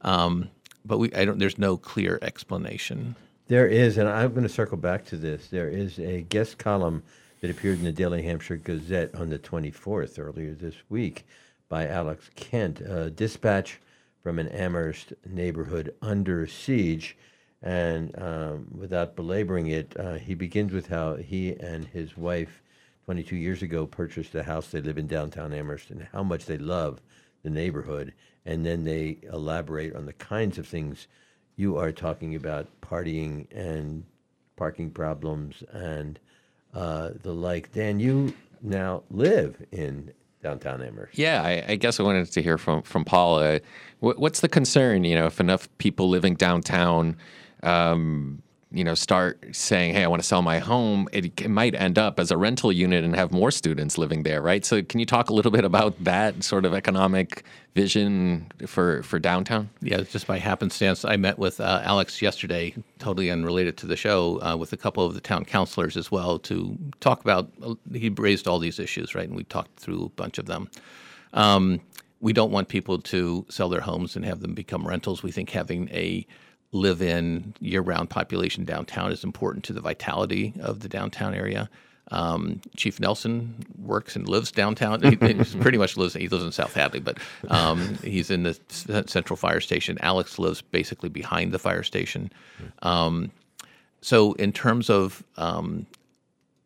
Um, 0.02 0.50
but 0.84 0.98
we, 0.98 1.12
I 1.14 1.24
don't. 1.24 1.38
There's 1.38 1.58
no 1.58 1.76
clear 1.76 2.18
explanation. 2.22 3.16
There 3.48 3.66
is, 3.66 3.96
and 3.96 4.08
I'm 4.08 4.30
going 4.30 4.42
to 4.42 4.48
circle 4.48 4.76
back 4.76 5.04
to 5.06 5.16
this. 5.16 5.48
There 5.48 5.68
is 5.68 6.00
a 6.00 6.22
guest 6.22 6.58
column 6.58 7.02
that 7.40 7.50
appeared 7.50 7.78
in 7.78 7.84
the 7.84 7.92
Daily 7.92 8.22
Hampshire 8.22 8.56
Gazette 8.56 9.14
on 9.14 9.30
the 9.30 9.38
24th 9.38 10.18
earlier 10.18 10.52
this 10.52 10.74
week 10.88 11.24
by 11.68 11.86
Alex 11.86 12.28
Kent. 12.34 12.82
Dispatch 13.14 13.78
from 14.20 14.40
an 14.40 14.48
Amherst 14.48 15.12
neighborhood 15.24 15.94
under 16.02 16.46
siege. 16.48 17.16
And 17.62 18.16
um, 18.18 18.68
without 18.76 19.16
belaboring 19.16 19.68
it, 19.68 19.94
uh, 19.98 20.14
he 20.14 20.34
begins 20.34 20.72
with 20.72 20.88
how 20.88 21.16
he 21.16 21.54
and 21.54 21.84
his 21.86 22.16
wife 22.16 22.62
22 23.06 23.36
years 23.36 23.62
ago 23.62 23.86
purchased 23.86 24.34
a 24.34 24.42
house. 24.42 24.68
They 24.68 24.80
live 24.80 24.98
in 24.98 25.06
downtown 25.06 25.52
Amherst 25.52 25.90
and 25.90 26.06
how 26.12 26.22
much 26.22 26.46
they 26.46 26.58
love 26.58 27.00
the 27.42 27.50
neighborhood. 27.50 28.12
And 28.44 28.64
then 28.64 28.84
they 28.84 29.18
elaborate 29.32 29.94
on 29.94 30.06
the 30.06 30.12
kinds 30.12 30.58
of 30.58 30.66
things 30.66 31.08
you 31.56 31.78
are 31.78 31.92
talking 31.92 32.34
about 32.34 32.68
partying 32.80 33.46
and 33.52 34.04
parking 34.56 34.90
problems 34.90 35.62
and 35.72 36.18
uh, 36.74 37.10
the 37.22 37.32
like. 37.32 37.72
Dan, 37.72 37.98
you 38.00 38.34
now 38.62 39.02
live 39.10 39.64
in 39.72 40.12
downtown 40.42 40.82
Amherst. 40.82 41.18
Yeah, 41.18 41.42
I, 41.42 41.72
I 41.72 41.76
guess 41.76 41.98
I 41.98 42.02
wanted 42.02 42.30
to 42.30 42.42
hear 42.42 42.58
from 42.58 42.82
from 42.82 43.04
Paula. 43.04 43.60
What, 44.00 44.18
what's 44.18 44.40
the 44.40 44.48
concern? 44.48 45.04
You 45.04 45.14
know, 45.14 45.26
if 45.26 45.40
enough 45.40 45.68
people 45.78 46.08
living 46.08 46.34
downtown, 46.34 47.16
um, 47.66 48.42
you 48.72 48.84
know, 48.84 48.94
start 48.94 49.38
saying, 49.52 49.94
"Hey, 49.94 50.04
I 50.04 50.06
want 50.06 50.20
to 50.20 50.26
sell 50.26 50.42
my 50.42 50.58
home," 50.58 51.08
it, 51.12 51.40
it 51.40 51.48
might 51.48 51.74
end 51.74 51.98
up 51.98 52.18
as 52.18 52.30
a 52.30 52.36
rental 52.36 52.72
unit 52.72 53.04
and 53.04 53.14
have 53.14 53.32
more 53.32 53.50
students 53.50 53.96
living 53.96 54.22
there, 54.22 54.42
right? 54.42 54.64
So, 54.64 54.82
can 54.82 55.00
you 55.00 55.06
talk 55.06 55.30
a 55.30 55.32
little 55.32 55.52
bit 55.52 55.64
about 55.64 56.02
that 56.04 56.42
sort 56.42 56.64
of 56.64 56.74
economic 56.74 57.44
vision 57.74 58.50
for 58.66 59.02
for 59.02 59.18
downtown? 59.18 59.70
Yeah, 59.80 60.02
just 60.02 60.26
by 60.26 60.38
happenstance, 60.38 61.04
I 61.04 61.16
met 61.16 61.38
with 61.38 61.60
uh, 61.60 61.80
Alex 61.84 62.20
yesterday, 62.20 62.74
totally 62.98 63.30
unrelated 63.30 63.76
to 63.78 63.86
the 63.86 63.96
show, 63.96 64.42
uh, 64.42 64.56
with 64.56 64.72
a 64.72 64.76
couple 64.76 65.06
of 65.06 65.14
the 65.14 65.20
town 65.20 65.44
councilors 65.44 65.96
as 65.96 66.10
well 66.10 66.38
to 66.40 66.76
talk 67.00 67.20
about. 67.20 67.50
He 67.92 68.08
raised 68.10 68.48
all 68.48 68.58
these 68.58 68.78
issues, 68.78 69.14
right, 69.14 69.28
and 69.28 69.36
we 69.36 69.44
talked 69.44 69.78
through 69.78 70.04
a 70.04 70.08
bunch 70.10 70.38
of 70.38 70.46
them. 70.46 70.68
Um, 71.32 71.80
we 72.20 72.32
don't 72.32 72.50
want 72.50 72.68
people 72.68 72.98
to 72.98 73.46
sell 73.48 73.68
their 73.68 73.82
homes 73.82 74.16
and 74.16 74.24
have 74.24 74.40
them 74.40 74.54
become 74.54 74.86
rentals. 74.86 75.22
We 75.22 75.30
think 75.30 75.50
having 75.50 75.88
a 75.90 76.26
live 76.72 77.00
in 77.02 77.54
year 77.60 77.80
round 77.80 78.10
population 78.10 78.64
downtown 78.64 79.12
is 79.12 79.24
important 79.24 79.64
to 79.64 79.72
the 79.72 79.80
vitality 79.80 80.52
of 80.60 80.80
the 80.80 80.88
downtown 80.88 81.34
area. 81.34 81.68
Um, 82.12 82.60
Chief 82.76 83.00
Nelson 83.00 83.66
works 83.82 84.14
and 84.14 84.28
lives 84.28 84.52
downtown. 84.52 85.02
He, 85.02 85.16
pretty 85.60 85.78
much 85.78 85.96
lives. 85.96 86.14
He 86.14 86.28
lives 86.28 86.44
in 86.44 86.52
South 86.52 86.74
Hadley, 86.74 87.00
but 87.00 87.18
um, 87.48 87.96
he's 87.96 88.30
in 88.30 88.44
the 88.44 89.04
central 89.06 89.36
fire 89.36 89.60
station. 89.60 89.98
Alex 90.00 90.38
lives 90.38 90.62
basically 90.62 91.08
behind 91.08 91.52
the 91.52 91.58
fire 91.58 91.82
station. 91.82 92.30
Um, 92.82 93.32
so, 94.00 94.34
in 94.34 94.52
terms 94.52 94.88
of 94.88 95.24
um, 95.36 95.86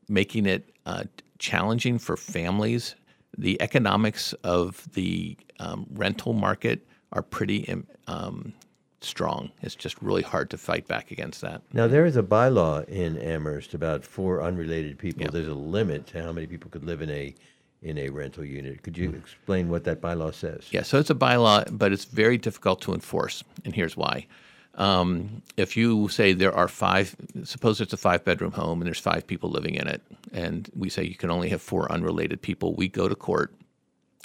making 0.08 0.44
it 0.44 0.68
uh, 0.84 1.04
challenging 1.38 1.98
for 1.98 2.18
families, 2.18 2.94
the 3.38 3.60
economics 3.62 4.34
of 4.44 4.86
the 4.92 5.38
um, 5.58 5.86
rental 5.94 6.34
market 6.34 6.86
are 7.12 7.22
pretty 7.22 7.82
um, 8.06 8.52
strong. 9.00 9.50
It's 9.62 9.74
just 9.74 10.00
really 10.02 10.22
hard 10.22 10.50
to 10.50 10.58
fight 10.58 10.86
back 10.86 11.10
against 11.10 11.40
that. 11.40 11.62
Now 11.72 11.86
there 11.86 12.04
is 12.04 12.16
a 12.16 12.22
bylaw 12.22 12.88
in 12.88 13.16
Amherst 13.18 13.74
about 13.74 14.04
four 14.04 14.42
unrelated 14.42 14.98
people. 14.98 15.30
There's 15.30 15.48
a 15.48 15.54
limit 15.54 16.06
to 16.08 16.22
how 16.22 16.32
many 16.32 16.46
people 16.46 16.70
could 16.70 16.84
live 16.84 17.00
in 17.00 17.10
a 17.10 17.34
in 17.82 17.96
a 17.96 18.10
rental 18.10 18.44
unit. 18.44 18.82
Could 18.82 18.98
you 18.98 19.10
explain 19.10 19.70
what 19.70 19.84
that 19.84 20.02
bylaw 20.02 20.34
says? 20.34 20.68
Yeah, 20.70 20.82
so 20.82 20.98
it's 20.98 21.10
a 21.10 21.14
bylaw, 21.14 21.66
but 21.70 21.92
it's 21.92 22.04
very 22.04 22.36
difficult 22.36 22.82
to 22.82 22.92
enforce, 22.92 23.42
and 23.64 23.74
here's 23.74 23.96
why. 23.96 24.26
Um, 24.74 25.42
if 25.56 25.76
you 25.76 26.08
say 26.08 26.32
there 26.32 26.54
are 26.54 26.68
five, 26.68 27.16
suppose 27.44 27.80
it's 27.80 27.92
a 27.92 27.96
five 27.96 28.24
bedroom 28.24 28.52
home 28.52 28.80
and 28.80 28.86
there's 28.86 29.00
five 29.00 29.26
people 29.26 29.50
living 29.50 29.74
in 29.74 29.88
it, 29.88 30.02
and 30.32 30.70
we 30.76 30.88
say 30.88 31.04
you 31.04 31.16
can 31.16 31.30
only 31.30 31.48
have 31.48 31.62
four 31.62 31.90
unrelated 31.90 32.40
people, 32.40 32.74
we 32.74 32.88
go 32.88 33.08
to 33.08 33.14
court. 33.14 33.54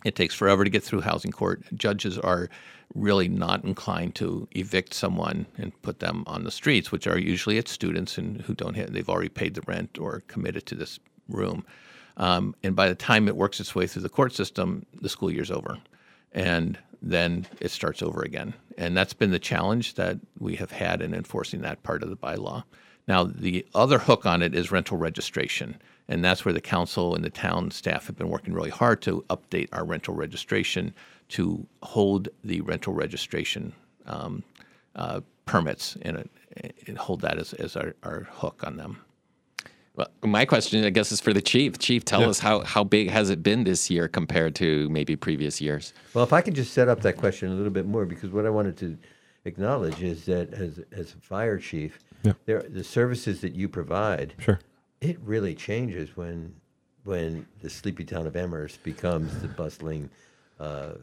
It 0.03 0.15
takes 0.15 0.35
forever 0.35 0.63
to 0.63 0.69
get 0.69 0.83
through 0.83 1.01
housing 1.01 1.31
court. 1.31 1.63
Judges 1.73 2.19
are 2.19 2.49
really 2.93 3.27
not 3.27 3.63
inclined 3.63 4.15
to 4.15 4.47
evict 4.51 4.93
someone 4.93 5.45
and 5.57 5.79
put 5.81 5.99
them 5.99 6.23
on 6.27 6.43
the 6.43 6.51
streets, 6.51 6.91
which 6.91 7.07
are 7.07 7.17
usually 7.17 7.57
it's 7.57 7.71
students 7.71 8.17
and 8.17 8.41
who 8.41 8.53
don't 8.53 8.75
have, 8.75 8.93
they've 8.93 9.09
already 9.09 9.29
paid 9.29 9.55
the 9.55 9.63
rent 9.67 9.97
or 9.99 10.23
committed 10.27 10.65
to 10.65 10.75
this 10.75 10.99
room. 11.27 11.65
Um, 12.17 12.55
and 12.63 12.75
by 12.75 12.87
the 12.87 12.95
time 12.95 13.27
it 13.27 13.35
works 13.35 13.59
its 13.59 13.75
way 13.75 13.87
through 13.87 14.03
the 14.03 14.09
court 14.09 14.33
system, 14.33 14.85
the 15.01 15.09
school 15.09 15.31
year's 15.31 15.51
over. 15.51 15.77
And 16.31 16.77
then 17.01 17.45
it 17.59 17.71
starts 17.71 18.01
over 18.01 18.21
again. 18.21 18.53
And 18.77 18.95
that's 18.95 19.13
been 19.13 19.31
the 19.31 19.39
challenge 19.39 19.95
that 19.95 20.17
we 20.39 20.55
have 20.55 20.71
had 20.71 21.01
in 21.01 21.13
enforcing 21.13 21.61
that 21.61 21.83
part 21.83 22.03
of 22.03 22.09
the 22.09 22.17
bylaw. 22.17 22.63
Now, 23.07 23.23
the 23.23 23.65
other 23.75 23.99
hook 23.99 24.25
on 24.25 24.41
it 24.41 24.55
is 24.55 24.71
rental 24.71 24.97
registration. 24.97 25.77
And 26.07 26.23
that's 26.23 26.45
where 26.45 26.53
the 26.53 26.61
council 26.61 27.15
and 27.15 27.23
the 27.23 27.29
town 27.29 27.71
staff 27.71 28.07
have 28.07 28.17
been 28.17 28.29
working 28.29 28.53
really 28.53 28.69
hard 28.69 29.01
to 29.03 29.23
update 29.29 29.69
our 29.71 29.85
rental 29.85 30.13
registration 30.13 30.93
to 31.29 31.65
hold 31.83 32.29
the 32.43 32.61
rental 32.61 32.93
registration 32.93 33.73
um, 34.05 34.43
uh, 34.95 35.21
permits 35.45 35.97
and, 36.01 36.29
and 36.87 36.97
hold 36.97 37.21
that 37.21 37.37
as, 37.37 37.53
as 37.53 37.75
our, 37.75 37.95
our 38.03 38.27
hook 38.31 38.61
on 38.65 38.77
them. 38.77 38.97
Well, 39.95 40.09
my 40.23 40.43
question, 40.45 40.83
I 40.83 40.89
guess, 40.89 41.11
is 41.11 41.21
for 41.21 41.31
the 41.31 41.41
chief. 41.41 41.79
Chief, 41.79 42.03
tell 42.03 42.21
Yeah. 42.21 42.27
us 42.29 42.39
how, 42.39 42.61
how 42.61 42.83
big 42.83 43.09
has 43.09 43.29
it 43.29 43.41
been 43.41 43.63
this 43.63 43.89
year 43.89 44.07
compared 44.09 44.53
to 44.55 44.89
maybe 44.89 45.15
previous 45.15 45.61
years? 45.61 45.93
Well, 46.13 46.23
if 46.23 46.33
I 46.33 46.41
could 46.41 46.53
just 46.53 46.73
set 46.73 46.89
up 46.89 47.01
that 47.01 47.15
question 47.17 47.49
a 47.49 47.55
little 47.55 47.71
bit 47.71 47.85
more, 47.85 48.05
because 48.05 48.31
what 48.31 48.45
I 48.45 48.49
wanted 48.49 48.75
to 48.77 48.97
acknowledge 49.45 50.01
is 50.01 50.25
that 50.25 50.53
as 50.53 50.79
as 50.91 51.13
a 51.13 51.17
fire 51.17 51.57
chief, 51.59 51.99
Yeah. 52.23 52.33
there 52.45 52.61
the 52.63 52.83
services 52.83 53.39
that 53.41 53.55
you 53.55 53.69
provide, 53.69 54.33
Sure. 54.39 54.59
it 54.99 55.17
really 55.21 55.55
changes 55.55 56.17
when 56.17 56.55
when 57.05 57.45
the 57.61 57.69
sleepy 57.69 58.03
town 58.03 58.25
of 58.27 58.35
Amherst 58.35 58.83
becomes 58.83 59.39
the 59.39 59.47
bustling 59.47 60.09
uh, 60.59 60.93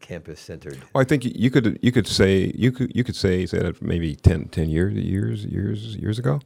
campus 0.00 0.40
centered. 0.40 0.78
Well, 0.94 1.00
I 1.00 1.04
think 1.04 1.24
you 1.24 1.50
could 1.50 1.78
you 1.82 1.92
could 1.92 2.06
say 2.06 2.52
you 2.54 2.72
could 2.72 2.94
you 2.94 3.04
could 3.04 3.16
say 3.16 3.46
say 3.46 3.58
that 3.58 3.80
maybe 3.80 4.14
10, 4.14 4.48
10 4.48 4.68
years 4.68 4.94
years 4.94 5.44
years 5.44 5.96
years 5.96 6.18
ago, 6.18 6.40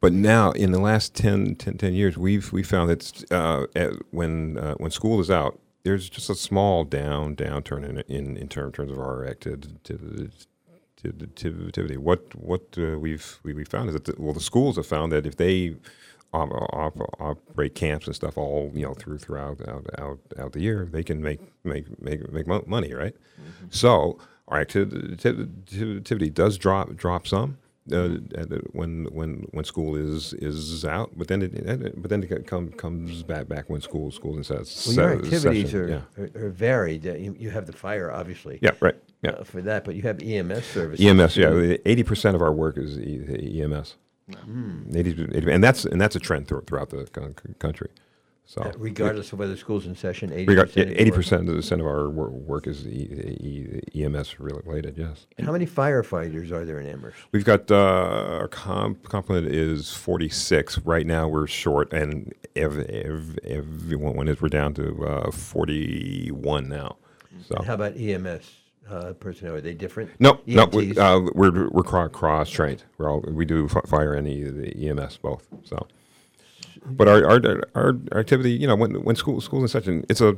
but 0.00 0.12
now 0.12 0.50
in 0.52 0.72
the 0.72 0.80
last 0.80 1.14
10, 1.14 1.56
10, 1.56 1.78
10 1.78 1.94
years 1.94 2.18
we've 2.18 2.52
we 2.52 2.62
found 2.62 2.90
that 2.90 3.24
uh, 3.30 3.66
at, 3.76 3.92
when 4.10 4.58
uh, 4.58 4.74
when 4.74 4.90
school 4.90 5.20
is 5.20 5.30
out, 5.30 5.60
there's 5.84 6.08
just 6.10 6.28
a 6.28 6.34
small 6.34 6.84
down 6.84 7.36
downturn 7.36 7.88
in 7.88 7.98
in, 8.14 8.36
in 8.36 8.48
term, 8.48 8.72
terms 8.72 8.90
of 8.90 8.98
our 8.98 9.24
activity. 9.26 10.30
What 11.96 12.34
what 12.34 12.62
uh, 12.78 12.98
we've 12.98 13.38
we, 13.42 13.54
we 13.54 13.64
found 13.64 13.88
is 13.88 13.94
that 13.94 14.04
the, 14.06 14.14
well 14.18 14.34
the 14.34 14.40
schools 14.40 14.76
have 14.76 14.86
found 14.86 15.12
that 15.12 15.26
if 15.26 15.36
they 15.36 15.76
operate 16.32 17.74
camps 17.74 18.06
and 18.06 18.14
stuff 18.14 18.38
all 18.38 18.70
you 18.74 18.82
know 18.82 18.94
through 18.94 19.18
throughout 19.18 19.60
out 19.68 19.86
out, 19.98 20.18
out 20.38 20.52
the 20.52 20.60
year, 20.60 20.88
they 20.90 21.02
can 21.02 21.22
make 21.22 21.40
make 21.64 22.00
make 22.00 22.32
make 22.32 22.46
money, 22.66 22.92
right? 22.94 23.14
So 23.70 24.18
our 24.48 24.60
activity, 24.60 25.16
activity 25.96 26.30
does 26.30 26.58
drop 26.58 26.94
drop 26.96 27.26
some 27.26 27.58
uh, 27.92 28.08
when 28.72 29.06
when 29.10 29.46
when 29.50 29.64
school 29.64 29.96
is 29.96 30.32
is 30.34 30.84
out, 30.84 31.10
but 31.16 31.28
then 31.28 31.42
it 31.42 32.00
but 32.00 32.10
then 32.10 32.22
it 32.22 32.46
come, 32.46 32.70
comes 32.70 33.22
back 33.22 33.48
back 33.48 33.68
when 33.68 33.80
school 33.80 34.10
schools 34.10 34.36
and 34.36 34.46
says 34.46 34.94
Well, 34.96 35.10
your 35.10 35.24
activities 35.24 35.64
session, 35.70 35.80
are, 35.80 35.88
yeah. 35.88 36.24
are, 36.24 36.46
are 36.46 36.50
varied. 36.50 37.06
Uh, 37.06 37.14
You, 37.14 37.34
you 37.38 37.50
have 37.50 37.66
the 37.66 37.72
fire, 37.72 38.10
obviously. 38.10 38.58
Yeah, 38.62 38.72
right, 38.80 38.96
yeah. 39.22 39.30
uh, 39.30 39.44
for 39.44 39.62
that, 39.62 39.84
but 39.84 39.94
you 39.94 40.02
have 40.02 40.22
EMS 40.22 40.64
services. 40.66 41.04
EMS, 41.04 41.36
yeah, 41.36 41.76
eighty 41.84 42.02
percent 42.02 42.36
of 42.36 42.42
our 42.42 42.52
work 42.52 42.76
is 42.78 42.98
E- 42.98 43.62
EMS. 43.62 43.96
Hmm. 44.38 44.82
80, 44.94 45.28
80 45.34 45.50
and 45.50 45.62
that's 45.64 45.84
and 45.84 46.00
that's 46.00 46.16
a 46.16 46.20
trend 46.20 46.48
through, 46.48 46.62
throughout 46.66 46.90
the 46.90 47.04
co- 47.06 47.34
country. 47.58 47.88
So 48.46 48.62
Uh, 48.62 48.72
regardless 48.78 49.32
of 49.32 49.38
whether 49.38 49.56
school's 49.56 49.86
in 49.86 49.94
session, 49.94 50.30
80% 50.30 50.58
of 50.62 50.76
eighty 50.76 51.10
percent 51.12 51.48
of 51.48 51.56
of 51.80 51.86
our 51.86 52.10
wor- 52.10 52.30
work 52.30 52.66
is 52.66 52.84
e- 52.84 53.80
e- 53.94 54.02
EMS 54.02 54.40
related. 54.40 54.98
Yes. 54.98 55.26
And 55.38 55.46
how 55.46 55.52
many 55.52 55.66
firefighters 55.66 56.50
are 56.50 56.64
there 56.64 56.80
in 56.80 56.86
Amherst? 56.88 57.18
We've 57.30 57.44
got 57.44 57.70
uh, 57.70 57.76
our 58.40 58.48
comp- 58.48 59.04
complement 59.08 59.46
is 59.54 59.92
46. 59.94 60.78
Right 60.78 61.06
now 61.06 61.28
we're 61.28 61.46
short, 61.46 61.92
and 61.92 62.32
ev- 62.56 62.84
ev- 62.90 63.38
everyone 63.44 64.26
is 64.26 64.42
we're 64.42 64.48
down 64.48 64.74
to 64.74 65.06
uh, 65.06 65.30
41 65.30 66.68
now. 66.68 66.96
So 67.48 67.54
And 67.56 67.66
how 67.66 67.74
about 67.74 67.96
EMS? 67.96 68.50
Uh, 68.90 69.12
personnel? 69.14 69.54
Are 69.54 69.60
they 69.60 69.74
different? 69.74 70.10
No, 70.18 70.40
no, 70.46 70.66
we, 70.66 70.96
uh, 70.96 71.20
we're 71.34 71.68
we're 71.70 72.08
cross 72.08 72.50
trained. 72.50 72.84
We're 72.98 73.10
all 73.10 73.20
we 73.20 73.44
do 73.44 73.68
fi- 73.68 73.80
fire 73.86 74.14
and 74.14 74.26
EMS 74.26 75.18
both. 75.18 75.46
So, 75.64 75.86
but 76.86 77.08
our, 77.08 77.24
our 77.24 77.60
our 77.74 77.94
activity, 78.18 78.52
you 78.52 78.66
know, 78.66 78.76
when 78.76 79.02
when 79.04 79.16
school 79.16 79.40
schools 79.40 79.62
and 79.62 79.70
such, 79.70 79.86
and 79.86 80.04
it's 80.08 80.20
a 80.20 80.34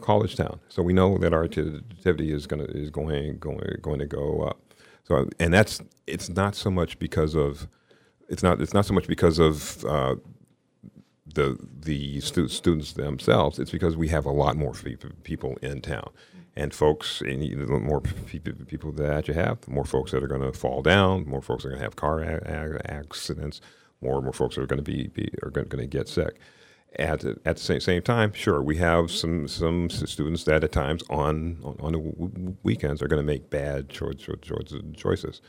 college 0.00 0.36
town, 0.36 0.60
so 0.68 0.82
we 0.82 0.92
know 0.92 1.18
that 1.18 1.32
our 1.32 1.44
activity 1.44 2.32
is 2.32 2.46
gonna 2.46 2.64
is 2.64 2.90
going 2.90 3.38
going 3.38 3.60
going 3.82 3.98
to 3.98 4.06
go 4.06 4.42
up. 4.42 4.58
So, 5.04 5.28
and 5.40 5.52
that's 5.52 5.80
it's 6.06 6.28
not 6.28 6.54
so 6.54 6.70
much 6.70 6.98
because 6.98 7.34
of 7.34 7.66
it's 8.28 8.42
not 8.42 8.60
it's 8.60 8.74
not 8.74 8.86
so 8.86 8.94
much 8.94 9.08
because 9.08 9.38
of 9.38 9.84
uh, 9.84 10.14
the 11.26 11.58
the 11.80 12.20
stu- 12.20 12.48
students 12.48 12.92
themselves. 12.92 13.58
It's 13.58 13.70
because 13.70 13.96
we 13.96 14.08
have 14.08 14.24
a 14.26 14.30
lot 14.30 14.56
more 14.56 14.72
people 15.24 15.56
in 15.62 15.80
town, 15.80 16.10
and 16.60 16.74
folks. 16.74 17.20
And 17.22 17.42
the 17.42 17.66
more 17.66 18.00
pe- 18.02 18.38
pe- 18.38 18.52
people 18.52 18.92
that 18.92 19.28
you 19.28 19.34
have, 19.34 19.60
the 19.62 19.70
more 19.70 19.84
folks 19.84 20.10
that 20.12 20.22
are 20.22 20.28
going 20.28 20.42
to 20.42 20.52
fall 20.52 20.82
down, 20.82 21.26
more 21.26 21.40
folks 21.40 21.64
are 21.64 21.68
going 21.68 21.78
to 21.78 21.84
have 21.84 21.96
car 21.96 22.22
accidents, 22.86 23.60
more 24.02 24.16
and 24.16 24.24
more 24.24 24.32
folks 24.32 24.58
are 24.58 24.66
going 24.66 24.82
to 24.82 24.82
be, 24.82 25.08
be 25.08 25.32
are 25.42 25.50
going 25.50 25.68
to 25.68 25.86
get 25.86 26.08
sick. 26.08 26.38
At 26.96 27.24
at 27.24 27.56
the 27.56 27.62
same, 27.62 27.80
same 27.80 28.02
time, 28.02 28.32
sure, 28.32 28.60
we 28.60 28.76
have 28.78 29.12
some 29.12 29.46
some 29.46 29.88
students 29.90 30.42
that 30.44 30.64
at 30.64 30.72
times 30.72 31.04
on 31.08 31.58
on, 31.62 31.76
on 31.78 31.92
the 31.92 32.54
weekends 32.64 33.00
are 33.00 33.06
going 33.06 33.22
to 33.22 33.26
make 33.26 33.48
bad 33.48 33.88
cho- 33.88 34.12
cho- 34.12 34.34
cho- 34.42 34.58
choices, 34.96 35.40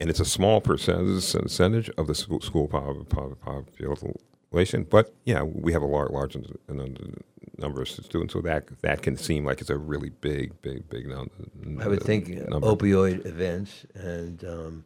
and 0.00 0.08
it's 0.08 0.20
a 0.20 0.24
small 0.24 0.62
percentage 0.62 1.90
of 1.98 2.06
the 2.06 2.14
school, 2.14 2.40
school 2.40 2.66
po- 2.66 3.04
po- 3.10 3.36
population. 3.42 4.86
But 4.88 5.14
yeah, 5.26 5.42
we 5.42 5.74
have 5.74 5.82
a 5.82 5.86
large 5.86 6.12
large 6.12 6.34
number 7.60 7.82
of 7.82 7.88
students, 7.88 8.32
so 8.32 8.40
that 8.42 8.66
that 8.82 9.02
can 9.02 9.16
seem 9.16 9.44
like 9.44 9.60
it's 9.60 9.70
a 9.70 9.78
really 9.78 10.10
big 10.10 10.60
big 10.62 10.88
big 10.88 11.08
number. 11.08 11.32
I 11.80 11.88
would 11.88 12.02
think 12.02 12.28
uh, 12.30 12.48
number. 12.48 12.66
opioid 12.66 13.26
events 13.26 13.86
and 13.94 14.42
um, 14.44 14.84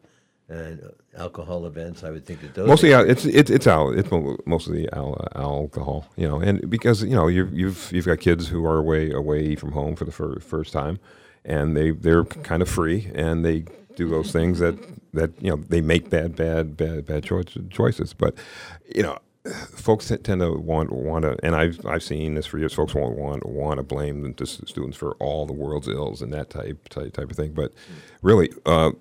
and 0.48 0.82
alcohol 1.16 1.66
events. 1.66 2.04
I 2.04 2.10
would 2.10 2.26
think 2.26 2.40
that 2.42 2.54
those 2.54 2.68
Mostly, 2.68 2.92
uh, 2.92 3.02
it's 3.02 3.24
it's 3.24 3.50
it's 3.50 3.66
al- 3.66 3.96
it's 3.98 4.10
mostly 4.46 4.90
al- 4.92 5.26
alcohol, 5.34 6.06
you 6.16 6.28
know, 6.28 6.40
and 6.40 6.68
because 6.68 7.02
you 7.02 7.14
know 7.14 7.28
you've 7.28 7.52
you've 7.52 7.90
you've 7.92 8.06
got 8.06 8.20
kids 8.20 8.48
who 8.48 8.64
are 8.66 8.78
away 8.78 9.10
away 9.10 9.54
from 9.56 9.72
home 9.72 9.96
for 9.96 10.04
the 10.04 10.12
fir- 10.12 10.40
first 10.40 10.72
time, 10.72 10.98
and 11.44 11.76
they 11.76 11.92
they're 11.92 12.24
kind 12.24 12.62
of 12.62 12.68
free 12.68 13.10
and 13.14 13.44
they 13.44 13.64
do 13.96 14.08
those 14.08 14.32
things 14.32 14.58
that 14.58 14.76
that 15.14 15.30
you 15.40 15.50
know 15.50 15.56
they 15.56 15.80
make 15.80 16.10
bad 16.10 16.36
bad 16.36 16.76
bad 16.76 17.06
bad 17.06 17.22
choi- 17.24 17.44
choices, 17.70 18.12
but 18.12 18.34
you 18.94 19.02
know. 19.02 19.18
Folks 19.52 20.08
t- 20.08 20.16
tend 20.16 20.40
to 20.40 20.52
want 20.52 20.90
want 20.90 21.24
to, 21.24 21.36
and 21.42 21.54
I've 21.54 21.84
I've 21.84 22.02
seen 22.02 22.34
this 22.34 22.46
for 22.46 22.58
years. 22.58 22.72
Folks 22.72 22.94
want 22.94 23.18
want 23.18 23.44
want 23.44 23.76
to 23.76 23.82
blame 23.82 24.22
the 24.22 24.32
the 24.32 24.46
students 24.46 24.96
for 24.96 25.12
all 25.16 25.44
the 25.44 25.52
world's 25.52 25.86
ills 25.86 26.22
and 26.22 26.32
that 26.32 26.48
type 26.48 26.88
type, 26.88 27.12
type 27.12 27.30
of 27.30 27.36
thing. 27.36 27.52
But 27.52 27.74
really, 28.22 28.50
uh, 28.64 28.92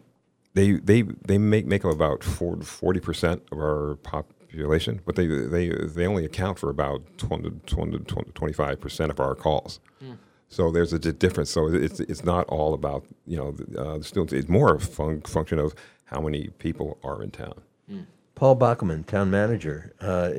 they 0.54 0.74
they 0.74 1.04
they 1.04 1.38
make 1.38 1.66
make 1.66 1.86
up 1.86 1.94
about 1.94 2.26
forty 2.26 3.00
percent 3.00 3.42
of 3.54 3.58
our 3.60 3.96
population, 4.04 5.00
but 5.06 5.16
they 5.16 5.28
they 5.28 5.70
they 5.70 6.06
only 6.06 6.26
account 6.26 6.60
for 6.60 6.70
about 6.70 7.02
20, 7.18 7.50
20, 7.66 8.00
25 8.00 8.82
percent 8.82 9.12
of 9.12 9.22
our 9.22 9.36
calls. 9.36 9.80
Hmm. 10.00 10.14
So 10.50 10.72
there's 10.72 10.92
a 10.92 11.00
difference. 11.00 11.52
So 11.52 11.68
it's 11.68 12.02
it's 12.02 12.26
not 12.26 12.46
all 12.50 12.74
about 12.74 13.06
you 13.26 13.38
know 13.38 13.52
the, 13.52 13.82
uh, 13.82 13.98
the 14.00 14.04
students. 14.04 14.34
It's 14.34 14.50
more 14.50 14.76
a 14.76 14.80
fun- 14.82 15.22
function 15.22 15.58
of 15.58 15.74
how 16.04 16.20
many 16.20 16.50
people 16.60 16.98
are 17.02 17.24
in 17.24 17.32
town. 17.32 17.62
Paul 18.36 18.58
Bockelman, 18.58 19.06
town 19.06 19.30
manager. 19.30 19.94
Uh, 20.02 20.32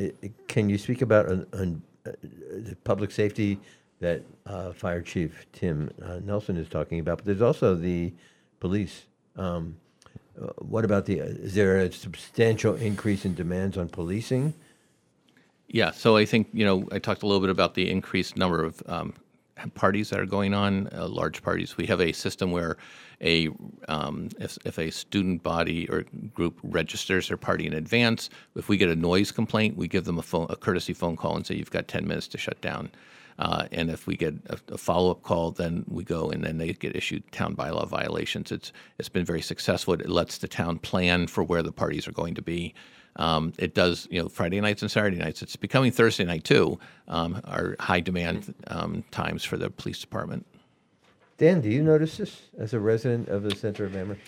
can 0.48 0.68
you 0.68 0.78
speak 0.78 1.02
about 1.02 1.26
an, 1.26 1.46
an, 1.52 1.82
uh, 2.06 2.10
the 2.22 2.76
public 2.84 3.10
safety 3.10 3.58
that 4.00 4.22
uh, 4.46 4.72
Fire 4.72 5.00
Chief 5.00 5.46
Tim 5.52 5.90
uh, 6.02 6.18
Nelson 6.24 6.56
is 6.56 6.68
talking 6.68 6.98
about? 6.98 7.18
But 7.18 7.26
there's 7.26 7.42
also 7.42 7.74
the 7.74 8.12
police. 8.60 9.04
Um, 9.36 9.76
uh, 10.40 10.46
what 10.58 10.84
about 10.84 11.06
the? 11.06 11.18
Is 11.18 11.54
there 11.54 11.78
a 11.78 11.92
substantial 11.92 12.74
increase 12.74 13.24
in 13.24 13.34
demands 13.34 13.78
on 13.78 13.88
policing? 13.88 14.54
Yeah, 15.68 15.90
so 15.92 16.16
I 16.16 16.24
think, 16.24 16.48
you 16.52 16.64
know, 16.64 16.86
I 16.92 16.98
talked 16.98 17.22
a 17.22 17.26
little 17.26 17.40
bit 17.40 17.50
about 17.50 17.74
the 17.74 17.90
increased 17.90 18.36
number 18.36 18.62
of 18.62 18.82
um, 18.86 19.14
parties 19.74 20.10
that 20.10 20.20
are 20.20 20.26
going 20.26 20.54
on, 20.54 20.88
uh, 20.92 21.08
large 21.08 21.42
parties. 21.42 21.76
We 21.76 21.86
have 21.86 22.00
a 22.00 22.12
system 22.12 22.50
where 22.50 22.76
a 23.20 23.48
um, 23.88 24.28
if, 24.38 24.58
if 24.64 24.78
a 24.78 24.90
student 24.90 25.42
body 25.42 25.88
or 25.88 26.04
group 26.34 26.58
registers 26.62 27.28
their 27.28 27.36
party 27.36 27.66
in 27.66 27.72
advance, 27.72 28.30
if 28.56 28.68
we 28.68 28.76
get 28.76 28.90
a 28.90 28.96
noise 28.96 29.30
complaint, 29.30 29.76
we 29.76 29.88
give 29.88 30.04
them 30.04 30.18
a, 30.18 30.22
phone, 30.22 30.46
a 30.50 30.56
courtesy 30.56 30.92
phone 30.92 31.16
call 31.16 31.36
and 31.36 31.46
say, 31.46 31.54
you've 31.54 31.70
got 31.70 31.88
10 31.88 32.06
minutes 32.06 32.28
to 32.28 32.38
shut 32.38 32.60
down. 32.60 32.90
Uh, 33.38 33.66
and 33.72 33.90
if 33.90 34.06
we 34.06 34.16
get 34.16 34.34
a, 34.46 34.58
a 34.68 34.78
follow-up 34.78 35.22
call, 35.22 35.50
then 35.50 35.84
we 35.88 36.04
go 36.04 36.30
and 36.30 36.44
then 36.44 36.58
they 36.58 36.72
get 36.72 36.94
issued 36.94 37.30
town 37.32 37.56
bylaw 37.56 37.86
violations. 37.88 38.52
It's 38.52 38.72
it's 38.98 39.08
been 39.08 39.24
very 39.24 39.42
successful. 39.42 39.94
It 39.94 40.08
lets 40.08 40.38
the 40.38 40.48
town 40.48 40.78
plan 40.78 41.26
for 41.26 41.42
where 41.42 41.62
the 41.62 41.72
parties 41.72 42.06
are 42.06 42.12
going 42.12 42.34
to 42.34 42.42
be. 42.42 42.74
Um, 43.16 43.52
it 43.58 43.74
does, 43.74 44.08
you 44.10 44.20
know, 44.20 44.28
Friday 44.28 44.60
nights 44.60 44.82
and 44.82 44.90
Saturday 44.90 45.16
nights. 45.16 45.42
It's 45.42 45.56
becoming 45.56 45.92
Thursday 45.92 46.24
night 46.24 46.44
too. 46.44 46.78
Um, 47.08 47.40
are 47.44 47.76
high 47.78 48.00
demand 48.00 48.54
um, 48.66 49.04
times 49.10 49.44
for 49.44 49.56
the 49.56 49.70
police 49.70 50.00
department. 50.00 50.46
Dan, 51.36 51.60
do 51.60 51.68
you 51.68 51.82
notice 51.82 52.16
this 52.16 52.42
as 52.58 52.74
a 52.74 52.80
resident 52.80 53.28
of 53.28 53.42
the 53.42 53.54
center 53.54 53.84
of 53.84 53.96
Amherst? 53.96 54.20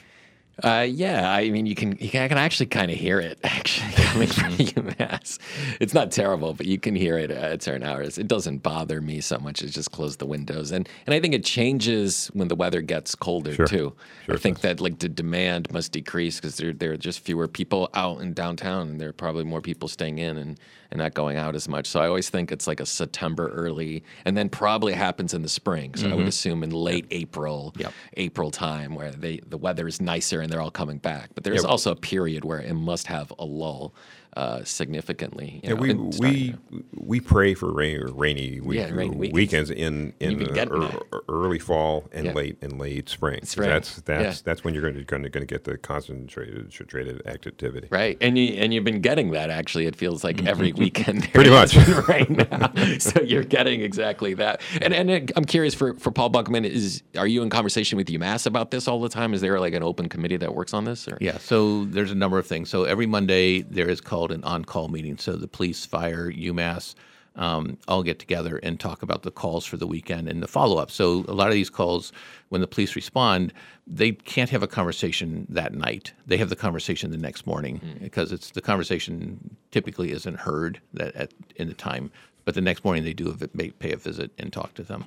Uh, 0.64 0.86
yeah, 0.88 1.30
I 1.30 1.50
mean, 1.50 1.66
you 1.66 1.74
can 1.74 1.98
you 2.00 2.08
can, 2.08 2.22
I 2.22 2.28
can 2.28 2.38
actually 2.38 2.66
kind 2.66 2.90
of 2.90 2.96
hear 2.96 3.20
it 3.20 3.38
actually 3.44 3.92
coming 3.92 4.28
from 4.28 4.52
UMass. 4.54 5.38
It's 5.80 5.92
not 5.92 6.10
terrible, 6.10 6.54
but 6.54 6.64
you 6.64 6.78
can 6.78 6.94
hear 6.96 7.18
it 7.18 7.30
at 7.30 7.62
certain 7.62 7.82
hours. 7.86 8.16
It 8.16 8.26
doesn't 8.26 8.62
bother 8.62 9.02
me 9.02 9.20
so 9.20 9.38
much. 9.38 9.60
It's 9.62 9.74
just 9.74 9.92
close 9.92 10.16
the 10.16 10.24
windows, 10.24 10.70
and 10.72 10.88
and 11.06 11.14
I 11.14 11.20
think 11.20 11.34
it 11.34 11.44
changes 11.44 12.28
when 12.32 12.48
the 12.48 12.54
weather 12.56 12.80
gets 12.80 13.14
colder 13.14 13.52
Sure. 13.52 13.66
too. 13.66 13.94
Sure 14.24 14.34
I 14.34 14.38
think 14.38 14.60
that 14.62 14.80
like 14.80 14.98
the 14.98 15.10
demand 15.10 15.70
must 15.72 15.92
decrease 15.92 16.40
because 16.40 16.56
there 16.56 16.72
there 16.72 16.92
are 16.92 16.96
just 16.96 17.20
fewer 17.20 17.48
people 17.48 17.90
out 17.92 18.22
in 18.22 18.32
downtown, 18.32 18.88
and 18.88 19.00
there 19.00 19.10
are 19.10 19.12
probably 19.12 19.44
more 19.44 19.60
people 19.60 19.88
staying 19.88 20.18
in 20.18 20.38
and 20.38 20.58
and 20.90 20.98
not 20.98 21.14
going 21.14 21.36
out 21.36 21.54
as 21.54 21.68
much. 21.68 21.86
So 21.86 22.00
I 22.00 22.06
always 22.06 22.28
think 22.30 22.52
it's 22.52 22.66
like 22.66 22.80
a 22.80 22.86
September 22.86 23.48
early, 23.48 24.02
and 24.24 24.36
then 24.36 24.48
probably 24.48 24.92
happens 24.92 25.34
in 25.34 25.42
the 25.42 25.48
spring. 25.48 25.94
So 25.94 26.06
I 26.06 26.10
would 26.10 26.16
Mm-hmm. 26.16 26.24
Mhm. 26.24 26.28
assume 26.28 26.62
in 26.62 26.70
late 26.70 27.06
April, 27.10 27.74
April 28.16 28.50
time 28.50 28.94
where 28.94 29.10
they 29.10 29.40
the 29.46 29.56
weather 29.58 29.86
is 29.86 30.00
nicer 30.00 30.40
and 30.40 30.52
they're 30.52 30.60
all 30.60 30.70
coming 30.70 30.98
back. 30.98 31.30
But 31.34 31.44
there's 31.44 31.62
Yeah. 31.62 31.68
also 31.68 31.92
a 31.92 31.96
period 31.96 32.44
where 32.44 32.60
it 32.60 32.74
must 32.74 33.06
have 33.08 33.32
a 33.38 33.44
lull 33.44 33.94
uh, 34.36 34.62
significantly. 34.64 35.60
You 35.64 35.70
Yeah, 35.70 35.70
know, 35.70 35.76
we 35.76 35.90
and 35.90 36.14
starting 36.14 36.58
we 36.70 36.82
we 36.94 37.20
pray 37.20 37.54
for 37.54 37.72
rain, 37.72 38.00
rainy, 38.12 38.60
week, 38.60 38.78
Yeah, 38.78 38.90
rainy 38.90 39.16
weekends. 39.16 39.34
weekends 39.34 39.70
in 39.70 40.12
in 40.20 40.38
the 40.38 40.44
getting 40.46 40.82
ear- 40.82 41.20
early 41.28 41.58
fall 41.58 42.08
and 42.12 42.26
Yeah. 42.26 42.32
late 42.32 42.56
and 42.62 42.78
late 42.78 43.08
spring. 43.08 43.40
'Cause 43.40 43.50
Spring, 43.50 43.68
That's 43.70 43.96
that's 44.02 44.38
yeah. 44.38 44.42
that's 44.44 44.62
when 44.64 44.74
you're 44.74 44.82
going 44.82 44.94
to 44.94 45.04
going 45.04 45.22
to 45.22 45.46
get 45.46 45.64
the 45.64 45.76
concentrated 45.78 46.64
concentrated 46.66 47.26
activity. 47.26 47.88
Right, 47.90 48.16
and 48.20 48.36
you 48.38 48.54
and 48.54 48.72
you've 48.74 48.84
been 48.84 49.00
getting 49.00 49.30
that. 49.32 49.50
Actually, 49.50 49.86
it 49.86 49.96
feels 49.96 50.22
like 50.24 50.44
every 50.46 50.72
weekend. 50.72 51.32
Pretty 51.34 51.50
much. 51.50 51.76
right 52.08 52.28
now. 52.28 52.72
so 52.98 53.22
you're 53.22 53.44
getting 53.44 53.80
exactly 53.80 54.34
that. 54.34 54.60
And 54.82 54.92
and 54.94 55.10
it- 55.10 55.32
I'm 55.36 55.44
curious 55.44 55.74
for 55.74 55.94
for 55.94 56.10
Paul 56.10 56.30
Bockelman, 56.30 56.64
is 56.64 57.02
are 57.16 57.26
you 57.26 57.42
in 57.42 57.50
conversation 57.50 57.96
with 57.96 58.08
UMass 58.08 58.46
about 58.46 58.70
this 58.70 58.86
all 58.88 59.00
the 59.00 59.08
time? 59.08 59.32
Is 59.34 59.40
there 59.40 59.58
like 59.60 59.74
an 59.74 59.82
open 59.82 60.08
committee 60.08 60.36
that 60.36 60.54
works 60.54 60.74
on 60.74 60.84
this? 60.84 61.08
Or 61.08 61.16
Yeah, 61.20 61.38
so 61.38 61.84
there's 61.86 62.10
a 62.10 62.14
number 62.14 62.38
of 62.38 62.46
things. 62.46 62.68
So 62.68 62.84
every 62.84 63.06
Monday 63.06 63.62
there 63.62 63.88
is 63.88 64.00
called 64.00 64.26
an 64.31 64.44
on-call 64.44 64.89
meeting. 64.89 65.19
So 65.19 65.32
the 65.32 65.48
police, 65.48 65.85
fire, 65.85 66.31
UMass, 66.31 66.94
um, 67.36 67.77
all 67.86 68.03
get 68.03 68.19
together 68.19 68.57
and 68.62 68.81
talk 68.81 69.03
about 69.03 69.23
the 69.23 69.31
calls 69.31 69.66
for 69.66 69.77
the 69.77 69.86
weekend 69.86 70.28
and 70.28 70.43
the 70.43 70.48
follow-up. 70.48 70.90
So 70.90 71.24
a 71.28 71.35
lot 71.35 71.48
of 71.48 71.55
these 71.55 71.70
calls, 71.70 72.12
when 72.48 72.61
the 72.61 72.66
police 72.66 72.97
respond, 72.97 73.53
they 73.86 74.12
can't 74.12 74.51
have 74.51 74.62
a 74.62 74.66
conversation 74.66 75.47
that 75.51 75.74
night. 75.74 76.12
They 76.27 76.39
have 76.39 76.48
the 76.48 76.57
conversation 76.57 77.11
the 77.11 77.19
next 77.19 77.47
morning 77.47 77.98
because 78.03 78.32
it's 78.32 78.51
the 78.51 78.62
conversation 78.62 79.57
typically 79.70 80.12
isn't 80.12 80.39
heard 80.40 80.81
that 80.94 81.15
at 81.15 81.32
in 81.57 81.69
the 81.69 81.74
time. 81.74 82.11
But 82.47 82.55
the 82.55 82.62
next 82.62 82.85
morning 82.85 83.05
they 83.05 83.12
do 83.12 83.28
a, 83.28 83.32
vi- 83.32 83.73
pay 83.73 83.93
a 83.93 83.97
visit 83.97 84.31
and 84.39 84.51
talk 84.52 84.73
to 84.74 84.82
them. 84.82 85.05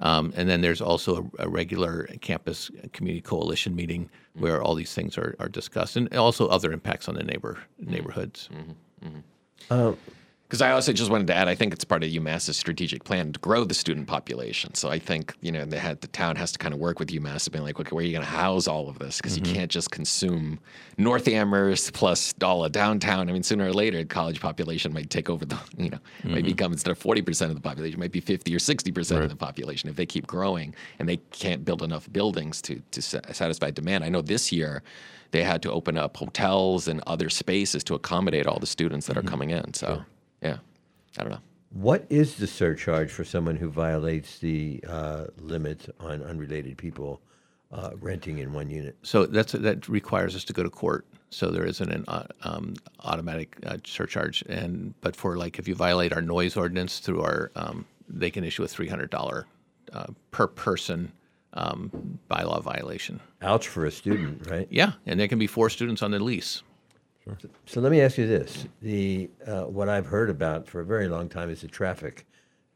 Mm. 0.00 0.04
Um, 0.04 0.32
and 0.34 0.48
then 0.48 0.62
there's 0.62 0.80
also 0.80 1.30
a, 1.38 1.44
a 1.44 1.48
regular 1.48 2.08
campus 2.20 2.70
community 2.92 3.20
coalition 3.20 3.76
meeting 3.76 4.06
mm. 4.36 4.40
where 4.40 4.60
all 4.62 4.74
these 4.74 4.94
things 4.94 5.16
are, 5.16 5.36
are 5.38 5.48
discussed 5.48 5.96
and 5.96 6.12
also 6.16 6.48
other 6.48 6.72
impacts 6.72 7.06
on 7.08 7.14
the 7.14 7.22
neighbor 7.22 7.58
mm. 7.80 7.88
neighborhoods. 7.88 8.48
Mm-hmm. 8.52 9.06
Mm-hmm. 9.06 9.20
Uh, 9.70 9.92
Because 10.48 10.62
I 10.62 10.70
also 10.70 10.94
just 10.94 11.10
wanted 11.10 11.26
to 11.26 11.34
add, 11.34 11.46
I 11.46 11.54
think 11.54 11.74
it's 11.74 11.84
part 11.84 12.02
of 12.02 12.08
UMass's 12.08 12.56
strategic 12.56 13.04
plan 13.04 13.34
to 13.34 13.40
grow 13.40 13.64
the 13.64 13.74
student 13.74 14.06
population. 14.06 14.72
So 14.74 14.88
I 14.88 14.98
think 14.98 15.34
you 15.42 15.52
know 15.52 15.66
they 15.66 15.76
had 15.76 16.00
the 16.00 16.06
town 16.08 16.36
has 16.36 16.52
to 16.52 16.58
kind 16.58 16.72
of 16.72 16.80
work 16.80 16.98
with 16.98 17.10
UMass 17.10 17.44
to 17.44 17.50
be 17.50 17.58
like, 17.58 17.78
okay, 17.78 17.90
where 17.94 18.02
are 18.02 18.06
you 18.06 18.12
going 18.12 18.24
to 18.24 18.30
house 18.30 18.66
all 18.66 18.88
of 18.88 18.98
this? 18.98 19.18
Because 19.18 19.36
Mm-hmm. 19.36 19.44
you 19.44 19.52
can't 19.54 19.70
just 19.70 19.90
consume 19.90 20.58
North 20.96 21.28
Amherst 21.28 21.92
plus 21.92 22.32
all 22.42 22.64
of 22.64 22.72
downtown. 22.72 23.28
I 23.28 23.32
mean, 23.34 23.42
sooner 23.42 23.66
or 23.66 23.74
later, 23.74 23.98
the 23.98 24.06
college 24.06 24.40
population 24.40 24.90
might 24.94 25.10
take 25.10 25.28
over 25.28 25.44
the, 25.44 25.58
you 25.76 25.90
know, 25.90 25.98
might 26.24 26.30
Mm-hmm. 26.30 26.36
Mhm. 26.38 26.44
become 26.46 26.72
instead 26.72 26.92
of 26.92 26.96
forty 26.98 27.20
percent 27.20 27.50
of 27.50 27.54
the 27.54 27.60
population, 27.62 28.00
might 28.00 28.12
be 28.12 28.20
fifty 28.20 28.54
or 28.54 28.58
sixty 28.58 28.90
percent 28.90 29.22
of 29.22 29.28
the 29.28 29.36
population 29.36 29.90
if 29.90 29.96
they 29.96 30.06
keep 30.06 30.26
growing 30.26 30.74
and 30.98 31.06
they 31.06 31.18
can't 31.30 31.62
build 31.62 31.82
enough 31.82 32.10
buildings 32.10 32.62
to 32.62 32.80
to 32.92 33.02
satisfy 33.02 33.70
demand. 33.70 34.02
I 34.02 34.08
know 34.08 34.22
this 34.22 34.50
year. 34.50 34.82
They 35.30 35.42
had 35.42 35.60
to 35.64 35.70
open 35.70 35.98
up 35.98 36.16
hotels 36.16 36.88
and 36.88 37.02
other 37.06 37.28
spaces 37.28 37.84
to 37.84 37.94
accommodate 37.94 38.46
all 38.46 38.58
the 38.58 38.66
students 38.66 39.06
that 39.08 39.18
are 39.18 39.20
Mm-hmm. 39.20 39.28
coming 39.28 39.50
in. 39.50 39.74
So, 39.74 40.02
yeah, 40.42 40.58
I 41.18 41.22
don't 41.22 41.32
know. 41.32 41.40
What 41.70 42.06
is 42.08 42.36
the 42.36 42.46
surcharge 42.46 43.10
for 43.10 43.24
someone 43.24 43.56
who 43.56 43.68
violates 43.68 44.38
the 44.38 44.82
uh, 44.88 45.24
limit 45.38 45.94
on 46.00 46.22
unrelated 46.22 46.78
people 46.78 47.20
uh, 47.70 47.90
renting 48.00 48.38
in 48.38 48.52
one 48.52 48.70
unit. 48.70 48.96
So 49.02 49.26
that's 49.26 49.52
that 49.52 49.88
requires 49.88 50.34
us 50.34 50.44
to 50.44 50.52
go 50.52 50.62
to 50.62 50.70
court. 50.70 51.06
So 51.30 51.50
there 51.50 51.66
isn't 51.66 51.90
an 51.90 52.04
uh, 52.08 52.24
um, 52.42 52.74
automatic 53.00 53.56
uh, 53.66 53.78
surcharge, 53.84 54.42
and 54.48 54.94
but 55.00 55.14
for 55.14 55.36
like 55.36 55.58
if 55.58 55.68
you 55.68 55.74
violate 55.74 56.12
our 56.12 56.22
noise 56.22 56.56
ordinance 56.56 57.00
through 57.00 57.22
our, 57.22 57.50
um, 57.54 57.84
they 58.08 58.30
can 58.30 58.44
issue 58.44 58.62
a 58.62 58.68
three 58.68 58.88
hundred 58.88 59.10
dollar 59.10 59.46
uh, 59.92 60.06
per 60.30 60.46
person 60.46 61.12
um, 61.52 62.18
bylaw 62.30 62.62
violation. 62.62 63.20
Ouch 63.42 63.68
for 63.68 63.84
a 63.84 63.90
student, 63.90 64.48
right? 64.48 64.66
Yeah, 64.70 64.92
and 65.04 65.20
there 65.20 65.28
can 65.28 65.38
be 65.38 65.46
four 65.46 65.68
students 65.68 66.02
on 66.02 66.10
the 66.10 66.18
lease. 66.18 66.62
So, 67.40 67.48
so 67.66 67.80
let 67.80 67.92
me 67.92 68.00
ask 68.00 68.18
you 68.18 68.26
this: 68.26 68.66
the 68.80 69.30
uh, 69.46 69.62
what 69.64 69.88
I've 69.88 70.06
heard 70.06 70.30
about 70.30 70.66
for 70.66 70.80
a 70.80 70.84
very 70.84 71.08
long 71.08 71.28
time 71.28 71.50
is 71.50 71.60
the 71.60 71.68
traffic, 71.68 72.26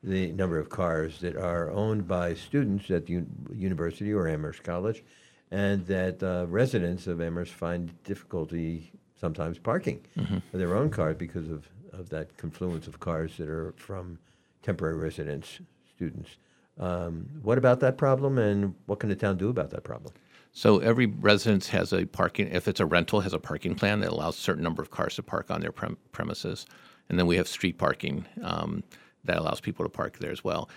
the 0.02 0.32
number 0.32 0.58
of 0.58 0.68
cars 0.68 1.20
that 1.20 1.36
are 1.36 1.70
owned 1.70 2.06
by 2.06 2.34
students 2.34 2.90
at 2.90 3.06
the 3.06 3.16
un- 3.18 3.46
university 3.54 4.12
or 4.12 4.28
Amherst 4.28 4.62
College, 4.62 5.02
and 5.50 5.86
that 5.86 6.22
uh, 6.22 6.46
residents 6.48 7.06
of 7.06 7.20
Amherst 7.20 7.52
find 7.52 7.92
difficulty 8.04 8.92
sometimes 9.20 9.58
parking 9.58 10.00
Mhm. 10.16 10.42
their 10.52 10.74
own 10.74 10.90
cars 10.90 11.16
because 11.16 11.48
of, 11.48 11.68
of 11.92 12.08
that 12.08 12.36
confluence 12.36 12.88
of 12.88 12.98
cars 12.98 13.36
that 13.38 13.48
are 13.48 13.72
from 13.76 14.18
temporary 14.62 14.96
residents, 14.96 15.60
students. 15.94 16.36
Um, 16.78 17.28
what 17.42 17.56
about 17.58 17.78
that 17.80 17.96
problem, 17.96 18.38
and 18.38 18.74
what 18.86 18.98
can 18.98 19.08
the 19.08 19.16
town 19.16 19.36
do 19.36 19.48
about 19.48 19.70
that 19.70 19.84
problem? 19.84 20.12
So 20.52 20.78
every 20.78 21.06
residence 21.06 21.68
has 21.68 21.92
a 21.92 22.04
parking. 22.04 22.48
If 22.48 22.68
it's 22.68 22.80
a 22.80 22.86
rental, 22.86 23.20
has 23.20 23.32
a 23.32 23.38
parking 23.38 23.74
plan 23.74 24.00
that 24.00 24.10
allows 24.10 24.36
a 24.36 24.40
certain 24.40 24.62
number 24.62 24.82
of 24.82 24.90
cars 24.90 25.16
to 25.16 25.22
park 25.22 25.50
on 25.50 25.62
their 25.62 25.72
prem- 25.72 25.96
premises, 26.12 26.66
and 27.08 27.18
then 27.18 27.26
we 27.26 27.36
have 27.36 27.48
street 27.48 27.78
parking 27.78 28.26
um, 28.42 28.82
that 29.24 29.38
allows 29.38 29.60
people 29.60 29.84
to 29.84 29.88
park 29.88 30.18
there 30.18 30.30
as 30.30 30.44
well. 30.44 30.68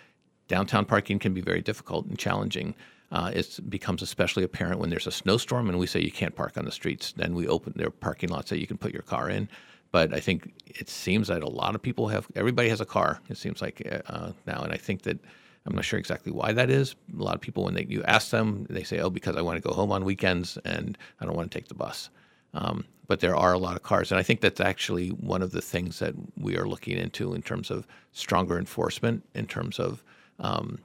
Downtown 0.47 0.85
parking 0.85 1.19
can 1.19 1.33
be 1.33 1.41
very 1.41 1.61
difficult 1.61 2.05
and 2.05 2.17
challenging. 2.17 2.73
Uh, 3.11 3.31
it 3.33 3.59
becomes 3.69 4.01
especially 4.01 4.43
apparent 4.43 4.79
when 4.79 4.89
there's 4.89 5.07
a 5.07 5.11
snowstorm 5.11 5.69
and 5.69 5.77
we 5.77 5.87
say 5.87 5.99
you 5.99 6.11
can't 6.11 6.35
park 6.35 6.57
on 6.57 6.65
the 6.65 6.71
streets. 6.71 7.13
Then 7.13 7.35
we 7.35 7.47
open 7.47 7.73
their 7.75 7.89
parking 7.89 8.29
lots 8.29 8.49
that 8.49 8.59
you 8.59 8.67
can 8.67 8.77
put 8.77 8.93
your 8.93 9.03
car 9.03 9.29
in. 9.29 9.47
But 9.91 10.13
I 10.13 10.19
think 10.19 10.53
it 10.67 10.89
seems 10.89 11.27
that 11.27 11.41
a 11.41 11.49
lot 11.49 11.75
of 11.75 11.81
people 11.81 12.07
have. 12.09 12.27
Everybody 12.35 12.69
has 12.69 12.81
a 12.81 12.85
car. 12.85 13.21
It 13.29 13.37
seems 13.37 13.61
like 13.61 13.81
uh, 14.07 14.31
now, 14.45 14.61
and 14.61 14.73
I 14.73 14.77
think 14.77 15.03
that 15.03 15.19
I'm 15.65 15.75
not 15.75 15.85
sure 15.85 15.99
exactly 15.99 16.31
why 16.31 16.51
that 16.53 16.69
is. 16.69 16.95
A 17.17 17.23
lot 17.23 17.35
of 17.35 17.41
people, 17.41 17.63
when 17.63 17.73
they 17.73 17.85
you 17.89 18.03
ask 18.03 18.29
them, 18.29 18.67
they 18.69 18.83
say, 18.83 18.99
"Oh, 18.99 19.09
because 19.09 19.35
I 19.35 19.41
want 19.41 19.61
to 19.61 19.67
go 19.67 19.73
home 19.73 19.91
on 19.91 20.05
weekends 20.05 20.57
and 20.63 20.97
I 21.19 21.25
don't 21.25 21.35
want 21.35 21.51
to 21.51 21.57
take 21.57 21.67
the 21.67 21.73
bus." 21.73 22.09
Um, 22.53 22.85
but 23.07 23.19
there 23.19 23.35
are 23.35 23.53
a 23.53 23.57
lot 23.57 23.75
of 23.75 23.83
cars, 23.83 24.11
and 24.11 24.19
I 24.19 24.23
think 24.23 24.41
that's 24.41 24.61
actually 24.61 25.09
one 25.09 25.41
of 25.41 25.51
the 25.51 25.61
things 25.61 25.99
that 25.99 26.13
we 26.37 26.57
are 26.57 26.67
looking 26.67 26.97
into 26.97 27.33
in 27.33 27.41
terms 27.41 27.69
of 27.69 27.87
stronger 28.11 28.57
enforcement, 28.57 29.23
in 29.33 29.47
terms 29.47 29.79
of 29.79 30.03
um, 30.39 30.79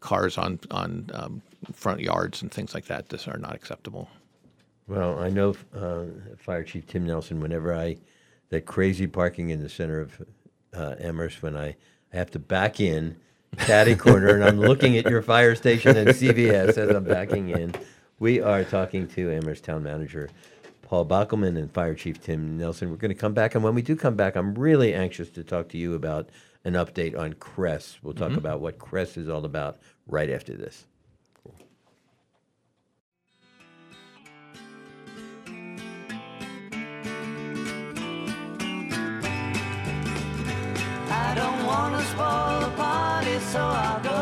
cars 0.00 0.38
on 0.38 0.58
on 0.70 1.10
um, 1.14 1.42
front 1.72 2.00
yards 2.00 2.42
and 2.42 2.50
things 2.50 2.74
like 2.74 2.86
that. 2.86 3.08
This 3.08 3.26
are 3.28 3.38
not 3.38 3.54
acceptable. 3.54 4.08
Well, 4.88 5.18
I 5.18 5.30
know 5.30 5.54
uh, 5.74 6.04
Fire 6.36 6.62
Chief 6.62 6.86
Tim 6.86 7.06
Nelson. 7.06 7.40
Whenever 7.40 7.74
I 7.74 7.96
that 8.50 8.66
crazy 8.66 9.06
parking 9.06 9.50
in 9.50 9.62
the 9.62 9.68
center 9.68 10.00
of 10.00 10.22
uh, 10.72 10.94
Amherst, 11.00 11.42
when 11.42 11.56
I, 11.56 11.76
I 12.12 12.16
have 12.16 12.30
to 12.32 12.38
back 12.38 12.78
in, 12.80 13.16
caddy 13.58 13.94
corner, 13.96 14.28
and 14.34 14.44
I'm 14.44 14.58
looking 14.60 14.96
at 14.96 15.08
your 15.10 15.22
fire 15.22 15.54
station 15.54 15.96
and 15.96 16.08
CVS 16.10 16.76
as 16.78 16.90
I'm 16.90 17.04
backing 17.04 17.50
in. 17.50 17.74
We 18.18 18.40
are 18.40 18.64
talking 18.64 19.06
to 19.08 19.30
Amherst 19.32 19.64
Town 19.64 19.82
Manager 19.82 20.28
Paul 20.82 21.04
Bockelman 21.06 21.58
and 21.58 21.72
Fire 21.72 21.94
Chief 21.94 22.20
Tim 22.20 22.56
Nelson. 22.56 22.90
We're 22.90 22.96
going 22.96 23.10
to 23.10 23.14
come 23.14 23.34
back, 23.34 23.54
and 23.54 23.64
when 23.64 23.74
we 23.74 23.82
do 23.82 23.96
come 23.96 24.14
back, 24.14 24.36
I'm 24.36 24.54
really 24.54 24.94
anxious 24.94 25.30
to 25.30 25.42
talk 25.44 25.68
to 25.70 25.78
you 25.78 25.94
about 25.94 26.28
an 26.64 26.74
update 26.74 27.18
on 27.18 27.32
Cress. 27.34 27.98
We'll 28.02 28.14
talk 28.14 28.32
Mhm. 28.32 28.36
about 28.38 28.60
what 28.60 28.78
Cress 28.78 29.16
is 29.16 29.28
all 29.28 29.44
about 29.44 29.78
right 30.06 30.30
after 30.30 30.54
this. 30.54 30.86
I 41.24 41.34
don't 41.40 41.62
wanna 41.66 42.02
spoil 42.12 42.60
the 42.66 42.72
party, 42.76 43.38
so 43.52 43.60
I'll 43.60 44.02
go. 44.02 44.20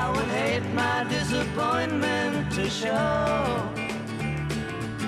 I 0.00 0.04
would 0.14 0.30
hate 0.40 0.66
my 0.74 1.04
disappointment 1.16 2.52
to 2.56 2.68
show. 2.68 3.68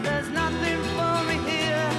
There's 0.05 0.31
nothing 0.31 0.81
for 0.97 1.17
me 1.29 1.37
here, 1.51 1.91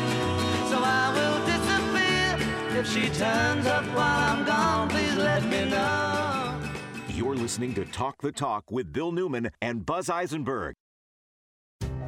so 0.70 0.78
I 1.02 1.06
will 1.18 1.40
disappear. 1.54 2.80
If 2.80 2.86
she 2.94 3.04
turns 3.24 3.66
up 3.68 3.86
while 3.98 4.22
I'm 4.32 4.46
gone, 4.46 4.90
please 4.90 5.16
let 5.16 5.44
me 5.46 5.66
know. 5.70 6.60
You're 7.10 7.36
listening 7.36 7.74
to 7.76 7.86
Talk 7.86 8.22
the 8.22 8.32
Talk 8.32 8.72
with 8.72 8.92
Bill 8.92 9.12
Newman 9.12 9.50
and 9.62 9.86
Buzz 9.86 10.10
Eisenberg. 10.10 10.76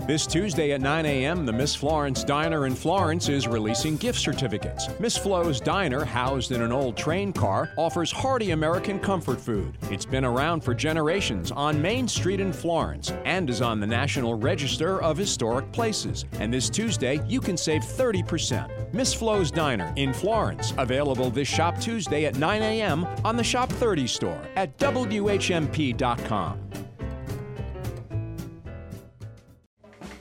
This 0.07 0.27
Tuesday 0.27 0.71
at 0.73 0.81
9 0.81 1.03
a.m., 1.03 1.47
the 1.47 1.51
Miss 1.51 1.73
Florence 1.73 2.23
Diner 2.23 2.67
in 2.67 2.75
Florence 2.75 3.27
is 3.27 3.47
releasing 3.47 3.97
gift 3.97 4.19
certificates. 4.19 4.87
Miss 4.99 5.17
Flo's 5.17 5.59
Diner, 5.59 6.05
housed 6.05 6.51
in 6.51 6.61
an 6.61 6.71
old 6.71 6.95
train 6.95 7.33
car, 7.33 7.71
offers 7.75 8.11
hearty 8.11 8.51
American 8.51 8.99
comfort 8.99 9.41
food. 9.41 9.75
It's 9.89 10.05
been 10.05 10.23
around 10.23 10.61
for 10.61 10.75
generations 10.75 11.49
on 11.49 11.81
Main 11.81 12.07
Street 12.07 12.39
in 12.39 12.53
Florence 12.53 13.13
and 13.25 13.49
is 13.49 13.63
on 13.63 13.79
the 13.79 13.87
National 13.87 14.35
Register 14.35 15.01
of 15.01 15.17
Historic 15.17 15.71
Places. 15.71 16.25
And 16.33 16.53
this 16.53 16.69
Tuesday, 16.69 17.19
you 17.27 17.41
can 17.41 17.57
save 17.57 17.81
30%. 17.81 18.93
Miss 18.93 19.11
Flo's 19.11 19.49
Diner 19.49 19.91
in 19.95 20.13
Florence, 20.13 20.75
available 20.77 21.31
this 21.31 21.47
Shop 21.47 21.81
Tuesday 21.81 22.25
at 22.25 22.35
9 22.35 22.61
a.m. 22.61 23.07
on 23.25 23.37
the 23.37 23.43
Shop 23.43 23.71
30 23.71 24.05
store 24.05 24.41
at 24.55 24.77
WHMP.com. 24.77 26.59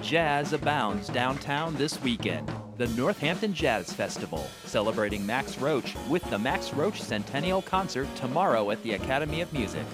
Jazz 0.05 0.53
abounds 0.53 1.09
downtown 1.09 1.75
this 1.77 2.01
weekend. 2.03 2.53
The 2.77 2.89
Northampton 2.89 3.55
Jazz 3.55 3.91
Festival, 3.91 4.47
celebrating 4.67 5.25
Max 5.25 5.57
Roach 5.57 5.97
with 6.11 6.23
the 6.29 6.39
Max 6.39 6.75
Roach 6.75 7.01
Centennial 7.01 7.63
Concert 7.63 8.15
tomorrow 8.15 8.71
at 8.71 8.83
the 8.83 8.93
Academy 8.93 9.41
of 9.41 9.51
Music. 9.55 9.87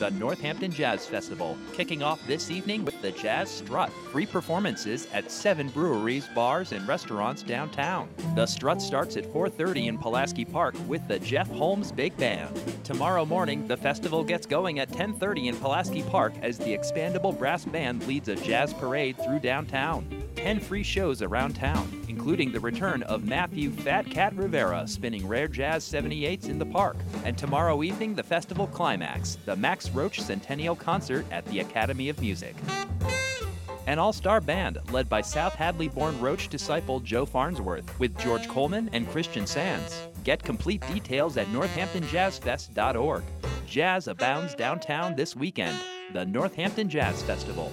The 0.00 0.10
Northampton 0.12 0.72
Jazz 0.72 1.06
Festival, 1.06 1.58
kicking 1.74 2.02
off 2.02 2.26
this 2.26 2.50
evening 2.50 2.86
with 2.86 3.02
the 3.02 3.10
Jazz 3.10 3.50
Strut. 3.50 3.92
Free 4.10 4.24
performances 4.24 5.06
at 5.12 5.30
seven 5.30 5.68
breweries, 5.68 6.26
bars, 6.34 6.72
and 6.72 6.88
restaurants 6.88 7.42
downtown. 7.42 8.08
The 8.34 8.46
Strut 8.46 8.80
starts 8.80 9.18
at 9.18 9.30
4:30 9.30 9.88
in 9.88 9.98
Pulaski 9.98 10.46
Park 10.46 10.74
with 10.88 11.06
the 11.06 11.18
Jeff 11.18 11.50
Holmes 11.50 11.92
Big 11.92 12.16
Band. 12.16 12.58
Tomorrow 12.82 13.26
morning, 13.26 13.68
the 13.68 13.76
festival 13.76 14.24
gets 14.24 14.46
going 14.46 14.78
at 14.78 14.90
10:30 14.90 15.48
in 15.48 15.56
Pulaski 15.56 16.02
Park 16.04 16.32
as 16.40 16.56
the 16.56 16.74
Expandable 16.74 17.38
Brass 17.38 17.66
Band 17.66 18.06
leads 18.06 18.30
a 18.30 18.36
jazz 18.36 18.72
parade 18.72 19.18
through 19.22 19.40
downtown. 19.40 20.06
10 20.34 20.60
free 20.60 20.82
shows 20.82 21.20
around 21.20 21.52
town, 21.52 21.99
including 22.20 22.52
the 22.52 22.60
return 22.60 23.02
of 23.04 23.24
Matthew 23.24 23.70
Fat 23.70 24.04
Cat 24.04 24.36
Rivera 24.36 24.86
spinning 24.86 25.26
rare 25.26 25.48
jazz 25.48 25.90
78s 25.90 26.50
in 26.50 26.58
the 26.58 26.66
park. 26.66 26.98
And 27.24 27.38
tomorrow 27.38 27.82
evening, 27.82 28.14
the 28.14 28.22
festival 28.22 28.66
climax, 28.66 29.38
the 29.46 29.56
Max 29.56 29.88
Roach 29.88 30.20
Centennial 30.20 30.76
Concert 30.76 31.24
at 31.30 31.46
the 31.46 31.60
Academy 31.60 32.10
of 32.10 32.20
Music. 32.20 32.54
An 33.86 33.98
all 33.98 34.12
star 34.12 34.38
band 34.42 34.76
led 34.92 35.08
by 35.08 35.22
South 35.22 35.54
Hadley 35.54 35.88
born 35.88 36.20
Roach 36.20 36.48
disciple 36.48 37.00
Joe 37.00 37.24
Farnsworth 37.24 37.98
with 37.98 38.18
George 38.18 38.46
Coleman 38.48 38.90
and 38.92 39.08
Christian 39.08 39.46
Sands. 39.46 40.06
Get 40.22 40.42
complete 40.42 40.86
details 40.92 41.38
at 41.38 41.46
northamptonjazzfest.org. 41.46 43.22
Jazz 43.66 44.08
abounds 44.08 44.54
downtown 44.54 45.16
this 45.16 45.34
weekend. 45.34 45.78
The 46.12 46.26
Northampton 46.26 46.90
Jazz 46.90 47.22
Festival. 47.22 47.72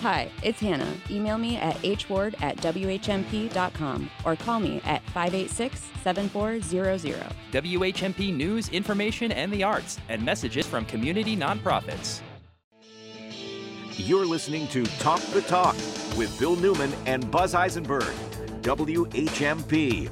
Hi, 0.00 0.30
it's 0.42 0.58
Hannah. 0.60 0.94
Email 1.10 1.36
me 1.36 1.58
at 1.58 1.76
hward 1.76 2.34
at 2.40 2.56
whmp.com 2.56 4.10
or 4.24 4.34
call 4.34 4.58
me 4.58 4.80
at 4.86 5.02
586 5.10 5.90
7400. 6.02 7.22
WHMP 7.52 8.34
news, 8.34 8.70
information, 8.70 9.30
and 9.30 9.52
the 9.52 9.62
arts, 9.62 9.98
and 10.08 10.24
messages 10.24 10.64
from 10.64 10.86
community 10.86 11.36
nonprofits. 11.36 12.22
You're 13.98 14.24
listening 14.24 14.68
to 14.68 14.86
Talk 15.00 15.20
the 15.20 15.42
Talk 15.42 15.74
with 16.16 16.34
Bill 16.40 16.56
Newman 16.56 16.94
and 17.04 17.30
Buzz 17.30 17.54
Eisenberg. 17.54 18.14
WHMP. 18.62 20.10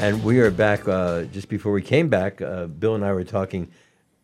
And 0.00 0.24
we 0.24 0.40
are 0.40 0.50
back. 0.50 0.88
Uh, 0.88 1.24
just 1.24 1.50
before 1.50 1.72
we 1.72 1.82
came 1.82 2.08
back, 2.08 2.40
uh, 2.40 2.64
Bill 2.68 2.94
and 2.94 3.04
I 3.04 3.12
were 3.12 3.24
talking. 3.24 3.70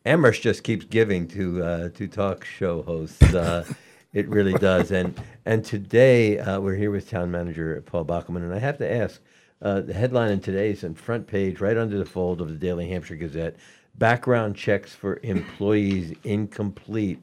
Amherst 0.07 0.41
just 0.41 0.65
keeps 0.65 0.87
giving 0.87 1.29
to 1.29 1.63
uh, 1.63 1.89
to 1.91 2.09
talk 2.09 2.47
show 2.47 2.81
hosts. 2.81 3.23
It 4.15 4.28
really 4.28 4.53
does. 4.55 4.93
And 4.93 5.20
and 5.45 5.65
today 5.65 6.39
uh, 6.39 6.61
we're 6.61 6.77
here 6.77 6.93
with 6.93 7.11
Town 7.11 7.32
Manager 7.32 7.82
Paul 7.85 8.05
Bockelman, 8.05 8.45
and 8.45 8.55
I 8.55 8.59
have 8.59 8.78
to 8.78 8.91
ask. 8.91 9.20
Uh, 9.62 9.81
the 9.81 9.95
headline 9.95 10.31
in 10.31 10.41
today's 10.41 10.85
on 10.85 10.95
front 10.95 11.27
page, 11.27 11.59
right 11.61 11.78
under 11.78 11.97
the 11.97 12.05
fold 12.05 12.41
of 12.41 12.49
the 12.49 12.55
Daily 12.55 12.89
Hampshire 12.89 13.16
Gazette: 13.16 13.57
background 13.97 14.57
checks 14.57 14.95
for 14.95 15.19
employees 15.23 16.15
incomplete 16.23 17.19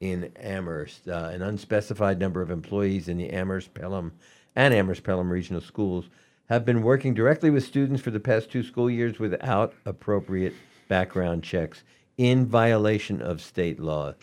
in 0.00 0.30
Amherst. 0.36 1.08
Uh, 1.08 1.30
an 1.32 1.42
unspecified 1.42 2.20
number 2.20 2.40
of 2.40 2.50
employees 2.50 3.08
in 3.08 3.16
the 3.16 3.30
Amherst 3.30 3.74
Pelham 3.74 4.12
and 4.54 4.72
Amherst 4.74 5.02
Pelham 5.02 5.30
regional 5.30 5.62
schools 5.62 6.08
have 6.48 6.64
been 6.64 6.82
working 6.82 7.14
directly 7.14 7.50
with 7.50 7.64
students 7.64 8.02
for 8.02 8.10
the 8.10 8.20
past 8.20 8.50
two 8.50 8.62
school 8.62 8.90
years 8.90 9.18
without 9.18 9.74
appropriate 9.86 10.54
background 10.88 11.42
checks 11.42 11.82
in 12.16 12.46
violation 12.46 13.20
of 13.22 13.40
state 13.40 13.80
law. 13.80 14.14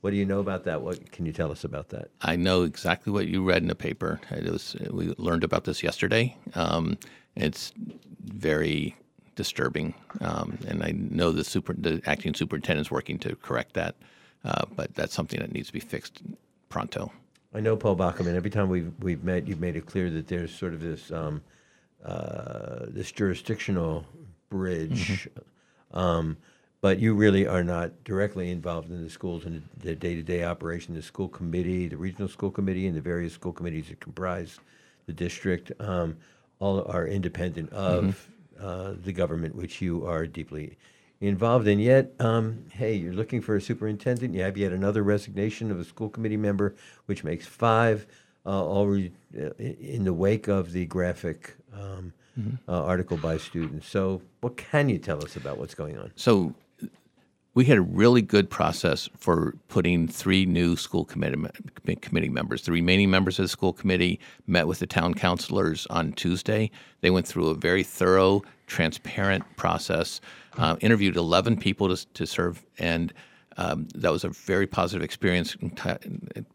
What 0.00 0.10
do 0.10 0.16
you 0.16 0.24
know 0.24 0.40
about 0.40 0.64
that? 0.64 0.82
What 0.82 1.12
can 1.12 1.26
you 1.26 1.32
tell 1.32 1.50
us 1.50 1.64
about 1.64 1.90
that? 1.90 2.10
I 2.22 2.36
know 2.36 2.62
exactly 2.62 3.12
what 3.12 3.28
you 3.28 3.44
read 3.44 3.62
in 3.62 3.68
the 3.68 3.74
paper. 3.74 4.20
It 4.30 4.50
was 4.50 4.74
we 4.90 5.14
learned 5.18 5.44
about 5.44 5.64
this 5.64 5.82
yesterday. 5.82 6.36
Um, 6.54 6.98
it's 7.36 7.72
very 8.24 8.96
disturbing, 9.36 9.94
um, 10.20 10.58
and 10.66 10.82
I 10.82 10.92
know 10.92 11.32
the 11.32 11.44
super 11.44 11.74
the 11.74 12.00
acting 12.06 12.34
superintendent's 12.34 12.90
working 12.90 13.18
to 13.20 13.36
correct 13.36 13.74
that. 13.74 13.94
Uh, 14.44 14.64
but 14.74 14.94
that's 14.94 15.12
something 15.12 15.38
that 15.40 15.52
needs 15.52 15.66
to 15.66 15.72
be 15.74 15.80
fixed 15.80 16.22
pronto. 16.70 17.12
I 17.52 17.60
know 17.60 17.76
Paul 17.76 17.96
Bockelman. 17.96 18.34
Every 18.34 18.50
time 18.50 18.70
we've 18.70 18.92
we've 19.00 19.22
met, 19.22 19.46
you've 19.46 19.60
made 19.60 19.76
it 19.76 19.86
clear 19.86 20.08
that 20.10 20.28
there's 20.28 20.54
sort 20.54 20.72
of 20.72 20.80
this 20.80 21.12
um, 21.12 21.42
uh, 22.04 22.86
this 22.88 23.12
jurisdictional 23.12 24.06
bridge, 24.48 25.28
um, 25.92 26.36
but 26.80 26.98
you 26.98 27.14
really 27.14 27.46
are 27.46 27.62
not 27.62 27.92
directly 28.04 28.50
involved 28.50 28.90
in 28.90 29.02
the 29.04 29.10
schools 29.10 29.44
and 29.44 29.62
the 29.78 29.94
day-to-day 29.94 30.44
operation. 30.44 30.94
The 30.94 31.02
school 31.02 31.28
committee, 31.28 31.88
the 31.88 31.96
regional 31.96 32.28
school 32.28 32.50
committee, 32.50 32.86
and 32.86 32.96
the 32.96 33.02
various 33.02 33.34
school 33.34 33.52
committees 33.52 33.88
that 33.88 34.00
comprise 34.00 34.58
the 35.06 35.12
district 35.12 35.72
um, 35.80 36.16
all 36.58 36.82
are 36.90 37.06
independent 37.06 37.70
of 37.72 38.28
uh, 38.58 38.94
the 39.02 39.12
government, 39.12 39.54
which 39.54 39.82
you 39.82 40.06
are 40.06 40.26
deeply 40.26 40.76
involved 41.20 41.66
in. 41.66 41.78
Yet, 41.78 42.12
um, 42.18 42.64
hey, 42.72 42.94
you're 42.94 43.12
looking 43.12 43.42
for 43.42 43.56
a 43.56 43.60
superintendent. 43.60 44.34
You 44.34 44.42
have 44.42 44.56
yet 44.56 44.72
another 44.72 45.02
resignation 45.02 45.70
of 45.70 45.78
a 45.78 45.84
school 45.84 46.08
committee 46.08 46.36
member, 46.38 46.74
which 47.06 47.24
makes 47.24 47.46
five. 47.46 48.06
Uh, 48.46 48.84
re- 48.86 49.12
uh, 49.38 49.50
in 49.58 50.04
the 50.04 50.14
wake 50.14 50.48
of 50.48 50.72
the 50.72 50.86
graphic 50.86 51.54
um, 51.74 52.10
Mhm. 52.38 52.58
uh, 52.68 52.84
article 52.84 53.18
by 53.18 53.36
students. 53.36 53.86
So, 53.86 54.22
what 54.40 54.56
can 54.56 54.88
you 54.88 54.98
tell 54.98 55.22
us 55.22 55.36
about 55.36 55.58
what's 55.58 55.74
going 55.74 55.98
on? 55.98 56.10
So 56.16 56.54
we 57.54 57.64
had 57.64 57.78
a 57.78 57.82
really 57.82 58.22
good 58.22 58.48
process 58.48 59.08
for 59.16 59.54
putting 59.68 60.06
three 60.06 60.46
new 60.46 60.76
school 60.76 61.04
committee, 61.04 61.36
members. 62.28 62.62
The 62.62 62.72
remaining 62.72 63.10
members 63.10 63.38
of 63.38 63.44
the 63.44 63.48
school 63.48 63.72
committee 63.72 64.20
met 64.46 64.68
with 64.68 64.78
the 64.78 64.86
town 64.86 65.14
councilors 65.14 65.86
on 65.88 66.12
Tuesday. 66.12 66.70
They 67.00 67.10
went 67.10 67.26
through 67.26 67.48
a 67.48 67.54
very 67.54 67.82
thorough, 67.82 68.42
transparent 68.68 69.44
process, 69.56 70.20
uh, 70.58 70.76
interviewed 70.80 71.16
11 71.16 71.56
people 71.56 71.94
to, 71.94 72.06
to 72.14 72.26
serve, 72.26 72.64
and 72.78 73.12
um, 73.56 73.88
that 73.96 74.12
was 74.12 74.22
a 74.22 74.28
very 74.28 74.68
positive 74.68 75.02
experience. 75.02 75.56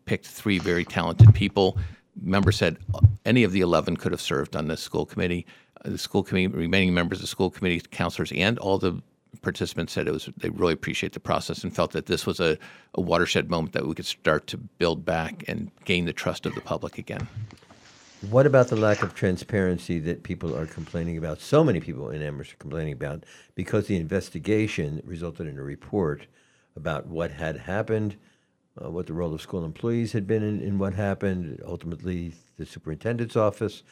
Picked 0.06 0.26
three 0.26 0.60
very 0.60 0.86
talented 0.86 1.34
people. 1.34 1.78
Members 2.22 2.56
said 2.56 2.78
any 3.26 3.44
of 3.44 3.52
the 3.52 3.60
11 3.60 3.98
could 3.98 4.14
have 4.14 4.22
served 4.22 4.56
on 4.56 4.68
the 4.68 4.78
school 4.78 5.06
committee. 5.06 5.46
Uh, 5.84 5.90
the 5.90 5.98
school 5.98 6.24
committee, 6.24 6.48
remaining 6.48 6.94
members 6.94 7.18
of 7.18 7.24
the 7.24 7.28
school 7.28 7.50
committee, 7.50 7.82
counselors, 7.92 8.32
and 8.32 8.58
all 8.60 8.78
the 8.78 9.02
participants 9.42 9.94
said 9.94 10.08
it 10.08 10.12
was 10.12 10.30
they 10.38 10.50
really 10.50 10.74
appreciate 10.74 11.14
the 11.14 11.20
process 11.20 11.64
and 11.64 11.76
felt 11.76 11.92
that 11.92 12.06
this 12.06 12.26
was 12.26 12.40
a, 12.40 12.58
a 12.94 13.02
watershed 13.02 13.50
moment 13.50 13.74
that 13.74 13.88
we 13.88 13.94
could 13.94 14.06
start 14.06 14.48
to 14.48 14.58
build 14.58 15.06
back 15.06 15.44
and 15.48 15.72
gain 15.86 16.06
the 16.06 16.14
trust 16.14 16.46
of 16.46 16.56
the 16.56 16.62
public 16.62 16.98
again. 16.98 17.28
What 18.30 18.48
about 18.48 18.70
the 18.70 18.76
lack 18.76 19.04
of 19.04 19.14
transparency 19.14 20.00
that 20.00 20.24
people 20.24 20.58
are 20.58 20.66
complaining 20.66 21.18
about? 21.18 21.40
So 21.42 21.64
many 21.64 21.80
people 21.80 22.10
in 22.10 22.22
Amherst 22.22 22.54
are 22.54 22.58
complaining 22.58 22.94
about 22.94 23.24
because 23.54 23.88
the 23.88 23.98
investigation 23.98 25.02
resulted 25.06 25.48
in 25.48 25.60
a 25.60 25.64
report 25.64 26.26
about 26.76 27.08
what 27.08 27.32
had 27.32 27.58
happened, 27.58 28.16
uh, 28.84 28.90
what 28.90 29.06
the 29.06 29.14
role 29.14 29.34
of 29.34 29.42
school 29.42 29.64
employees 29.64 30.12
had 30.14 30.26
been 30.26 30.44
in, 30.44 30.60
in 30.62 30.80
what 30.80 30.94
happened. 30.94 31.62
Ultimately, 31.66 32.34
the 32.58 32.66
superintendent's 32.66 33.36
office 33.36 33.84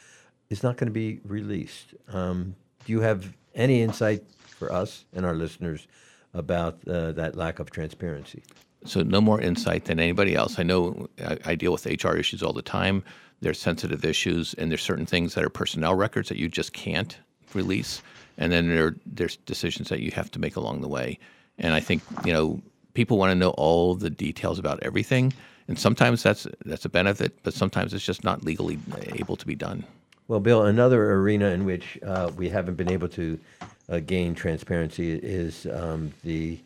is 0.50 0.62
not 0.62 0.76
going 0.76 0.88
to 0.88 0.92
be 0.92 1.20
released. 1.24 1.94
Um, 2.08 2.56
do 2.84 2.92
you 2.92 3.00
have 3.00 3.32
any 3.54 3.82
insight 3.82 4.24
for 4.54 4.72
us 4.72 5.04
and 5.12 5.26
our 5.26 5.34
listeners 5.34 5.86
about 6.32 6.78
uh, 6.88 7.12
that 7.12 7.36
lack 7.36 7.58
of 7.58 7.70
transparency? 7.70 8.42
So 8.84 9.02
no 9.02 9.20
more 9.20 9.40
insight 9.40 9.86
than 9.86 9.98
anybody 9.98 10.34
else. 10.34 10.58
I 10.58 10.62
know 10.62 11.08
I, 11.24 11.38
I 11.44 11.54
deal 11.54 11.72
with 11.72 11.86
HR 11.86 12.16
issues 12.16 12.42
all 12.42 12.52
the 12.52 12.62
time. 12.62 13.02
There's 13.40 13.60
sensitive 13.60 14.04
issues, 14.04 14.54
and 14.54 14.70
there's 14.70 14.82
certain 14.82 15.06
things 15.06 15.34
that 15.34 15.44
are 15.44 15.50
personnel 15.50 15.94
records 15.94 16.28
that 16.28 16.38
you 16.38 16.48
just 16.48 16.72
can't 16.72 17.16
release, 17.54 18.02
and 18.38 18.52
then 18.52 18.68
there 18.68 18.94
there's 19.06 19.36
decisions 19.36 19.88
that 19.88 20.00
you 20.00 20.10
have 20.12 20.30
to 20.32 20.38
make 20.38 20.56
along 20.56 20.80
the 20.80 20.88
way. 20.88 21.18
And 21.58 21.74
I 21.74 21.80
think 21.80 22.02
you 22.24 22.32
know 22.32 22.60
people 22.94 23.18
want 23.18 23.30
to 23.30 23.34
know 23.34 23.50
all 23.50 23.94
the 23.94 24.10
details 24.10 24.58
about 24.58 24.78
everything, 24.82 25.32
and 25.68 25.78
sometimes 25.78 26.22
that's 26.22 26.46
that's 26.64 26.84
a 26.84 26.88
benefit, 26.88 27.38
but 27.42 27.54
sometimes 27.54 27.92
it's 27.94 28.04
just 28.04 28.24
not 28.24 28.44
legally 28.44 28.78
able 29.16 29.36
to 29.36 29.46
be 29.46 29.54
done. 29.54 29.84
Well, 30.26 30.40
Bill, 30.40 30.64
another 30.64 31.12
arena 31.12 31.48
in 31.48 31.66
which 31.66 31.98
uh, 32.02 32.30
we 32.34 32.48
haven't 32.48 32.76
been 32.76 32.90
able 32.90 33.08
to 33.08 33.38
uh, 33.88 34.00
gain 34.00 34.34
transparency 34.34 35.12
is 35.12 35.66
um, 35.66 36.12
the, 36.22 36.58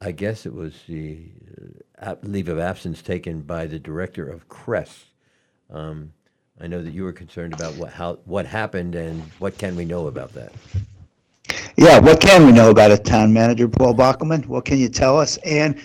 I 0.00 0.12
guess 0.12 0.46
it 0.46 0.54
was 0.54 0.74
the 0.88 1.18
uh, 2.00 2.14
leave 2.22 2.48
of 2.48 2.58
absence 2.58 3.02
taken 3.02 3.40
by 3.40 3.66
the 3.66 3.78
director 3.78 4.28
of 4.28 4.48
CRESS. 4.48 5.06
Um, 5.70 6.12
I 6.60 6.66
know 6.66 6.82
that 6.82 6.92
you 6.92 7.04
were 7.04 7.12
concerned 7.12 7.54
about 7.54 7.74
what 7.76 7.92
how 7.92 8.18
what 8.26 8.44
happened 8.44 8.94
and 8.94 9.22
what 9.38 9.56
can 9.56 9.76
we 9.76 9.86
know 9.86 10.08
about 10.08 10.32
that. 10.34 10.52
Yeah, 11.76 11.98
what 11.98 12.20
can 12.20 12.44
we 12.44 12.52
know 12.52 12.70
about 12.70 12.90
it, 12.90 13.04
Town 13.04 13.32
Manager 13.32 13.66
Paul 13.66 13.94
Bockelman? 13.94 14.44
What 14.46 14.66
can 14.66 14.76
you 14.76 14.88
tell 14.90 15.18
us? 15.18 15.38
And 15.38 15.80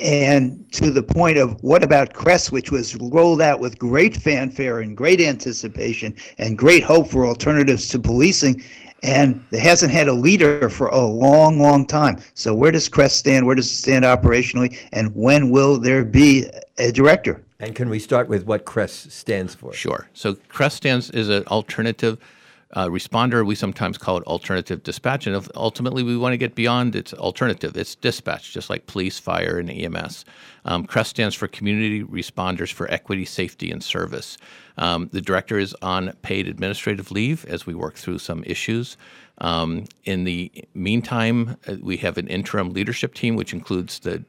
and 0.00 0.70
to 0.72 0.90
the 0.90 1.02
point 1.02 1.38
of 1.38 1.62
what 1.62 1.82
about 1.82 2.14
CRESS, 2.14 2.50
which 2.50 2.70
was 2.70 2.96
rolled 2.96 3.42
out 3.42 3.60
with 3.60 3.78
great 3.78 4.16
fanfare 4.16 4.80
and 4.80 4.96
great 4.96 5.20
anticipation 5.20 6.14
and 6.38 6.56
great 6.56 6.82
hope 6.82 7.08
for 7.08 7.26
alternatives 7.26 7.88
to 7.88 7.98
policing, 7.98 8.62
and 9.02 9.44
it 9.50 9.60
hasn't 9.60 9.92
had 9.92 10.08
a 10.08 10.12
leader 10.12 10.68
for 10.68 10.88
a 10.88 11.00
long, 11.00 11.58
long 11.58 11.86
time. 11.86 12.18
So 12.34 12.54
where 12.54 12.70
does 12.70 12.88
CRESS 12.88 13.14
stand? 13.14 13.46
Where 13.46 13.54
does 13.54 13.66
it 13.66 13.76
stand 13.76 14.04
operationally? 14.04 14.78
And 14.92 15.14
when 15.14 15.50
will 15.50 15.78
there 15.78 16.04
be 16.04 16.46
a 16.78 16.92
director? 16.92 17.42
And 17.58 17.74
can 17.74 17.88
we 17.88 17.98
start 17.98 18.28
with 18.28 18.44
what 18.46 18.64
CRESS 18.64 19.12
stands 19.12 19.54
for? 19.54 19.72
Sure. 19.72 20.08
So 20.14 20.34
CRESS 20.48 20.74
stands 20.74 21.10
is 21.10 21.28
an 21.28 21.46
alternative 21.46 22.18
uh, 22.74 22.86
responder. 22.86 23.44
We 23.44 23.54
sometimes 23.54 23.98
call 23.98 24.16
it 24.16 24.24
alternative 24.24 24.82
dispatch, 24.82 25.26
and 25.26 25.48
ultimately 25.54 26.02
we 26.02 26.16
want 26.16 26.32
to 26.32 26.38
get 26.38 26.54
beyond 26.54 26.96
its 26.96 27.12
alternative. 27.14 27.76
It's 27.76 27.94
dispatch, 27.94 28.52
just 28.52 28.70
like 28.70 28.86
police, 28.86 29.18
fire, 29.18 29.58
and 29.58 29.70
EMS. 29.70 30.24
Um, 30.64 30.86
CRESS 30.86 31.08
stands 31.08 31.34
for 31.34 31.48
Community 31.48 32.02
Responders 32.02 32.72
for 32.72 32.90
Equity, 32.90 33.24
Safety, 33.24 33.70
and 33.70 33.82
Service. 33.82 34.38
Um, 34.78 35.10
the 35.12 35.20
director 35.20 35.58
is 35.58 35.74
on 35.82 36.12
paid 36.22 36.48
administrative 36.48 37.10
leave 37.10 37.44
as 37.46 37.66
we 37.66 37.74
work 37.74 37.96
through 37.96 38.18
some 38.18 38.42
issues. 38.44 38.96
Um, 39.38 39.86
in 40.04 40.24
the 40.24 40.52
meantime, 40.74 41.56
uh, 41.66 41.76
we 41.80 41.96
have 41.98 42.16
an 42.16 42.28
interim 42.28 42.70
leadership 42.70 43.14
team, 43.14 43.34
which 43.34 43.52
includes 43.52 43.98
the 43.98 44.24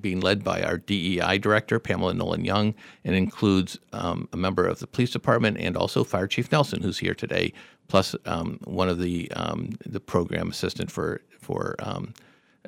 being 0.00 0.20
led 0.20 0.44
by 0.44 0.62
our 0.62 0.78
DEI 0.78 1.38
director, 1.38 1.78
Pamela 1.78 2.14
Nolan 2.14 2.44
Young, 2.44 2.74
and 3.04 3.14
includes 3.14 3.78
um, 3.92 4.28
a 4.32 4.36
member 4.36 4.66
of 4.66 4.78
the 4.78 4.86
police 4.86 5.10
department 5.10 5.58
and 5.58 5.76
also 5.76 6.04
Fire 6.04 6.26
Chief 6.26 6.50
Nelson, 6.50 6.82
who's 6.82 6.98
here 6.98 7.14
today, 7.14 7.52
plus 7.88 8.14
um, 8.24 8.58
one 8.64 8.88
of 8.88 8.98
the 8.98 9.30
um, 9.32 9.70
the 9.84 10.00
program 10.00 10.50
assistant 10.50 10.90
for 10.90 11.20
for 11.40 11.76
um, 11.78 12.14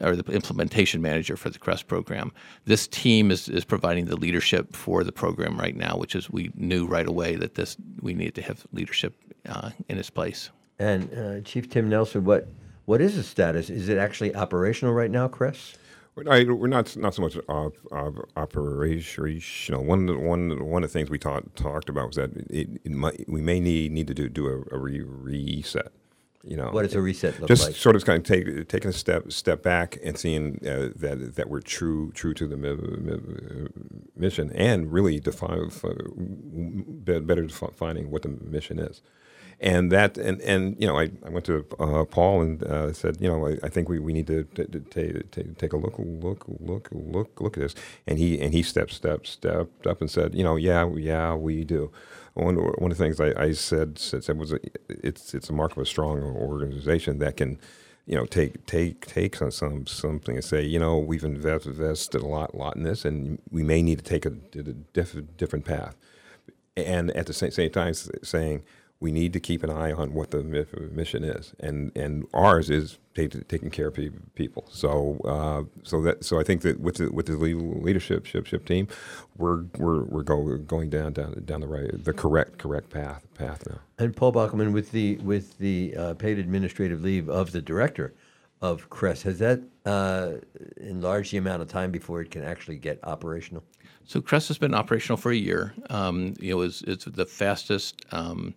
or 0.00 0.16
the 0.16 0.32
implementation 0.32 1.02
manager 1.02 1.36
for 1.36 1.50
the 1.50 1.58
CRESS 1.58 1.82
program. 1.82 2.32
This 2.64 2.86
team 2.86 3.30
is, 3.30 3.48
is 3.48 3.64
providing 3.64 4.06
the 4.06 4.16
leadership 4.16 4.74
for 4.74 5.02
the 5.02 5.12
program 5.12 5.58
right 5.58 5.76
now, 5.76 5.96
which 5.96 6.14
is 6.14 6.30
we 6.30 6.52
knew 6.54 6.86
right 6.86 7.06
away 7.06 7.36
that 7.36 7.54
this 7.54 7.76
we 8.00 8.14
needed 8.14 8.34
to 8.36 8.42
have 8.42 8.66
leadership 8.72 9.14
uh, 9.48 9.70
in 9.88 9.98
its 9.98 10.10
place. 10.10 10.50
And 10.78 11.12
uh, 11.12 11.40
Chief 11.40 11.68
Tim 11.68 11.88
Nelson, 11.88 12.24
what 12.24 12.48
what 12.84 13.00
is 13.00 13.16
the 13.16 13.22
status? 13.22 13.68
Is 13.68 13.88
it 13.88 13.98
actually 13.98 14.34
operational 14.34 14.94
right 14.94 15.10
now, 15.10 15.28
CRESS? 15.28 15.76
We're 16.18 16.44
not, 16.44 16.58
we're 16.58 16.66
not 16.68 16.96
not 16.96 17.14
so 17.14 17.22
much 17.22 17.36
of, 17.36 17.74
of 17.92 18.18
operational. 18.36 19.84
One 19.84 20.08
of 20.08 20.16
the, 20.16 20.20
one 20.20 20.64
one 20.68 20.82
of 20.84 20.90
the 20.90 20.92
things 20.92 21.10
we 21.10 21.18
talked 21.18 21.54
talked 21.56 21.88
about 21.88 22.08
was 22.08 22.16
that 22.16 22.30
it, 22.50 22.68
it 22.84 22.90
might, 22.92 23.24
we 23.28 23.40
may 23.40 23.60
need 23.60 23.92
need 23.92 24.08
to 24.08 24.14
do 24.14 24.28
do 24.28 24.46
a, 24.48 24.74
a 24.74 24.78
re- 24.78 25.00
reset. 25.02 25.92
You 26.44 26.56
know, 26.56 26.70
What 26.70 26.82
does 26.82 26.94
a 26.94 27.00
reset 27.00 27.38
look 27.40 27.48
just 27.48 27.66
like? 27.66 27.76
sort 27.76 27.94
of 27.96 28.04
kind 28.04 28.18
of 28.18 28.24
take 28.24 28.68
taking 28.68 28.90
a 28.90 28.92
step 28.92 29.30
step 29.32 29.62
back 29.62 29.98
and 30.04 30.18
seeing 30.18 30.58
uh, 30.66 30.90
that 30.96 31.34
that 31.36 31.48
we're 31.50 31.60
true 31.60 32.10
true 32.12 32.34
to 32.34 32.46
the 32.48 32.56
mi- 32.56 32.74
mi- 32.74 33.68
mission 34.16 34.50
and 34.52 34.90
really 34.92 35.20
define 35.20 35.70
uh, 35.84 37.20
better 37.20 37.42
defining 37.46 38.10
what 38.10 38.22
the 38.22 38.28
mission 38.28 38.78
is. 38.78 39.02
And 39.60 39.90
that 39.90 40.16
and 40.18 40.40
and 40.42 40.76
you 40.78 40.86
know 40.86 40.98
I, 40.98 41.10
I 41.24 41.30
went 41.30 41.44
to 41.46 41.66
uh, 41.80 42.04
Paul 42.04 42.42
and 42.42 42.62
uh, 42.62 42.92
said 42.92 43.16
you 43.20 43.28
know 43.28 43.46
I, 43.46 43.58
I 43.64 43.68
think 43.68 43.88
we, 43.88 43.98
we 43.98 44.12
need 44.12 44.28
to, 44.28 44.44
to, 44.44 44.64
to 44.66 44.80
take, 44.80 45.58
take 45.58 45.72
a 45.72 45.76
look 45.76 45.94
look 45.98 46.44
look 46.60 46.88
look 46.92 47.40
look 47.40 47.56
at 47.56 47.62
this. 47.62 47.74
And 48.06 48.18
he 48.18 48.40
and 48.40 48.54
he 48.54 48.62
stepped 48.62 48.92
stepped 48.92 49.26
stepped 49.26 49.86
up 49.86 50.00
and 50.00 50.10
said 50.10 50.34
you 50.34 50.44
know 50.44 50.56
yeah 50.56 50.88
yeah 50.94 51.34
we 51.34 51.64
do. 51.64 51.90
One, 52.34 52.54
one 52.54 52.92
of 52.92 52.96
the 52.96 53.04
things 53.04 53.20
I, 53.20 53.32
I 53.36 53.52
said, 53.52 53.98
said 53.98 54.22
said 54.22 54.38
was 54.38 54.54
it's 54.88 55.34
it's 55.34 55.50
a 55.50 55.52
mark 55.52 55.72
of 55.72 55.78
a 55.78 55.86
strong 55.86 56.22
organization 56.22 57.18
that 57.18 57.36
can 57.36 57.58
you 58.06 58.14
know 58.14 58.26
take 58.26 58.64
take 58.66 59.06
take 59.06 59.34
some, 59.34 59.50
some 59.50 59.86
something 59.88 60.36
and 60.36 60.44
say 60.44 60.62
you 60.62 60.78
know 60.78 60.98
we've 60.98 61.24
invest, 61.24 61.66
invested 61.66 62.22
a 62.22 62.26
lot 62.26 62.54
lot 62.54 62.76
in 62.76 62.84
this 62.84 63.04
and 63.04 63.40
we 63.50 63.64
may 63.64 63.82
need 63.82 63.98
to 63.98 64.04
take 64.04 64.24
a, 64.24 64.30
a 64.54 64.62
diff, 64.94 65.16
different 65.36 65.64
path. 65.64 65.96
And 66.76 67.10
at 67.10 67.26
the 67.26 67.32
same, 67.32 67.50
same 67.50 67.70
time 67.70 67.92
saying 67.94 68.62
we 69.00 69.12
need 69.12 69.32
to 69.32 69.40
keep 69.40 69.62
an 69.62 69.70
eye 69.70 69.92
on 69.92 70.12
what 70.12 70.32
the 70.32 70.42
mission 70.42 71.22
is, 71.24 71.54
and 71.60 71.96
and 71.96 72.26
ours 72.34 72.68
is 72.68 72.98
take, 73.14 73.46
taking 73.46 73.70
care 73.70 73.88
of 73.88 73.98
people. 74.34 74.66
So 74.70 75.20
uh, 75.24 75.62
so 75.84 76.02
that 76.02 76.24
so 76.24 76.40
I 76.40 76.42
think 76.42 76.62
that 76.62 76.80
with 76.80 76.96
the 76.96 77.10
with 77.12 77.26
the 77.26 77.36
leadership 77.36 78.26
ship, 78.26 78.46
ship 78.46 78.66
team, 78.66 78.88
we're 79.36 79.64
we're 79.76 80.02
we're 80.04 80.24
go, 80.24 80.56
going 80.58 80.90
down 80.90 81.12
down 81.12 81.42
down 81.44 81.60
the 81.60 81.68
right 81.68 82.04
the 82.04 82.12
correct 82.12 82.58
correct 82.58 82.90
path 82.90 83.26
path 83.34 83.64
now. 83.68 83.78
And 83.98 84.16
Paul 84.16 84.32
Bockelman 84.32 84.72
with 84.72 84.90
the 84.90 85.16
with 85.18 85.58
the 85.58 85.94
uh, 85.96 86.14
paid 86.14 86.38
administrative 86.38 87.02
leave 87.02 87.28
of 87.28 87.52
the 87.52 87.62
director 87.62 88.14
of 88.60 88.90
CRESS, 88.90 89.22
has 89.22 89.38
that 89.38 89.60
uh, 89.86 90.32
enlarged 90.78 91.30
the 91.30 91.36
amount 91.36 91.62
of 91.62 91.68
time 91.68 91.92
before 91.92 92.20
it 92.20 92.32
can 92.32 92.42
actually 92.42 92.76
get 92.76 92.98
operational? 93.04 93.62
So 94.04 94.20
CRESS 94.20 94.48
has 94.48 94.58
been 94.58 94.74
operational 94.74 95.16
for 95.16 95.30
a 95.30 95.36
year. 95.36 95.74
Um, 95.90 96.34
you 96.40 96.54
know, 96.54 96.62
it's, 96.62 96.82
it's 96.82 97.04
the 97.04 97.24
fastest. 97.24 98.04
Um, 98.10 98.54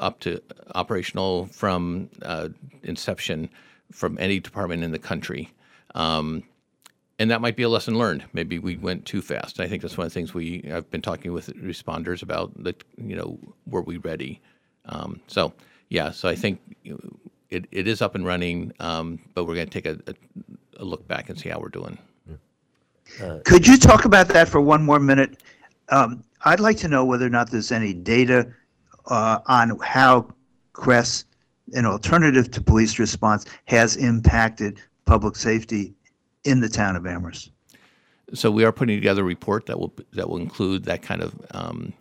up 0.00 0.20
to 0.20 0.40
operational 0.74 1.46
from 1.46 2.10
uh, 2.22 2.48
inception 2.82 3.48
from 3.92 4.16
any 4.20 4.40
department 4.40 4.82
in 4.82 4.92
the 4.92 4.98
country. 4.98 5.50
Um, 5.94 6.42
and 7.18 7.30
that 7.30 7.40
might 7.40 7.56
be 7.56 7.62
a 7.62 7.68
lesson 7.68 7.96
learned. 7.96 8.24
Maybe 8.32 8.58
we 8.58 8.76
went 8.76 9.06
too 9.06 9.22
fast. 9.22 9.60
I 9.60 9.68
think 9.68 9.82
that's 9.82 9.96
one 9.96 10.06
of 10.06 10.12
the 10.12 10.14
things 10.14 10.34
we 10.34 10.68
I've 10.72 10.90
been 10.90 11.02
talking 11.02 11.32
with 11.32 11.48
responders 11.56 12.22
about. 12.22 12.52
That 12.62 12.82
you 12.96 13.14
know, 13.14 13.38
were 13.66 13.82
we 13.82 13.98
ready? 13.98 14.40
Um, 14.86 15.20
so 15.28 15.52
yeah, 15.90 16.10
so 16.10 16.28
I 16.28 16.34
think 16.34 16.60
it, 17.50 17.66
it 17.70 17.86
is 17.86 18.02
up 18.02 18.14
and 18.14 18.26
running, 18.26 18.72
um, 18.80 19.20
but 19.34 19.44
we're 19.44 19.54
going 19.54 19.68
to 19.68 19.80
take 19.80 19.86
a, 19.86 19.98
a, 20.10 20.82
a, 20.82 20.84
look 20.84 21.06
back 21.06 21.30
and 21.30 21.38
see 21.38 21.48
how 21.48 21.60
we're 21.60 21.68
doing. 21.68 21.96
Uh, 23.22 23.38
Could 23.44 23.66
you 23.66 23.76
talk 23.78 24.04
about 24.04 24.28
that 24.28 24.48
for 24.48 24.60
one 24.60 24.82
more 24.82 24.98
minute? 24.98 25.42
Um, 25.90 26.24
I'd 26.44 26.60
like 26.60 26.78
to 26.78 26.88
know 26.88 27.04
whether 27.04 27.26
or 27.26 27.30
not 27.30 27.50
there's 27.50 27.70
any 27.70 27.94
data 27.94 28.52
uh, 29.06 29.38
on 29.46 29.78
how 29.80 30.28
CRESS, 30.72 31.24
an 31.74 31.86
alternative 31.86 32.50
to 32.52 32.60
police 32.60 32.98
response, 32.98 33.46
has 33.64 33.96
impacted 33.96 34.80
public 35.04 35.36
safety 35.36 35.94
in 36.44 36.60
the 36.60 36.68
town 36.68 36.96
of 36.96 37.06
Amherst. 37.06 37.50
So 38.32 38.50
we 38.50 38.64
are 38.64 38.72
putting 38.72 38.96
together 38.96 39.22
a 39.22 39.24
report 39.24 39.66
that 39.66 39.78
will 39.78 39.94
that 40.12 40.28
will 40.28 40.38
include 40.38 40.84
that 40.84 41.02
kind 41.02 41.22
of 41.22 41.34
um, 41.52 41.92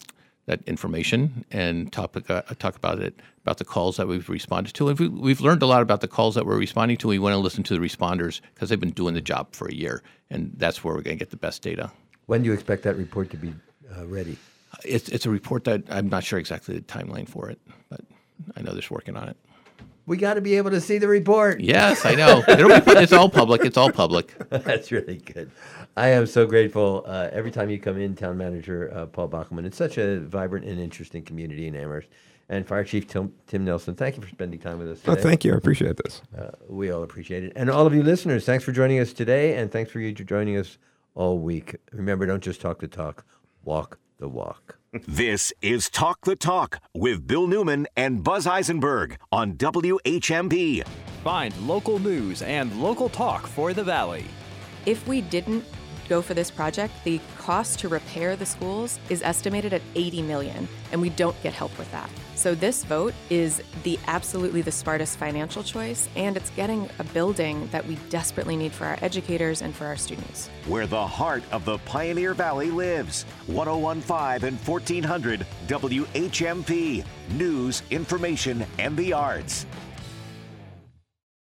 that 0.46 0.62
information 0.64 1.46
and 1.52 1.92
topic 1.92 2.30
uh, 2.30 2.42
talk 2.60 2.76
about 2.76 3.00
it 3.00 3.20
about 3.42 3.58
the 3.58 3.66
calls 3.66 3.98
that 3.98 4.08
we've 4.08 4.30
responded 4.30 4.74
to. 4.76 4.90
And 4.90 5.00
we, 5.00 5.08
we've 5.08 5.42
learned 5.42 5.62
a 5.62 5.66
lot 5.66 5.82
about 5.82 6.02
the 6.02 6.08
calls 6.08 6.36
that 6.36 6.46
we're 6.46 6.58
responding 6.58 6.98
to. 6.98 7.08
We 7.10 7.20
want 7.20 7.34
to 7.34 7.38
listen 7.38 7.64
to 7.64 7.74
the 7.74 7.80
responders 7.80 8.42
because 8.54 8.70
they've 8.70 8.80
been 8.80 8.92
doing 8.92 9.14
the 9.14 9.22
job 9.22 9.54
for 9.54 9.68
a 9.68 9.74
year, 9.74 10.02
and 10.30 10.54
that's 10.58 10.84
where 10.84 10.94
we're 10.94 11.02
going 11.02 11.18
to 11.18 11.20
get 11.20 11.30
the 11.30 11.38
best 11.38 11.62
data. 11.62 11.92
When 12.26 12.42
do 12.42 12.48
you 12.48 12.54
expect 12.54 12.84
that 12.84 12.96
report 12.96 13.30
to 13.32 13.38
be 13.38 13.54
uh, 13.96 14.06
ready? 14.08 14.38
It's 14.86 15.10
it's 15.10 15.26
a 15.26 15.30
report 15.30 15.64
that 15.66 15.84
I'm 15.90 16.10
not 16.10 16.24
sure 16.24 16.40
exactly 16.40 16.76
the 16.76 16.82
timeline 16.82 17.28
for 17.28 17.50
it, 17.50 17.60
but 17.90 18.02
I 18.56 18.62
know 18.62 18.74
they're 18.74 18.84
working 18.90 19.16
on 19.16 19.30
it. 19.30 19.38
We 20.06 20.18
got 20.18 20.34
to 20.34 20.42
be 20.42 20.58
able 20.58 20.72
to 20.72 20.82
see 20.82 20.98
the 20.98 21.08
report. 21.08 21.62
Yes, 21.62 22.06
I 22.06 22.16
know. 22.16 22.44
It'll 22.48 22.68
be, 22.68 22.92
it's 23.00 23.14
all 23.14 23.30
public. 23.30 23.64
It's 23.64 23.78
all 23.78 23.90
public. 23.90 24.34
That's 24.50 24.92
really 24.92 25.18
good. 25.18 25.50
I 25.96 26.10
am 26.10 26.26
so 26.26 26.46
grateful 26.46 27.06
uh, 27.08 27.30
every 27.32 27.52
time 27.52 27.70
you 27.70 27.80
come 27.80 27.98
in, 27.98 28.14
Town 28.16 28.38
Manager 28.38 28.92
uh, 28.94 29.06
Paul 29.06 29.30
Bockelman. 29.30 29.66
It's 29.66 29.78
such 29.78 29.98
a 29.98 30.20
vibrant 30.20 30.66
and 30.66 30.78
interesting 30.80 31.24
community 31.24 31.68
in 31.68 31.76
Amherst. 31.76 32.10
And 32.50 32.68
Fire 32.68 32.84
Chief 32.84 33.08
Tim, 33.08 33.32
Tim 33.48 33.64
Nelson, 33.64 33.96
thank 33.96 34.18
you 34.18 34.22
for 34.22 34.28
spending 34.28 34.60
time 34.60 34.78
with 34.78 34.90
us 34.92 35.00
today. 35.00 35.14
Oh, 35.14 35.16
thank 35.16 35.46
you. 35.46 35.54
I 35.54 35.58
appreciate 35.58 35.96
this. 36.04 36.22
Uh, 36.38 36.52
we 36.68 36.92
all 36.92 37.04
appreciate 37.04 37.46
it. 37.46 37.54
And 37.56 37.70
all 37.70 37.88
of 37.88 37.94
you 37.94 38.04
listeners, 38.04 38.46
thanks 38.46 38.66
for 38.66 38.74
joining 38.74 39.00
us 39.00 39.14
today, 39.14 39.56
and 39.56 39.72
thanks 39.72 39.92
for 39.92 40.02
you 40.02 40.12
joining 40.12 40.58
us 40.58 40.78
all 41.16 41.40
week. 41.40 41.78
Remember, 41.94 42.26
don't 42.26 42.44
just 42.44 42.60
talk 42.60 42.80
the 42.80 42.88
talk, 42.88 43.26
walk 43.64 43.98
the 44.20 44.30
walk. 44.30 44.78
This 45.08 45.52
is 45.62 45.90
Talk 45.90 46.22
the 46.24 46.36
Talk 46.36 46.80
with 46.94 47.26
Bill 47.26 47.48
Newman 47.48 47.88
and 47.98 48.24
Buzz 48.24 48.46
Eisenberg 48.46 49.18
on 49.32 49.54
WHMP. 49.54 50.86
Find 51.24 51.58
local 51.68 51.98
news 51.98 52.44
and 52.44 52.80
local 52.80 53.10
talk 53.10 53.48
for 53.48 53.74
the 53.74 53.84
Valley. 53.84 54.26
If 54.86 55.08
we 55.08 55.22
didn't 55.22 55.66
go 56.10 56.22
for 56.22 56.34
this 56.34 56.52
project, 56.52 56.94
the 57.06 57.20
cost 57.38 57.80
to 57.80 57.90
repair 57.90 58.36
the 58.36 58.46
schools 58.46 59.00
is 59.10 59.24
estimated 59.24 59.74
at 59.74 59.82
80 59.96 60.22
million, 60.22 60.68
and 60.92 61.02
we 61.02 61.10
don't 61.10 61.42
get 61.42 61.54
help 61.54 61.76
with 61.80 61.92
that. 61.92 62.10
So 62.44 62.54
this 62.54 62.84
vote 62.84 63.14
is 63.30 63.64
the 63.84 63.98
absolutely 64.06 64.62
the 64.62 64.70
smartest 64.70 65.18
financial 65.18 65.64
choice, 65.64 66.10
and 66.18 66.36
it's 66.36 66.50
getting 66.50 66.90
a 67.00 67.06
building 67.06 67.70
that 67.72 67.88
we 67.88 67.96
desperately 68.10 68.58
need 68.58 68.74
for 68.74 68.84
our 68.84 68.98
educators 69.02 69.62
and 69.62 69.74
for 69.74 69.86
our 69.86 69.96
students. 69.96 70.50
Where 70.68 70.86
the 70.86 71.08
heart 71.08 71.44
of 71.54 71.64
the 71.64 71.78
Pioneer 71.78 72.34
Valley 72.34 72.70
lives. 72.70 73.24
1015 73.48 74.46
and 74.46 74.60
1400 74.60 75.46
WHMP. 75.68 77.06
News, 77.30 77.82
information, 77.92 78.66
and 78.78 78.98
the 78.98 79.14
arts. 79.14 79.66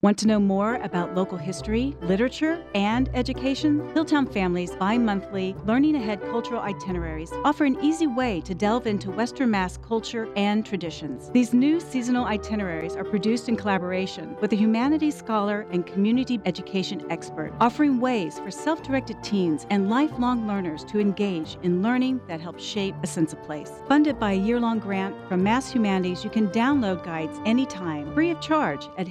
Want 0.02 0.16
to 0.20 0.26
know 0.26 0.40
more 0.40 0.76
about 0.76 1.14
local 1.14 1.36
history, 1.36 1.94
literature, 2.00 2.64
and 2.74 3.10
education? 3.12 3.80
Hilltown 3.92 4.32
Families 4.32 4.74
bi 4.76 4.96
monthly 4.96 5.54
Learning 5.66 5.94
Ahead 5.94 6.22
cultural 6.22 6.62
itineraries 6.62 7.30
offer 7.44 7.66
an 7.66 7.76
easy 7.84 8.06
way 8.06 8.40
to 8.40 8.54
delve 8.54 8.86
into 8.86 9.10
Western 9.10 9.50
Mass 9.50 9.76
culture 9.76 10.26
and 10.36 10.64
traditions. 10.64 11.30
These 11.32 11.52
new 11.52 11.80
seasonal 11.80 12.24
itineraries 12.24 12.96
are 12.96 13.04
produced 13.04 13.50
in 13.50 13.56
collaboration 13.58 14.38
with 14.40 14.54
a 14.54 14.56
humanities 14.56 15.16
scholar 15.16 15.66
and 15.70 15.86
community 15.86 16.40
education 16.46 17.04
expert, 17.10 17.52
offering 17.60 18.00
ways 18.00 18.38
for 18.38 18.50
self 18.50 18.82
directed 18.82 19.22
teens 19.22 19.66
and 19.68 19.90
lifelong 19.90 20.46
learners 20.46 20.82
to 20.84 20.98
engage 20.98 21.58
in 21.62 21.82
learning 21.82 22.22
that 22.26 22.40
helps 22.40 22.64
shape 22.64 22.94
a 23.02 23.06
sense 23.06 23.34
of 23.34 23.42
place. 23.42 23.70
Funded 23.86 24.18
by 24.18 24.32
a 24.32 24.40
year 24.40 24.58
long 24.58 24.78
grant 24.78 25.14
from 25.28 25.42
Mass 25.42 25.70
Humanities, 25.70 26.24
you 26.24 26.30
can 26.30 26.48
download 26.48 27.04
guides 27.04 27.38
anytime, 27.44 28.14
free 28.14 28.30
of 28.30 28.40
charge 28.40 28.88
at 28.96 29.06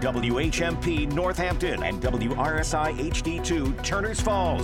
WHMP 0.00 1.12
Northampton 1.12 1.82
and 1.82 2.00
WRSI 2.02 2.94
HD2 3.10 3.84
Turners 3.84 4.18
Falls. 4.18 4.58